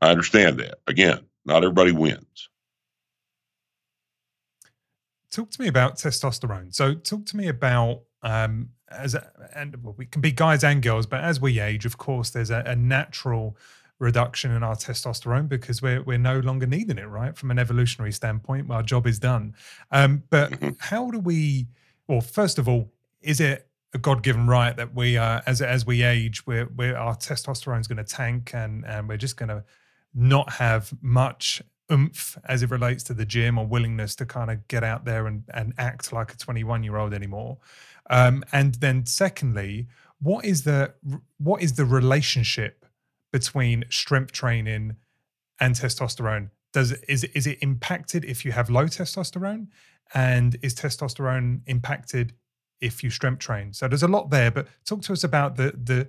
I 0.00 0.10
understand 0.10 0.58
that. 0.60 0.78
Again, 0.86 1.20
not 1.44 1.62
everybody 1.62 1.92
wins. 1.92 2.48
Talk 5.30 5.50
to 5.50 5.60
me 5.60 5.68
about 5.68 5.96
testosterone. 5.96 6.74
So, 6.74 6.94
talk 6.94 7.26
to 7.26 7.36
me 7.36 7.48
about 7.48 8.02
um, 8.22 8.70
as 8.90 9.14
a, 9.14 9.30
and 9.54 9.82
well, 9.82 9.94
we 9.96 10.06
can 10.06 10.20
be 10.20 10.32
guys 10.32 10.64
and 10.64 10.82
girls, 10.82 11.06
but 11.06 11.20
as 11.20 11.40
we 11.40 11.60
age, 11.60 11.84
of 11.84 11.98
course, 11.98 12.30
there's 12.30 12.50
a, 12.50 12.62
a 12.66 12.76
natural 12.76 13.56
reduction 13.98 14.50
in 14.50 14.62
our 14.62 14.74
testosterone 14.74 15.48
because 15.48 15.82
we're 15.82 16.02
we're 16.02 16.18
no 16.18 16.40
longer 16.40 16.66
needing 16.66 16.98
it, 16.98 17.06
right? 17.06 17.36
From 17.36 17.50
an 17.50 17.58
evolutionary 17.58 18.12
standpoint, 18.12 18.70
our 18.70 18.82
job 18.82 19.06
is 19.06 19.18
done. 19.18 19.54
Um, 19.90 20.24
but 20.30 20.50
mm-hmm. 20.50 20.70
how 20.78 21.10
do 21.10 21.18
we? 21.18 21.68
Well, 22.08 22.20
first 22.20 22.58
of 22.58 22.68
all, 22.68 22.90
is 23.20 23.40
it 23.40 23.68
a 23.92 23.98
God-given 23.98 24.46
right 24.46 24.76
that 24.76 24.94
we, 24.94 25.16
uh, 25.16 25.40
as 25.46 25.62
as 25.62 25.86
we 25.86 26.02
age, 26.02 26.46
we're, 26.46 26.68
we're 26.74 26.96
our 26.96 27.16
testosterone 27.16 27.80
is 27.80 27.86
going 27.86 27.98
to 27.98 28.04
tank, 28.04 28.52
and 28.54 28.84
and 28.84 29.08
we're 29.08 29.16
just 29.16 29.36
going 29.36 29.50
to 29.50 29.64
not 30.14 30.54
have 30.54 30.92
much 31.00 31.62
oomph 31.92 32.38
as 32.44 32.62
it 32.62 32.70
relates 32.70 33.02
to 33.04 33.14
the 33.14 33.24
gym 33.24 33.58
or 33.58 33.66
willingness 33.66 34.14
to 34.14 34.26
kind 34.26 34.50
of 34.50 34.66
get 34.68 34.84
out 34.84 35.04
there 35.04 35.26
and, 35.26 35.42
and 35.52 35.72
act 35.76 36.12
like 36.12 36.32
a 36.32 36.36
21 36.36 36.84
year 36.84 36.96
old 36.96 37.12
anymore 37.12 37.58
um, 38.10 38.44
and 38.52 38.74
then 38.76 39.06
secondly 39.06 39.88
what 40.20 40.44
is 40.44 40.64
the 40.64 40.92
what 41.38 41.62
is 41.62 41.74
the 41.74 41.84
relationship 41.84 42.84
between 43.32 43.84
strength 43.90 44.32
training 44.32 44.96
and 45.58 45.74
testosterone? 45.74 46.50
Does 46.72 46.92
is 47.08 47.24
is 47.24 47.46
it 47.46 47.58
impacted 47.62 48.24
if 48.24 48.44
you 48.44 48.52
have 48.52 48.70
low 48.70 48.84
testosterone, 48.84 49.68
and 50.14 50.56
is 50.62 50.74
testosterone 50.74 51.60
impacted 51.66 52.34
if 52.80 53.02
you 53.02 53.10
strength 53.10 53.40
train? 53.40 53.72
So 53.72 53.88
there's 53.88 54.02
a 54.02 54.08
lot 54.08 54.30
there, 54.30 54.50
but 54.50 54.68
talk 54.84 55.02
to 55.02 55.12
us 55.12 55.24
about 55.24 55.56
the 55.56 55.72
the 55.72 56.08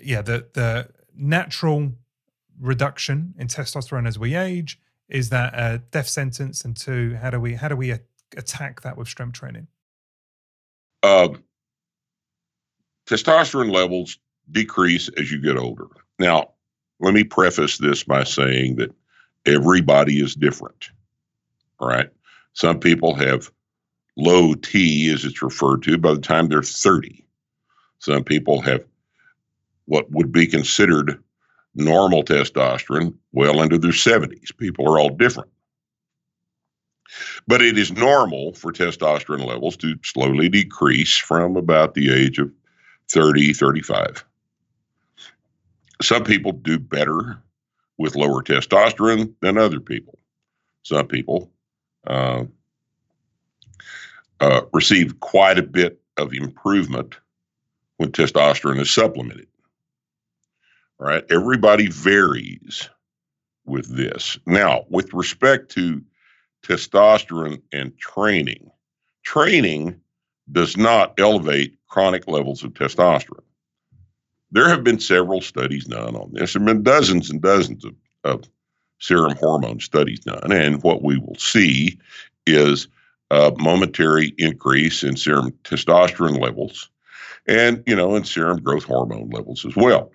yeah 0.00 0.22
the 0.22 0.48
the 0.54 0.88
natural 1.14 1.92
reduction 2.58 3.34
in 3.38 3.48
testosterone 3.48 4.08
as 4.08 4.18
we 4.18 4.34
age. 4.34 4.80
Is 5.08 5.28
that 5.28 5.54
a 5.54 5.82
death 5.90 6.08
sentence? 6.08 6.64
And 6.64 6.76
two, 6.76 7.16
how 7.20 7.30
do 7.30 7.38
we 7.38 7.54
how 7.54 7.68
do 7.68 7.76
we 7.76 7.94
attack 8.36 8.80
that 8.80 8.96
with 8.96 9.08
strength 9.08 9.38
training? 9.38 9.68
Um, 11.06 11.44
testosterone 13.06 13.72
levels 13.72 14.18
decrease 14.50 15.08
as 15.16 15.30
you 15.30 15.40
get 15.40 15.56
older. 15.56 15.86
Now, 16.18 16.50
let 16.98 17.14
me 17.14 17.22
preface 17.22 17.78
this 17.78 18.02
by 18.02 18.24
saying 18.24 18.76
that 18.76 18.92
everybody 19.44 20.20
is 20.20 20.34
different. 20.34 20.90
All 21.78 21.88
right. 21.88 22.08
Some 22.54 22.80
people 22.80 23.14
have 23.14 23.50
low 24.16 24.54
T, 24.54 25.10
as 25.12 25.24
it's 25.24 25.42
referred 25.42 25.82
to, 25.84 25.98
by 25.98 26.14
the 26.14 26.20
time 26.20 26.48
they're 26.48 26.62
30. 26.62 27.24
Some 27.98 28.24
people 28.24 28.60
have 28.62 28.84
what 29.84 30.10
would 30.10 30.32
be 30.32 30.46
considered 30.46 31.22
normal 31.74 32.24
testosterone 32.24 33.14
well 33.32 33.62
into 33.62 33.78
their 33.78 33.92
70s. 33.92 34.56
People 34.56 34.88
are 34.88 34.98
all 34.98 35.10
different. 35.10 35.50
But 37.46 37.62
it 37.62 37.78
is 37.78 37.92
normal 37.92 38.52
for 38.54 38.72
testosterone 38.72 39.46
levels 39.46 39.76
to 39.78 39.96
slowly 40.02 40.48
decrease 40.48 41.16
from 41.16 41.56
about 41.56 41.94
the 41.94 42.12
age 42.12 42.38
of 42.38 42.50
30, 43.10 43.52
35. 43.52 44.24
Some 46.02 46.24
people 46.24 46.52
do 46.52 46.78
better 46.78 47.42
with 47.98 48.16
lower 48.16 48.42
testosterone 48.42 49.32
than 49.40 49.56
other 49.56 49.80
people. 49.80 50.18
Some 50.82 51.06
people 51.06 51.50
uh, 52.06 52.44
uh, 54.40 54.60
receive 54.72 55.20
quite 55.20 55.58
a 55.58 55.62
bit 55.62 56.00
of 56.16 56.32
improvement 56.32 57.16
when 57.96 58.12
testosterone 58.12 58.80
is 58.80 58.90
supplemented. 58.90 59.48
All 61.00 61.06
right, 61.06 61.24
everybody 61.30 61.88
varies 61.88 62.88
with 63.66 63.94
this. 63.94 64.38
Now, 64.46 64.84
with 64.88 65.12
respect 65.12 65.70
to 65.72 66.02
testosterone 66.66 67.62
and 67.72 67.96
training, 67.98 68.70
training 69.22 70.00
does 70.50 70.76
not 70.76 71.18
elevate 71.18 71.76
chronic 71.88 72.26
levels 72.28 72.62
of 72.62 72.72
testosterone. 72.72 73.40
There 74.50 74.68
have 74.68 74.84
been 74.84 75.00
several 75.00 75.40
studies 75.40 75.84
done 75.84 76.16
on 76.16 76.32
this. 76.32 76.52
There 76.52 76.60
have 76.60 76.66
been 76.66 76.82
dozens 76.82 77.30
and 77.30 77.42
dozens 77.42 77.84
of, 77.84 77.94
of 78.24 78.44
serum 78.98 79.36
hormone 79.36 79.80
studies 79.80 80.20
done. 80.20 80.52
And 80.52 80.82
what 80.82 81.02
we 81.02 81.18
will 81.18 81.36
see 81.36 81.98
is 82.46 82.88
a 83.30 83.52
momentary 83.58 84.34
increase 84.38 85.02
in 85.02 85.16
serum 85.16 85.52
testosterone 85.64 86.40
levels 86.40 86.88
and, 87.48 87.82
you 87.86 87.96
know, 87.96 88.14
in 88.14 88.24
serum 88.24 88.62
growth 88.62 88.84
hormone 88.84 89.30
levels 89.30 89.64
as 89.66 89.76
well. 89.76 90.12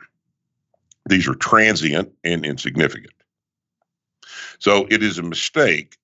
These 1.08 1.28
are 1.28 1.36
transient 1.36 2.12
and 2.24 2.46
insignificant. 2.46 3.14
So 4.60 4.88
it 4.90 5.04
is 5.04 5.18
a 5.18 5.24
mistake 5.24 5.98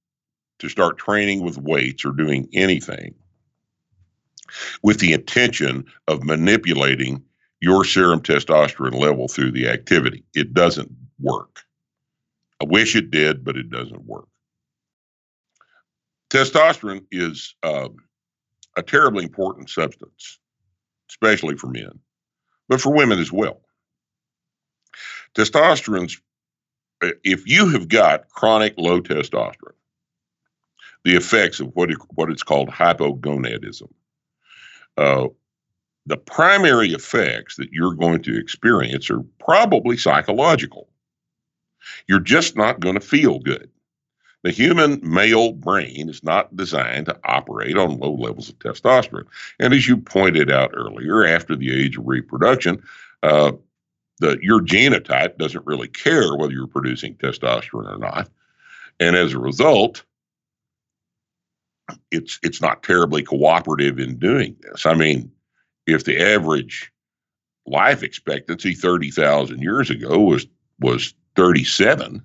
to 0.59 0.69
start 0.69 0.97
training 0.97 1.43
with 1.43 1.57
weights 1.57 2.05
or 2.05 2.11
doing 2.11 2.49
anything 2.53 3.15
with 4.81 4.99
the 4.99 5.13
intention 5.13 5.85
of 6.07 6.23
manipulating 6.23 7.23
your 7.59 7.83
serum 7.83 8.21
testosterone 8.21 8.99
level 8.99 9.27
through 9.27 9.51
the 9.51 9.67
activity. 9.67 10.23
It 10.33 10.53
doesn't 10.53 10.91
work. 11.19 11.61
I 12.61 12.65
wish 12.65 12.95
it 12.95 13.11
did, 13.11 13.43
but 13.43 13.57
it 13.57 13.69
doesn't 13.69 14.05
work. 14.05 14.27
Testosterone 16.29 17.05
is 17.11 17.55
um, 17.63 17.97
a 18.75 18.83
terribly 18.83 19.23
important 19.23 19.69
substance, 19.69 20.39
especially 21.09 21.55
for 21.55 21.67
men, 21.67 21.99
but 22.67 22.81
for 22.81 22.93
women 22.93 23.19
as 23.19 23.31
well. 23.31 23.61
Testosterone's, 25.35 26.19
uh, 27.03 27.11
if 27.23 27.47
you 27.47 27.69
have 27.69 27.87
got 27.87 28.29
chronic 28.29 28.73
low 28.77 29.01
testosterone, 29.01 29.73
the 31.03 31.15
effects 31.15 31.59
of 31.59 31.67
what, 31.75 31.91
it, 31.91 31.97
what 32.15 32.29
it's 32.29 32.43
called 32.43 32.69
hypogonadism, 32.69 33.89
uh, 34.97 35.27
the 36.05 36.17
primary 36.17 36.93
effects 36.93 37.57
that 37.57 37.71
you're 37.71 37.93
going 37.93 38.23
to 38.23 38.37
experience 38.37 39.09
are 39.09 39.23
probably 39.39 39.97
psychological. 39.97 40.89
You're 42.07 42.19
just 42.19 42.55
not 42.55 42.79
going 42.79 42.95
to 42.95 43.01
feel 43.01 43.39
good. 43.39 43.69
The 44.43 44.51
human 44.51 45.01
male 45.03 45.51
brain 45.51 46.09
is 46.09 46.23
not 46.23 46.55
designed 46.55 47.07
to 47.07 47.19
operate 47.25 47.75
on 47.77 47.99
low 47.99 48.13
levels 48.13 48.49
of 48.49 48.59
testosterone. 48.59 49.27
And 49.59 49.73
as 49.73 49.87
you 49.87 49.97
pointed 49.97 50.49
out 50.49 50.71
earlier, 50.73 51.25
after 51.25 51.55
the 51.55 51.73
age 51.73 51.97
of 51.97 52.07
reproduction, 52.07 52.81
uh, 53.23 53.53
the, 54.19 54.37
your 54.41 54.61
genotype 54.61 55.37
doesn't 55.37 55.65
really 55.65 55.89
care 55.89 56.35
whether 56.35 56.53
you're 56.53 56.67
producing 56.67 57.15
testosterone 57.15 57.93
or 57.93 57.97
not. 57.97 58.29
And 58.99 59.15
as 59.15 59.33
a 59.33 59.39
result, 59.39 60.03
it's 62.11 62.39
it's 62.43 62.61
not 62.61 62.83
terribly 62.83 63.23
cooperative 63.23 63.99
in 63.99 64.17
doing 64.17 64.55
this. 64.61 64.85
I 64.85 64.93
mean, 64.93 65.31
if 65.85 66.03
the 66.03 66.19
average 66.19 66.91
life 67.65 68.03
expectancy 68.03 68.73
30,000 68.73 69.61
years 69.61 69.89
ago 69.89 70.19
was 70.19 70.47
was 70.79 71.13
37 71.35 72.23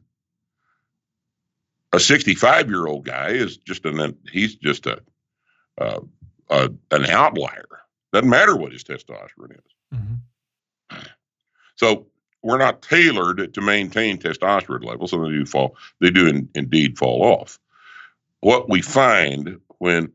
a 1.93 2.01
65 2.01 2.69
year 2.69 2.87
old 2.87 3.05
guy 3.05 3.29
is 3.29 3.57
just 3.57 3.85
an 3.85 4.17
he's 4.31 4.55
just 4.55 4.87
a, 4.87 5.01
uh, 5.79 6.01
a 6.49 6.71
an 6.91 7.07
outlier 7.07 7.67
doesn't 8.13 8.31
matter 8.31 8.57
what 8.57 8.73
his 8.73 8.85
testosterone 8.85 9.53
is 9.53 9.75
mm-hmm. 9.95 10.99
so 11.75 12.07
we're 12.43 12.59
not 12.59 12.83
tailored 12.83 13.53
to 13.53 13.61
maintain 13.61 14.19
testosterone 14.19 14.85
levels 14.85 15.11
so 15.11 15.23
they 15.23 15.31
do 15.31 15.45
fall 15.45 15.77
they 16.01 16.11
do 16.11 16.29
in, 16.29 16.49
indeed 16.55 16.97
fall 16.97 17.23
off 17.23 17.59
what 18.43 18.69
we 18.69 18.83
find 18.83 19.59
when 19.79 20.13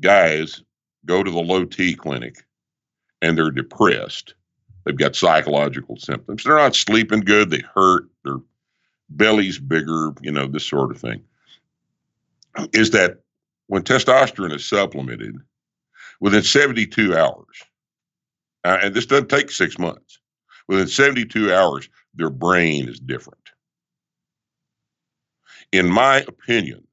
guys 0.00 0.62
go 1.04 1.22
to 1.22 1.30
the 1.30 1.38
low 1.38 1.64
T 1.64 1.94
clinic 1.94 2.36
and 3.20 3.36
they're 3.36 3.50
depressed. 3.50 4.34
They've 4.84 4.96
got 4.96 5.16
psychological 5.16 5.96
symptoms. 5.96 6.44
They're 6.44 6.56
not 6.56 6.74
sleeping 6.74 7.20
good. 7.20 7.50
They 7.50 7.62
hurt. 7.74 8.04
They're 8.24 8.38
belly's 9.08 9.58
bigger, 9.58 10.12
you 10.20 10.30
know, 10.30 10.46
this 10.46 10.64
sort 10.66 10.90
of 10.90 11.00
thing, 11.00 11.22
is 12.72 12.90
that 12.90 13.20
when 13.66 13.82
testosterone 13.82 14.54
is 14.54 14.68
supplemented, 14.68 15.36
within 16.20 16.42
72 16.42 17.16
hours, 17.16 17.46
uh, 18.64 18.78
and 18.82 18.94
this 18.94 19.06
doesn't 19.06 19.28
take 19.28 19.50
six 19.50 19.78
months, 19.78 20.18
within 20.66 20.88
72 20.88 21.52
hours, 21.52 21.88
their 22.14 22.30
brain 22.30 22.88
is 22.88 22.98
different. 22.98 23.38
In 25.72 25.88
my 25.88 26.18
opinion, 26.18 26.86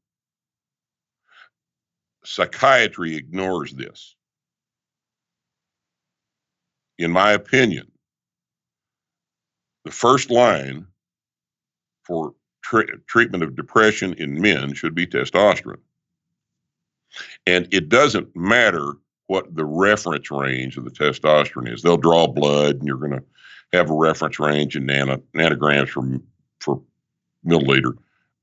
psychiatry 2.25 3.15
ignores 3.15 3.73
this. 3.73 4.15
In 6.97 7.11
my 7.11 7.33
opinion, 7.33 7.91
the 9.83 9.91
first 9.91 10.31
line 10.31 10.87
for 12.03 12.33
tra- 12.61 12.99
treatment 13.07 13.43
of 13.43 13.55
depression 13.55 14.13
in 14.13 14.41
men 14.41 14.73
should 14.73 14.95
be 14.95 15.05
testosterone. 15.05 15.81
And 17.45 17.67
it 17.71 17.89
doesn't 17.89 18.35
matter 18.35 18.93
what 19.27 19.55
the 19.55 19.65
reference 19.65 20.31
range 20.31 20.77
of 20.77 20.85
the 20.85 20.91
testosterone 20.91 21.71
is. 21.71 21.81
They'll 21.81 21.97
draw 21.97 22.27
blood, 22.27 22.77
and 22.77 22.87
you're 22.87 22.97
going 22.97 23.11
to 23.11 23.23
have 23.73 23.89
a 23.89 23.93
reference 23.95 24.39
range 24.39 24.75
in 24.75 24.85
nano, 24.85 25.21
nanograms 25.35 25.89
for 25.89 26.19
for 26.59 26.81
milliliter 27.45 27.95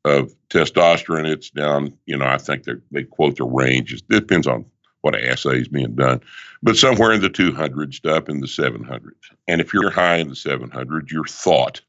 of 0.05 0.35
testosterone. 0.49 1.31
It's 1.31 1.51
down, 1.51 1.97
you 2.07 2.17
know, 2.17 2.27
I 2.27 2.39
think 2.39 2.67
they 2.91 3.05
quote 3.05 3.37
the 3.37 3.45
range. 3.45 3.93
It 3.93 4.03
depends 4.09 4.47
on 4.47 4.65
what 5.03 5.15
assay 5.17 5.61
is 5.61 5.69
being 5.69 5.95
done, 5.97 6.21
but 6.63 6.77
somewhere 6.77 7.13
in 7.13 7.21
the 7.21 7.31
200s 7.31 8.01
to 8.03 8.15
up 8.15 8.29
in 8.29 8.41
the 8.41 8.47
700s. 8.47 9.11
And 9.49 9.61
if 9.61 9.75
you're 9.75 9.91
high 9.91 10.17
in 10.17 10.29
the 10.29 10.35
700s, 10.35 11.11
you're 11.11 11.25
thought 11.25 11.81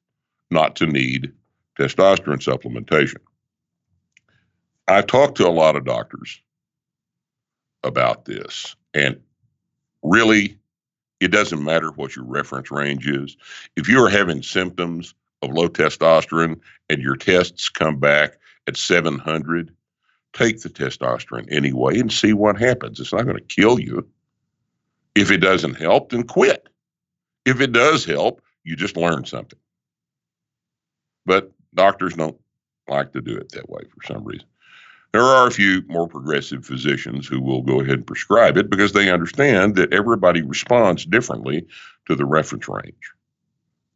not 0.49 0.75
to 0.77 0.87
need 0.87 1.31
testosterone 1.79 2.41
supplementation. 2.41 3.17
I 4.87 5.01
talked 5.01 5.37
to 5.37 5.47
a 5.47 5.49
lot 5.49 5.75
of 5.75 5.85
doctors 5.85 6.41
about 7.83 8.25
this, 8.25 8.75
and 8.93 9.19
really, 10.01 10.57
it 11.19 11.31
doesn't 11.31 11.63
matter 11.63 11.91
what 11.91 12.15
your 12.15 12.25
reference 12.25 12.71
range 12.71 13.07
is. 13.07 13.37
If 13.75 13.87
you 13.87 14.03
are 14.03 14.09
having 14.09 14.41
symptoms 14.41 15.13
of 15.43 15.55
low 15.55 15.67
testosterone 15.67 16.59
and 16.89 17.01
your 17.01 17.15
tests 17.15 17.69
come 17.69 17.99
back 17.99 18.37
at 18.67 18.77
700, 18.77 19.73
take 20.33 20.61
the 20.61 20.69
testosterone 20.69 21.51
anyway 21.51 21.99
and 21.99 22.11
see 22.11 22.33
what 22.33 22.59
happens. 22.59 22.99
It's 22.99 23.13
not 23.13 23.25
going 23.25 23.37
to 23.37 23.43
kill 23.43 23.79
you. 23.79 24.07
If 25.15 25.29
it 25.31 25.37
doesn't 25.37 25.75
help, 25.75 26.09
then 26.09 26.23
quit. 26.23 26.69
If 27.45 27.61
it 27.61 27.71
does 27.71 28.05
help, 28.05 28.41
you 28.63 28.75
just 28.75 28.97
learn 28.97 29.25
something. 29.25 29.59
But 31.25 31.51
doctors 31.75 32.13
don't 32.13 32.37
like 32.87 33.13
to 33.13 33.21
do 33.21 33.35
it 33.35 33.49
that 33.49 33.69
way 33.69 33.81
for 33.89 34.13
some 34.13 34.23
reason. 34.23 34.47
There 35.11 35.21
are 35.21 35.45
a 35.45 35.51
few 35.51 35.83
more 35.87 36.07
progressive 36.07 36.65
physicians 36.65 37.27
who 37.27 37.39
will 37.39 37.61
go 37.61 37.79
ahead 37.81 37.99
and 37.99 38.07
prescribe 38.07 38.57
it 38.57 38.69
because 38.69 38.93
they 38.93 39.11
understand 39.11 39.75
that 39.75 39.93
everybody 39.93 40.41
responds 40.41 41.05
differently 41.05 41.67
to 42.07 42.15
the 42.15 42.25
reference 42.25 42.67
range. 42.67 43.11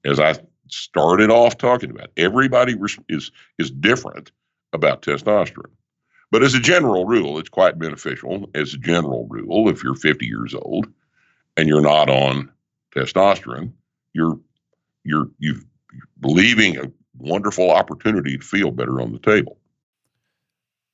As 0.06 0.20
I 0.20 0.36
started 0.70 1.30
off 1.30 1.58
talking 1.58 1.92
about, 1.92 2.12
everybody 2.18 2.76
is 3.10 3.32
is 3.58 3.72
different 3.72 4.32
about 4.74 5.02
testosterone. 5.02 5.72
But 6.32 6.44
as 6.44 6.54
a 6.54 6.60
general 6.60 7.06
rule, 7.06 7.40
it's 7.40 7.50
quite 7.50 7.80
beneficial. 7.80 8.50
As 8.54 8.74
a 8.74 8.78
general 8.78 9.28
rule, 9.30 9.70
if 9.70 9.84
you're 9.84 9.96
50 9.96 10.26
years 10.26 10.54
old 10.54 10.88
and 11.56 11.70
you're 11.70 11.82
not 11.82 12.10
on 12.10 12.52
testosterone, 12.96 13.72
you're 14.14 14.40
you're 15.04 15.30
you're 15.40 15.62
leaving 16.22 16.78
a 16.78 16.92
wonderful 17.18 17.72
opportunity 17.72 18.38
to 18.38 18.44
feel 18.44 18.72
better 18.72 19.02
on 19.02 19.14
the 19.14 19.20
table. 19.20 19.58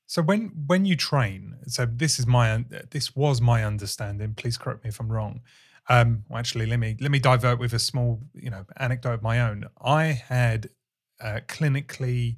So 0.06 0.22
when 0.22 0.52
when 0.68 0.86
you 0.86 0.96
train, 0.96 1.56
so 1.66 1.86
this 1.86 2.20
is 2.20 2.28
my 2.28 2.66
this 2.92 3.16
was 3.16 3.42
my 3.42 3.64
understanding. 3.64 4.36
Please 4.36 4.58
correct 4.58 4.84
me 4.84 4.90
if 4.90 5.00
I'm 5.00 5.12
wrong. 5.12 5.42
Um, 5.90 6.24
well, 6.30 6.40
actually, 6.40 6.66
let 6.66 6.80
me 6.80 6.96
let 7.02 7.12
me 7.12 7.20
divert 7.20 7.60
with 7.60 7.74
a 7.74 7.80
small 7.80 8.22
you 8.34 8.50
know 8.50 8.66
anecdote 8.78 9.16
of 9.16 9.22
my 9.22 9.42
own. 9.42 9.66
I 9.84 10.06
had 10.06 10.70
uh, 11.22 11.40
clinically 11.48 12.38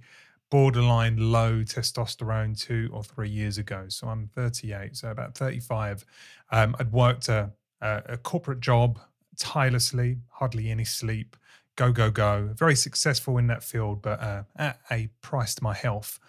borderline 0.50 1.18
low 1.18 1.62
testosterone 1.64 2.58
two 2.58 2.89
or 2.93 3.04
three 3.04 3.30
years 3.30 3.58
ago. 3.58 3.86
So 3.89 4.08
I'm 4.08 4.28
38, 4.28 4.96
so 4.96 5.10
about 5.10 5.36
35. 5.36 6.06
Um, 6.52 6.76
I'd 6.80 6.91
worked 6.91 7.30
a, 7.30 7.52
a, 7.82 8.04
a 8.10 8.18
corporate 8.18 8.60
job 8.60 9.00
tirelessly, 9.38 10.20
hardly 10.30 10.70
any 10.70 10.86
sleep, 10.86 11.36
go 11.76 11.91
go 11.91 12.10
go. 12.10 12.52
Very 12.54 12.76
successful 12.76 13.38
in 13.38 13.48
that 13.48 13.64
field, 13.64 14.02
but 14.02 14.22
uh, 14.22 14.43
at 14.56 14.80
a 14.91 15.10
price 15.22 15.56
to 15.56 15.64
my 15.64 15.74
health. 15.74 16.20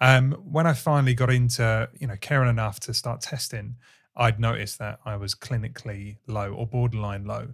Um, 0.00 0.32
when 0.32 0.66
I 0.66 0.72
finally 0.72 1.14
got 1.14 1.30
into, 1.30 1.88
you 1.98 2.06
know, 2.06 2.16
caring 2.20 2.50
enough 2.50 2.80
to 2.80 2.94
start 2.94 3.20
testing, 3.20 3.76
I'd 4.16 4.38
noticed 4.38 4.78
that 4.78 5.00
I 5.04 5.16
was 5.16 5.34
clinically 5.34 6.18
low 6.26 6.52
or 6.52 6.66
borderline 6.66 7.24
low, 7.24 7.48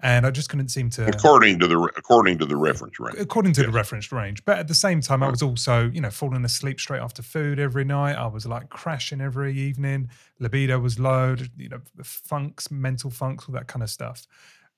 and 0.00 0.26
I 0.26 0.30
just 0.30 0.48
couldn't 0.48 0.68
seem 0.68 0.90
to. 0.90 1.06
According 1.06 1.58
to 1.60 1.66
the 1.66 1.78
according 1.96 2.38
to 2.38 2.46
the 2.46 2.56
reference 2.56 3.00
range. 3.00 3.18
According 3.18 3.52
to 3.54 3.62
yes. 3.62 3.70
the 3.70 3.72
reference 3.72 4.12
range, 4.12 4.44
but 4.44 4.58
at 4.58 4.68
the 4.68 4.74
same 4.74 5.00
time, 5.00 5.22
I 5.22 5.28
was 5.28 5.42
also, 5.42 5.90
you 5.90 6.00
know, 6.00 6.10
falling 6.10 6.44
asleep 6.44 6.78
straight 6.78 7.00
after 7.00 7.22
food 7.22 7.58
every 7.58 7.84
night. 7.84 8.14
I 8.14 8.26
was 8.26 8.46
like 8.46 8.68
crashing 8.68 9.20
every 9.20 9.56
evening. 9.58 10.10
Libido 10.38 10.78
was 10.78 10.98
low. 10.98 11.36
You 11.56 11.68
know, 11.70 11.80
funks, 12.02 12.70
mental 12.70 13.10
funks, 13.10 13.48
all 13.48 13.54
that 13.54 13.66
kind 13.66 13.82
of 13.82 13.90
stuff. 13.90 14.26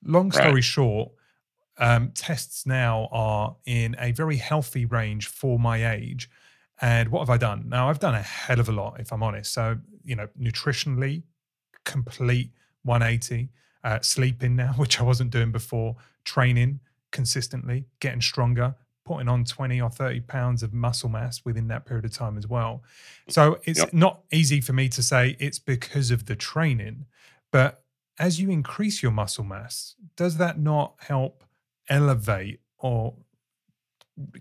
Long 0.03 0.31
story 0.31 0.53
right. 0.53 0.63
short, 0.63 1.11
um, 1.77 2.11
tests 2.13 2.65
now 2.65 3.09
are 3.11 3.55
in 3.65 3.95
a 3.99 4.11
very 4.11 4.37
healthy 4.37 4.85
range 4.85 5.27
for 5.27 5.59
my 5.59 5.91
age 5.91 6.29
and 6.81 7.09
what 7.09 7.19
have 7.21 7.29
I 7.29 7.37
done? 7.37 7.69
Now, 7.69 7.89
I've 7.89 7.99
done 7.99 8.15
a 8.15 8.21
hell 8.21 8.59
of 8.59 8.69
a 8.69 8.71
lot, 8.71 8.99
if 8.99 9.11
I'm 9.11 9.23
honest. 9.23 9.53
So, 9.53 9.77
you 10.03 10.15
know, 10.15 10.27
nutritionally, 10.39 11.23
complete 11.85 12.51
180, 12.83 13.49
uh, 13.83 13.99
sleeping 14.01 14.55
now, 14.55 14.73
which 14.77 14.99
I 14.99 15.03
wasn't 15.03 15.31
doing 15.31 15.51
before, 15.51 15.95
training 16.23 16.79
consistently, 17.11 17.85
getting 17.99 18.21
stronger, 18.21 18.75
putting 19.05 19.29
on 19.29 19.45
20 19.45 19.81
or 19.81 19.89
30 19.89 20.19
pounds 20.21 20.61
of 20.61 20.73
muscle 20.73 21.09
mass 21.09 21.43
within 21.45 21.67
that 21.69 21.85
period 21.85 22.05
of 22.05 22.11
time 22.11 22.37
as 22.37 22.45
well. 22.45 22.83
So 23.29 23.57
it's 23.63 23.79
yep. 23.79 23.93
not 23.93 24.23
easy 24.31 24.61
for 24.61 24.73
me 24.73 24.89
to 24.89 25.01
say 25.01 25.37
it's 25.39 25.59
because 25.59 26.11
of 26.11 26.25
the 26.25 26.35
training, 26.35 27.05
but 27.51 27.83
as 28.19 28.39
you 28.39 28.49
increase 28.49 29.01
your 29.01 29.11
muscle 29.11 29.43
mass, 29.43 29.95
does 30.15 30.37
that 30.37 30.59
not 30.59 30.95
help 30.99 31.43
elevate 31.89 32.59
or, 32.77 33.13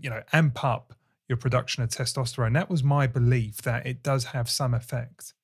you 0.01 0.11
know, 0.11 0.23
amp 0.33 0.65
up 0.65 0.96
your 1.29 1.37
production 1.37 1.83
of 1.83 1.91
testosterone. 1.91 2.55
That 2.55 2.71
was 2.71 2.83
my 2.83 3.07
belief 3.07 3.63
that 3.63 3.87
it 3.87 4.03
does 4.03 4.25
have 4.27 4.49
some 4.49 4.75
effect. 4.75 5.35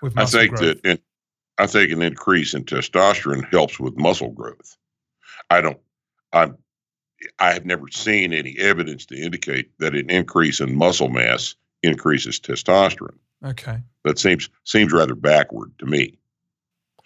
With 0.00 0.16
I 0.16 0.26
think 0.26 0.54
growth. 0.54 0.82
that 0.82 1.00
I 1.58 1.66
think 1.66 1.90
an 1.90 2.02
increase 2.02 2.54
in 2.54 2.64
testosterone 2.64 3.50
helps 3.50 3.80
with 3.80 3.96
muscle 3.96 4.30
growth. 4.30 4.76
I 5.50 5.60
don't. 5.60 5.78
I'm. 6.32 6.56
I 7.40 7.52
have 7.52 7.66
never 7.66 7.88
seen 7.90 8.32
any 8.32 8.56
evidence 8.58 9.04
to 9.06 9.20
indicate 9.20 9.76
that 9.80 9.96
an 9.96 10.08
increase 10.08 10.60
in 10.60 10.76
muscle 10.76 11.08
mass 11.08 11.56
increases 11.82 12.38
testosterone. 12.38 13.18
Okay. 13.44 13.78
That 14.04 14.20
seems 14.20 14.48
seems 14.64 14.92
rather 14.92 15.16
backward 15.16 15.72
to 15.80 15.86
me. 15.86 16.16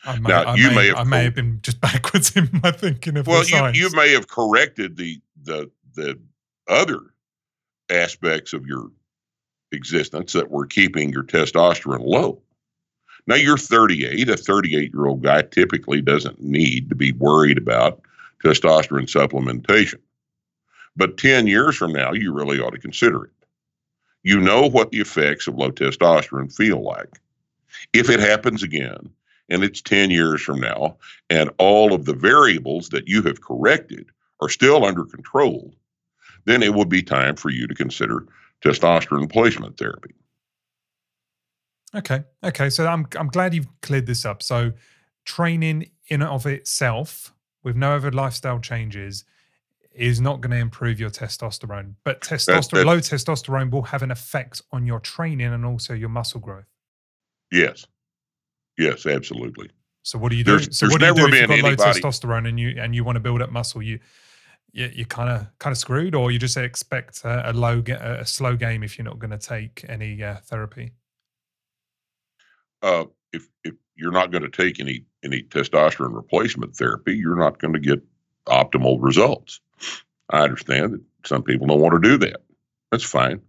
I 0.05 0.19
may, 0.19 0.29
now 0.29 0.43
I 0.43 0.55
you 0.57 0.69
may, 0.69 0.75
may 0.77 0.87
have 0.89 0.97
I 0.99 1.05
may 1.05 1.25
have 1.25 1.35
been 1.35 1.61
just 1.63 1.81
backwards 1.81 2.37
in 2.37 2.51
my 2.63 2.73
thinking 2.73 3.17
of 3.17 3.27
well, 3.27 3.45
you 3.45 3.71
you 3.73 3.91
may 3.95 4.13
have 4.13 4.29
corrected 4.29 4.97
the 4.99 5.21
the 5.43 5.71
the 5.95 6.21
other 6.69 7.12
aspects 7.91 8.53
of 8.53 8.67
your 8.67 8.91
existence 9.73 10.33
that 10.33 10.51
were 10.51 10.67
keeping 10.67 11.11
your 11.11 11.23
testosterone 11.23 12.05
low. 12.05 12.43
Now 13.27 13.37
you're 13.37 13.59
38. 13.59 14.29
A 14.29 14.37
38 14.37 14.93
year 14.93 15.07
old 15.07 15.23
guy 15.23 15.43
typically 15.43 16.01
doesn't 16.01 16.41
need 16.41 16.89
to 16.89 16.95
be 16.95 17.13
worried 17.13 17.59
about 17.59 18.03
testosterone 18.45 19.09
supplementation. 19.09 20.01
But 20.97 21.17
10 21.17 21.47
years 21.47 21.77
from 21.77 21.93
now, 21.93 22.13
you 22.13 22.33
really 22.33 22.61
ought 22.61 22.71
to 22.71 22.79
consider 22.79 23.25
it. 23.25 23.31
You 24.25 24.41
know 24.41 24.69
what 24.69 24.91
the 24.91 25.01
effects 25.01 25.49
of 25.49 25.57
low 25.57 25.71
testosterone 25.71 26.55
feel 26.55 26.83
like. 26.83 27.21
If 27.93 28.11
it 28.11 28.21
happens 28.21 28.63
again, 28.63 29.11
and 29.49 29.65
it's 29.65 29.81
10 29.81 30.11
years 30.11 30.43
from 30.43 30.61
now, 30.61 30.97
and 31.31 31.51
all 31.59 31.93
of 31.93 32.05
the 32.05 32.15
variables 32.15 32.91
that 32.91 33.09
you 33.09 33.23
have 33.23 33.41
corrected 33.41 34.11
are 34.41 34.49
still 34.49 34.85
under 34.85 35.05
control, 35.05 35.75
then 36.45 36.63
it 36.63 36.75
would 36.75 36.89
be 36.89 37.03
time 37.03 37.37
for 37.37 37.51
you 37.51 37.67
to 37.67 37.75
consider 37.75 38.27
testosterone 38.65 39.23
replacement 39.23 39.77
therapy. 39.79 40.15
Okay. 41.95 42.23
Okay. 42.43 42.71
So 42.71 42.87
I'm 42.87 43.07
I'm 43.19 43.29
glad 43.29 43.55
you've 43.55 43.69
cleared 43.83 44.07
this 44.07 44.25
up. 44.25 44.43
So 44.43 44.73
training 45.25 45.91
in 46.09 46.23
and 46.23 46.31
of 46.31 46.47
itself 46.47 47.33
with 47.63 47.77
no 47.77 47.95
other 47.97 48.11
lifestyle 48.11 48.59
changes 48.59 49.25
is 49.95 50.21
not 50.21 50.41
going 50.41 50.53
to 50.53 50.57
improve 50.57 50.99
your 50.99 51.11
testosterone. 51.11 51.95
But 52.03 52.23
testosterone 52.23 52.87
low 52.87 52.99
testosterone 52.99 53.71
will 53.71 53.83
have 53.83 54.03
an 54.03 54.11
effect 54.11 54.63
on 54.73 54.87
your 54.87 55.01
training 55.01 55.53
and 55.53 55.67
also 55.67 55.93
your 55.93 56.09
muscle 56.09 56.41
growth. 56.41 56.65
Yes. 57.51 57.87
Yes, 58.79 59.05
absolutely. 59.05 59.69
So 60.03 60.19
what 60.19 60.31
do 60.31 60.37
you 60.37 60.45
do? 60.45 60.53
There's, 60.59 60.77
so 60.77 60.89
what 60.89 61.01
do 61.01 61.07
you 61.07 61.15
do 61.15 61.27
if 61.27 61.35
you've 61.35 61.49
got 61.49 61.55
anybody, 61.59 61.77
low 61.77 61.93
testosterone 61.93 62.49
and 62.49 62.59
you 62.59 62.75
and 62.79 62.95
you 62.95 63.05
want 63.05 63.17
to 63.17 63.21
build 63.21 63.43
up 63.43 63.51
muscle? 63.53 63.83
You 63.83 64.01
you, 64.73 64.91
you're 64.95 65.07
kind 65.07 65.31
of 65.31 65.47
kind 65.59 65.73
of 65.73 65.79
screwed, 65.79 66.15
or 66.15 66.31
you 66.31 66.39
just 66.39 66.57
expect 66.57 67.25
a, 67.25 67.51
a 67.51 67.53
low 67.53 67.83
a 67.87 68.27
slow 68.27 68.57
game 68.57 68.83
if 68.83 68.99
you're 68.99 69.05
not 69.05 69.19
going 69.19 69.31
to 69.31 69.39
take 69.39 69.85
any 69.89 70.23
uh, 70.23 70.37
therapy. 70.45 70.93
Uh, 72.83 73.05
if 73.33 73.49
if 73.65 73.75
you're 73.97 74.13
not 74.13 74.31
going 74.31 74.43
to 74.43 74.51
take 74.51 74.81
any 74.81 75.05
any 75.25 75.43
testosterone 75.43 76.15
replacement 76.15 76.77
therapy, 76.77 77.15
you're 77.15 77.37
not 77.37 77.59
going 77.59 77.75
to 77.75 77.81
get 77.81 78.03
optimal 78.47 78.99
results. 79.01 79.61
I 80.31 80.43
understand 80.43 80.95
that 80.95 81.03
some 81.27 81.43
people 81.43 81.67
don't 81.67 81.81
want 81.81 82.03
to 82.03 82.09
do 82.09 82.19
that. 82.19 82.43
That's 82.91 83.05
fine. 83.05 83.41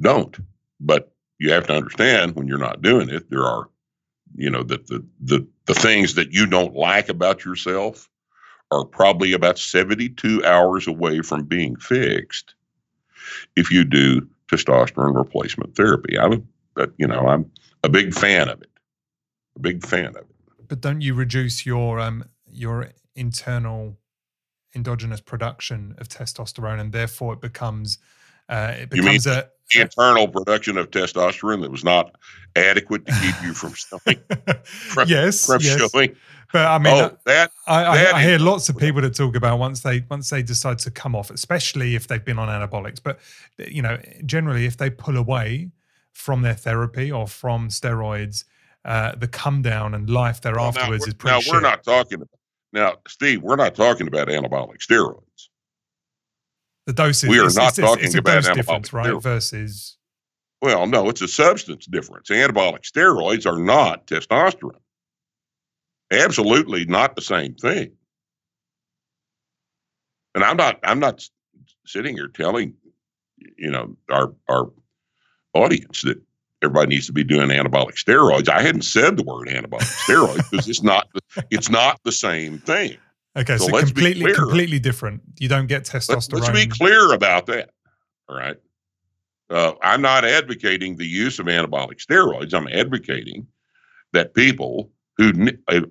Don't. 0.00 0.36
But 0.80 1.12
you 1.38 1.52
have 1.52 1.66
to 1.66 1.74
understand 1.74 2.34
when 2.34 2.46
you're 2.46 2.58
not 2.58 2.82
doing 2.82 3.08
it, 3.08 3.28
there 3.30 3.44
are, 3.44 3.68
you 4.34 4.50
know, 4.50 4.62
that 4.62 4.86
the 4.86 5.04
the 5.20 5.46
the 5.66 5.74
things 5.74 6.14
that 6.14 6.32
you 6.32 6.46
don't 6.46 6.74
like 6.74 7.08
about 7.08 7.44
yourself 7.44 8.08
are 8.70 8.84
probably 8.84 9.32
about 9.32 9.58
72 9.58 10.44
hours 10.44 10.86
away 10.86 11.20
from 11.20 11.44
being 11.44 11.76
fixed 11.76 12.54
if 13.54 13.70
you 13.70 13.84
do 13.84 14.26
testosterone 14.48 15.16
replacement 15.16 15.74
therapy. 15.76 16.18
I'm 16.18 16.46
a, 16.76 16.88
you 16.98 17.06
know, 17.06 17.26
I'm 17.28 17.50
a 17.82 17.88
big 17.88 18.14
fan 18.14 18.48
of 18.48 18.60
it. 18.60 18.70
A 19.56 19.60
big 19.60 19.84
fan 19.84 20.06
of 20.06 20.16
it. 20.16 20.26
But 20.68 20.80
don't 20.80 21.00
you 21.00 21.14
reduce 21.14 21.64
your 21.64 22.00
um 22.00 22.24
your 22.50 22.90
internal 23.14 23.96
endogenous 24.74 25.20
production 25.20 25.94
of 25.98 26.08
testosterone 26.08 26.80
and 26.80 26.92
therefore 26.92 27.34
it 27.34 27.40
becomes 27.40 27.98
uh, 28.48 28.74
it 28.76 28.90
becomes 28.90 29.26
a 29.26 29.48
the 29.72 29.80
internal 29.80 30.28
production 30.28 30.78
of 30.78 30.90
testosterone 30.90 31.60
that 31.62 31.70
was 31.70 31.82
not 31.82 32.14
adequate 32.54 33.04
to 33.06 33.12
keep 33.12 33.34
you 33.42 33.52
from 33.52 33.72
showing. 33.74 34.20
from, 34.64 35.08
yes, 35.08 35.46
from 35.46 35.60
yes. 35.60 35.90
showing. 35.92 36.14
But 36.52 36.66
I 36.66 36.78
mean, 36.78 36.94
oh, 36.94 37.16
that, 37.24 37.50
I, 37.66 37.82
that 37.96 38.14
I, 38.14 38.18
I 38.18 38.22
hear 38.22 38.38
lots 38.38 38.68
of 38.68 38.76
people 38.76 39.02
that 39.02 39.14
talk 39.14 39.34
about 39.36 39.58
once 39.58 39.80
they 39.80 40.04
once 40.10 40.30
they 40.30 40.42
decide 40.42 40.78
to 40.80 40.90
come 40.90 41.14
off, 41.14 41.30
especially 41.30 41.94
if 41.94 42.08
they've 42.08 42.24
been 42.24 42.38
on 42.38 42.48
anabolics. 42.48 43.00
But 43.02 43.18
you 43.58 43.82
know, 43.82 43.98
generally, 44.24 44.66
if 44.66 44.76
they 44.76 44.90
pull 44.90 45.16
away 45.16 45.70
from 46.12 46.42
their 46.42 46.54
therapy 46.54 47.10
or 47.10 47.26
from 47.26 47.68
steroids, 47.68 48.44
uh, 48.84 49.14
the 49.16 49.28
come 49.28 49.62
down 49.62 49.94
and 49.94 50.08
life 50.08 50.40
there 50.40 50.54
well, 50.54 50.66
afterwards 50.66 51.06
is 51.06 51.14
pretty. 51.14 51.34
Now 51.34 51.40
shit. 51.40 51.52
we're 51.52 51.60
not 51.60 51.82
talking. 51.82 52.22
About 52.22 52.28
now, 52.72 52.94
Steve, 53.08 53.42
we're 53.42 53.56
not 53.56 53.74
talking 53.74 54.06
about 54.06 54.28
anabolic 54.28 54.78
steroids. 54.78 55.48
The 56.86 56.92
doses. 56.92 57.28
We 57.28 57.40
are 57.40 57.46
it's, 57.46 57.56
not 57.56 57.68
it's, 57.68 57.78
talking 57.78 58.04
it's, 58.04 58.14
a 58.14 58.18
about 58.18 58.44
dose 58.44 58.54
difference, 58.54 58.92
right? 58.92 59.06
Steroids. 59.06 59.22
Versus. 59.22 59.96
Well, 60.62 60.86
no, 60.86 61.08
it's 61.08 61.20
a 61.20 61.28
substance 61.28 61.86
difference. 61.86 62.28
Anabolic 62.28 62.82
steroids 62.90 63.46
are 63.46 63.58
not 63.58 64.06
testosterone. 64.06 64.80
Absolutely 66.10 66.84
not 66.84 67.16
the 67.16 67.22
same 67.22 67.54
thing. 67.54 67.92
And 70.34 70.44
I'm 70.44 70.56
not. 70.56 70.78
I'm 70.84 71.00
not 71.00 71.26
sitting 71.86 72.16
here 72.16 72.28
telling, 72.28 72.74
you 73.56 73.70
know, 73.70 73.96
our 74.10 74.34
our 74.48 74.70
audience 75.54 76.02
that 76.02 76.20
everybody 76.62 76.88
needs 76.94 77.06
to 77.06 77.12
be 77.12 77.24
doing 77.24 77.48
anabolic 77.48 77.94
steroids. 77.94 78.48
I 78.48 78.62
hadn't 78.62 78.82
said 78.82 79.16
the 79.16 79.22
word 79.22 79.48
anabolic 79.48 79.80
steroids 79.80 80.50
because 80.50 80.68
it's 80.68 80.82
not 80.82 81.08
it's 81.50 81.70
not 81.70 82.00
the 82.04 82.12
same 82.12 82.58
thing. 82.58 82.96
Okay, 83.36 83.58
so, 83.58 83.68
so 83.68 83.80
completely 83.80 84.32
completely 84.32 84.78
different. 84.78 85.22
You 85.38 85.48
don't 85.48 85.66
get 85.66 85.84
testosterone. 85.84 86.14
Let's, 86.14 86.32
let's 86.32 86.50
be 86.50 86.66
clear 86.66 87.12
about 87.12 87.46
that. 87.46 87.70
All 88.28 88.36
right. 88.36 88.56
Uh, 89.48 89.72
I'm 89.82 90.02
not 90.02 90.24
advocating 90.24 90.96
the 90.96 91.06
use 91.06 91.38
of 91.38 91.46
anabolic 91.46 92.04
steroids. 92.04 92.52
I'm 92.52 92.66
advocating 92.68 93.46
that 94.12 94.34
people 94.34 94.90
who 95.16 95.32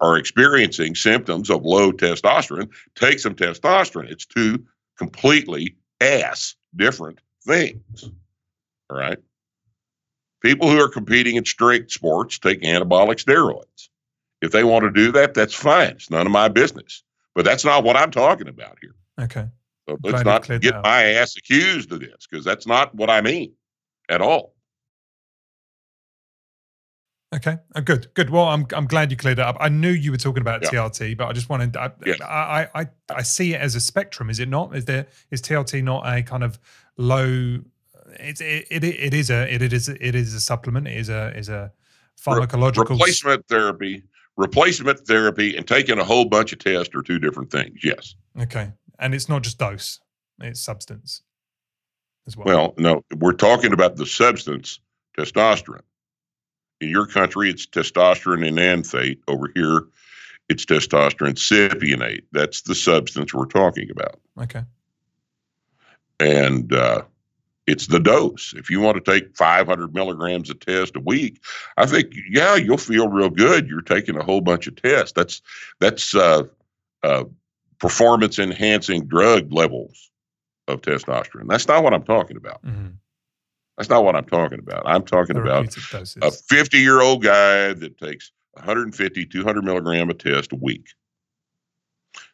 are 0.02 0.18
experiencing 0.18 0.96
symptoms 0.96 1.50
of 1.50 1.64
low 1.66 1.92
testosterone 1.92 2.70
take 2.96 3.20
some 3.20 3.36
testosterone. 3.36 4.10
It's 4.12 4.26
two 4.26 4.66
completely 4.98 5.76
ass 6.02 6.56
different 6.76 7.20
things. 7.46 8.10
All 8.90 8.98
right. 8.98 9.18
People 10.42 10.70
who 10.70 10.80
are 10.80 10.90
competing 10.90 11.38
in 11.38 11.46
straight 11.46 11.90
sports 11.90 12.38
take 12.38 12.62
anabolic 12.62 13.24
steroids. 13.24 13.90
If 14.42 14.52
they 14.52 14.64
want 14.64 14.84
to 14.84 14.92
do 14.92 15.12
that, 15.14 15.34
that's 15.34 15.56
fine. 15.56 15.92
It's 15.92 16.12
none 16.12 16.28
of 16.28 16.32
my 16.32 16.50
business. 16.50 17.04
But 17.34 17.46
that's 17.46 17.66
not 17.66 17.84
what 17.84 17.96
I'm 17.96 18.12
talking 18.12 18.48
about 18.48 18.78
here. 18.82 18.96
Okay. 19.20 19.48
So 19.90 19.98
let's 20.04 20.24
not 20.24 20.48
get 20.62 20.82
my 20.84 21.04
ass 21.04 21.36
accused 21.38 21.92
of 21.92 22.00
this 22.00 22.28
because 22.30 22.46
that's 22.46 22.68
not 22.68 22.94
what 22.94 23.10
I 23.10 23.22
mean 23.22 23.54
at 24.10 24.22
all. 24.22 24.55
Okay, 27.36 27.58
uh, 27.76 27.82
good, 27.82 28.08
good. 28.14 28.30
Well, 28.30 28.46
I'm 28.46 28.66
I'm 28.74 28.88
glad 28.88 29.12
you 29.12 29.18
cleared 29.18 29.40
it 29.40 29.46
up. 29.46 29.58
I 29.60 29.68
knew 29.68 29.90
you 29.90 30.12
were 30.12 30.18
talking 30.18 30.42
about 30.42 30.62
yeah. 30.64 30.70
TRT, 30.70 31.18
but 31.18 31.28
I 31.28 31.34
just 31.34 31.50
wanted. 31.50 31.76
I, 31.76 31.92
yes. 32.06 32.22
I, 32.22 32.68
I 32.74 32.88
I 33.10 33.22
see 33.24 33.54
it 33.54 33.62
as 33.62 33.76
a 33.76 33.82
spectrum. 33.82 34.30
Is 34.30 34.40
it 34.40 34.48
not? 34.48 34.76
Is 34.76 34.86
there 34.86 35.08
is 35.32 35.42
TRT 35.42 35.84
not 35.84 36.08
a 36.08 36.24
kind 36.24 36.44
of 36.44 36.60
low? 36.98 37.60
It's 38.20 38.40
it, 38.40 38.68
it, 38.70 38.84
it 38.84 39.14
is 39.14 39.30
a 39.30 39.54
it, 39.54 39.62
it 39.62 39.74
is 39.74 39.90
it 39.90 40.16
is 40.16 40.34
a 40.34 40.40
supplement. 40.40 40.88
It 40.88 40.98
is 40.98 41.10
a 41.10 41.36
is 41.36 41.50
a 41.50 41.74
pharmacological 42.18 42.90
replacement 42.90 43.46
therapy 43.48 44.04
replacement 44.38 45.00
therapy 45.02 45.56
and 45.56 45.68
taking 45.68 46.00
a 46.00 46.04
whole 46.04 46.26
bunch 46.26 46.54
of 46.54 46.60
tests 46.60 46.94
are 46.96 47.02
two 47.02 47.20
different 47.20 47.52
things. 47.52 47.80
Yes. 47.84 48.16
Okay. 48.42 48.72
And 49.00 49.14
it's 49.14 49.30
not 49.30 49.44
just 49.44 49.58
dose, 49.58 50.00
it's 50.42 50.60
substance 50.60 51.22
as 52.28 52.36
well. 52.36 52.46
Well, 52.46 52.74
no, 52.78 53.06
we're 53.18 53.34
talking 53.34 53.74
about 53.74 53.96
the 53.96 54.06
substance, 54.06 54.80
testosterone. 55.18 55.82
In 56.82 56.90
your 56.90 57.08
country, 57.08 57.50
it's 57.50 57.66
testosterone 57.66 58.46
enanthate. 58.46 59.22
Over 59.28 59.50
here, 59.56 59.84
it's 60.50 60.66
testosterone 60.66 61.36
cypionate. 61.36 62.24
That's 62.32 62.62
the 62.62 62.76
substance 62.76 63.34
we're 63.34 63.46
talking 63.46 63.90
about. 63.90 64.20
Okay. 64.42 64.64
And 66.20 66.72
uh, 66.74 67.04
it's 67.68 67.88
the 67.88 68.00
dose. 68.00 68.54
If 68.56 68.70
you 68.70 68.80
want 68.80 69.04
to 69.04 69.12
take 69.12 69.36
500 69.36 69.94
milligrams 69.94 70.50
of 70.50 70.60
test 70.60 70.96
a 70.96 71.00
week, 71.00 71.42
I 71.78 71.86
think 71.86 72.14
yeah, 72.30 72.56
you'll 72.56 72.78
feel 72.78 73.08
real 73.08 73.30
good. 73.30 73.68
You're 73.68 73.82
taking 73.82 74.18
a 74.18 74.24
whole 74.24 74.42
bunch 74.42 74.68
of 74.68 74.76
tests. 74.76 75.14
That's 75.14 75.42
that's 75.80 76.14
uh, 76.14 76.44
uh, 77.04 77.26
performance 77.80 78.38
enhancing 78.40 79.06
drug 79.06 79.52
levels 79.52 80.12
of 80.68 80.82
testosterone. 80.82 81.47
That's 81.47 81.68
not 81.68 81.84
what 81.84 81.93
I'm 81.93 82.04
talking 82.04 82.38
about. 82.38 82.64
Mm-hmm. 82.64 82.88
That's 83.78 83.89
not 83.89 84.04
what 84.04 84.16
I'm 84.16 84.26
talking 84.26 84.60
about. 84.60 84.84
I'm 84.86 85.04
talking 85.04 85.38
about 85.38 85.76
a 86.22 86.32
50 86.32 86.78
year 86.78 87.02
old 87.02 87.24
guy 87.24 87.74
that 87.74 87.97
takes 87.97 88.32
150, 88.54 89.26
200 89.26 89.64
milligram 89.64 90.10
of 90.10 90.18
test 90.18 90.54
a 90.54 90.56
week 90.56 90.88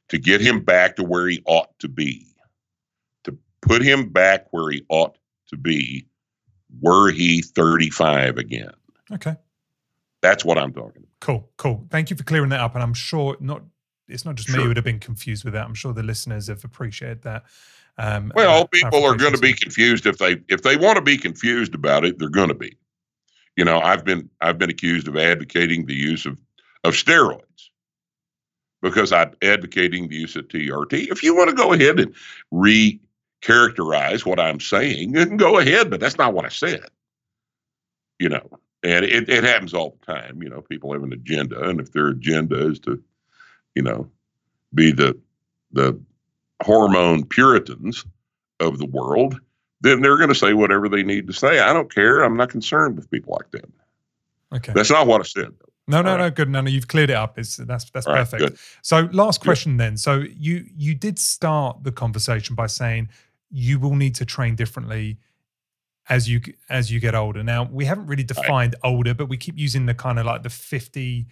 to 0.10 0.18
get 0.18 0.42
him 0.42 0.64
back 0.64 0.98
to 0.98 1.04
where 1.04 1.28
he 1.28 1.42
ought 1.46 1.78
to 1.80 1.88
be, 1.88 2.28
to 3.24 3.38
put 3.62 3.82
him 3.82 4.10
back 4.10 4.48
where 4.52 4.72
he 4.72 4.84
ought 4.90 5.18
to 5.48 5.58
be 5.58 6.06
were 6.80 7.12
he 7.12 7.42
35 7.42 8.38
again. 8.38 8.72
Okay. 9.12 9.36
That's 10.22 10.46
what 10.46 10.58
I'm 10.58 10.74
talking 10.74 10.98
about. 10.98 11.20
Cool, 11.20 11.50
cool. 11.58 11.88
Thank 11.90 12.10
you 12.10 12.16
for 12.16 12.24
clearing 12.24 12.50
that 12.50 12.60
up. 12.60 12.76
And 12.76 12.84
I'm 12.84 12.94
sure 12.94 13.36
not 13.40 13.64
it's 14.08 14.26
not 14.26 14.36
just 14.36 14.50
sure. 14.50 14.58
me 14.58 14.64
who 14.64 14.70
would 14.70 14.78
have 14.78 14.84
been 14.84 15.00
confused 15.00 15.44
with 15.44 15.54
that. 15.54 15.66
I'm 15.66 15.74
sure 15.74 15.94
the 15.94 16.04
listeners 16.04 16.48
have 16.48 16.64
appreciated 16.64 17.24
that. 17.24 17.44
Um, 17.98 18.32
well, 18.36 18.68
people 18.68 19.06
are 19.06 19.16
going 19.16 19.34
to 19.34 19.40
be 19.40 19.54
confused 19.54 20.06
if 20.06 20.18
they 20.18 20.42
if 20.48 20.64
they 20.64 20.78
want 20.78 20.96
to 20.96 21.02
be 21.02 21.18
confused 21.18 21.76
about 21.76 22.06
it, 22.06 22.18
they're 22.20 22.30
going 22.30 22.50
to 22.50 22.56
be. 22.56 22.78
You 23.56 23.66
know, 23.66 23.80
I've 23.80 24.06
been 24.06 24.30
I've 24.40 24.58
been 24.58 24.70
accused 24.70 25.08
of 25.08 25.18
advocating 25.18 25.86
the 25.86 25.94
use 25.94 26.26
of 26.26 26.38
of 26.84 26.94
steroids 26.94 27.70
because 28.82 29.12
I'm 29.12 29.34
advocating 29.42 30.08
the 30.08 30.16
use 30.16 30.36
of 30.36 30.48
TRT. 30.48 31.12
If 31.12 31.22
you 31.24 31.36
want 31.36 31.50
to 31.50 31.56
go 31.56 31.74
ahead 31.74 32.00
and 32.00 32.16
re 32.50 33.00
characterize 33.42 34.26
what 34.26 34.40
I'm 34.40 34.60
saying, 34.60 35.16
you 35.16 35.26
can 35.26 35.38
go 35.38 35.60
ahead, 35.60 35.90
but 35.90 36.00
that's 36.00 36.18
not 36.18 36.34
what 36.34 36.46
I 36.46 36.50
said. 36.50 36.86
You 38.20 38.30
know, 38.30 38.50
and 38.84 39.04
it, 39.04 39.30
it 39.30 39.44
happens 39.44 39.74
all 39.74 39.98
the 40.00 40.14
time. 40.14 40.42
You 40.42 40.50
know, 40.50 40.62
people 40.62 40.94
have 40.94 41.04
an 41.04 41.14
agenda, 41.14 41.62
and 41.62 41.80
if 41.80 41.92
their 41.92 42.08
agenda 42.08 42.68
is 42.68 42.80
to, 42.82 43.02
you 43.76 43.84
know, 43.84 44.10
be 44.74 44.92
the 44.92 45.18
the 45.72 46.00
hormone 46.62 47.26
puritans 47.26 48.06
of 48.60 48.78
the 48.78 48.86
world, 48.86 49.40
then 49.82 50.02
they're 50.02 50.18
going 50.18 50.30
to 50.30 50.36
say 50.36 50.54
whatever 50.54 50.88
they 50.88 51.04
need 51.04 51.28
to 51.28 51.34
say. 51.34 51.60
I 51.60 51.74
don't 51.74 51.94
care. 51.94 52.22
I'm 52.22 52.38
not 52.38 52.50
concerned 52.50 52.96
with 52.96 53.10
people 53.10 53.38
like 53.40 53.52
that. 53.52 53.70
Okay, 54.54 54.74
that's 54.74 54.92
not 54.92 55.08
what 55.08 55.22
I 55.22 55.24
said. 55.24 55.54
Though. 55.60 55.72
No, 55.88 56.02
no, 56.02 56.18
no, 56.18 56.30
good. 56.30 56.50
No, 56.50 56.62
no, 56.62 56.70
you've 56.70 56.88
cleared 56.88 57.10
it 57.10 57.16
up. 57.16 57.38
It's 57.40 57.58
that's 57.58 57.90
that's 57.90 58.06
All 58.06 58.16
perfect. 58.16 58.42
Right, 58.42 58.54
so, 58.82 59.10
last 59.12 59.42
question 59.42 59.74
good. 59.74 59.80
then. 59.80 59.98
So, 59.98 60.24
you 60.38 60.66
you 60.76 60.94
did 60.96 61.18
start 61.18 61.84
the 61.84 61.92
conversation 61.92 62.56
by 62.56 62.68
saying 62.68 63.10
you 63.50 63.80
will 63.80 63.96
need 63.96 64.16
to 64.16 64.26
train 64.26 64.56
differently 64.56 65.18
as 66.10 66.30
you 66.30 66.42
as 66.70 66.92
you 66.92 67.00
get 67.00 67.16
older. 67.16 67.44
Now 67.44 67.64
we 67.64 67.86
haven't 67.86 68.08
really 68.08 68.24
defined 68.24 68.76
right. 68.84 68.92
older, 68.92 69.14
but 69.14 69.28
we 69.28 69.38
keep 69.38 69.58
using 69.58 69.86
the 69.86 69.94
kind 69.94 70.20
of 70.20 70.26
like 70.26 70.44
the 70.44 70.50
fifty 70.50 71.28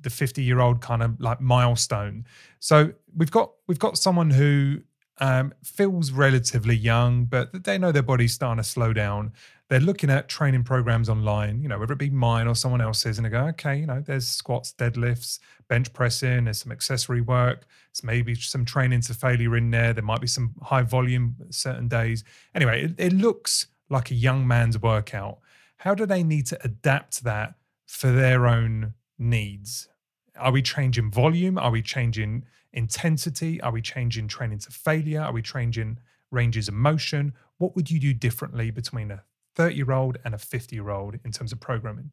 the 0.00 0.10
50 0.10 0.42
year 0.42 0.60
old 0.60 0.80
kind 0.80 1.02
of 1.02 1.20
like 1.20 1.40
milestone. 1.40 2.26
So 2.58 2.92
we've 3.16 3.30
got 3.30 3.52
we've 3.66 3.78
got 3.78 3.98
someone 3.98 4.30
who 4.30 4.80
um, 5.18 5.54
feels 5.64 6.10
relatively 6.10 6.76
young, 6.76 7.24
but 7.24 7.64
they 7.64 7.78
know 7.78 7.92
their 7.92 8.02
body's 8.02 8.34
starting 8.34 8.62
to 8.62 8.68
slow 8.68 8.92
down. 8.92 9.32
they're 9.68 9.80
looking 9.80 10.10
at 10.10 10.28
training 10.28 10.62
programs 10.62 11.08
online, 11.08 11.60
you 11.60 11.68
know, 11.68 11.76
whether 11.76 11.92
it 11.92 11.98
be 11.98 12.10
mine 12.10 12.46
or 12.46 12.54
someone 12.54 12.80
else's, 12.80 13.18
and 13.18 13.24
they 13.24 13.30
go, 13.30 13.46
okay, 13.46 13.76
you 13.76 13.86
know, 13.86 14.00
there's 14.00 14.26
squats, 14.26 14.72
deadlifts, 14.78 15.40
bench 15.68 15.92
pressing, 15.92 16.44
there's 16.44 16.62
some 16.62 16.70
accessory 16.70 17.20
work, 17.20 17.66
there's 17.90 18.04
maybe 18.04 18.34
some 18.36 18.64
training 18.64 19.00
to 19.00 19.14
failure 19.14 19.56
in 19.56 19.70
there. 19.70 19.92
There 19.92 20.04
might 20.04 20.20
be 20.20 20.28
some 20.28 20.54
high 20.62 20.82
volume 20.82 21.34
certain 21.50 21.88
days. 21.88 22.22
Anyway, 22.54 22.84
it, 22.84 22.94
it 22.98 23.12
looks 23.12 23.66
like 23.90 24.10
a 24.10 24.14
young 24.14 24.46
man's 24.46 24.80
workout. 24.80 25.38
How 25.78 25.94
do 25.94 26.06
they 26.06 26.22
need 26.22 26.46
to 26.46 26.58
adapt 26.62 27.24
that 27.24 27.54
for 27.86 28.12
their 28.12 28.46
own 28.46 28.94
needs? 29.18 29.88
Are 30.38 30.52
we 30.52 30.62
changing 30.62 31.10
volume? 31.10 31.58
Are 31.58 31.70
we 31.70 31.82
changing 31.82 32.44
intensity? 32.72 33.60
Are 33.60 33.72
we 33.72 33.82
changing 33.82 34.28
training 34.28 34.58
to 34.60 34.70
failure? 34.70 35.22
Are 35.22 35.32
we 35.32 35.42
changing 35.42 35.98
ranges 36.30 36.68
of 36.68 36.74
motion? 36.74 37.32
What 37.58 37.74
would 37.74 37.90
you 37.90 37.98
do 37.98 38.12
differently 38.12 38.70
between 38.70 39.10
a 39.10 39.22
30 39.54 39.74
year 39.74 39.92
old 39.92 40.18
and 40.24 40.34
a 40.34 40.38
50 40.38 40.76
year 40.76 40.90
old 40.90 41.18
in 41.24 41.32
terms 41.32 41.52
of 41.52 41.60
programming? 41.60 42.10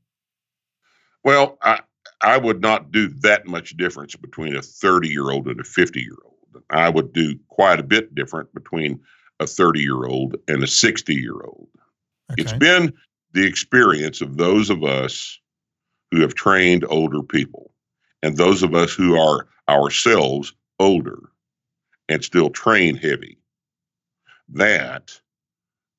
Well, 1.24 1.58
I, 1.62 1.82
I 2.22 2.38
would 2.38 2.62
not 2.62 2.92
do 2.92 3.10
that 3.22 3.46
much 3.46 3.76
difference 3.78 4.16
between 4.16 4.56
a 4.56 4.62
30 4.62 5.10
year 5.10 5.30
old 5.32 5.48
and 5.48 5.60
a 5.60 5.64
50 5.64 6.00
year 6.00 6.18
old. 6.26 6.64
I 6.70 6.90
would 6.90 7.14
do 7.14 7.38
quite 7.48 7.80
a 7.80 7.84
bit 7.84 8.16
different 8.16 8.54
between 8.54 9.02
a 9.40 9.48
30 9.48 9.82
year 9.82 10.06
old 10.06 10.36
and 10.48 10.64
a 10.64 10.68
60 10.68 11.14
year 11.14 11.42
old. 11.44 11.70
Okay. 12.32 12.42
It's 12.42 12.54
been 12.54 12.94
the 13.34 13.46
experience 13.46 14.22
of 14.22 14.38
those 14.38 14.70
of 14.70 14.84
us 14.84 15.40
who 16.14 16.22
have 16.22 16.36
trained 16.36 16.86
older 16.90 17.24
people 17.24 17.74
and 18.22 18.38
those 18.38 18.62
of 18.62 18.76
us 18.76 18.94
who 18.94 19.18
are 19.18 19.48
ourselves 19.68 20.54
older 20.80 21.18
and 22.08 22.24
still 22.24 22.52
train 22.52 22.96
heavy 22.96 23.40
that 24.50 25.20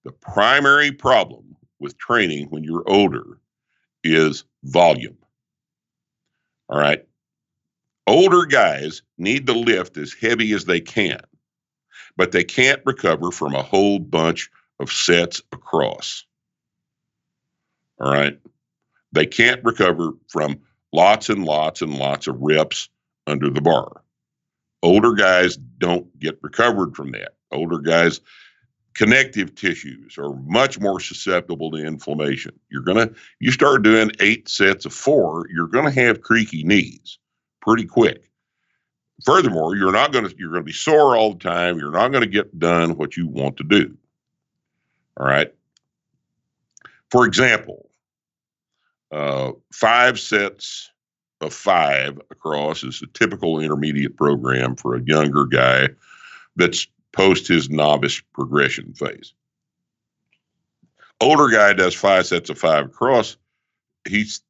the 0.04 0.12
primary 0.12 0.92
problem 0.92 1.56
with 1.80 1.98
training 1.98 2.46
when 2.50 2.62
you're 2.62 2.88
older 2.88 3.40
is 4.04 4.44
volume. 4.62 5.16
All 6.68 6.78
right. 6.78 7.04
Older 8.06 8.46
guys 8.46 9.02
need 9.18 9.48
to 9.48 9.52
lift 9.52 9.96
as 9.96 10.12
heavy 10.12 10.52
as 10.52 10.64
they 10.64 10.80
can, 10.80 11.20
but 12.16 12.30
they 12.30 12.44
can't 12.44 12.82
recover 12.84 13.32
from 13.32 13.56
a 13.56 13.62
whole 13.62 13.98
bunch 13.98 14.48
of 14.78 14.92
sets 14.92 15.42
across. 15.50 16.24
All 18.00 18.12
right. 18.12 18.38
They 19.14 19.26
can't 19.26 19.62
recover 19.64 20.10
from 20.28 20.60
lots 20.92 21.28
and 21.30 21.44
lots 21.44 21.82
and 21.82 21.96
lots 21.96 22.26
of 22.26 22.36
reps 22.40 22.88
under 23.28 23.48
the 23.48 23.60
bar. 23.60 24.02
Older 24.82 25.12
guys 25.12 25.56
don't 25.56 26.18
get 26.18 26.38
recovered 26.42 26.96
from 26.96 27.12
that. 27.12 27.36
Older 27.52 27.78
guys, 27.78 28.20
connective 28.94 29.54
tissues 29.54 30.18
are 30.18 30.34
much 30.46 30.80
more 30.80 30.98
susceptible 30.98 31.70
to 31.70 31.76
inflammation. 31.76 32.58
You're 32.70 32.82
going 32.82 33.08
to, 33.08 33.14
you 33.38 33.52
start 33.52 33.84
doing 33.84 34.10
eight 34.18 34.48
sets 34.48 34.84
of 34.84 34.92
four, 34.92 35.46
you're 35.48 35.68
going 35.68 35.86
to 35.86 36.00
have 36.00 36.20
creaky 36.20 36.64
knees 36.64 37.18
pretty 37.62 37.86
quick. 37.86 38.28
Furthermore, 39.24 39.76
you're 39.76 39.92
not 39.92 40.12
going 40.12 40.28
to, 40.28 40.34
you're 40.36 40.50
going 40.50 40.62
to 40.62 40.66
be 40.66 40.72
sore 40.72 41.16
all 41.16 41.34
the 41.34 41.38
time. 41.38 41.78
You're 41.78 41.92
not 41.92 42.08
going 42.08 42.24
to 42.24 42.28
get 42.28 42.58
done 42.58 42.96
what 42.96 43.16
you 43.16 43.28
want 43.28 43.56
to 43.58 43.64
do. 43.64 43.96
All 45.16 45.26
right. 45.26 45.54
For 47.12 47.24
example, 47.24 47.88
uh, 49.12 49.52
five 49.72 50.18
sets 50.18 50.90
of 51.40 51.52
five 51.52 52.18
across 52.30 52.82
is 52.82 53.02
a 53.02 53.06
typical 53.18 53.60
intermediate 53.60 54.16
program 54.16 54.76
for 54.76 54.94
a 54.94 55.02
younger 55.02 55.44
guy 55.44 55.88
that's 56.56 56.86
post 57.12 57.46
his 57.46 57.70
novice 57.70 58.20
progression 58.32 58.92
phase. 58.94 59.34
Older 61.20 61.48
guy 61.48 61.72
does 61.72 61.94
five 61.94 62.26
sets 62.26 62.50
of 62.50 62.58
five 62.58 62.86
across. 62.86 63.36
He's, 64.06 64.42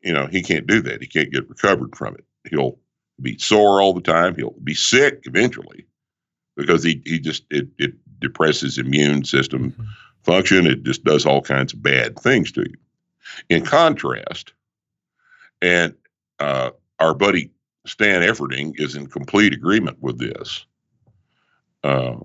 you 0.00 0.12
know, 0.12 0.26
he 0.26 0.42
can't 0.42 0.66
do 0.66 0.80
that. 0.82 1.00
He 1.00 1.06
can't 1.06 1.32
get 1.32 1.48
recovered 1.48 1.94
from 1.94 2.14
it. 2.14 2.24
He'll 2.50 2.78
be 3.20 3.38
sore 3.38 3.80
all 3.80 3.92
the 3.92 4.00
time. 4.00 4.34
He'll 4.34 4.54
be 4.64 4.74
sick 4.74 5.20
eventually 5.24 5.86
because 6.56 6.82
he, 6.82 7.02
he 7.04 7.18
just, 7.18 7.44
it, 7.50 7.68
it 7.78 7.92
depresses 8.20 8.78
immune 8.78 9.24
system 9.24 9.72
mm-hmm. 9.72 9.84
function. 10.22 10.66
It 10.66 10.84
just 10.84 11.04
does 11.04 11.26
all 11.26 11.42
kinds 11.42 11.72
of 11.72 11.82
bad 11.82 12.18
things 12.18 12.50
to 12.52 12.62
you. 12.62 12.76
In 13.48 13.64
contrast, 13.64 14.52
and 15.62 15.94
uh, 16.38 16.70
our 16.98 17.14
buddy 17.14 17.50
Stan 17.86 18.22
Efferding 18.22 18.72
is 18.76 18.94
in 18.96 19.06
complete 19.06 19.52
agreement 19.52 19.98
with 20.00 20.18
this. 20.18 20.64
Uh, 21.84 22.16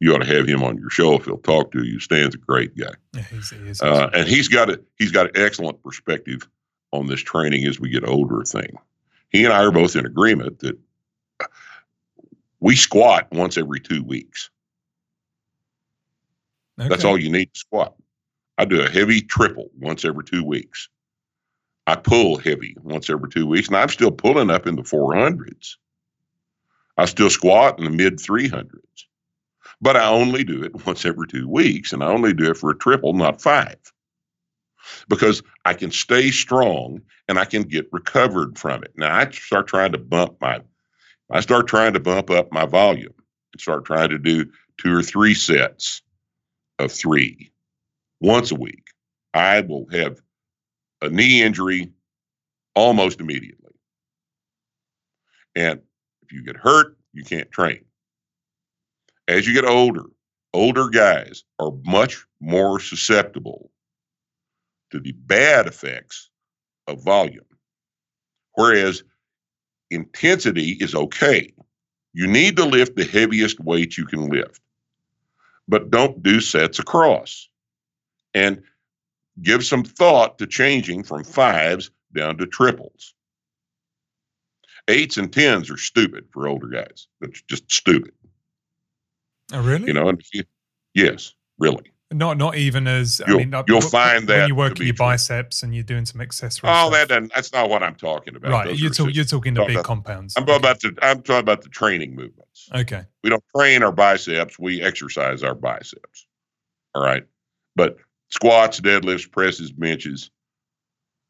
you 0.00 0.14
ought 0.14 0.18
to 0.18 0.26
have 0.26 0.46
him 0.46 0.62
on 0.62 0.76
your 0.76 0.90
show 0.90 1.14
if 1.14 1.24
he'll 1.24 1.38
talk 1.38 1.72
to 1.72 1.84
you. 1.84 2.00
Stan's 2.00 2.34
a 2.34 2.38
great 2.38 2.76
guy, 2.76 2.92
yeah, 3.12 3.22
he's, 3.22 3.50
he 3.50 3.56
is, 3.56 3.80
uh, 3.80 4.10
and 4.12 4.28
he's 4.28 4.48
got 4.48 4.68
a 4.70 4.80
he's 4.98 5.12
got 5.12 5.26
an 5.26 5.42
excellent 5.42 5.82
perspective 5.82 6.46
on 6.92 7.06
this 7.06 7.20
training 7.20 7.66
as 7.66 7.80
we 7.80 7.88
get 7.88 8.06
older 8.06 8.42
thing. 8.42 8.76
He 9.30 9.44
and 9.44 9.52
I 9.52 9.64
are 9.64 9.72
both 9.72 9.96
in 9.96 10.06
agreement 10.06 10.60
that 10.60 10.78
we 12.60 12.76
squat 12.76 13.28
once 13.32 13.56
every 13.56 13.80
two 13.80 14.02
weeks. 14.02 14.50
Okay. 16.78 16.88
That's 16.88 17.04
all 17.04 17.18
you 17.18 17.30
need 17.30 17.52
to 17.52 17.58
squat. 17.58 17.94
I 18.58 18.64
do 18.64 18.82
a 18.82 18.88
heavy 18.88 19.20
triple 19.20 19.70
once 19.78 20.04
every 20.04 20.24
two 20.24 20.42
weeks. 20.42 20.88
I 21.86 21.94
pull 21.94 22.38
heavy 22.38 22.74
once 22.82 23.10
every 23.10 23.28
two 23.28 23.46
weeks, 23.46 23.68
and 23.68 23.76
I'm 23.76 23.88
still 23.88 24.10
pulling 24.10 24.50
up 24.50 24.66
in 24.66 24.76
the 24.76 24.82
400s. 24.82 25.76
I 26.96 27.04
still 27.04 27.30
squat 27.30 27.78
in 27.78 27.84
the 27.84 27.90
mid 27.90 28.16
300s, 28.16 29.04
but 29.80 29.96
I 29.96 30.08
only 30.08 30.42
do 30.42 30.64
it 30.64 30.74
once 30.86 31.04
every 31.04 31.28
two 31.28 31.48
weeks, 31.48 31.92
and 31.92 32.02
I 32.02 32.08
only 32.08 32.32
do 32.32 32.50
it 32.50 32.56
for 32.56 32.70
a 32.70 32.78
triple, 32.78 33.12
not 33.12 33.42
five, 33.42 33.76
because 35.08 35.42
I 35.64 35.74
can 35.74 35.90
stay 35.90 36.30
strong 36.30 37.02
and 37.28 37.38
I 37.38 37.44
can 37.44 37.62
get 37.62 37.92
recovered 37.92 38.58
from 38.58 38.82
it. 38.82 38.92
Now 38.96 39.14
I 39.14 39.30
start 39.30 39.68
trying 39.68 39.92
to 39.92 39.98
bump 39.98 40.36
my, 40.40 40.60
I 41.30 41.40
start 41.40 41.68
trying 41.68 41.92
to 41.92 42.00
bump 42.00 42.30
up 42.30 42.50
my 42.50 42.64
volume 42.64 43.14
and 43.52 43.60
start 43.60 43.84
trying 43.84 44.08
to 44.08 44.18
do 44.18 44.46
two 44.78 44.94
or 44.94 45.02
three 45.02 45.34
sets 45.34 46.02
of 46.78 46.90
three 46.90 47.52
once 48.20 48.50
a 48.50 48.54
week. 48.54 48.88
I 49.34 49.60
will 49.60 49.86
have 49.90 50.20
a 51.02 51.08
knee 51.08 51.42
injury 51.42 51.92
almost 52.74 53.20
immediately. 53.20 53.72
And 55.54 55.80
if 56.22 56.32
you 56.32 56.42
get 56.42 56.56
hurt, 56.56 56.96
you 57.12 57.24
can't 57.24 57.50
train. 57.50 57.84
As 59.28 59.46
you 59.46 59.54
get 59.54 59.64
older, 59.64 60.04
older 60.52 60.88
guys 60.88 61.44
are 61.58 61.72
much 61.84 62.24
more 62.40 62.78
susceptible 62.80 63.70
to 64.90 65.00
the 65.00 65.12
bad 65.12 65.66
effects 65.66 66.30
of 66.86 67.02
volume. 67.02 67.44
Whereas 68.54 69.02
intensity 69.90 70.76
is 70.80 70.94
okay. 70.94 71.52
You 72.12 72.26
need 72.26 72.56
to 72.56 72.64
lift 72.64 72.96
the 72.96 73.04
heaviest 73.04 73.60
weight 73.60 73.98
you 73.98 74.06
can 74.06 74.28
lift, 74.28 74.60
but 75.68 75.90
don't 75.90 76.22
do 76.22 76.40
sets 76.40 76.78
across. 76.78 77.48
And 78.36 78.62
give 79.42 79.64
some 79.64 79.82
thought 79.82 80.38
to 80.38 80.46
changing 80.46 81.02
from 81.04 81.24
fives 81.24 81.90
down 82.14 82.36
to 82.36 82.46
triples. 82.46 83.14
Eights 84.88 85.16
and 85.16 85.32
tens 85.32 85.70
are 85.70 85.78
stupid 85.78 86.26
for 86.32 86.46
older 86.46 86.68
guys. 86.68 87.08
That's 87.20 87.40
just 87.42 87.72
stupid. 87.72 88.12
Oh, 89.52 89.62
really? 89.62 89.86
You 89.86 89.94
know, 89.94 90.12
yes, 90.94 91.32
really. 91.58 91.92
Not 92.12 92.36
not 92.36 92.56
even 92.56 92.86
as 92.86 93.20
you'll, 93.26 93.40
I 93.40 93.44
mean, 93.44 93.64
you'll 93.66 93.80
find 93.80 94.28
that 94.28 94.38
when 94.40 94.48
you 94.48 94.54
work 94.54 94.78
your 94.78 94.94
biceps 94.94 95.64
and 95.64 95.74
you're 95.74 95.82
doing 95.82 96.06
some 96.06 96.20
accessories. 96.20 96.72
Oh, 96.72 96.90
that 96.90 97.08
doesn't, 97.08 97.32
that's 97.34 97.52
not 97.52 97.68
what 97.68 97.82
I'm 97.82 97.96
talking 97.96 98.36
about. 98.36 98.52
Right, 98.52 98.76
you're, 98.76 98.90
talk, 98.90 99.12
you're 99.12 99.24
talking 99.24 99.54
the 99.54 99.64
big 99.64 99.76
about, 99.76 99.84
compounds. 99.86 100.34
I'm 100.36 100.46
talking 100.46 100.60
about 100.60 100.80
the 100.80 100.96
I'm 101.02 101.22
talking 101.22 101.40
about 101.40 101.62
the 101.62 101.68
training 101.68 102.14
movements. 102.14 102.68
Okay. 102.72 103.02
We 103.24 103.30
don't 103.30 103.42
train 103.56 103.82
our 103.82 103.90
biceps; 103.90 104.56
we 104.56 104.82
exercise 104.82 105.42
our 105.42 105.56
biceps. 105.56 106.28
All 106.94 107.02
right, 107.02 107.24
but 107.74 107.96
squats, 108.28 108.80
deadlifts, 108.80 109.30
presses, 109.30 109.72
benches. 109.72 110.30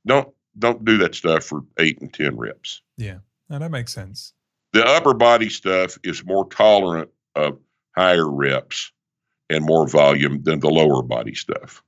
Don't 0.06 0.28
don't 0.58 0.84
do 0.84 0.98
that 0.98 1.14
stuff 1.14 1.44
for 1.44 1.64
eight 1.78 2.00
and 2.00 2.12
ten 2.12 2.36
reps. 2.36 2.82
Yeah, 2.96 3.18
no, 3.48 3.58
that 3.58 3.70
makes 3.70 3.92
sense. 3.92 4.32
The 4.72 4.84
upper 4.84 5.14
body 5.14 5.48
stuff 5.48 5.98
is 6.02 6.24
more 6.24 6.48
tolerant 6.48 7.10
of 7.34 7.58
higher 7.96 8.30
reps 8.30 8.92
and 9.48 9.64
more 9.64 9.88
volume 9.88 10.42
than 10.42 10.60
the 10.60 10.70
lower 10.70 11.02
body 11.02 11.34
stuff. 11.34 11.82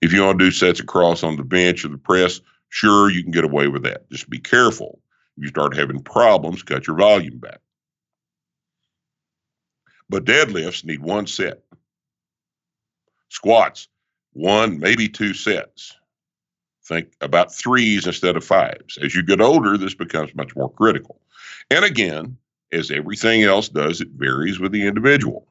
If 0.00 0.12
you 0.12 0.22
want 0.22 0.38
to 0.38 0.46
do 0.46 0.50
sets 0.50 0.80
across 0.80 1.22
on 1.22 1.36
the 1.36 1.44
bench 1.44 1.84
or 1.84 1.88
the 1.88 1.98
press, 1.98 2.40
sure 2.68 3.10
you 3.10 3.22
can 3.22 3.32
get 3.32 3.44
away 3.44 3.68
with 3.68 3.82
that. 3.82 4.08
Just 4.10 4.30
be 4.30 4.38
careful. 4.38 5.00
If 5.36 5.44
you 5.44 5.48
start 5.48 5.76
having 5.76 6.02
problems, 6.02 6.62
cut 6.62 6.86
your 6.86 6.96
volume 6.96 7.38
back. 7.38 7.60
But 10.08 10.24
deadlifts 10.24 10.84
need 10.84 11.00
one 11.00 11.26
set. 11.26 11.62
Squats, 13.28 13.88
one, 14.32 14.78
maybe 14.78 15.08
two 15.08 15.34
sets. 15.34 15.96
Think 16.84 17.12
about 17.20 17.54
threes 17.54 18.06
instead 18.06 18.36
of 18.36 18.44
fives. 18.44 18.98
As 18.98 19.14
you 19.14 19.22
get 19.22 19.40
older, 19.40 19.78
this 19.78 19.94
becomes 19.94 20.34
much 20.34 20.56
more 20.56 20.70
critical. 20.72 21.20
And 21.70 21.84
again, 21.84 22.36
as 22.72 22.90
everything 22.90 23.42
else 23.44 23.68
does, 23.68 24.00
it 24.00 24.08
varies 24.08 24.58
with 24.58 24.72
the 24.72 24.86
individual. 24.86 25.46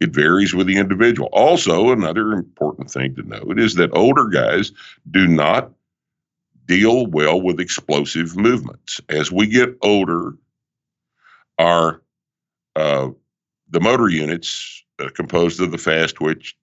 It 0.00 0.10
varies 0.10 0.54
with 0.54 0.66
the 0.66 0.76
individual. 0.76 1.28
Also, 1.32 1.90
another 1.90 2.32
important 2.32 2.90
thing 2.90 3.14
to 3.14 3.22
note 3.22 3.58
is 3.58 3.74
that 3.74 3.96
older 3.96 4.26
guys 4.26 4.72
do 5.10 5.26
not 5.26 5.70
deal 6.66 7.06
well 7.06 7.40
with 7.40 7.60
explosive 7.60 8.36
movements. 8.36 9.00
As 9.08 9.32
we 9.32 9.46
get 9.46 9.76
older, 9.82 10.34
our 11.58 12.02
uh, 12.74 13.08
the 13.70 13.80
motor 13.80 14.08
units 14.08 14.84
uh, 14.98 15.08
composed 15.14 15.60
of 15.60 15.70
the 15.70 15.78
fast 15.78 16.16
twitch 16.16 16.56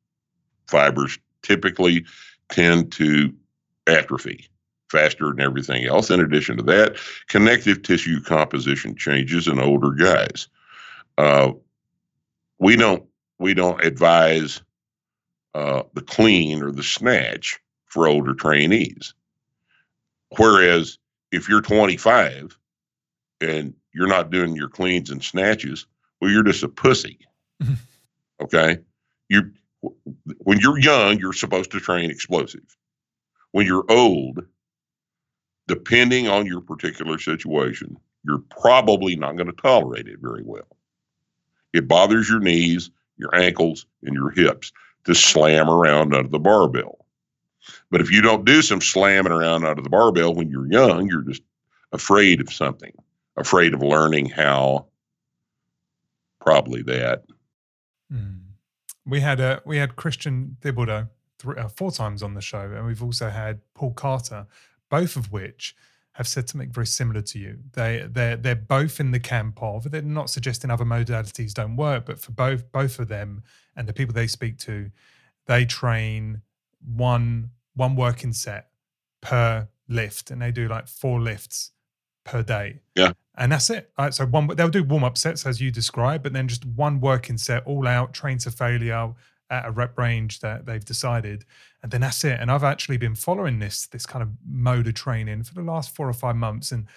fibers 0.68 1.18
typically 1.42 2.06
tend 2.50 2.92
to 2.94 3.34
atrophy 3.88 4.50
faster 4.90 5.30
than 5.30 5.42
everything 5.42 5.86
else. 5.86 6.10
In 6.10 6.20
addition 6.20 6.58
to 6.58 6.64
that, 6.64 6.98
connective 7.28 7.82
tissue 7.82 8.22
composition 8.22 8.96
changes 8.96 9.48
in 9.48 9.60
older 9.60 9.92
guys. 9.92 10.48
Uh, 11.18 11.54
we 12.60 12.76
don't 12.76 13.04
we 13.40 13.54
don't 13.54 13.84
advise 13.84 14.62
uh, 15.56 15.84
the 15.94 16.02
clean 16.02 16.64
or 16.64 16.72
the 16.72 16.84
snatch 16.84 17.60
for 17.86 18.08
older 18.08 18.34
trainees. 18.34 19.14
Whereas 20.38 20.98
if 21.32 21.50
you're 21.50 21.62
25 21.62 22.58
and 23.42 23.74
you're 23.94 24.08
not 24.08 24.32
doing 24.32 24.56
your 24.56 24.70
cleans 24.70 25.10
and 25.10 25.24
snatches, 25.24 25.86
well, 26.20 26.32
you're 26.32 26.44
just 26.44 26.64
a 26.64 26.70
pussy. 26.70 27.20
Okay, 28.42 28.80
you 29.30 29.52
when 30.38 30.60
you're 30.60 30.80
young, 30.80 31.20
you're 31.20 31.34
supposed 31.34 31.72
to 31.72 31.80
train 31.80 32.10
explosive. 32.10 32.78
When 33.52 33.66
you're 33.66 33.86
old, 33.90 34.46
depending 35.68 36.28
on 36.28 36.46
your 36.46 36.62
particular 36.62 37.20
situation, 37.20 37.98
you're 38.26 38.44
probably 38.62 39.16
not 39.16 39.36
going 39.36 39.48
to 39.48 39.62
tolerate 39.62 40.08
it 40.08 40.20
very 40.20 40.44
well. 40.44 40.78
It 41.74 41.88
bothers 41.88 42.30
your 42.30 42.40
knees, 42.40 42.90
your 43.18 43.36
ankles, 43.36 43.86
and 44.04 44.14
your 44.14 44.32
hips 44.32 44.72
to 45.06 45.14
slam 45.14 45.70
around 45.70 46.14
under 46.14 46.30
the 46.30 46.40
barbell. 46.40 47.06
But 47.92 48.02
if 48.02 48.12
you 48.12 48.22
don't 48.22 48.46
do 48.46 48.62
some 48.62 48.82
slamming 48.82 49.32
around 49.32 49.66
under 49.66 49.82
the 49.82 49.90
barbell 49.90 50.34
when 50.34 50.50
you're 50.50 50.72
young, 50.72 51.08
you're 51.08 51.22
just 51.22 51.44
afraid 51.92 52.42
of 52.42 52.52
something, 52.52 52.94
afraid 53.38 53.74
of 53.74 53.82
learning 53.82 54.30
how. 54.30 54.88
Probably 56.42 56.82
that. 56.84 57.24
Mm. 58.12 58.43
We 59.06 59.20
had 59.20 59.40
a 59.40 59.62
we 59.66 59.78
had 59.78 59.96
Christian 59.96 60.58
Thibaudeau 60.62 61.10
three, 61.40 61.58
uh, 61.58 61.68
four 61.68 61.92
times 61.92 62.24
on 62.24 62.34
the 62.34 62.42
show, 62.42 62.72
and 62.76 62.86
we've 62.86 63.04
also 63.04 63.30
had 63.30 63.60
Paul 63.74 63.94
Carter, 63.94 64.48
both 64.90 65.16
of 65.16 65.32
which 65.32 65.76
have 66.14 66.28
said 66.28 66.48
something 66.48 66.72
very 66.72 66.86
similar 66.86 67.22
to 67.22 67.40
you. 67.40 67.60
They 67.74 68.08
they're 68.10 68.38
they're 68.38 68.56
both 68.56 69.00
in 69.00 69.12
the 69.12 69.20
camp 69.20 69.62
of 69.62 69.90
they're 69.90 70.02
not 70.02 70.30
suggesting 70.30 70.70
other 70.70 70.86
modalities 70.86 71.54
don't 71.54 71.76
work, 71.76 72.06
but 72.06 72.20
for 72.20 72.32
both 72.32 72.72
both 72.72 73.00
of 73.00 73.08
them 73.08 73.44
and 73.76 73.88
the 73.88 73.94
people 73.94 74.14
they 74.14 74.28
speak 74.28 74.58
to, 74.60 74.92
they 75.48 75.66
train 75.66 76.42
one 76.86 77.50
one 77.76 77.96
working 77.96 78.34
set 78.34 78.70
per 79.22 79.68
lift, 79.90 80.32
and 80.32 80.42
they 80.42 80.52
do 80.52 80.68
like 80.68 80.88
four 80.88 81.20
lifts 81.20 81.72
per 82.24 82.44
day. 82.44 82.80
Yeah, 82.96 83.14
and 83.38 83.52
that's 83.52 83.70
it. 83.70 83.92
Right, 83.98 84.14
so 84.14 84.26
one 84.26 84.48
they'll 84.48 84.70
do 84.70 84.84
warm 84.84 85.04
up 85.04 85.18
sets 85.18 85.46
as 85.46 85.60
you 85.60 85.72
described, 85.72 86.24
but 86.24 86.34
then 86.34 86.48
just 86.48 86.66
one 86.66 87.00
working 87.00 87.38
set 87.38 87.66
all 87.66 87.88
out, 87.88 88.14
train 88.14 88.38
to 88.40 88.52
failure 88.52 89.14
at 89.50 89.66
a 89.66 89.72
rep 89.72 89.98
range 89.98 90.40
that 90.40 90.66
they've 90.66 90.84
decided, 90.84 91.46
and 91.82 91.92
then 91.92 92.02
that's 92.02 92.24
it. 92.24 92.40
And 92.40 92.52
I've 92.52 92.64
actually 92.64 92.98
been 92.98 93.16
following 93.16 93.60
this 93.60 93.88
this 93.88 94.06
kind 94.06 94.24
of 94.24 94.30
mode 94.48 94.88
of 94.88 94.94
training 94.94 95.44
for 95.44 95.54
the 95.54 95.62
last 95.62 95.96
four 95.96 96.08
or 96.08 96.14
five 96.14 96.36
months. 96.36 96.72
And 96.72 96.88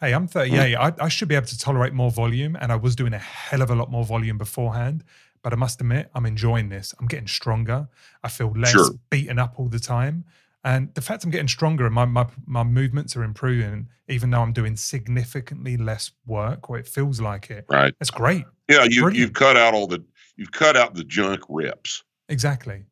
hey, 0.00 0.12
I'm 0.12 0.28
38. 0.28 0.74
Mm. 0.74 0.76
I, 0.78 1.04
I 1.04 1.08
should 1.08 1.28
be 1.28 1.34
able 1.34 1.46
to 1.46 1.58
tolerate 1.58 1.92
more 1.92 2.10
volume, 2.10 2.56
and 2.60 2.72
I 2.72 2.76
was 2.76 2.96
doing 2.96 3.14
a 3.14 3.18
hell 3.18 3.62
of 3.62 3.70
a 3.70 3.74
lot 3.74 3.90
more 3.90 4.04
volume 4.04 4.38
beforehand. 4.38 5.04
But 5.42 5.52
I 5.52 5.56
must 5.56 5.80
admit, 5.80 6.10
I'm 6.14 6.26
enjoying 6.26 6.70
this. 6.70 6.94
I'm 6.98 7.06
getting 7.06 7.28
stronger. 7.28 7.88
I 8.24 8.28
feel 8.28 8.52
less 8.56 8.72
sure. 8.72 8.90
beaten 9.10 9.38
up 9.38 9.54
all 9.58 9.68
the 9.68 9.78
time. 9.78 10.24
And 10.66 10.92
the 10.94 11.00
fact 11.00 11.22
I'm 11.22 11.30
getting 11.30 11.46
stronger 11.46 11.86
and 11.86 11.94
my, 11.94 12.06
my 12.06 12.26
my 12.44 12.64
movements 12.64 13.16
are 13.16 13.22
improving, 13.22 13.86
even 14.08 14.30
though 14.30 14.42
I'm 14.42 14.52
doing 14.52 14.74
significantly 14.74 15.76
less 15.76 16.10
work, 16.26 16.68
or 16.68 16.76
it 16.76 16.88
feels 16.88 17.20
like 17.20 17.50
it. 17.52 17.66
Right. 17.70 17.94
That's 18.00 18.10
great. 18.10 18.44
Yeah, 18.68 18.82
you 18.82 19.08
you've 19.10 19.32
cut 19.32 19.56
out 19.56 19.74
all 19.74 19.86
the 19.86 20.04
you've 20.36 20.50
cut 20.50 20.76
out 20.76 20.94
the 20.94 21.04
junk 21.04 21.42
reps. 21.48 22.02
Exactly. 22.28 22.82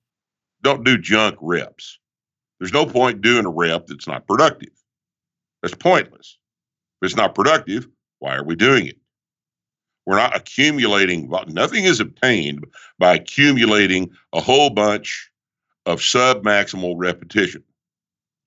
Don't 0.62 0.84
do 0.84 0.96
junk 0.96 1.36
reps. 1.40 1.98
There's 2.60 2.72
no 2.72 2.86
point 2.86 3.22
doing 3.22 3.44
a 3.44 3.50
rep 3.50 3.88
that's 3.88 4.06
not 4.06 4.24
productive. 4.28 4.70
That's 5.60 5.74
pointless. 5.74 6.38
If 7.02 7.06
it's 7.06 7.16
not 7.16 7.34
productive, 7.34 7.88
why 8.20 8.36
are 8.36 8.44
we 8.44 8.54
doing 8.54 8.86
it? 8.86 8.98
We're 10.06 10.16
not 10.16 10.36
accumulating, 10.36 11.28
nothing 11.48 11.84
is 11.84 11.98
obtained 11.98 12.64
by 12.98 13.14
accumulating 13.14 14.10
a 14.32 14.40
whole 14.40 14.70
bunch 14.70 15.30
of 15.86 16.00
submaximal 16.00 16.94
repetition. 16.96 17.62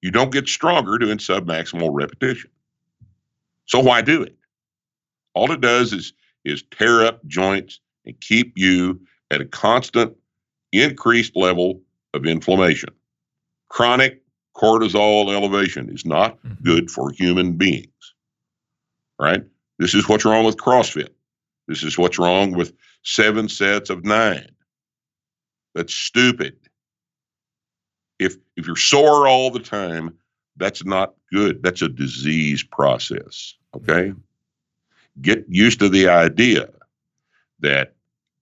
You 0.01 0.11
don't 0.11 0.31
get 0.31 0.47
stronger 0.47 0.97
doing 0.97 1.17
submaximal 1.17 1.89
repetition. 1.91 2.49
So 3.65 3.79
why 3.79 4.01
do 4.01 4.23
it? 4.23 4.37
All 5.33 5.51
it 5.51 5.61
does 5.61 5.93
is 5.93 6.13
is 6.45 6.63
tear 6.71 7.03
up 7.05 7.25
joints 7.25 7.79
and 8.05 8.19
keep 8.21 8.53
you 8.55 9.01
at 9.31 9.41
a 9.41 9.45
constant 9.45 10.15
increased 10.71 11.35
level 11.35 11.81
of 12.13 12.25
inflammation. 12.25 12.89
Chronic 13.69 14.21
cortisol 14.55 15.33
elevation 15.33 15.89
is 15.89 16.05
not 16.05 16.41
mm-hmm. 16.41 16.63
good 16.63 16.89
for 16.89 17.11
human 17.11 17.53
beings. 17.53 17.91
Right? 19.19 19.43
This 19.77 19.93
is 19.93 20.07
what's 20.07 20.25
wrong 20.25 20.45
with 20.45 20.57
CrossFit. 20.57 21.09
This 21.67 21.83
is 21.83 21.97
what's 21.97 22.17
wrong 22.17 22.53
with 22.53 22.73
seven 23.03 23.49
sets 23.49 23.89
of 23.89 24.05
nine. 24.05 24.49
That's 25.75 25.93
stupid. 25.93 26.55
If 28.19 28.35
if 28.55 28.65
you're 28.65 28.75
sore 28.75 29.27
all 29.27 29.51
the 29.51 29.59
time, 29.59 30.17
that's 30.57 30.83
not 30.85 31.13
good. 31.31 31.61
That's 31.63 31.81
a 31.81 31.89
disease 31.89 32.63
process. 32.63 33.55
Okay? 33.75 34.09
Mm-hmm. 34.09 34.19
Get 35.21 35.45
used 35.47 35.79
to 35.79 35.89
the 35.89 36.09
idea 36.09 36.69
that 37.59 37.95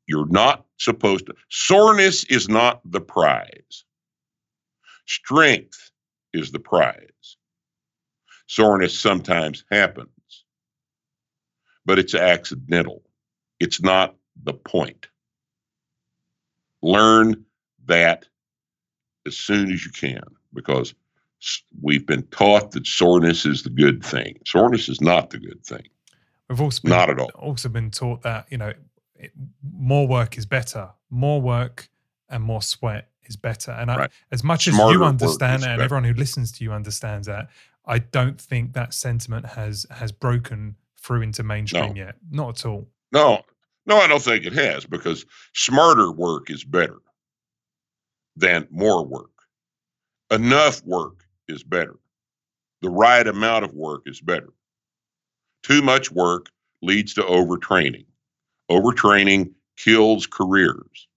you're 0.07 0.27
not 0.27 0.65
supposed 0.77 1.25
to. 1.27 1.33
Soreness 1.49 2.23
is 2.25 2.49
not 2.49 2.81
the 2.85 3.01
prize. 3.01 3.83
Strength 5.05 5.91
is 6.33 6.51
the 6.51 6.59
prize. 6.59 7.37
Soreness 8.47 8.97
sometimes 8.97 9.63
happens, 9.71 10.09
but 11.85 11.97
it's 11.97 12.13
accidental. 12.13 13.01
It's 13.59 13.81
not 13.81 14.15
the 14.43 14.53
point. 14.53 15.07
Learn 16.81 17.45
that 17.85 18.25
as 19.25 19.35
soon 19.35 19.71
as 19.71 19.85
you 19.85 19.91
can 19.91 20.23
because 20.53 20.93
we've 21.81 22.05
been 22.05 22.23
taught 22.23 22.71
that 22.71 22.87
soreness 22.87 23.45
is 23.45 23.63
the 23.63 23.69
good 23.69 24.03
thing. 24.03 24.39
Soreness 24.45 24.89
is 24.89 25.01
not 25.01 25.29
the 25.29 25.37
good 25.37 25.63
thing. 25.65 25.87
We've 26.49 26.61
also 26.61 26.81
been, 26.81 26.91
not 26.91 27.09
at 27.09 27.19
all. 27.19 27.31
Also 27.35 27.69
been 27.69 27.91
taught 27.91 28.21
that 28.23 28.47
you 28.49 28.57
know 28.57 28.73
it, 29.15 29.31
more 29.63 30.07
work 30.07 30.37
is 30.37 30.45
better. 30.45 30.89
More 31.09 31.41
work 31.41 31.89
and 32.29 32.43
more 32.43 32.61
sweat 32.61 33.09
is 33.23 33.35
better. 33.35 33.71
And 33.71 33.89
right. 33.89 34.09
I, 34.09 34.13
as 34.31 34.43
much 34.43 34.65
Smarter 34.65 34.89
as 34.89 34.93
you 34.93 35.03
understand 35.03 35.63
that, 35.63 35.71
and 35.71 35.81
everyone 35.81 36.03
who 36.03 36.13
listens 36.13 36.51
to 36.53 36.63
you 36.63 36.71
understands 36.71 37.27
that, 37.27 37.49
I 37.85 37.99
don't 37.99 38.39
think 38.39 38.73
that 38.73 38.93
sentiment 38.93 39.45
has 39.45 39.85
has 39.91 40.11
broken 40.11 40.75
through 40.97 41.21
into 41.21 41.43
mainstream 41.43 41.93
no. 41.93 42.05
yet. 42.05 42.15
Not 42.31 42.59
at 42.59 42.65
all. 42.65 42.87
No, 43.11 43.43
no, 43.85 43.97
I 43.97 44.07
don't 44.07 44.21
think 44.21 44.45
it 44.45 44.53
has 44.53 44.85
because 44.85 45.25
smarter 45.53 46.11
work 46.11 46.49
is 46.49 46.63
better 46.63 46.97
than 48.35 48.67
more 48.69 49.05
work. 49.05 49.31
Enough 50.31 50.83
work 50.83 51.25
is 51.47 51.63
better. 51.63 51.95
The 52.81 52.89
right 52.89 53.25
amount 53.25 53.65
of 53.65 53.73
work 53.73 54.03
is 54.05 54.21
better. 54.21 54.53
Too 55.63 55.81
much 55.81 56.11
work 56.11 56.49
leads 56.81 57.13
to 57.15 57.21
overtraining. 57.21 58.05
Overtraining 58.69 59.51
kills 59.77 60.27
careers. 60.27 61.07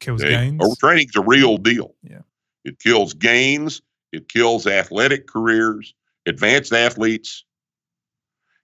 Kills 0.00 0.22
okay? 0.22 0.32
gains. 0.32 0.62
Overtraining 0.62 1.08
is 1.08 1.16
a 1.16 1.22
real 1.22 1.56
deal. 1.56 1.94
Yeah. 2.02 2.20
It 2.64 2.78
kills 2.78 3.14
gains. 3.14 3.82
It 4.12 4.28
kills 4.28 4.66
athletic 4.66 5.26
careers. 5.26 5.94
Advanced 6.26 6.72
athletes 6.72 7.44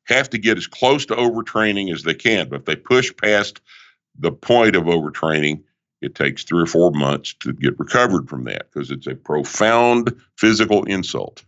have 0.04 0.30
to 0.30 0.38
get 0.38 0.56
as 0.56 0.66
close 0.66 1.06
to 1.06 1.14
overtraining 1.14 1.92
as 1.92 2.02
they 2.02 2.14
can. 2.14 2.48
But 2.48 2.60
if 2.60 2.64
they 2.64 2.76
push 2.76 3.14
past 3.16 3.60
the 4.18 4.32
point 4.32 4.76
of 4.76 4.84
overtraining, 4.84 5.62
it 6.00 6.14
takes 6.14 6.44
three 6.44 6.62
or 6.62 6.66
four 6.66 6.90
months 6.92 7.34
to 7.40 7.52
get 7.52 7.78
recovered 7.78 8.28
from 8.28 8.44
that 8.44 8.70
because 8.70 8.90
it's 8.90 9.06
a 9.06 9.14
profound 9.14 10.14
physical 10.36 10.84
insult. 10.84 11.44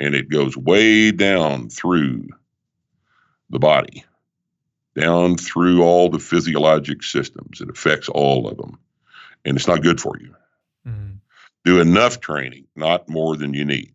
And 0.00 0.14
it 0.14 0.28
goes 0.28 0.56
way 0.56 1.10
down 1.10 1.70
through 1.70 2.28
the 3.50 3.58
body, 3.58 4.04
down 4.94 5.36
through 5.36 5.82
all 5.82 6.10
the 6.10 6.18
physiologic 6.18 7.02
systems. 7.02 7.60
It 7.60 7.70
affects 7.70 8.08
all 8.08 8.48
of 8.48 8.56
them. 8.56 8.78
And 9.44 9.56
it's 9.56 9.68
not 9.68 9.82
good 9.82 10.00
for 10.00 10.18
you. 10.18 10.34
Mm-hmm. 10.86 11.12
Do 11.64 11.80
enough 11.80 12.20
training, 12.20 12.66
not 12.74 13.08
more 13.08 13.36
than 13.36 13.54
you 13.54 13.64
need. 13.64 13.92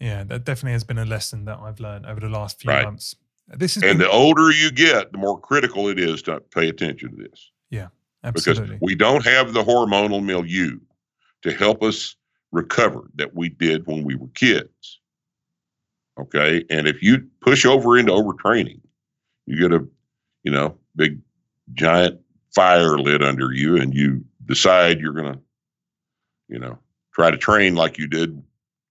Yeah, 0.00 0.24
that 0.24 0.44
definitely 0.44 0.72
has 0.72 0.84
been 0.84 0.98
a 0.98 1.04
lesson 1.04 1.44
that 1.44 1.58
I've 1.58 1.78
learned 1.78 2.06
over 2.06 2.20
the 2.20 2.30
last 2.30 2.60
few 2.60 2.70
right. 2.70 2.84
months. 2.84 3.14
This 3.48 3.76
is 3.76 3.82
and 3.82 4.00
the 4.00 4.08
older 4.08 4.50
you 4.50 4.70
get, 4.70 5.12
the 5.12 5.18
more 5.18 5.38
critical 5.38 5.88
it 5.88 5.98
is 5.98 6.22
to 6.22 6.40
pay 6.40 6.68
attention 6.68 7.10
to 7.10 7.16
this. 7.16 7.50
Yeah, 7.70 7.88
absolutely. 8.24 8.66
Because 8.66 8.80
we 8.80 8.94
don't 8.94 9.24
have 9.24 9.52
the 9.52 9.64
hormonal 9.64 10.22
milieu 10.22 10.78
to 11.42 11.52
help 11.52 11.82
us 11.82 12.16
recover 12.52 13.08
that 13.14 13.34
we 13.34 13.48
did 13.48 13.86
when 13.86 14.04
we 14.04 14.14
were 14.16 14.28
kids. 14.34 15.00
Okay. 16.18 16.64
And 16.68 16.86
if 16.86 17.02
you 17.02 17.26
push 17.40 17.64
over 17.64 17.96
into 17.96 18.12
overtraining, 18.12 18.80
you 19.46 19.58
get 19.58 19.72
a, 19.72 19.86
you 20.42 20.50
know, 20.50 20.76
big 20.96 21.20
giant 21.72 22.20
fire 22.54 22.98
lit 22.98 23.22
under 23.22 23.52
you 23.52 23.76
and 23.76 23.94
you 23.94 24.24
decide 24.44 25.00
you're 25.00 25.14
going 25.14 25.32
to, 25.32 25.40
you 26.48 26.58
know, 26.58 26.78
try 27.14 27.30
to 27.30 27.38
train 27.38 27.74
like 27.74 27.98
you 27.98 28.06
did 28.06 28.42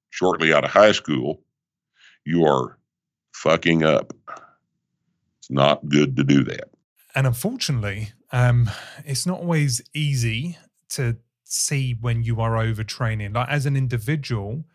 shortly 0.09 0.53
out 0.53 0.63
of 0.63 0.71
high 0.71 0.91
school, 0.91 1.41
you 2.25 2.45
are 2.45 2.77
fucking 3.33 3.83
up. 3.83 4.13
It's 5.39 5.51
not 5.51 5.87
good 5.87 6.15
to 6.17 6.23
do 6.23 6.43
that. 6.45 6.69
And 7.15 7.27
unfortunately, 7.27 8.11
um, 8.31 8.69
it's 9.05 9.25
not 9.25 9.39
always 9.39 9.81
easy 9.93 10.57
to 10.89 11.17
see 11.43 11.95
when 11.99 12.23
you 12.23 12.39
are 12.41 12.51
overtraining. 12.51 13.33
Like 13.33 13.49
as 13.49 13.65
an 13.65 13.75
individual, 13.75 14.65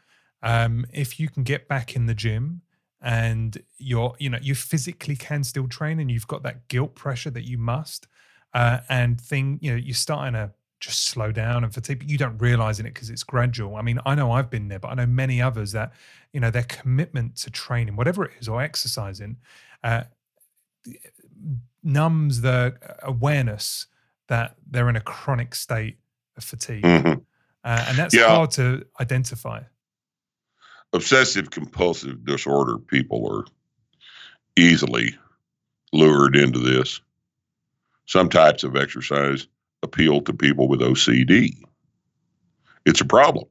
um, 0.42 0.86
if 0.92 1.18
you 1.20 1.28
can 1.28 1.42
get 1.42 1.68
back 1.68 1.96
in 1.96 2.06
the 2.06 2.14
gym 2.14 2.62
and 3.00 3.62
you're, 3.78 4.14
you 4.18 4.30
know, 4.30 4.38
you 4.42 4.54
physically 4.54 5.16
can 5.16 5.44
still 5.44 5.68
train 5.68 6.00
and 6.00 6.10
you've 6.10 6.26
got 6.26 6.42
that 6.42 6.68
guilt 6.68 6.94
pressure 6.94 7.30
that 7.30 7.48
you 7.48 7.58
must, 7.58 8.06
uh, 8.54 8.80
and 8.88 9.20
thing, 9.20 9.58
you 9.62 9.70
know, 9.70 9.76
you're 9.76 9.94
starting 9.94 10.34
to 10.34 10.52
just 10.80 11.06
slow 11.06 11.32
down 11.32 11.64
and 11.64 11.72
fatigue, 11.72 11.98
but 11.98 12.08
you 12.08 12.18
don't 12.18 12.38
realize 12.38 12.78
in 12.78 12.86
it 12.86 12.94
because 12.94 13.08
it's 13.08 13.22
gradual. 13.24 13.76
I 13.76 13.82
mean, 13.82 13.98
I 14.04 14.14
know 14.14 14.32
I've 14.32 14.50
been 14.50 14.68
there, 14.68 14.78
but 14.78 14.88
I 14.88 14.94
know 14.94 15.06
many 15.06 15.40
others 15.40 15.72
that, 15.72 15.92
you 16.32 16.40
know, 16.40 16.50
their 16.50 16.64
commitment 16.64 17.36
to 17.36 17.50
training, 17.50 17.96
whatever 17.96 18.24
it 18.24 18.32
is, 18.40 18.48
or 18.48 18.60
exercising, 18.60 19.36
uh, 19.82 20.04
numbs 21.84 22.40
the 22.40 22.74
awareness 23.02 23.86
that 24.28 24.56
they're 24.68 24.88
in 24.88 24.96
a 24.96 25.00
chronic 25.00 25.54
state 25.54 25.98
of 26.36 26.44
fatigue. 26.44 26.82
Mm-hmm. 26.82 27.20
Uh, 27.64 27.84
and 27.88 27.98
that's 27.98 28.14
yeah. 28.14 28.28
hard 28.28 28.50
to 28.52 28.84
identify. 29.00 29.60
Obsessive 30.92 31.50
compulsive 31.50 32.24
disorder 32.24 32.78
people 32.78 33.30
are 33.30 33.44
easily 34.56 35.16
lured 35.92 36.36
into 36.36 36.58
this. 36.58 37.00
Some 38.06 38.28
types 38.28 38.64
of 38.64 38.76
exercise 38.76 39.46
appeal 39.82 40.20
to 40.22 40.32
people 40.32 40.68
with 40.68 40.80
OCD. 40.80 41.52
It's 42.86 43.00
a 43.00 43.04
problem. 43.04 43.46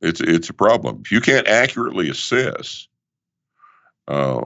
It's 0.00 0.20
it's 0.20 0.50
a 0.50 0.54
problem. 0.54 1.00
If 1.04 1.12
you 1.12 1.20
can't 1.20 1.48
accurately 1.48 2.10
assess 2.10 2.88
uh, 4.08 4.44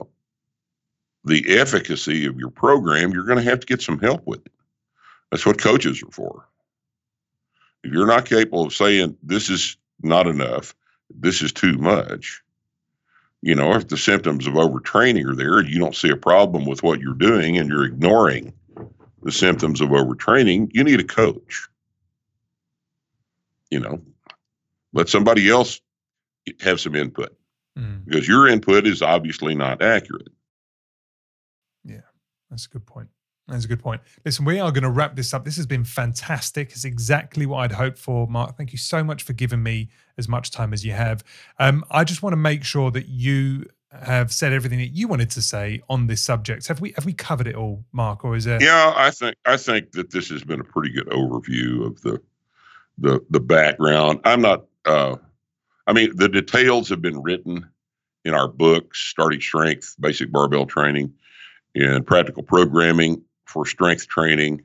the 1.25 1.59
efficacy 1.59 2.25
of 2.25 2.37
your 2.37 2.49
program, 2.49 3.11
you're 3.11 3.25
going 3.25 3.37
to 3.37 3.49
have 3.49 3.59
to 3.59 3.67
get 3.67 3.81
some 3.81 3.99
help 3.99 4.25
with 4.25 4.45
it. 4.45 4.51
That's 5.31 5.45
what 5.45 5.61
coaches 5.61 6.01
are 6.01 6.11
for. 6.11 6.47
If 7.83 7.93
you're 7.93 8.07
not 8.07 8.25
capable 8.25 8.65
of 8.65 8.73
saying 8.73 9.17
this 9.23 9.49
is 9.49 9.77
not 10.01 10.27
enough, 10.27 10.75
this 11.09 11.41
is 11.41 11.51
too 11.51 11.77
much, 11.77 12.41
you 13.41 13.55
know, 13.55 13.73
if 13.73 13.87
the 13.87 13.97
symptoms 13.97 14.47
of 14.47 14.53
overtraining 14.53 15.25
are 15.25 15.35
there 15.35 15.63
you 15.63 15.79
don't 15.79 15.95
see 15.95 16.09
a 16.09 16.17
problem 16.17 16.65
with 16.65 16.83
what 16.83 16.99
you're 16.99 17.13
doing 17.13 17.57
and 17.57 17.69
you're 17.69 17.85
ignoring 17.85 18.53
the 19.23 19.31
symptoms 19.31 19.81
of 19.81 19.89
overtraining, 19.89 20.69
you 20.73 20.83
need 20.83 20.99
a 20.99 21.05
coach. 21.05 21.67
You 23.69 23.79
know, 23.79 24.01
let 24.93 25.09
somebody 25.09 25.49
else 25.49 25.79
have 26.61 26.79
some 26.79 26.95
input 26.95 27.35
mm. 27.77 28.03
because 28.05 28.27
your 28.27 28.47
input 28.47 28.87
is 28.87 29.01
obviously 29.01 29.55
not 29.55 29.81
accurate. 29.81 30.29
That's 32.49 32.65
a 32.65 32.69
good 32.69 32.85
point. 32.85 33.09
That's 33.47 33.65
a 33.65 33.67
good 33.67 33.81
point. 33.81 34.01
Listen, 34.25 34.45
we 34.45 34.59
are 34.59 34.71
going 34.71 34.83
to 34.83 34.89
wrap 34.89 35.15
this 35.15 35.33
up. 35.33 35.43
This 35.43 35.55
has 35.57 35.65
been 35.65 35.83
fantastic. 35.83 36.71
It's 36.71 36.85
exactly 36.85 37.45
what 37.45 37.59
I'd 37.59 37.71
hoped 37.71 37.97
for, 37.97 38.27
Mark. 38.27 38.55
Thank 38.55 38.71
you 38.71 38.77
so 38.77 39.03
much 39.03 39.23
for 39.23 39.33
giving 39.33 39.63
me 39.63 39.89
as 40.17 40.27
much 40.27 40.51
time 40.51 40.71
as 40.71 40.85
you 40.85 40.91
have. 40.93 41.23
Um, 41.57 41.83
I 41.89 42.03
just 42.03 42.21
want 42.21 42.33
to 42.33 42.37
make 42.37 42.63
sure 42.63 42.91
that 42.91 43.07
you 43.07 43.65
have 43.91 44.31
said 44.31 44.53
everything 44.53 44.77
that 44.79 44.89
you 44.89 45.07
wanted 45.07 45.31
to 45.31 45.41
say 45.41 45.81
on 45.89 46.07
this 46.07 46.23
subject. 46.23 46.67
Have 46.67 46.79
we 46.79 46.91
have 46.91 47.05
we 47.05 47.13
covered 47.13 47.47
it 47.47 47.55
all, 47.55 47.83
Mark, 47.91 48.23
or 48.23 48.35
is 48.35 48.45
there? 48.45 48.61
Yeah, 48.61 48.93
I 48.95 49.09
think 49.09 49.35
I 49.45 49.57
think 49.57 49.93
that 49.93 50.11
this 50.11 50.29
has 50.29 50.43
been 50.43 50.59
a 50.59 50.63
pretty 50.63 50.91
good 50.91 51.07
overview 51.07 51.87
of 51.87 52.01
the 52.01 52.21
the 52.99 53.19
the 53.29 53.39
background. 53.39 54.19
I'm 54.25 54.41
not. 54.41 54.65
Uh, 54.85 55.15
I 55.87 55.93
mean, 55.93 56.15
the 56.15 56.29
details 56.29 56.89
have 56.89 57.01
been 57.01 57.21
written 57.21 57.67
in 58.25 58.33
our 58.33 58.47
books, 58.47 58.99
starting 58.99 59.41
strength, 59.41 59.95
basic 59.99 60.31
barbell 60.31 60.67
training, 60.67 61.13
in 61.75 62.03
practical 62.03 62.43
programming 62.43 63.21
for 63.45 63.65
strength 63.65 64.07
training, 64.07 64.61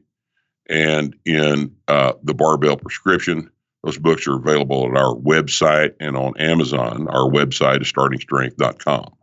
and 0.69 1.15
in 1.25 1.75
uh, 1.89 2.13
the 2.23 2.35
barbell 2.35 2.77
prescription. 2.77 3.51
Those 3.83 3.99
books 3.99 4.27
are 4.27 4.37
available 4.37 4.87
at 4.87 4.97
our 4.97 5.15
website 5.15 5.95
and 6.01 6.17
on 6.17 6.39
Amazon. 6.39 7.07
Our 7.09 7.29
website 7.31 7.83
is 7.83 7.93
startingstrength.com. 7.93 9.15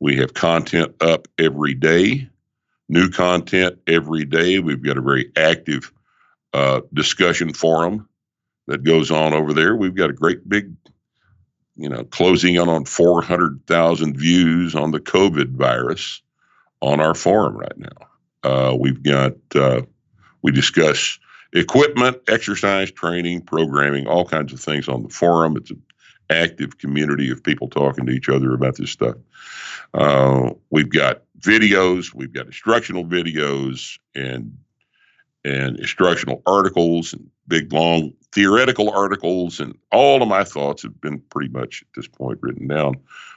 We 0.00 0.16
have 0.16 0.32
content 0.34 0.94
up 1.02 1.28
every 1.38 1.74
day, 1.74 2.28
new 2.88 3.10
content 3.10 3.78
every 3.86 4.24
day. 4.24 4.58
We've 4.60 4.82
got 4.82 4.96
a 4.96 5.02
very 5.02 5.30
active 5.36 5.92
uh, 6.54 6.80
discussion 6.94 7.52
forum 7.52 8.08
that 8.66 8.82
goes 8.82 9.10
on 9.10 9.34
over 9.34 9.52
there. 9.52 9.76
We've 9.76 9.94
got 9.94 10.10
a 10.10 10.14
great 10.14 10.48
big, 10.48 10.74
you 11.76 11.88
know, 11.88 12.04
closing 12.04 12.54
in 12.54 12.68
on 12.68 12.86
400,000 12.86 14.16
views 14.16 14.74
on 14.74 14.90
the 14.90 15.00
COVID 15.00 15.50
virus 15.50 16.22
on 16.86 17.00
our 17.00 17.14
forum 17.14 17.56
right 17.56 17.76
now. 17.76 18.08
Uh, 18.44 18.76
we've 18.78 19.02
got, 19.02 19.32
uh, 19.56 19.82
we 20.42 20.52
discuss 20.52 21.18
equipment, 21.52 22.16
exercise 22.28 22.92
training, 22.92 23.40
programming, 23.40 24.06
all 24.06 24.24
kinds 24.24 24.52
of 24.52 24.60
things 24.60 24.88
on 24.88 25.02
the 25.02 25.08
forum. 25.08 25.56
It's 25.56 25.72
an 25.72 25.82
active 26.30 26.78
community 26.78 27.30
of 27.30 27.42
people 27.42 27.68
talking 27.68 28.06
to 28.06 28.12
each 28.12 28.28
other 28.28 28.54
about 28.54 28.76
this 28.76 28.92
stuff. 28.92 29.16
Uh, 29.94 30.50
we've 30.70 30.90
got 30.90 31.22
videos, 31.40 32.14
we've 32.14 32.32
got 32.32 32.46
instructional 32.46 33.04
videos 33.04 33.98
and 34.14 34.56
and 35.44 35.78
instructional 35.78 36.42
articles 36.44 37.12
and 37.12 37.30
big 37.46 37.72
long 37.72 38.12
theoretical 38.32 38.90
articles 38.90 39.60
and 39.60 39.78
all 39.92 40.20
of 40.20 40.28
my 40.28 40.42
thoughts 40.42 40.82
have 40.82 41.00
been 41.00 41.20
pretty 41.30 41.48
much 41.48 41.82
at 41.82 41.88
this 41.94 42.08
point 42.08 42.38
written 42.42 42.66
down 42.66 42.96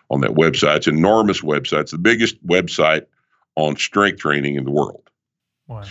on 0.10 0.22
that 0.22 0.32
website. 0.32 0.78
It's 0.78 0.88
an 0.88 0.98
enormous 0.98 1.42
website. 1.42 1.82
It's 1.82 1.92
the 1.92 2.00
biggest 2.00 2.44
website 2.48 3.06
on 3.60 3.78
strength 3.78 4.20
training 4.20 4.56
in 4.56 4.64
the 4.64 4.72
world. 4.72 5.10
Wow 5.68 5.84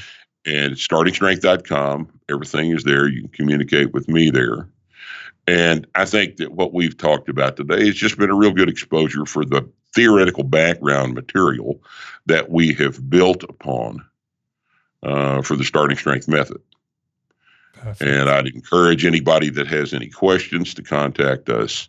and 0.49 0.75
startingstrength.com. 0.75 2.09
Everything 2.31 2.71
is 2.71 2.85
there. 2.85 3.07
You 3.09 3.23
can 3.23 3.31
communicate 3.31 3.93
with 3.93 4.09
me 4.09 4.31
there. 4.31 4.69
And 5.47 5.87
I 5.95 6.05
think 6.05 6.37
that 6.37 6.53
what 6.53 6.75
we've 6.75 6.97
talked 6.97 7.29
about 7.29 7.57
today 7.57 7.87
has 7.87 7.95
just 7.95 8.19
been 8.19 8.31
a 8.31 8.35
real 8.35 8.53
good 8.53 8.69
exposure 8.69 9.25
for 9.25 9.45
the 9.45 9.69
theoretical 9.95 10.45
background 10.45 11.15
material 11.15 11.83
that 12.27 12.51
we 12.51 12.75
have 12.75 13.09
built 13.09 13.43
upon 13.45 14.05
uh, 15.03 15.43
for 15.43 15.57
the 15.57 15.65
starting 15.65 15.97
strength 15.97 16.29
method. 16.29 16.61
Perfect. 17.73 18.03
And 18.03 18.29
I'd 18.29 18.49
encourage 18.49 19.05
anybody 19.05 19.51
that 19.51 19.69
has 19.69 19.95
any 19.95 20.09
questions 20.09 20.75
to 20.75 20.83
contact 20.83 21.49
us 21.49 21.89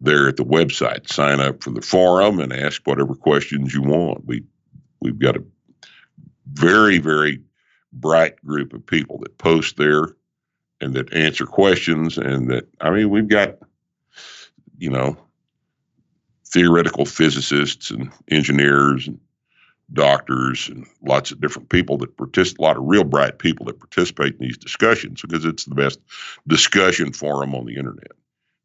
there 0.00 0.28
at 0.28 0.36
the 0.36 0.44
website. 0.44 1.10
Sign 1.12 1.40
up 1.40 1.62
for 1.62 1.70
the 1.70 1.82
forum 1.82 2.38
and 2.38 2.52
ask 2.52 2.82
whatever 2.86 3.14
questions 3.14 3.74
you 3.74 3.82
want. 3.82 4.24
We 4.24 4.44
we've 5.00 5.18
got 5.18 5.36
a 5.36 5.44
very 6.52 6.98
very 6.98 7.40
bright 7.92 8.42
group 8.44 8.72
of 8.72 8.84
people 8.84 9.18
that 9.18 9.38
post 9.38 9.76
there 9.76 10.08
and 10.80 10.94
that 10.94 11.12
answer 11.12 11.46
questions 11.46 12.18
and 12.18 12.48
that 12.50 12.68
I 12.80 12.90
mean 12.90 13.10
we've 13.10 13.28
got 13.28 13.56
you 14.78 14.90
know 14.90 15.16
theoretical 16.46 17.04
physicists 17.04 17.90
and 17.90 18.10
engineers 18.30 19.06
and 19.06 19.18
doctors 19.92 20.68
and 20.68 20.86
lots 21.02 21.30
of 21.30 21.40
different 21.40 21.68
people 21.70 21.96
that 21.98 22.16
participate 22.16 22.58
a 22.58 22.62
lot 22.62 22.76
of 22.76 22.84
real 22.86 23.04
bright 23.04 23.38
people 23.38 23.64
that 23.66 23.78
participate 23.78 24.34
in 24.34 24.40
these 24.40 24.58
discussions 24.58 25.22
because 25.22 25.44
it's 25.44 25.64
the 25.64 25.74
best 25.74 25.98
discussion 26.46 27.12
forum 27.12 27.54
on 27.54 27.64
the 27.64 27.76
internet. 27.76 28.12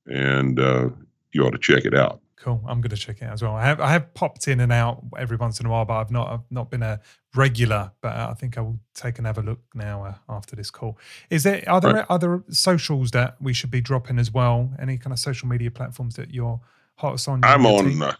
And 0.05 0.59
uh, 0.59 0.89
you 1.31 1.45
ought 1.45 1.51
to 1.51 1.57
check 1.57 1.85
it 1.85 1.93
out 1.93 2.22
Cool. 2.43 2.61
I'm 2.67 2.81
going 2.81 2.89
to 2.89 2.97
check 2.97 3.21
it 3.21 3.23
out 3.23 3.31
as 3.31 3.41
well. 3.41 3.55
I 3.55 3.63
have 3.63 3.79
I 3.79 3.89
have 3.91 4.13
popped 4.15 4.49
in 4.49 4.59
and 4.59 4.69
out 4.69 5.01
every 5.17 5.37
once 5.37 5.61
in 5.61 5.65
a 5.65 5.69
while, 5.69 5.85
but 5.85 5.93
I've 5.93 6.11
not 6.11 6.29
I've 6.29 6.51
not 6.51 6.69
been 6.69 6.83
a 6.83 6.99
regular. 7.33 7.93
But 8.01 8.17
I 8.17 8.33
think 8.33 8.57
I 8.57 8.61
will 8.61 8.81
take 8.93 9.17
another 9.17 9.41
look 9.41 9.61
now 9.73 10.03
uh, 10.03 10.15
after 10.27 10.53
this 10.53 10.69
call. 10.69 10.97
Is 11.29 11.43
there 11.43 11.63
are 11.67 11.79
there 11.79 11.93
right. 11.93 12.05
other 12.09 12.43
socials 12.49 13.11
that 13.11 13.37
we 13.39 13.53
should 13.53 13.71
be 13.71 13.79
dropping 13.79 14.19
as 14.19 14.33
well? 14.33 14.69
Any 14.77 14.97
kind 14.97 15.13
of 15.13 15.19
social 15.19 15.47
media 15.47 15.71
platforms 15.71 16.15
that 16.15 16.33
you're 16.33 16.59
hottest 16.97 17.29
on? 17.29 17.45
I'm 17.45 17.65
on. 17.65 18.03
Uh, 18.03 18.13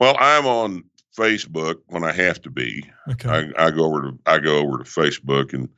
well, 0.00 0.16
I'm 0.18 0.46
on 0.46 0.84
Facebook 1.14 1.76
when 1.88 2.04
I 2.04 2.12
have 2.12 2.40
to 2.42 2.50
be. 2.50 2.90
Okay. 3.10 3.52
I, 3.58 3.66
I 3.66 3.70
go 3.70 3.84
over 3.84 4.00
to 4.00 4.18
I 4.24 4.38
go 4.38 4.60
over 4.60 4.78
to 4.78 4.84
Facebook 4.84 5.52
and 5.52 5.68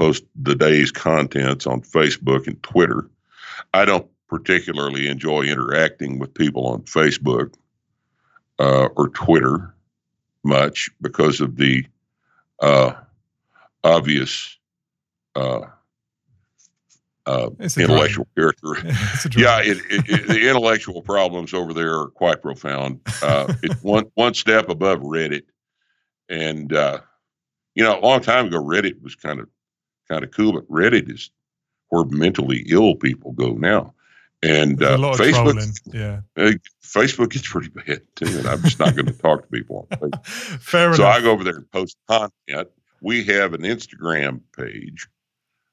post 0.00 0.24
the 0.34 0.56
day's 0.56 0.90
contents 0.90 1.64
on 1.64 1.82
Facebook 1.82 2.48
and 2.48 2.60
Twitter. 2.64 3.08
I 3.72 3.84
don't 3.84 4.09
particularly 4.30 5.08
enjoy 5.08 5.42
interacting 5.42 6.20
with 6.20 6.32
people 6.32 6.66
on 6.68 6.82
Facebook 6.82 7.52
uh, 8.60 8.86
or 8.96 9.08
Twitter. 9.08 9.74
much 10.44 10.88
because 11.02 11.40
of 11.42 11.56
the 11.56 11.84
uh, 12.60 12.92
obvious 13.84 14.56
uh, 15.34 15.62
uh, 17.26 17.50
intellectual 17.58 18.26
character. 18.36 18.76
yeah, 19.36 19.60
it, 19.60 19.78
it, 19.90 20.08
it, 20.08 20.28
the 20.28 20.48
intellectual 20.48 21.02
problems 21.02 21.52
over 21.52 21.74
there 21.74 21.98
are 21.98 22.08
quite 22.08 22.40
profound. 22.40 23.00
Uh, 23.22 23.52
it's 23.62 23.82
one 23.82 24.10
one 24.14 24.32
step 24.32 24.68
above 24.68 25.00
Reddit, 25.00 25.42
and 26.28 26.72
uh, 26.72 27.00
you 27.74 27.84
know, 27.84 27.98
a 27.98 28.00
long 28.00 28.20
time 28.20 28.46
ago, 28.46 28.62
Reddit 28.62 29.02
was 29.02 29.14
kind 29.14 29.40
of 29.40 29.48
kind 30.08 30.24
of 30.24 30.30
cool, 30.30 30.52
but 30.52 30.68
Reddit 30.68 31.12
is 31.12 31.30
where 31.88 32.04
mentally 32.06 32.64
ill 32.68 32.94
people 32.94 33.32
go 33.32 33.52
now. 33.52 33.92
And 34.42 34.82
uh, 34.82 34.96
Facebook, 34.96 35.80
yeah, 35.92 36.20
uh, 36.36 36.52
Facebook 36.82 37.34
is 37.34 37.42
pretty 37.42 37.68
bad 37.68 38.00
too, 38.16 38.38
and 38.38 38.46
I'm 38.46 38.62
just 38.62 38.78
not 38.78 38.94
going 38.94 39.06
to 39.12 39.12
talk 39.12 39.42
to 39.42 39.48
people. 39.48 39.86
Fair 40.24 40.94
so 40.94 41.02
enough. 41.02 41.16
I 41.16 41.20
go 41.20 41.32
over 41.32 41.44
there 41.44 41.56
and 41.56 41.70
post 41.70 41.96
content. 42.08 42.68
We 43.02 43.22
have 43.24 43.52
an 43.52 43.62
Instagram 43.62 44.40
page. 44.56 45.08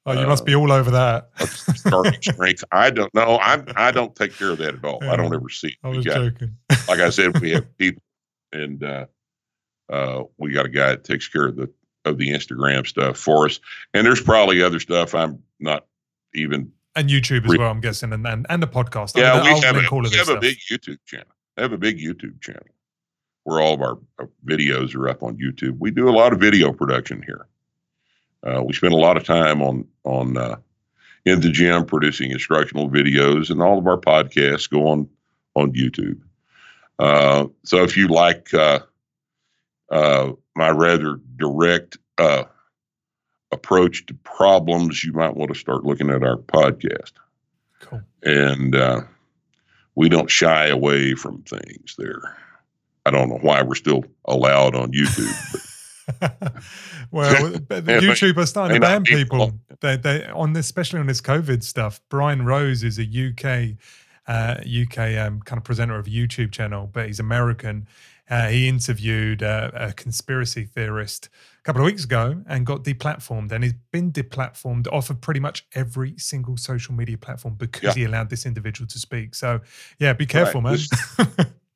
Oh, 0.05 0.11
you 0.11 0.19
uh, 0.19 0.27
must 0.27 0.45
be 0.45 0.53
all 0.53 0.71
over 0.71 0.91
that. 0.91 1.29
starting 1.75 2.21
strength. 2.21 2.65
I 2.71 2.89
don't 2.89 3.13
know. 3.13 3.37
I 3.41 3.63
I 3.77 3.91
don't 3.91 4.13
take 4.15 4.33
care 4.33 4.51
of 4.51 4.57
that 4.57 4.75
at 4.75 4.83
all. 4.83 4.99
Yeah, 5.01 5.13
I 5.13 5.15
don't 5.15 5.33
ever 5.33 5.49
see 5.49 5.69
it. 5.69 5.77
I 5.83 5.87
was 5.87 6.05
got, 6.05 6.15
joking. 6.15 6.57
like 6.89 6.99
I 6.99 7.09
said, 7.09 7.39
we 7.39 7.51
have 7.51 7.77
people, 7.77 8.03
and 8.51 8.83
uh, 8.83 9.05
uh, 9.89 10.23
we 10.37 10.51
got 10.51 10.65
a 10.65 10.69
guy 10.69 10.89
that 10.89 11.05
takes 11.05 11.29
care 11.29 11.47
of 11.47 11.55
the 11.55 11.71
of 12.03 12.17
the 12.17 12.31
Instagram 12.31 12.85
stuff 12.85 13.17
for 13.17 13.45
us. 13.45 13.59
And 13.93 14.05
there's 14.05 14.21
probably 14.21 14.61
other 14.61 14.79
stuff 14.79 15.15
I'm 15.15 15.43
not 15.59 15.85
even 16.33 16.71
and 16.97 17.09
YouTube 17.09 17.45
as 17.45 17.57
well. 17.57 17.69
I'm 17.69 17.79
guessing, 17.79 18.11
and 18.11 18.25
and, 18.27 18.45
and 18.49 18.61
the 18.61 18.67
podcast. 18.67 19.15
Yeah, 19.15 19.33
I 19.33 19.43
mean, 19.43 19.53
we 19.53 19.61
have, 19.61 19.75
a, 19.75 19.95
we 19.95 20.17
have 20.17 20.29
a 20.29 20.39
big 20.39 20.57
YouTube 20.69 20.97
channel. 21.05 21.27
I 21.57 21.61
have 21.61 21.71
a 21.71 21.77
big 21.77 21.99
YouTube 21.99 22.41
channel 22.41 22.65
where 23.43 23.61
all 23.61 23.73
of 23.73 23.81
our, 23.81 23.97
our, 24.19 24.29
videos 24.45 24.93
are 24.93 25.07
up 25.07 25.23
on 25.23 25.37
YouTube. 25.37 25.77
We 25.79 25.91
do 25.91 26.09
a 26.09 26.11
lot 26.11 26.33
of 26.33 26.39
video 26.39 26.73
production 26.73 27.23
here. 27.23 27.47
Uh, 28.43 28.61
we 28.61 28.73
spend 28.73 28.93
a 28.93 28.97
lot 28.97 29.15
of 29.15 29.23
time 29.23 29.61
on 29.61 29.87
on 30.03 30.37
uh, 30.37 30.57
in 31.25 31.39
the 31.41 31.51
gym 31.51 31.85
producing 31.85 32.31
instructional 32.31 32.89
videos, 32.89 33.49
and 33.49 33.61
all 33.61 33.77
of 33.77 33.87
our 33.87 33.97
podcasts 33.97 34.69
go 34.69 34.87
on 34.87 35.07
on 35.55 35.71
YouTube. 35.73 36.19
Uh, 36.99 37.45
so 37.63 37.83
if 37.83 37.95
you 37.95 38.07
like 38.07 38.53
uh, 38.53 38.79
uh, 39.91 40.31
my 40.55 40.69
rather 40.69 41.19
direct 41.37 41.97
uh, 42.17 42.43
approach 43.51 44.05
to 44.07 44.13
problems, 44.13 45.03
you 45.03 45.13
might 45.13 45.35
want 45.35 45.53
to 45.53 45.59
start 45.59 45.83
looking 45.83 46.09
at 46.09 46.23
our 46.23 46.37
podcast. 46.37 47.13
Cool. 47.79 48.01
And 48.23 48.75
uh, 48.75 49.01
we 49.95 50.09
don't 50.09 50.29
shy 50.29 50.67
away 50.67 51.13
from 51.13 51.41
things 51.43 51.95
there. 51.97 52.37
I 53.05 53.11
don't 53.11 53.29
know 53.29 53.39
why 53.41 53.61
we're 53.61 53.75
still 53.75 54.03
allowed 54.25 54.75
on 54.75 54.91
YouTube. 54.91 55.63
well, 57.11 57.33
YouTube 57.69 58.37
are 58.37 58.45
starting 58.45 58.75
to 58.75 58.81
ban 58.81 59.03
people. 59.03 59.53
They, 59.79 59.97
they 59.97 60.25
on 60.25 60.53
this, 60.53 60.65
especially 60.65 60.99
on 60.99 61.07
this 61.07 61.21
COVID 61.21 61.63
stuff. 61.63 62.01
Brian 62.09 62.45
Rose 62.45 62.83
is 62.83 62.99
a 62.99 63.03
UK 63.03 63.77
uh, 64.27 64.57
UK 64.61 65.17
um, 65.17 65.41
kind 65.41 65.57
of 65.57 65.63
presenter 65.63 65.97
of 65.97 66.07
a 66.07 66.09
YouTube 66.09 66.51
channel, 66.51 66.89
but 66.91 67.07
he's 67.07 67.19
American. 67.19 67.87
Uh, 68.29 68.49
he 68.49 68.67
interviewed 68.67 69.41
uh, 69.41 69.71
a 69.73 69.93
conspiracy 69.93 70.65
theorist 70.65 71.29
a 71.59 71.63
couple 71.63 71.81
of 71.81 71.85
weeks 71.85 72.03
ago 72.03 72.43
and 72.47 72.65
got 72.65 72.83
deplatformed. 72.83 73.51
And 73.51 73.63
he's 73.63 73.73
been 73.91 74.11
deplatformed 74.11 74.87
off 74.91 75.09
of 75.09 75.21
pretty 75.21 75.39
much 75.39 75.65
every 75.73 76.17
single 76.17 76.57
social 76.57 76.93
media 76.93 77.17
platform 77.17 77.55
because 77.55 77.83
yeah. 77.83 77.93
he 77.93 78.03
allowed 78.03 78.29
this 78.29 78.45
individual 78.45 78.87
to 78.87 78.99
speak. 78.99 79.33
So, 79.33 79.61
yeah, 79.99 80.13
be 80.13 80.25
careful, 80.25 80.61
right. 80.61 80.79
man. 81.17 81.27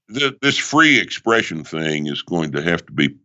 This, 0.09 0.31
this 0.41 0.57
free 0.57 0.99
expression 0.99 1.63
thing 1.63 2.07
is 2.07 2.21
going 2.21 2.51
to 2.51 2.61
have 2.61 2.85
to 2.85 2.91
be 2.91 3.15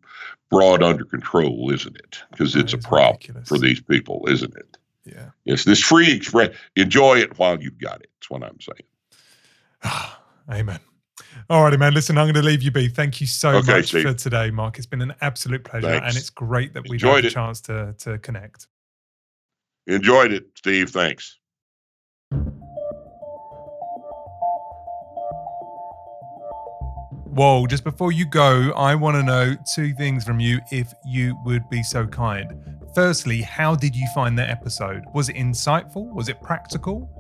brought 0.51 0.83
under 0.83 1.05
control, 1.05 1.73
isn't 1.73 1.97
it? 1.97 2.23
Because 2.31 2.55
it's 2.55 2.73
a 2.73 2.79
problem 2.79 3.15
ridiculous. 3.15 3.49
for 3.49 3.59
these 3.59 3.81
people, 3.81 4.25
isn't 4.29 4.55
it? 4.55 4.77
Yeah. 5.05 5.31
Yes, 5.45 5.65
this 5.65 5.81
free 5.81 6.13
express. 6.13 6.55
Enjoy 6.75 7.19
it 7.19 7.39
while 7.39 7.61
you've 7.61 7.79
got 7.79 8.03
it. 8.03 8.11
That's 8.17 8.31
what 8.31 8.43
I'm 8.43 8.59
saying. 8.61 10.03
Amen. 10.51 10.81
All 11.49 11.63
righty, 11.63 11.77
man. 11.77 11.95
Listen, 11.95 12.19
I'm 12.19 12.27
going 12.27 12.35
to 12.35 12.43
leave 12.43 12.63
you 12.63 12.71
be. 12.71 12.89
Thank 12.89 13.21
you 13.21 13.27
so 13.27 13.51
okay, 13.51 13.77
much 13.77 13.89
Steve. 13.89 14.03
for 14.03 14.15
today, 14.15 14.51
Mark. 14.51 14.79
It's 14.79 14.87
been 14.87 15.03
an 15.03 15.15
absolute 15.21 15.65
pleasure, 15.65 15.89
Thanks. 15.89 16.07
and 16.07 16.17
it's 16.17 16.31
great 16.31 16.75
that 16.75 16.89
we've 16.89 17.01
had 17.01 17.25
the 17.25 17.31
chance 17.31 17.61
to 17.63 17.95
to 17.99 18.19
connect. 18.19 18.67
Enjoyed 19.87 20.33
it, 20.33 20.47
Steve. 20.57 20.91
Thanks. 20.91 21.39
Whoa, 27.37 27.67
just 27.67 27.85
before 27.85 28.13
you 28.13 28.25
go, 28.25 28.73
I 28.73 28.95
want 28.95 29.15
to 29.17 29.23
know 29.23 29.55
two 29.75 29.93
things 29.93 30.25
from 30.25 30.41
you 30.41 30.59
if 30.73 30.95
you 31.05 31.39
would 31.45 31.69
be 31.69 31.83
so 31.83 32.07
kind. 32.07 32.79
Firstly, 32.95 33.43
how 33.43 33.75
did 33.75 33.95
you 33.95 34.09
find 34.15 34.39
the 34.39 34.49
episode? 34.49 35.05
Was 35.13 35.29
it 35.29 35.37
insightful? 35.37 36.11
Was 36.15 36.31
it 36.31 36.41
practical? 36.41 37.11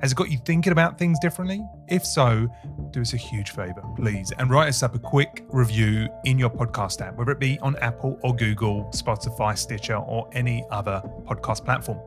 Has 0.00 0.12
it 0.12 0.14
got 0.14 0.30
you 0.30 0.38
thinking 0.38 0.72
about 0.72 0.96
things 0.96 1.18
differently? 1.18 1.66
If 1.88 2.06
so, 2.06 2.48
do 2.90 3.00
us 3.00 3.14
a 3.14 3.16
huge 3.16 3.50
favor, 3.50 3.82
please, 3.96 4.32
and 4.38 4.48
write 4.50 4.68
us 4.68 4.82
up 4.82 4.94
a 4.94 4.98
quick 4.98 5.44
review 5.48 6.08
in 6.24 6.38
your 6.38 6.50
podcast 6.50 7.00
app, 7.00 7.16
whether 7.16 7.32
it 7.32 7.40
be 7.40 7.58
on 7.60 7.76
Apple 7.76 8.18
or 8.22 8.34
Google, 8.34 8.84
Spotify, 8.92 9.58
Stitcher, 9.58 9.96
or 9.96 10.28
any 10.32 10.64
other 10.70 11.02
podcast 11.24 11.64
platform. 11.64 11.98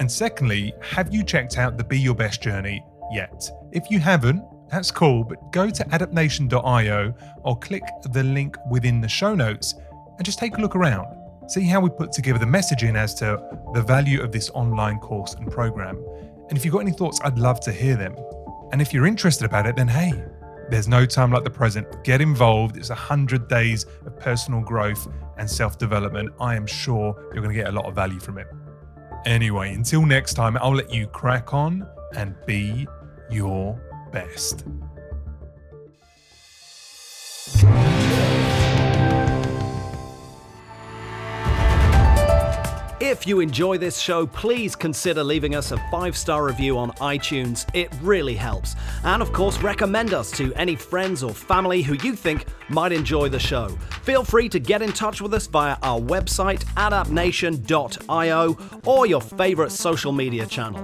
And 0.00 0.10
secondly, 0.10 0.74
have 0.80 1.14
you 1.14 1.22
checked 1.22 1.58
out 1.58 1.76
the 1.76 1.84
Be 1.84 1.98
Your 1.98 2.14
Best 2.14 2.42
journey 2.42 2.84
yet? 3.12 3.48
If 3.72 3.90
you 3.90 4.00
haven't, 4.00 4.42
that's 4.68 4.90
cool, 4.90 5.22
but 5.22 5.52
go 5.52 5.70
to 5.70 5.84
adaptnation.io 5.84 7.14
or 7.44 7.58
click 7.58 7.84
the 8.10 8.24
link 8.24 8.56
within 8.68 9.00
the 9.00 9.08
show 9.08 9.34
notes 9.34 9.74
and 10.16 10.24
just 10.24 10.40
take 10.40 10.58
a 10.58 10.60
look 10.60 10.74
around. 10.74 11.06
See 11.48 11.62
how 11.62 11.78
we 11.78 11.90
put 11.90 12.10
together 12.10 12.40
the 12.40 12.46
messaging 12.46 12.96
as 12.96 13.14
to 13.14 13.40
the 13.72 13.82
value 13.82 14.20
of 14.20 14.32
this 14.32 14.50
online 14.50 14.98
course 14.98 15.34
and 15.34 15.48
program. 15.48 16.04
And 16.48 16.56
if 16.56 16.64
you've 16.64 16.72
got 16.72 16.80
any 16.80 16.92
thoughts, 16.92 17.20
I'd 17.24 17.38
love 17.38 17.60
to 17.60 17.72
hear 17.72 17.96
them. 17.96 18.16
And 18.72 18.80
if 18.80 18.92
you're 18.92 19.06
interested 19.06 19.44
about 19.44 19.66
it, 19.66 19.76
then 19.76 19.88
hey, 19.88 20.24
there's 20.68 20.88
no 20.88 21.06
time 21.06 21.30
like 21.30 21.44
the 21.44 21.50
present. 21.50 21.86
Get 22.04 22.20
involved. 22.20 22.76
It's 22.76 22.88
100 22.88 23.48
days 23.48 23.86
of 24.04 24.18
personal 24.18 24.60
growth 24.60 25.08
and 25.38 25.48
self 25.48 25.78
development. 25.78 26.30
I 26.40 26.56
am 26.56 26.66
sure 26.66 27.14
you're 27.32 27.42
going 27.42 27.54
to 27.54 27.62
get 27.62 27.68
a 27.68 27.72
lot 27.72 27.86
of 27.86 27.94
value 27.94 28.18
from 28.18 28.38
it. 28.38 28.46
Anyway, 29.24 29.74
until 29.74 30.04
next 30.04 30.34
time, 30.34 30.56
I'll 30.60 30.74
let 30.74 30.92
you 30.92 31.06
crack 31.08 31.54
on 31.54 31.86
and 32.16 32.34
be 32.46 32.86
your 33.30 33.80
best. 34.12 34.64
If 43.00 43.26
you 43.26 43.40
enjoy 43.40 43.76
this 43.76 43.98
show, 43.98 44.26
please 44.26 44.74
consider 44.74 45.22
leaving 45.22 45.54
us 45.54 45.70
a 45.70 45.76
five 45.90 46.16
star 46.16 46.46
review 46.46 46.78
on 46.78 46.92
iTunes. 46.92 47.66
It 47.74 47.92
really 48.00 48.34
helps. 48.34 48.74
And 49.04 49.20
of 49.20 49.34
course, 49.34 49.58
recommend 49.58 50.14
us 50.14 50.30
to 50.32 50.54
any 50.54 50.76
friends 50.76 51.22
or 51.22 51.34
family 51.34 51.82
who 51.82 51.94
you 52.02 52.16
think 52.16 52.46
might 52.70 52.92
enjoy 52.92 53.28
the 53.28 53.38
show. 53.38 53.68
Feel 54.02 54.24
free 54.24 54.48
to 54.48 54.58
get 54.58 54.80
in 54.80 54.92
touch 54.92 55.20
with 55.20 55.34
us 55.34 55.46
via 55.46 55.76
our 55.82 56.00
website, 56.00 56.64
adaptnation.io, 56.76 58.56
or 58.86 59.06
your 59.06 59.20
favorite 59.20 59.72
social 59.72 60.12
media 60.12 60.46
channel. 60.46 60.82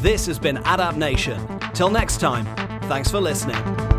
This 0.00 0.26
has 0.26 0.40
been 0.40 0.56
Adapt 0.56 0.96
Nation. 0.96 1.40
Till 1.72 1.88
next 1.88 2.18
time, 2.18 2.46
thanks 2.88 3.08
for 3.08 3.20
listening. 3.20 3.91